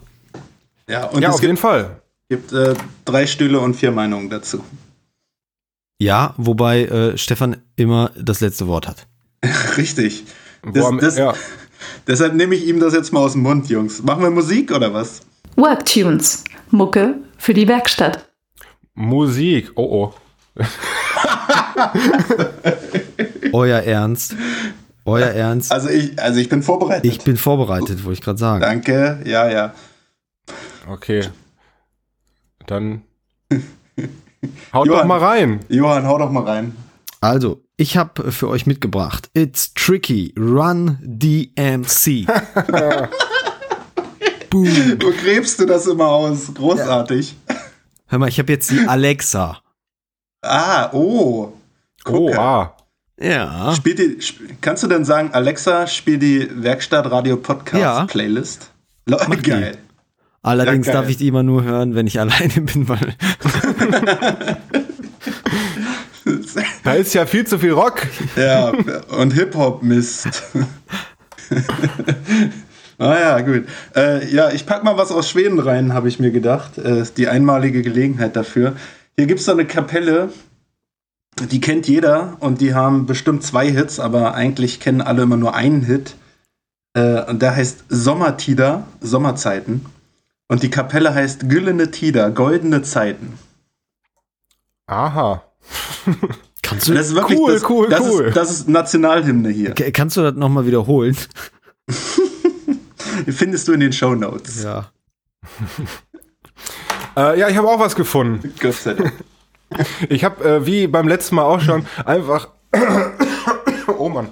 Ja, 0.90 1.06
und 1.08 1.22
ja, 1.22 1.30
es 1.30 1.36
auf 1.36 1.42
jeden 1.42 1.56
gibt, 1.56 1.62
Fall. 1.62 2.02
gibt 2.30 2.54
äh, 2.54 2.74
drei 3.06 3.28
Stühle 3.28 3.60
und 3.60 3.76
vier 3.76 3.92
Meinungen 3.92 4.30
dazu. 4.30 4.64
Ja, 6.02 6.34
wobei 6.38 6.86
äh, 6.86 7.18
Stefan 7.18 7.58
immer 7.76 8.12
das 8.18 8.40
letzte 8.40 8.68
Wort 8.68 8.88
hat. 8.88 9.06
Richtig. 9.78 10.24
Das, 10.74 10.86
am- 10.86 11.00
das, 11.00 11.18
ja. 11.18 11.34
Deshalb 12.08 12.34
nehme 12.36 12.56
ich 12.56 12.66
ihm 12.68 12.80
das 12.80 12.94
jetzt 12.94 13.12
mal 13.12 13.20
aus 13.20 13.34
dem 13.34 13.42
Mund, 13.42 13.68
Jungs. 13.70 14.02
Machen 14.02 14.24
wir 14.24 14.30
Musik 14.32 14.72
oder 14.72 14.94
was? 14.94 15.22
Worktunes. 15.56 16.44
Mucke 16.72 17.16
für 17.38 17.54
die 17.54 17.68
Werkstatt. 17.68 18.27
Musik. 18.98 19.72
Oh 19.76 19.84
oh. 19.84 20.14
Euer 23.54 23.80
Ernst. 23.84 24.36
Euer 25.06 25.28
Ernst. 25.28 25.72
Also 25.72 25.90
ich, 25.90 26.20
also 26.20 26.40
ich 26.40 26.50
bin 26.50 26.64
vorbereitet. 26.64 27.06
Ich 27.06 27.20
bin 27.20 27.38
vorbereitet, 27.38 28.04
wollte 28.04 28.18
ich 28.18 28.22
gerade 28.22 28.40
sagen. 28.40 28.62
Danke, 28.62 29.20
ja, 29.24 29.48
ja. 29.50 29.76
Okay. 30.90 31.28
Dann 32.66 33.04
haut 34.74 34.88
Johann. 34.88 35.02
doch 35.02 35.06
mal 35.06 35.20
rein. 35.20 35.60
Johann, 35.70 36.08
hau 36.08 36.18
doch 36.18 36.32
mal 36.32 36.44
rein. 36.44 36.76
Also, 37.22 37.62
ich 37.78 37.98
habe 37.98 38.32
für 38.32 38.50
euch 38.50 38.66
mitgebracht 38.66 39.30
It's 39.36 39.76
Tricky, 39.76 40.34
Run 40.38 40.98
DMC. 41.04 42.26
Boom. 44.50 44.68
Wo 45.02 45.12
gräbst 45.12 45.60
du 45.60 45.66
das 45.68 45.86
immer 45.86 46.08
aus? 46.08 46.52
Großartig. 46.54 47.36
Hör 48.08 48.20
mal, 48.20 48.30
ich 48.30 48.40
habe 48.40 48.52
jetzt 48.52 48.70
die 48.72 48.80
Alexa. 48.88 49.60
Ah, 50.42 50.90
oh. 50.94 51.54
Oh, 52.06 52.12
Gucke. 52.12 52.40
ah. 52.40 52.74
Ja. 53.20 53.74
Spiel 53.76 53.96
die, 53.96 54.18
sp 54.22 54.62
kannst 54.62 54.84
du 54.84 54.88
denn 54.88 55.04
sagen, 55.04 55.32
Alexa, 55.34 55.88
spiel 55.88 56.20
die 56.20 56.48
Werkstatt 56.64 57.10
Radio 57.10 57.36
Podcast 57.38 57.82
Ja. 57.82 58.06
Playlist? 58.06 58.70
Le 59.08 59.18
Mach 59.28 59.36
die. 59.38 59.42
Geil. 59.50 59.78
Allerdings 60.44 60.86
Ja, 60.88 60.94
geil. 60.94 61.02
darf 61.02 61.10
ich 61.12 61.18
die 61.18 61.28
immer 61.28 61.42
nur 61.44 61.64
hören, 61.64 61.96
wenn 61.96 62.06
ich 62.08 62.20
alleine 62.20 62.62
bin, 62.62 62.88
weil 62.88 63.16
Da 66.84 66.94
ist 66.94 67.14
ja 67.14 67.26
viel 67.26 67.46
zu 67.48 67.58
viel 67.58 67.72
Rock. 67.72 68.06
Ja, 68.36 68.72
und 69.18 69.32
Hip-Hop-Mist. 69.32 70.44
naja, 72.98 73.40
gut. 73.42 73.66
Äh, 73.96 74.28
ja, 74.34 74.50
ich 74.52 74.66
pack 74.66 74.84
mal 74.84 74.98
was 74.98 75.12
aus 75.12 75.30
Schweden 75.30 75.60
rein, 75.60 75.94
habe 75.94 76.08
ich 76.08 76.20
mir 76.20 76.32
gedacht. 76.32 76.78
Äh, 76.78 77.02
ist 77.02 77.18
die 77.18 77.28
einmalige 77.28 77.82
Gelegenheit 77.82 78.36
dafür. 78.36 78.76
Hier 79.16 79.28
gibt 79.28 79.40
es 79.40 79.46
so 79.46 79.52
eine 79.52 79.66
Kapelle, 79.66 80.30
die 81.52 81.62
kennt 81.62 81.88
jeder 81.88 82.38
und 82.40 82.62
die 82.62 82.74
haben 82.74 83.06
bestimmt 83.06 83.44
zwei 83.44 83.70
Hits, 83.70 84.00
aber 84.00 84.34
eigentlich 84.34 84.80
kennen 84.80 85.02
alle 85.02 85.24
immer 85.24 85.38
nur 85.38 85.54
einen 85.54 85.82
Hit. 85.82 86.16
Äh, 86.94 87.24
und 87.30 87.42
der 87.42 87.56
heißt 87.56 87.86
Sommertider, 87.90 88.88
Sommerzeiten. 89.02 89.86
Und 90.48 90.64
die 90.64 90.70
Kapelle 90.70 91.14
heißt 91.14 91.50
Güllene 91.50 91.92
Tider, 91.92 92.32
goldene 92.32 92.82
Zeiten. 92.82 93.38
Aha. 94.88 95.44
kannst 96.64 96.88
du, 96.88 96.94
Das 96.94 97.08
ist 97.08 97.16
wirklich 97.16 97.38
Cool, 97.38 97.54
das, 97.54 97.70
cool, 97.70 97.90
das 97.90 98.02
cool. 98.02 98.26
Ist, 98.26 98.38
das 98.38 98.52
ist 98.52 98.70
Nationalhymne 98.70 99.50
hier. 99.50 99.74
Kannst 99.74 100.18
du 100.18 100.22
das 100.22 100.34
nochmal 100.36 100.66
wiederholen? 100.66 101.16
Findest 103.28 103.68
du 103.68 103.74
in 103.74 103.80
den 103.80 103.94
Show 103.94 104.16
Notes. 104.16 104.64
Ja. 104.64 104.92
Äh, 107.16 107.40
ja, 107.40 107.50
ich 107.50 107.58
habe 107.58 107.68
auch 107.68 107.80
was 107.80 107.96
gefunden. 107.96 108.54
Gott 108.60 108.76
sei 108.76 108.94
Dank. 108.94 109.14
Ich 110.10 110.24
habe, 110.24 110.44
äh, 110.46 110.66
wie 110.66 110.86
beim 110.88 111.08
letzten 111.08 111.36
Mal 111.36 111.44
auch 111.44 111.60
schon, 111.60 111.86
einfach. 112.06 112.50
oh 113.98 114.08
Mann. 114.08 114.30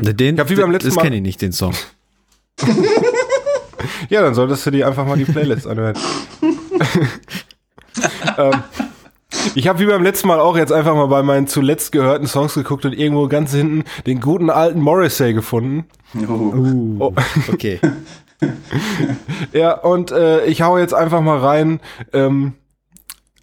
Den, 0.00 0.40
hab 0.40 0.48
wie 0.48 0.56
beim 0.56 0.70
letzten 0.70 0.88
das 0.88 0.96
Mal- 0.96 1.02
kenne 1.02 1.16
ich 1.16 1.22
nicht, 1.22 1.40
den 1.42 1.52
Song. 1.52 1.74
Ja, 4.08 4.22
dann 4.22 4.34
solltest 4.34 4.66
du 4.66 4.70
dir 4.70 4.86
einfach 4.88 5.06
mal 5.06 5.16
die 5.18 5.26
Playlist 5.26 5.66
anhören. 5.66 5.96
ähm, 8.36 8.62
ich 9.54 9.68
habe 9.68 9.78
wie 9.78 9.86
beim 9.86 10.02
letzten 10.02 10.28
Mal 10.28 10.40
auch 10.40 10.56
jetzt 10.56 10.72
einfach 10.72 10.94
mal 10.94 11.06
bei 11.06 11.22
meinen 11.22 11.46
zuletzt 11.46 11.92
gehörten 11.92 12.26
Songs 12.26 12.54
geguckt 12.54 12.84
und 12.84 12.92
irgendwo 12.92 13.28
ganz 13.28 13.52
hinten 13.52 13.84
den 14.06 14.20
guten 14.20 14.50
alten 14.50 14.80
Morrissey 14.80 15.32
gefunden. 15.34 15.86
Oh. 16.28 16.98
Oh. 16.98 17.14
okay. 17.52 17.80
Ja, 19.52 19.72
und 19.72 20.12
äh, 20.12 20.46
ich 20.46 20.62
hau 20.62 20.78
jetzt 20.78 20.94
einfach 20.94 21.20
mal 21.20 21.38
rein. 21.38 21.80
Ähm, 22.14 22.54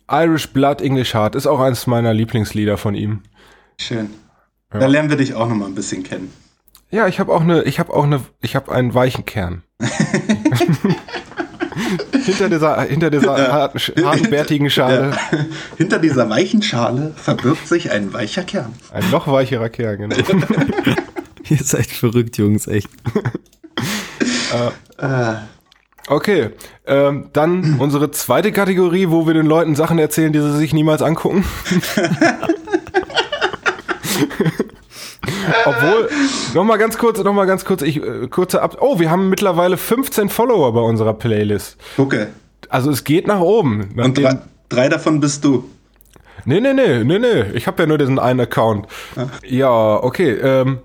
Irish 0.09 0.51
Blood 0.53 0.81
English 0.81 1.13
Heart 1.13 1.35
ist 1.35 1.45
auch 1.45 1.59
eines 1.59 1.85
meiner 1.85 2.13
Lieblingslieder 2.13 2.77
von 2.77 2.95
ihm. 2.95 3.21
Schön. 3.79 4.09
Da 4.69 4.87
lernen 4.87 5.09
wir 5.09 5.17
dich 5.17 5.33
auch 5.33 5.47
noch 5.47 5.55
mal 5.55 5.65
ein 5.65 5.75
bisschen 5.75 6.03
kennen. 6.03 6.33
Ja, 6.89 7.07
ich 7.07 7.19
habe 7.19 7.33
auch 7.33 7.41
eine, 7.41 7.63
ich 7.63 7.79
habe 7.79 7.93
auch 7.93 8.05
eine, 8.05 8.21
ich 8.41 8.55
habe 8.55 8.71
einen 8.71 8.93
weichen 8.93 9.25
Kern. 9.25 9.63
hinter 12.25 12.49
dieser, 12.49 12.82
hinter 12.84 13.09
dieser 13.09 13.51
harten, 13.51 13.78
sch- 13.78 14.03
harten 14.03 14.30
bärtigen 14.30 14.69
Schale 14.69 15.11
Ja. 15.32 15.38
Hinter 15.78 15.99
dieser 15.99 16.30
weichen 16.30 16.61
Schale 16.61 17.13
verbirgt 17.15 17.67
sich 17.67 17.91
ein 17.91 18.13
weicher 18.13 18.43
Kern. 18.43 18.74
ein 18.93 19.09
noch 19.12 19.28
weicherer 19.28 19.70
Kern. 19.70 19.97
Genau. 20.09 20.16
Ihr 21.49 21.58
seid 21.63 21.87
verrückt, 21.87 22.37
Jungs, 22.37 22.67
echt. 22.67 22.89
Okay, 26.09 26.49
ähm, 26.86 27.29
dann 27.33 27.75
unsere 27.79 28.12
zweite 28.12 28.51
Kategorie, 28.51 29.09
wo 29.09 29.28
wir 29.28 29.33
den 29.33 29.45
Leuten 29.45 29.75
Sachen 29.75 29.99
erzählen, 29.99 30.32
die 30.33 30.39
sie 30.39 30.58
sich 30.58 30.74
niemals 30.74 31.01
angucken. 31.01 31.43
Obwohl, 35.65 36.09
noch 36.53 36.63
mal 36.63 36.77
ganz 36.77 36.97
kurz, 36.97 37.21
noch 37.23 37.33
mal 37.33 37.45
ganz 37.45 37.65
kurz, 37.65 37.81
ich 37.81 37.97
äh, 37.97 38.27
kurze 38.27 38.61
ab. 38.61 38.77
Oh, 38.81 38.99
wir 38.99 39.09
haben 39.11 39.29
mittlerweile 39.29 39.77
15 39.77 40.29
Follower 40.29 40.71
bei 40.73 40.81
unserer 40.81 41.13
Playlist. 41.13 41.77
Gucke. 41.95 42.29
Also 42.69 42.91
es 42.91 43.03
geht 43.03 43.27
nach 43.27 43.39
oben. 43.39 43.81
Und 43.81 43.95
Nachdem- 43.95 44.23
drei, 44.23 44.37
drei 44.69 44.89
davon 44.89 45.19
bist 45.19 45.43
du. 45.43 45.69
Nee, 46.45 46.61
nee, 46.61 46.73
nee, 46.73 47.03
nee, 47.03 47.19
nee. 47.19 47.41
Ich 47.55 47.67
habe 47.67 47.83
ja 47.83 47.87
nur 47.87 47.97
diesen 47.97 48.19
einen 48.19 48.39
Account. 48.41 48.87
Ja, 49.45 49.95
okay. 50.01 50.31
Ähm, 50.33 50.79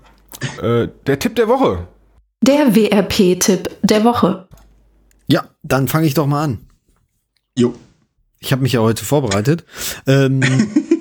äh, 0.61 0.87
der 1.07 1.19
Tipp 1.19 1.35
der 1.35 1.47
Woche. 1.47 1.87
Der 2.41 2.75
WRP-Tipp 2.75 3.69
der 3.81 4.03
Woche. 4.03 4.47
Ja, 5.27 5.45
dann 5.61 5.87
fange 5.87 6.05
ich 6.07 6.15
doch 6.15 6.27
mal 6.27 6.43
an. 6.43 6.67
Jo. 7.57 7.73
Ich 8.39 8.51
habe 8.51 8.61
mich 8.61 8.73
ja 8.73 8.81
heute 8.81 9.05
vorbereitet. 9.05 9.63
Ähm, 10.05 10.41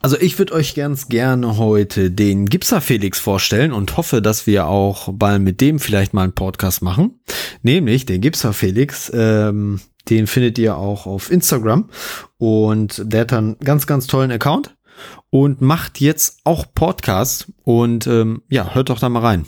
also 0.00 0.16
ich 0.18 0.38
würde 0.38 0.54
euch 0.54 0.74
ganz 0.74 1.08
gerne 1.08 1.56
heute 1.56 2.10
den 2.10 2.46
Gipser 2.46 2.80
Felix 2.80 3.18
vorstellen 3.18 3.72
und 3.72 3.96
hoffe, 3.96 4.22
dass 4.22 4.46
wir 4.46 4.66
auch 4.66 5.08
bald 5.12 5.42
mit 5.42 5.60
dem 5.60 5.80
vielleicht 5.80 6.14
mal 6.14 6.22
einen 6.22 6.34
Podcast 6.34 6.82
machen. 6.82 7.20
Nämlich 7.62 8.06
den 8.06 8.20
Gipser 8.20 8.52
Felix. 8.52 9.10
Ähm, 9.14 9.80
den 10.08 10.26
findet 10.26 10.58
ihr 10.58 10.76
auch 10.76 11.06
auf 11.06 11.30
Instagram 11.30 11.90
und 12.38 13.02
der 13.04 13.22
hat 13.22 13.32
einen 13.32 13.58
ganz, 13.58 13.86
ganz 13.86 14.06
tollen 14.06 14.30
Account 14.30 14.74
und 15.30 15.60
macht 15.60 16.00
jetzt 16.00 16.40
auch 16.44 16.64
Podcast 16.74 17.52
und 17.62 18.06
ähm, 18.06 18.42
ja, 18.48 18.74
hört 18.74 18.88
doch 18.88 19.00
da 19.00 19.08
mal 19.08 19.20
rein. 19.20 19.46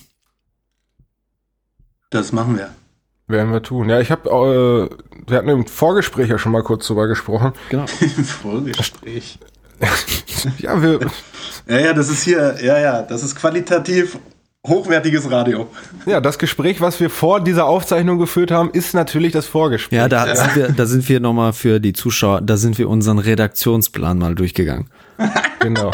Das 2.11 2.33
machen 2.33 2.57
wir. 2.57 2.71
Werden 3.27 3.53
wir 3.53 3.63
tun. 3.63 3.89
Ja, 3.89 4.01
ich 4.01 4.11
habe, 4.11 4.29
äh, 4.29 5.31
wir 5.31 5.39
hatten 5.39 5.49
im 5.49 5.67
Vorgespräch 5.67 6.29
ja 6.29 6.39
schon 6.39 6.53
mal 6.53 6.65
kurz 6.65 6.87
drüber 6.89 7.07
gesprochen. 7.07 7.53
Genau. 7.69 7.85
Im 8.01 8.25
Vorgespräch. 8.25 9.39
Ja, 10.59 10.81
wir, 10.83 11.01
Ja, 11.69 11.79
ja, 11.79 11.93
das 11.93 12.09
ist 12.09 12.23
hier, 12.23 12.57
ja, 12.63 12.79
ja, 12.79 13.03
das 13.03 13.23
ist 13.23 13.35
qualitativ 13.37 14.19
hochwertiges 14.67 15.31
Radio. 15.31 15.69
Ja, 16.07 16.21
das 16.21 16.39
Gespräch, 16.39 16.81
was 16.81 17.01
wir 17.01 17.09
vor 17.11 17.41
dieser 17.43 17.65
Aufzeichnung 17.67 18.19
geführt 18.19 18.51
haben, 18.51 18.71
ist 18.71 18.93
natürlich 18.95 19.33
das 19.33 19.47
Vorgespräch. 19.47 19.99
Ja, 19.99 20.09
da 20.09 20.35
sind 20.35 20.57
wir, 20.57 20.69
da 20.69 20.87
sind 20.87 21.09
wir 21.09 21.21
nochmal 21.21 21.53
für 21.53 21.81
die 21.81 21.93
Zuschauer, 21.95 22.41
da 22.43 22.57
sind 22.57 22.77
wir 22.79 22.89
unseren 22.89 23.19
Redaktionsplan 23.19 24.19
mal 24.19 24.35
durchgegangen. 24.35 24.89
Genau. 25.61 25.91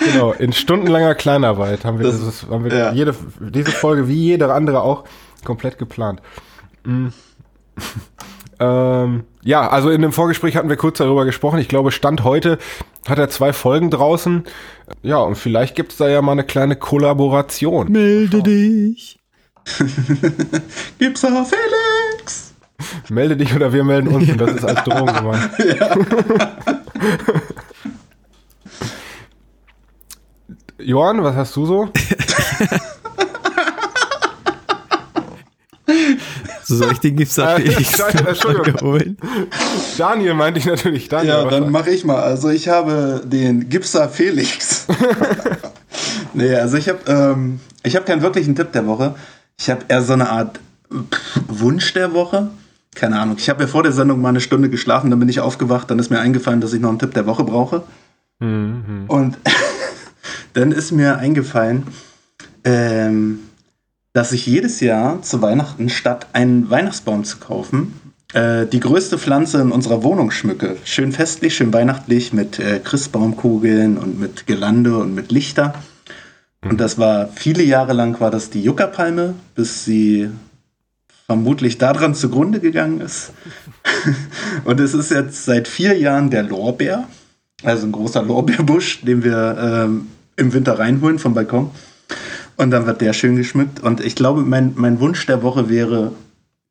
genau, 0.00 0.32
in 0.32 0.52
stundenlanger 0.52 1.14
Kleinarbeit 1.14 1.84
haben 1.84 2.00
wir, 2.00 2.06
Das- 2.06 2.18
dieses, 2.18 2.46
haben 2.50 2.64
wir 2.64 2.76
ja. 2.76 2.92
jede, 2.92 3.14
diese 3.38 3.70
Folge 3.70 4.08
wie 4.08 4.14
jede 4.16 4.52
andere 4.52 4.82
auch 4.82 5.04
komplett 5.44 5.78
geplant. 5.78 6.20
Mm. 6.84 7.08
Ähm, 8.60 9.24
ja, 9.42 9.68
also 9.68 9.90
in 9.90 10.02
dem 10.02 10.12
Vorgespräch 10.12 10.56
hatten 10.56 10.68
wir 10.68 10.76
kurz 10.76 10.98
darüber 10.98 11.24
gesprochen. 11.24 11.58
Ich 11.58 11.68
glaube, 11.68 11.92
Stand 11.92 12.24
heute 12.24 12.58
hat 13.08 13.18
er 13.18 13.28
zwei 13.28 13.52
Folgen 13.52 13.90
draußen. 13.90 14.44
Ja, 15.02 15.18
und 15.18 15.36
vielleicht 15.36 15.74
gibt 15.74 15.92
es 15.92 15.98
da 15.98 16.08
ja 16.08 16.22
mal 16.22 16.32
eine 16.32 16.44
kleine 16.44 16.76
Kollaboration. 16.76 17.90
Melde 17.90 18.42
dich. 18.42 19.18
Gibt's 20.98 21.20
da 21.20 21.44
Felix? 21.44 22.54
Melde 23.08 23.36
dich 23.36 23.54
oder 23.54 23.72
wir 23.72 23.84
melden 23.84 24.08
uns 24.08 24.28
und 24.30 24.40
das 24.40 24.52
ist 24.52 24.64
als 24.64 24.82
Drohung 24.84 25.06
gemeint. 25.06 25.50
Johann, 30.78 31.22
was 31.24 31.34
hast 31.34 31.56
du 31.56 31.66
so? 31.66 31.88
So 36.68 36.76
soll 36.76 36.92
ich 36.92 36.98
den 36.98 37.16
Gips 37.16 37.34
Felix 37.56 37.96
Scheiße, 37.96 38.18
Entschuldigung. 38.28 38.80
holen? 38.82 39.16
Daniel 39.96 40.34
meinte 40.34 40.60
ich 40.60 40.66
natürlich. 40.66 41.08
Daniel, 41.08 41.28
Ja, 41.34 41.44
dann 41.46 41.70
mache 41.70 41.90
ich 41.90 42.04
mal. 42.04 42.20
Also 42.20 42.50
ich 42.50 42.68
habe 42.68 43.22
den 43.24 43.68
Gipser 43.70 44.08
Felix. 44.08 44.86
nee, 46.34 46.54
also 46.54 46.76
ich 46.76 46.88
habe 46.88 46.98
ähm, 47.06 47.60
ich 47.82 47.96
habe 47.96 48.04
keinen 48.04 48.22
wirklichen 48.22 48.54
Tipp 48.54 48.72
der 48.72 48.86
Woche. 48.86 49.14
Ich 49.58 49.70
habe 49.70 49.80
eher 49.88 50.02
so 50.02 50.12
eine 50.12 50.28
Art 50.30 50.60
Wunsch 51.48 51.94
der 51.94 52.12
Woche. 52.12 52.50
Keine 52.94 53.18
Ahnung. 53.18 53.36
Ich 53.38 53.48
habe 53.48 53.62
ja 53.62 53.66
vor 53.66 53.82
der 53.82 53.92
Sendung 53.92 54.20
mal 54.20 54.28
eine 54.30 54.40
Stunde 54.40 54.68
geschlafen, 54.68 55.10
dann 55.10 55.20
bin 55.20 55.28
ich 55.28 55.40
aufgewacht, 55.40 55.90
dann 55.90 55.98
ist 55.98 56.10
mir 56.10 56.18
eingefallen, 56.20 56.60
dass 56.60 56.72
ich 56.72 56.80
noch 56.80 56.88
einen 56.90 56.98
Tipp 56.98 57.14
der 57.14 57.26
Woche 57.26 57.44
brauche. 57.44 57.82
Und 58.40 59.38
dann 60.54 60.72
ist 60.72 60.92
mir 60.92 61.18
eingefallen, 61.18 61.86
ähm, 62.64 63.40
dass 64.12 64.32
ich 64.32 64.46
jedes 64.46 64.80
Jahr 64.80 65.22
zu 65.22 65.42
Weihnachten 65.42 65.88
statt 65.88 66.26
einen 66.32 66.70
Weihnachtsbaum 66.70 67.24
zu 67.24 67.38
kaufen, 67.38 68.00
äh, 68.34 68.66
die 68.66 68.80
größte 68.80 69.18
Pflanze 69.18 69.60
in 69.60 69.70
unserer 69.70 70.02
Wohnung 70.02 70.30
schmücke. 70.30 70.76
Schön 70.84 71.12
festlich, 71.12 71.56
schön 71.56 71.72
weihnachtlich 71.72 72.32
mit 72.32 72.58
äh, 72.58 72.80
Christbaumkugeln 72.82 73.96
und 73.96 74.20
mit 74.20 74.46
Girlande 74.46 74.98
und 74.98 75.14
mit 75.14 75.32
Lichter. 75.32 75.74
Und 76.62 76.80
das 76.80 76.98
war 76.98 77.28
viele 77.34 77.62
Jahre 77.62 77.92
lang 77.92 78.20
war 78.20 78.30
das 78.30 78.50
die 78.50 78.62
Juckerpalme, 78.62 79.34
bis 79.54 79.84
sie 79.84 80.28
vermutlich 81.26 81.78
daran 81.78 82.14
zugrunde 82.14 82.58
gegangen 82.60 83.00
ist. 83.00 83.32
und 84.64 84.80
es 84.80 84.94
ist 84.94 85.10
jetzt 85.10 85.44
seit 85.44 85.68
vier 85.68 85.96
Jahren 85.98 86.30
der 86.30 86.42
Lorbeer, 86.42 87.06
also 87.62 87.86
ein 87.86 87.92
großer 87.92 88.22
Lorbeerbusch, 88.22 89.02
den 89.02 89.22
wir 89.22 89.56
ähm, 89.60 90.08
im 90.36 90.52
Winter 90.52 90.78
reinholen 90.78 91.18
vom 91.18 91.34
Balkon. 91.34 91.70
Und 92.58 92.70
dann 92.72 92.86
wird 92.86 93.00
der 93.00 93.12
schön 93.14 93.36
geschmückt. 93.36 93.80
Und 93.80 94.00
ich 94.00 94.14
glaube, 94.16 94.42
mein, 94.42 94.72
mein 94.76 95.00
Wunsch 95.00 95.24
der 95.26 95.42
Woche 95.42 95.68
wäre, 95.70 96.12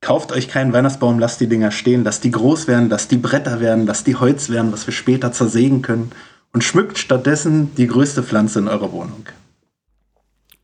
kauft 0.01 0.31
euch 0.34 0.47
keinen 0.49 0.73
Weihnachtsbaum, 0.73 1.18
lasst 1.18 1.39
die 1.39 1.47
Dinger 1.47 1.72
stehen, 1.72 2.03
lasst 2.03 2.23
die 2.23 2.31
groß 2.31 2.68
werden, 2.68 2.89
lasst 2.89 3.09
die 3.11 3.18
Bretter 3.18 3.59
werden, 3.61 3.85
lasst 3.88 4.05
die 4.05 4.15
Holz 4.15 4.49
werden, 4.49 4.72
was 4.72 4.85
wir 4.85 4.93
später 4.93 5.31
zersägen 5.31 5.81
können. 5.81 6.11
Und 6.53 6.64
schmückt 6.64 6.97
stattdessen 6.97 7.73
die 7.76 7.88
größte 7.88 8.22
Pflanze 8.22 8.59
in 8.59 8.68
eurer 8.68 8.91
Wohnung. 8.91 9.26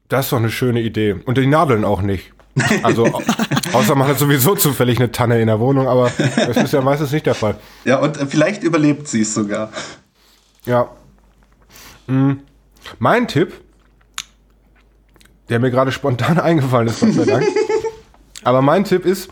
Das 0.09 0.25
ist 0.25 0.31
doch 0.33 0.37
eine 0.37 0.51
schöne 0.51 0.81
Idee. 0.81 1.13
Und 1.25 1.37
die 1.37 1.47
Nadeln 1.47 1.85
auch 1.85 2.01
nicht. 2.01 2.31
Also, 2.83 3.05
au- 3.05 3.21
außer 3.73 3.95
man 3.95 4.07
hat 4.07 4.19
sowieso 4.19 4.55
zufällig 4.55 4.99
eine 4.99 5.11
Tanne 5.11 5.39
in 5.41 5.47
der 5.47 5.59
Wohnung, 5.59 5.87
aber 5.87 6.11
das 6.35 6.57
ist 6.57 6.73
ja 6.73 6.81
meistens 6.81 7.11
nicht 7.11 7.25
der 7.25 7.33
Fall. 7.33 7.55
Ja, 7.85 7.97
und 7.99 8.17
äh, 8.19 8.27
vielleicht 8.27 8.61
überlebt 8.63 9.07
sie 9.07 9.21
es 9.21 9.33
sogar. 9.33 9.71
Ja. 10.65 10.89
Mm. 12.07 12.33
Mein 12.99 13.27
Tipp, 13.27 13.53
der 15.49 15.59
mir 15.59 15.71
gerade 15.71 15.91
spontan 15.91 16.39
eingefallen 16.39 16.87
ist, 16.87 16.99
Gott 16.99 17.13
sei 17.13 17.25
Dank. 17.25 17.45
aber 18.43 18.61
mein 18.61 18.83
Tipp 18.83 19.05
ist 19.05 19.29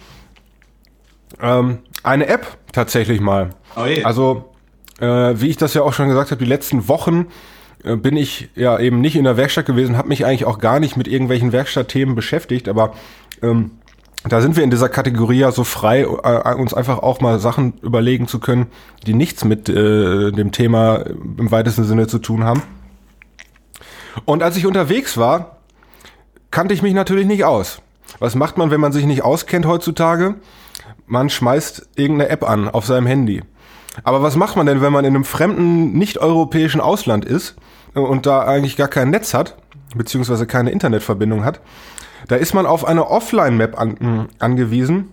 ähm, 1.41 1.79
eine 2.03 2.27
App 2.27 2.57
tatsächlich 2.71 3.21
mal. 3.21 3.51
Oh 3.75 3.85
je. 3.85 4.03
Also, 4.03 4.53
äh, 4.99 5.05
wie 5.05 5.47
ich 5.47 5.57
das 5.57 5.73
ja 5.73 5.81
auch 5.81 5.93
schon 5.93 6.09
gesagt 6.09 6.31
habe, 6.31 6.43
die 6.43 6.49
letzten 6.49 6.88
Wochen 6.88 7.27
äh, 7.83 7.95
bin 7.95 8.17
ich 8.17 8.49
ja 8.55 8.79
eben 8.79 9.01
nicht 9.01 9.15
in 9.15 9.23
der 9.23 9.38
Werkstatt 9.38 9.65
gewesen, 9.65 9.97
habe 9.97 10.09
mich 10.09 10.25
eigentlich 10.25 10.45
auch 10.45 10.59
gar 10.59 10.79
nicht 10.79 10.97
mit 10.97 11.07
irgendwelchen 11.07 11.51
Werkstattthemen 11.51 12.15
beschäftigt, 12.15 12.67
aber 12.67 12.93
ähm, 13.41 13.71
da 14.23 14.39
sind 14.39 14.55
wir 14.55 14.63
in 14.63 14.69
dieser 14.69 14.89
Kategorie 14.89 15.39
ja 15.39 15.51
so 15.51 15.63
frei, 15.63 16.01
äh, 16.01 16.53
uns 16.55 16.73
einfach 16.73 16.99
auch 16.99 17.21
mal 17.21 17.39
Sachen 17.39 17.73
überlegen 17.81 18.27
zu 18.27 18.39
können, 18.39 18.67
die 19.07 19.15
nichts 19.15 19.43
mit 19.43 19.67
äh, 19.67 20.31
dem 20.31 20.51
Thema 20.51 20.97
im 20.97 21.49
weitesten 21.49 21.85
Sinne 21.85 22.07
zu 22.07 22.19
tun 22.19 22.43
haben. 22.43 22.61
Und 24.25 24.43
als 24.43 24.57
ich 24.57 24.67
unterwegs 24.67 25.17
war, 25.17 25.57
kannte 26.51 26.73
ich 26.73 26.81
mich 26.81 26.93
natürlich 26.93 27.25
nicht 27.25 27.43
aus. 27.45 27.81
Was 28.19 28.35
macht 28.35 28.57
man, 28.57 28.71
wenn 28.71 28.81
man 28.81 28.91
sich 28.91 29.05
nicht 29.05 29.23
auskennt 29.23 29.65
heutzutage? 29.65 30.35
Man 31.07 31.29
schmeißt 31.29 31.89
irgendeine 31.95 32.29
App 32.29 32.47
an 32.47 32.69
auf 32.69 32.85
seinem 32.85 33.07
Handy. 33.07 33.41
Aber 34.03 34.21
was 34.21 34.35
macht 34.35 34.55
man 34.55 34.65
denn, 34.65 34.81
wenn 34.81 34.93
man 34.93 35.05
in 35.05 35.15
einem 35.15 35.25
fremden, 35.25 35.93
nicht-europäischen 35.93 36.79
Ausland 36.81 37.25
ist 37.25 37.55
und 37.93 38.25
da 38.25 38.43
eigentlich 38.43 38.77
gar 38.77 38.87
kein 38.87 39.09
Netz 39.09 39.33
hat, 39.33 39.57
beziehungsweise 39.95 40.45
keine 40.47 40.71
Internetverbindung 40.71 41.43
hat? 41.43 41.59
Da 42.27 42.35
ist 42.35 42.53
man 42.53 42.65
auf 42.65 42.85
eine 42.85 43.09
Offline-Map 43.09 43.79
an, 43.79 44.29
angewiesen. 44.39 45.09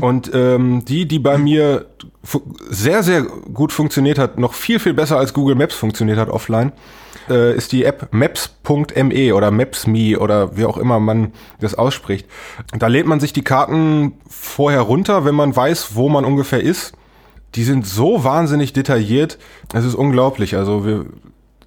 Und 0.00 0.30
ähm, 0.32 0.84
die, 0.84 1.06
die 1.06 1.18
bei 1.18 1.36
mir 1.36 1.86
fu- 2.22 2.42
sehr, 2.68 3.02
sehr 3.02 3.22
gut 3.22 3.72
funktioniert 3.72 4.16
hat, 4.16 4.38
noch 4.38 4.54
viel, 4.54 4.78
viel 4.78 4.94
besser 4.94 5.18
als 5.18 5.34
Google 5.34 5.56
Maps 5.56 5.74
funktioniert 5.74 6.18
hat 6.18 6.28
offline, 6.28 6.70
äh, 7.30 7.54
ist 7.54 7.72
die 7.72 7.84
App 7.84 8.08
maps.me 8.12 9.34
oder 9.34 9.50
maps.me 9.50 10.18
oder 10.18 10.56
wie 10.56 10.64
auch 10.64 10.76
immer 10.76 11.00
man 11.00 11.32
das 11.60 11.74
ausspricht. 11.74 12.26
Da 12.76 12.88
lädt 12.88 13.06
man 13.06 13.20
sich 13.20 13.32
die 13.32 13.42
Karten 13.42 14.14
vorher 14.28 14.82
runter, 14.82 15.24
wenn 15.24 15.34
man 15.34 15.54
weiß, 15.54 15.94
wo 15.94 16.08
man 16.08 16.24
ungefähr 16.24 16.60
ist. 16.60 16.92
Die 17.54 17.64
sind 17.64 17.86
so 17.86 18.22
wahnsinnig 18.22 18.72
detailliert, 18.72 19.38
es 19.72 19.84
ist 19.84 19.94
unglaublich. 19.94 20.56
Also 20.56 20.84
wir, 20.84 21.06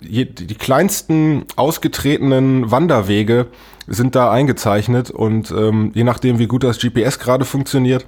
die 0.02 0.56
kleinsten 0.56 1.46
ausgetretenen 1.56 2.72
Wanderwege 2.72 3.48
sind 3.88 4.16
da 4.16 4.32
eingezeichnet 4.32 5.12
und 5.12 5.52
ähm, 5.52 5.92
je 5.94 6.04
nachdem, 6.04 6.40
wie 6.40 6.48
gut 6.48 6.64
das 6.64 6.80
GPS 6.80 7.20
gerade 7.20 7.44
funktioniert, 7.44 8.06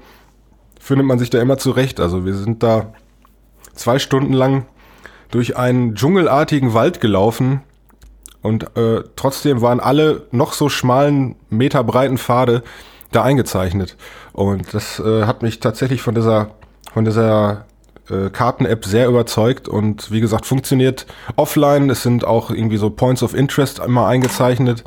findet 0.80 1.06
man 1.06 1.20
sich 1.20 1.30
da 1.30 1.42
immer 1.42 1.58
zurecht. 1.58 2.00
Also 2.00 2.26
wir 2.26 2.34
sind 2.34 2.64
da 2.64 2.94
zwei 3.74 4.00
Stunden 4.00 4.34
lang 4.34 4.66
durch 5.32 5.58
einen 5.58 5.96
dschungelartigen 5.96 6.74
Wald 6.74 7.02
gelaufen 7.02 7.62
und 8.46 8.78
äh, 8.78 9.02
trotzdem 9.16 9.62
waren 9.62 9.80
alle 9.80 10.28
noch 10.30 10.54
so 10.54 10.70
schmalen, 10.70 11.36
meterbreiten 11.50 12.20
Pfade 12.20 12.62
da 13.12 13.24
eingezeichnet. 13.24 13.98
Und 14.34 14.72
das 14.74 15.00
äh, 15.00 15.24
hat 15.24 15.42
mich 15.42 15.60
tatsächlich 15.60 16.04
von 16.04 16.14
dieser, 16.14 16.52
von 16.94 17.06
dieser 17.06 17.66
äh, 18.10 18.30
Karten-App 18.30 18.86
sehr 18.86 19.08
überzeugt 19.08 19.68
und 19.68 20.12
wie 20.12 20.22
gesagt, 20.22 20.46
funktioniert 20.46 21.08
offline. 21.38 21.90
Es 21.90 22.04
sind 22.04 22.24
auch 22.24 22.52
irgendwie 22.52 22.78
so 22.78 22.92
Points 22.92 23.24
of 23.24 23.34
Interest 23.34 23.80
immer 23.80 24.06
eingezeichnet. 24.06 24.84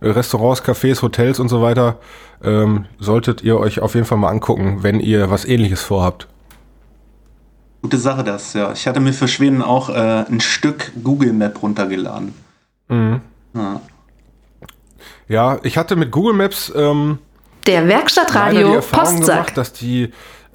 Äh, 0.00 0.10
Restaurants, 0.10 0.62
Cafés, 0.62 1.02
Hotels 1.02 1.40
und 1.40 1.48
so 1.48 1.62
weiter. 1.62 1.98
Ähm, 2.44 2.84
solltet 3.00 3.42
ihr 3.42 3.58
euch 3.58 3.80
auf 3.80 3.94
jeden 3.94 4.06
Fall 4.06 4.18
mal 4.18 4.28
angucken, 4.28 4.82
wenn 4.82 5.00
ihr 5.00 5.30
was 5.30 5.44
ähnliches 5.44 5.82
vorhabt. 5.82 6.28
Gute 7.84 7.98
Sache 7.98 8.24
das, 8.24 8.54
ja. 8.54 8.72
Ich 8.72 8.86
hatte 8.86 8.98
mir 8.98 9.12
für 9.12 9.28
Schweden 9.28 9.60
auch 9.60 9.90
äh, 9.90 10.24
ein 10.26 10.40
Stück 10.40 10.90
Google 11.02 11.34
Map 11.34 11.62
runtergeladen. 11.62 12.32
Ja. 12.88 13.20
Ja, 15.28 15.58
ich 15.64 15.76
hatte 15.76 15.94
mit 15.94 16.10
Google 16.10 16.32
Maps 16.32 16.72
ähm, 16.74 17.18
Der 17.66 17.86
Werkstattradio 17.86 18.76
Erfahrung 18.76 19.16
Postsack. 19.16 19.36
gemacht, 19.36 19.56
dass 19.58 19.74
die, 19.74 20.10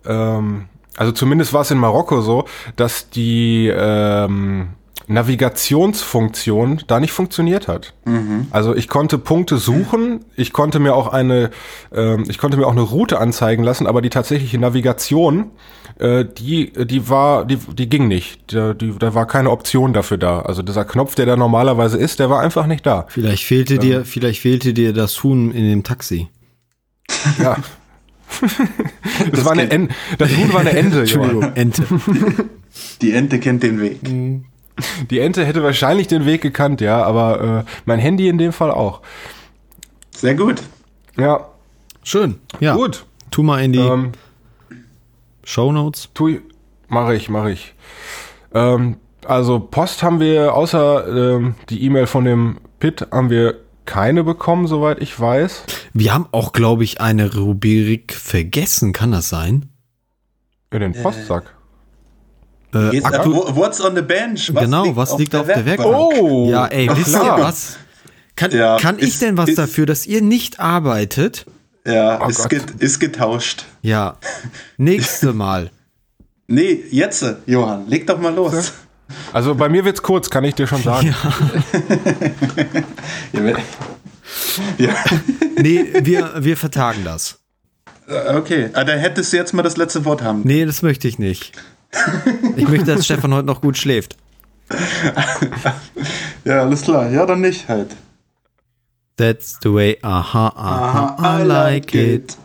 ähm, 0.08 0.70
also 0.98 1.12
zumindest 1.12 1.54
war 1.54 1.62
es 1.62 1.70
in 1.70 1.78
Marokko 1.78 2.22
so, 2.22 2.46
dass 2.76 3.12
die 3.12 3.72
ähm, 3.72 4.70
Navigationsfunktion 5.10 6.84
da 6.86 7.00
nicht 7.00 7.12
funktioniert 7.12 7.68
hat. 7.68 7.94
Also 8.52 8.76
ich 8.76 8.88
konnte 8.88 9.18
Punkte 9.18 9.58
suchen, 9.58 10.24
ich 10.36 10.54
konnte 10.54 10.80
mir 10.80 10.96
auch 10.96 11.08
eine, 11.08 11.50
ähm, 11.92 12.26
ich 12.28 12.38
konnte 12.38 12.58
mir 12.58 12.68
auch 12.68 12.74
eine 12.74 12.82
Route 12.82 13.20
anzeigen 13.20 13.64
lassen, 13.64 13.88
aber 13.88 14.04
die 14.04 14.12
tatsächliche 14.12 14.60
Navigation, 14.60 15.50
äh, 15.98 16.26
die, 16.26 16.72
die 16.86 17.10
war, 17.10 17.46
die, 17.46 17.58
die 17.58 17.90
ging 17.90 18.08
nicht. 18.08 18.54
Da, 18.54 18.76
die, 18.76 18.94
da 19.00 19.16
war 19.16 19.26
keine 19.26 19.50
Option 19.50 19.94
dafür 19.94 20.20
da. 20.20 20.42
Also 20.42 20.62
dieser 20.62 20.86
Knopf, 20.86 21.16
der 21.16 21.26
da 21.26 21.36
normalerweise 21.36 21.98
ist, 21.98 22.20
der 22.20 22.30
war 22.30 22.42
einfach 22.42 22.68
nicht 22.68 22.86
da. 22.86 23.08
Vielleicht 23.10 23.46
fehlte 23.46 23.80
dir, 23.80 24.06
vielleicht 24.06 24.42
fehlte 24.42 24.74
dir 24.74 24.94
das 24.94 25.24
Huhn 25.24 25.52
in 25.52 25.68
dem 25.68 25.84
Taxi. 25.84 26.28
Ja. 27.42 27.58
das, 29.32 29.44
war 29.44 29.54
eine 29.54 29.72
Ente. 29.72 29.96
Das 30.20 30.38
Huhn 30.38 30.54
war 30.54 30.60
eine 30.60 30.70
Ente. 30.70 31.00
Entschuldigung, 31.00 31.52
Ente. 31.56 31.84
Die 33.02 33.12
Ente 33.12 33.40
kennt 33.40 33.64
den 33.64 33.82
Weg. 33.82 34.00
Die 35.10 35.20
Ente 35.20 35.46
hätte 35.46 35.64
wahrscheinlich 35.64 36.08
den 36.08 36.26
Weg 36.26 36.42
gekannt, 36.42 36.82
ja, 36.82 37.04
aber 37.04 37.66
äh, 37.66 37.72
mein 37.86 38.00
Handy 38.00 38.28
in 38.28 38.38
dem 38.38 38.52
Fall 38.54 38.72
auch. 38.72 39.02
Sehr 40.12 40.36
gut. 40.36 40.62
Ja, 41.18 41.48
Schön. 42.04 42.40
Ja. 42.60 42.76
gut. 42.76 43.06
Tu 43.32 43.44
mal 43.44 43.64
in 43.64 43.74
die 43.74 43.80
Ähm, 43.80 44.12
Shownotes. 45.44 46.10
tu, 46.14 46.38
mache 46.88 47.16
ich, 47.16 47.30
mache 47.30 47.52
ich. 47.52 47.74
Ähm, 48.54 48.98
also 49.26 49.60
Post 49.60 50.02
haben 50.04 50.20
wir, 50.20 50.54
außer 50.54 51.36
ähm, 51.36 51.56
die 51.70 51.84
E-Mail 51.84 52.08
von 52.08 52.26
dem 52.26 52.58
Pit, 52.80 53.08
haben 53.12 53.30
wir 53.30 53.56
keine 53.86 54.24
bekommen, 54.24 54.68
soweit 54.68 55.02
ich 55.02 55.20
weiß. 55.20 55.64
Wir 55.94 56.14
haben 56.14 56.28
auch, 56.32 56.52
glaube 56.54 56.84
ich, 56.84 57.02
eine 57.02 57.36
Rubrik 57.36 58.14
vergessen. 58.14 58.94
Kann 58.94 59.12
das 59.12 59.30
sein? 59.30 59.66
Ja, 60.72 60.80
den 60.80 60.94
Postsack. 60.94 61.44
Äh, 61.44 61.48
Geht's, 61.48 61.50
aktu- 61.50 61.59
äh, 62.74 63.02
what's 63.56 63.82
on 63.82 63.96
the 63.96 64.02
bench? 64.02 64.52
Genau, 64.54 64.96
was 64.96 65.18
liegt 65.18 65.36
auf 65.36 65.48
der 65.48 65.66
Werkbank? 65.66 65.90
Oh! 65.94 66.50
ja, 66.52 66.66
ey, 66.68 66.90
wisst 66.96 67.14
ihr 67.16 67.20
klar. 67.20 67.40
was? 67.42 67.78
Kann, 68.36 68.52
Ja, 68.52 68.78
kann 68.78 68.98
ich 69.00 69.10
ist- 69.10 69.22
denn 69.22 69.38
was 69.38 69.50
ist- 69.50 69.58
dafür, 69.58 69.86
dass 69.86 70.06
ihr 70.06 70.22
nicht 70.22 70.60
arbeitet? 70.60 71.46
Ja, 71.86 72.22
Oh 72.24 72.28
ist, 72.30 72.50
get, 72.50 72.72
ist 72.80 73.00
getauscht. 73.00 73.66
Ja. 73.82 74.18
Nächste 74.78 75.34
Mal. 75.34 75.72
Nee, 76.48 76.84
jetzt, 76.92 77.26
Johann, 77.46 77.88
leg 77.88 78.06
doch 78.08 78.20
mal 78.20 78.34
los. 78.34 78.74
Also 79.34 79.56
bei 79.56 79.70
mir 79.70 79.86
wird's 79.86 80.02
kurz, 80.04 80.30
kann 80.30 80.44
ich 80.44 80.56
dir 80.56 80.68
schon 80.68 80.84
sagen. 80.84 81.16
Ja, 83.34 83.42
ja. 84.78 84.96
Nee, 85.62 85.86
wir, 86.04 86.32
wir 86.38 86.56
vertagen 86.56 87.04
das. 87.04 87.40
Äh, 88.08 88.36
okay, 88.36 88.70
ah, 88.74 88.84
dann 88.86 88.98
hättest 89.00 89.34
du 89.34 89.38
jetzt 89.38 89.54
mal 89.54 89.62
das 89.62 89.76
letzte 89.76 90.06
Wort 90.06 90.22
haben. 90.22 90.42
Nee, 90.46 90.66
das 90.66 90.82
möchte 90.82 91.08
ich 91.08 91.20
nicht. 91.20 91.52
Ich 92.56 92.68
möchte, 92.68 92.94
dass 92.96 93.06
Stefan 93.06 93.34
heute 93.34 93.48
noch 93.48 93.62
gut 93.62 93.78
schläft. 93.78 94.18
Ja, 96.46 96.62
alles 96.62 96.84
klar. 96.84 97.10
Ja, 97.10 97.26
dann 97.26 97.42
nicht 97.42 97.68
halt. 97.68 97.96
That's 99.18 99.60
the 99.62 99.74
way, 99.74 99.98
aha, 100.02 100.48
aha, 100.56 101.42
I 101.42 101.44
like 101.44 101.94
it. 101.94 102.38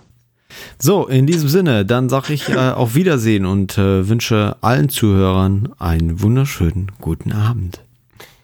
So, 0.79 1.07
in 1.07 1.27
diesem 1.27 1.49
Sinne, 1.49 1.87
dann 1.87 2.09
sage 2.09 2.33
ich 2.35 2.49
äh, 2.49 2.57
auf 2.57 2.95
Wiedersehen 2.95 3.47
und 3.47 3.79
äh, 3.79 4.09
wünsche 4.09 4.57
allen 4.61 4.89
Zuhörern 4.89 5.73
einen 5.79 6.21
wunderschönen 6.21 6.91
guten 7.01 7.33
Abend. 7.33 7.81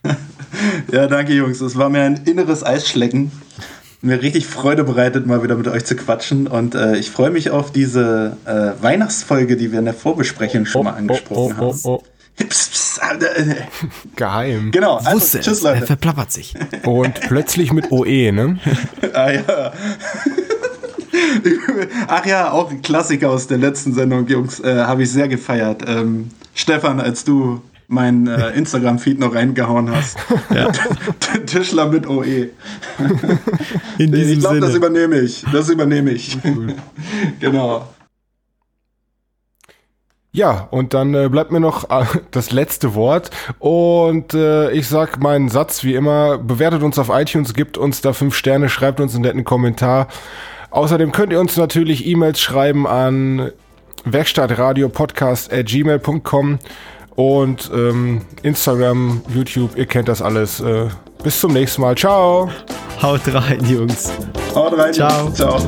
Ja, 0.90 1.06
danke, 1.06 1.32
Jungs. 1.32 1.60
Es 1.60 1.76
war 1.76 1.90
mir 1.90 2.02
ein 2.02 2.24
inneres 2.24 2.64
Eisschlecken. 2.64 3.30
Mir 4.02 4.22
richtig 4.22 4.46
Freude 4.46 4.82
bereitet, 4.84 5.26
mal 5.26 5.42
wieder 5.42 5.56
mit 5.56 5.68
euch 5.68 5.84
zu 5.84 5.94
quatschen. 5.94 6.46
Und 6.46 6.74
äh, 6.74 6.96
ich 6.96 7.10
freue 7.10 7.30
mich 7.30 7.50
auf 7.50 7.70
diese 7.70 8.36
äh, 8.46 8.82
Weihnachtsfolge, 8.82 9.56
die 9.58 9.72
wir 9.72 9.78
in 9.78 9.84
der 9.84 9.94
Vorbesprechung 9.94 10.64
schon 10.64 10.84
mal 10.84 10.94
angesprochen 10.94 11.56
oh, 11.58 11.64
oh, 11.64 11.68
haben. 11.68 11.80
oh. 11.84 12.02
Psst, 12.48 12.72
psst, 12.72 13.02
Alter, 13.02 13.36
äh, 13.38 13.56
Geheim. 14.16 14.70
Genau, 14.70 14.96
also, 14.96 15.12
Wusste 15.12 15.40
tschüss, 15.40 15.58
es, 15.58 15.64
er 15.64 15.74
Leute. 15.74 15.86
verplappert 15.86 16.32
sich. 16.32 16.54
Und 16.84 17.20
plötzlich 17.20 17.72
mit 17.72 17.92
OE, 17.92 18.32
ne? 18.32 18.58
Ah, 19.12 19.32
ja. 19.32 19.42
Ach 22.08 22.24
ja, 22.24 22.50
auch 22.52 22.70
ein 22.70 22.80
Klassiker 22.82 23.30
aus 23.30 23.46
der 23.48 23.58
letzten 23.58 23.92
Sendung, 23.92 24.26
Jungs, 24.28 24.60
äh, 24.60 24.76
habe 24.76 25.02
ich 25.02 25.10
sehr 25.10 25.28
gefeiert. 25.28 25.82
Ähm, 25.86 26.30
Stefan, 26.54 27.00
als 27.00 27.24
du 27.24 27.60
mein 27.90 28.26
äh, 28.26 28.50
Instagram-Feed 28.50 29.18
noch 29.18 29.34
reingehauen 29.34 29.90
hast. 29.90 30.18
Tischler 31.46 31.86
mit 31.86 32.06
OE. 32.06 32.24
In 32.24 32.50
Ich 33.98 34.10
diesem 34.10 34.40
glaube, 34.40 34.60
das 34.60 34.74
übernehme 34.74 35.18
ich. 35.18 35.44
Das 35.52 35.68
übernehme 35.68 36.12
ich. 36.12 36.38
genau. 37.40 37.86
Ja, 40.32 40.68
und 40.70 40.94
dann 40.94 41.12
äh, 41.14 41.28
bleibt 41.28 41.50
mir 41.50 41.58
noch 41.58 41.90
äh, 41.90 42.04
das 42.30 42.52
letzte 42.52 42.94
Wort. 42.94 43.32
Und 43.58 44.32
äh, 44.32 44.70
ich 44.70 44.86
sag 44.86 45.20
meinen 45.20 45.48
Satz 45.48 45.82
wie 45.82 45.94
immer, 45.94 46.38
bewertet 46.38 46.84
uns 46.84 47.00
auf 47.00 47.08
iTunes, 47.10 47.52
gibt 47.52 47.76
uns 47.76 48.00
da 48.00 48.12
fünf 48.12 48.36
Sterne, 48.36 48.68
schreibt 48.68 49.00
uns 49.00 49.14
einen 49.14 49.24
netten 49.24 49.42
Kommentar. 49.42 50.06
Außerdem 50.70 51.10
könnt 51.10 51.32
ihr 51.32 51.40
uns 51.40 51.56
natürlich 51.56 52.06
E-Mails 52.06 52.40
schreiben 52.40 52.86
an 52.86 53.50
werkstattradiopodcast.gmail.com 54.04 56.58
und 57.20 57.70
ähm, 57.74 58.22
Instagram, 58.42 59.20
YouTube, 59.34 59.76
ihr 59.76 59.84
kennt 59.84 60.08
das 60.08 60.22
alles. 60.22 60.60
Äh, 60.60 60.88
bis 61.22 61.38
zum 61.38 61.52
nächsten 61.52 61.82
Mal. 61.82 61.94
Ciao! 61.94 62.50
Haut 63.02 63.20
rein, 63.26 63.62
Jungs. 63.66 64.10
Haut 64.54 64.76
rein. 64.78 64.94
Ciao. 64.94 65.30
Ciao. 65.30 65.60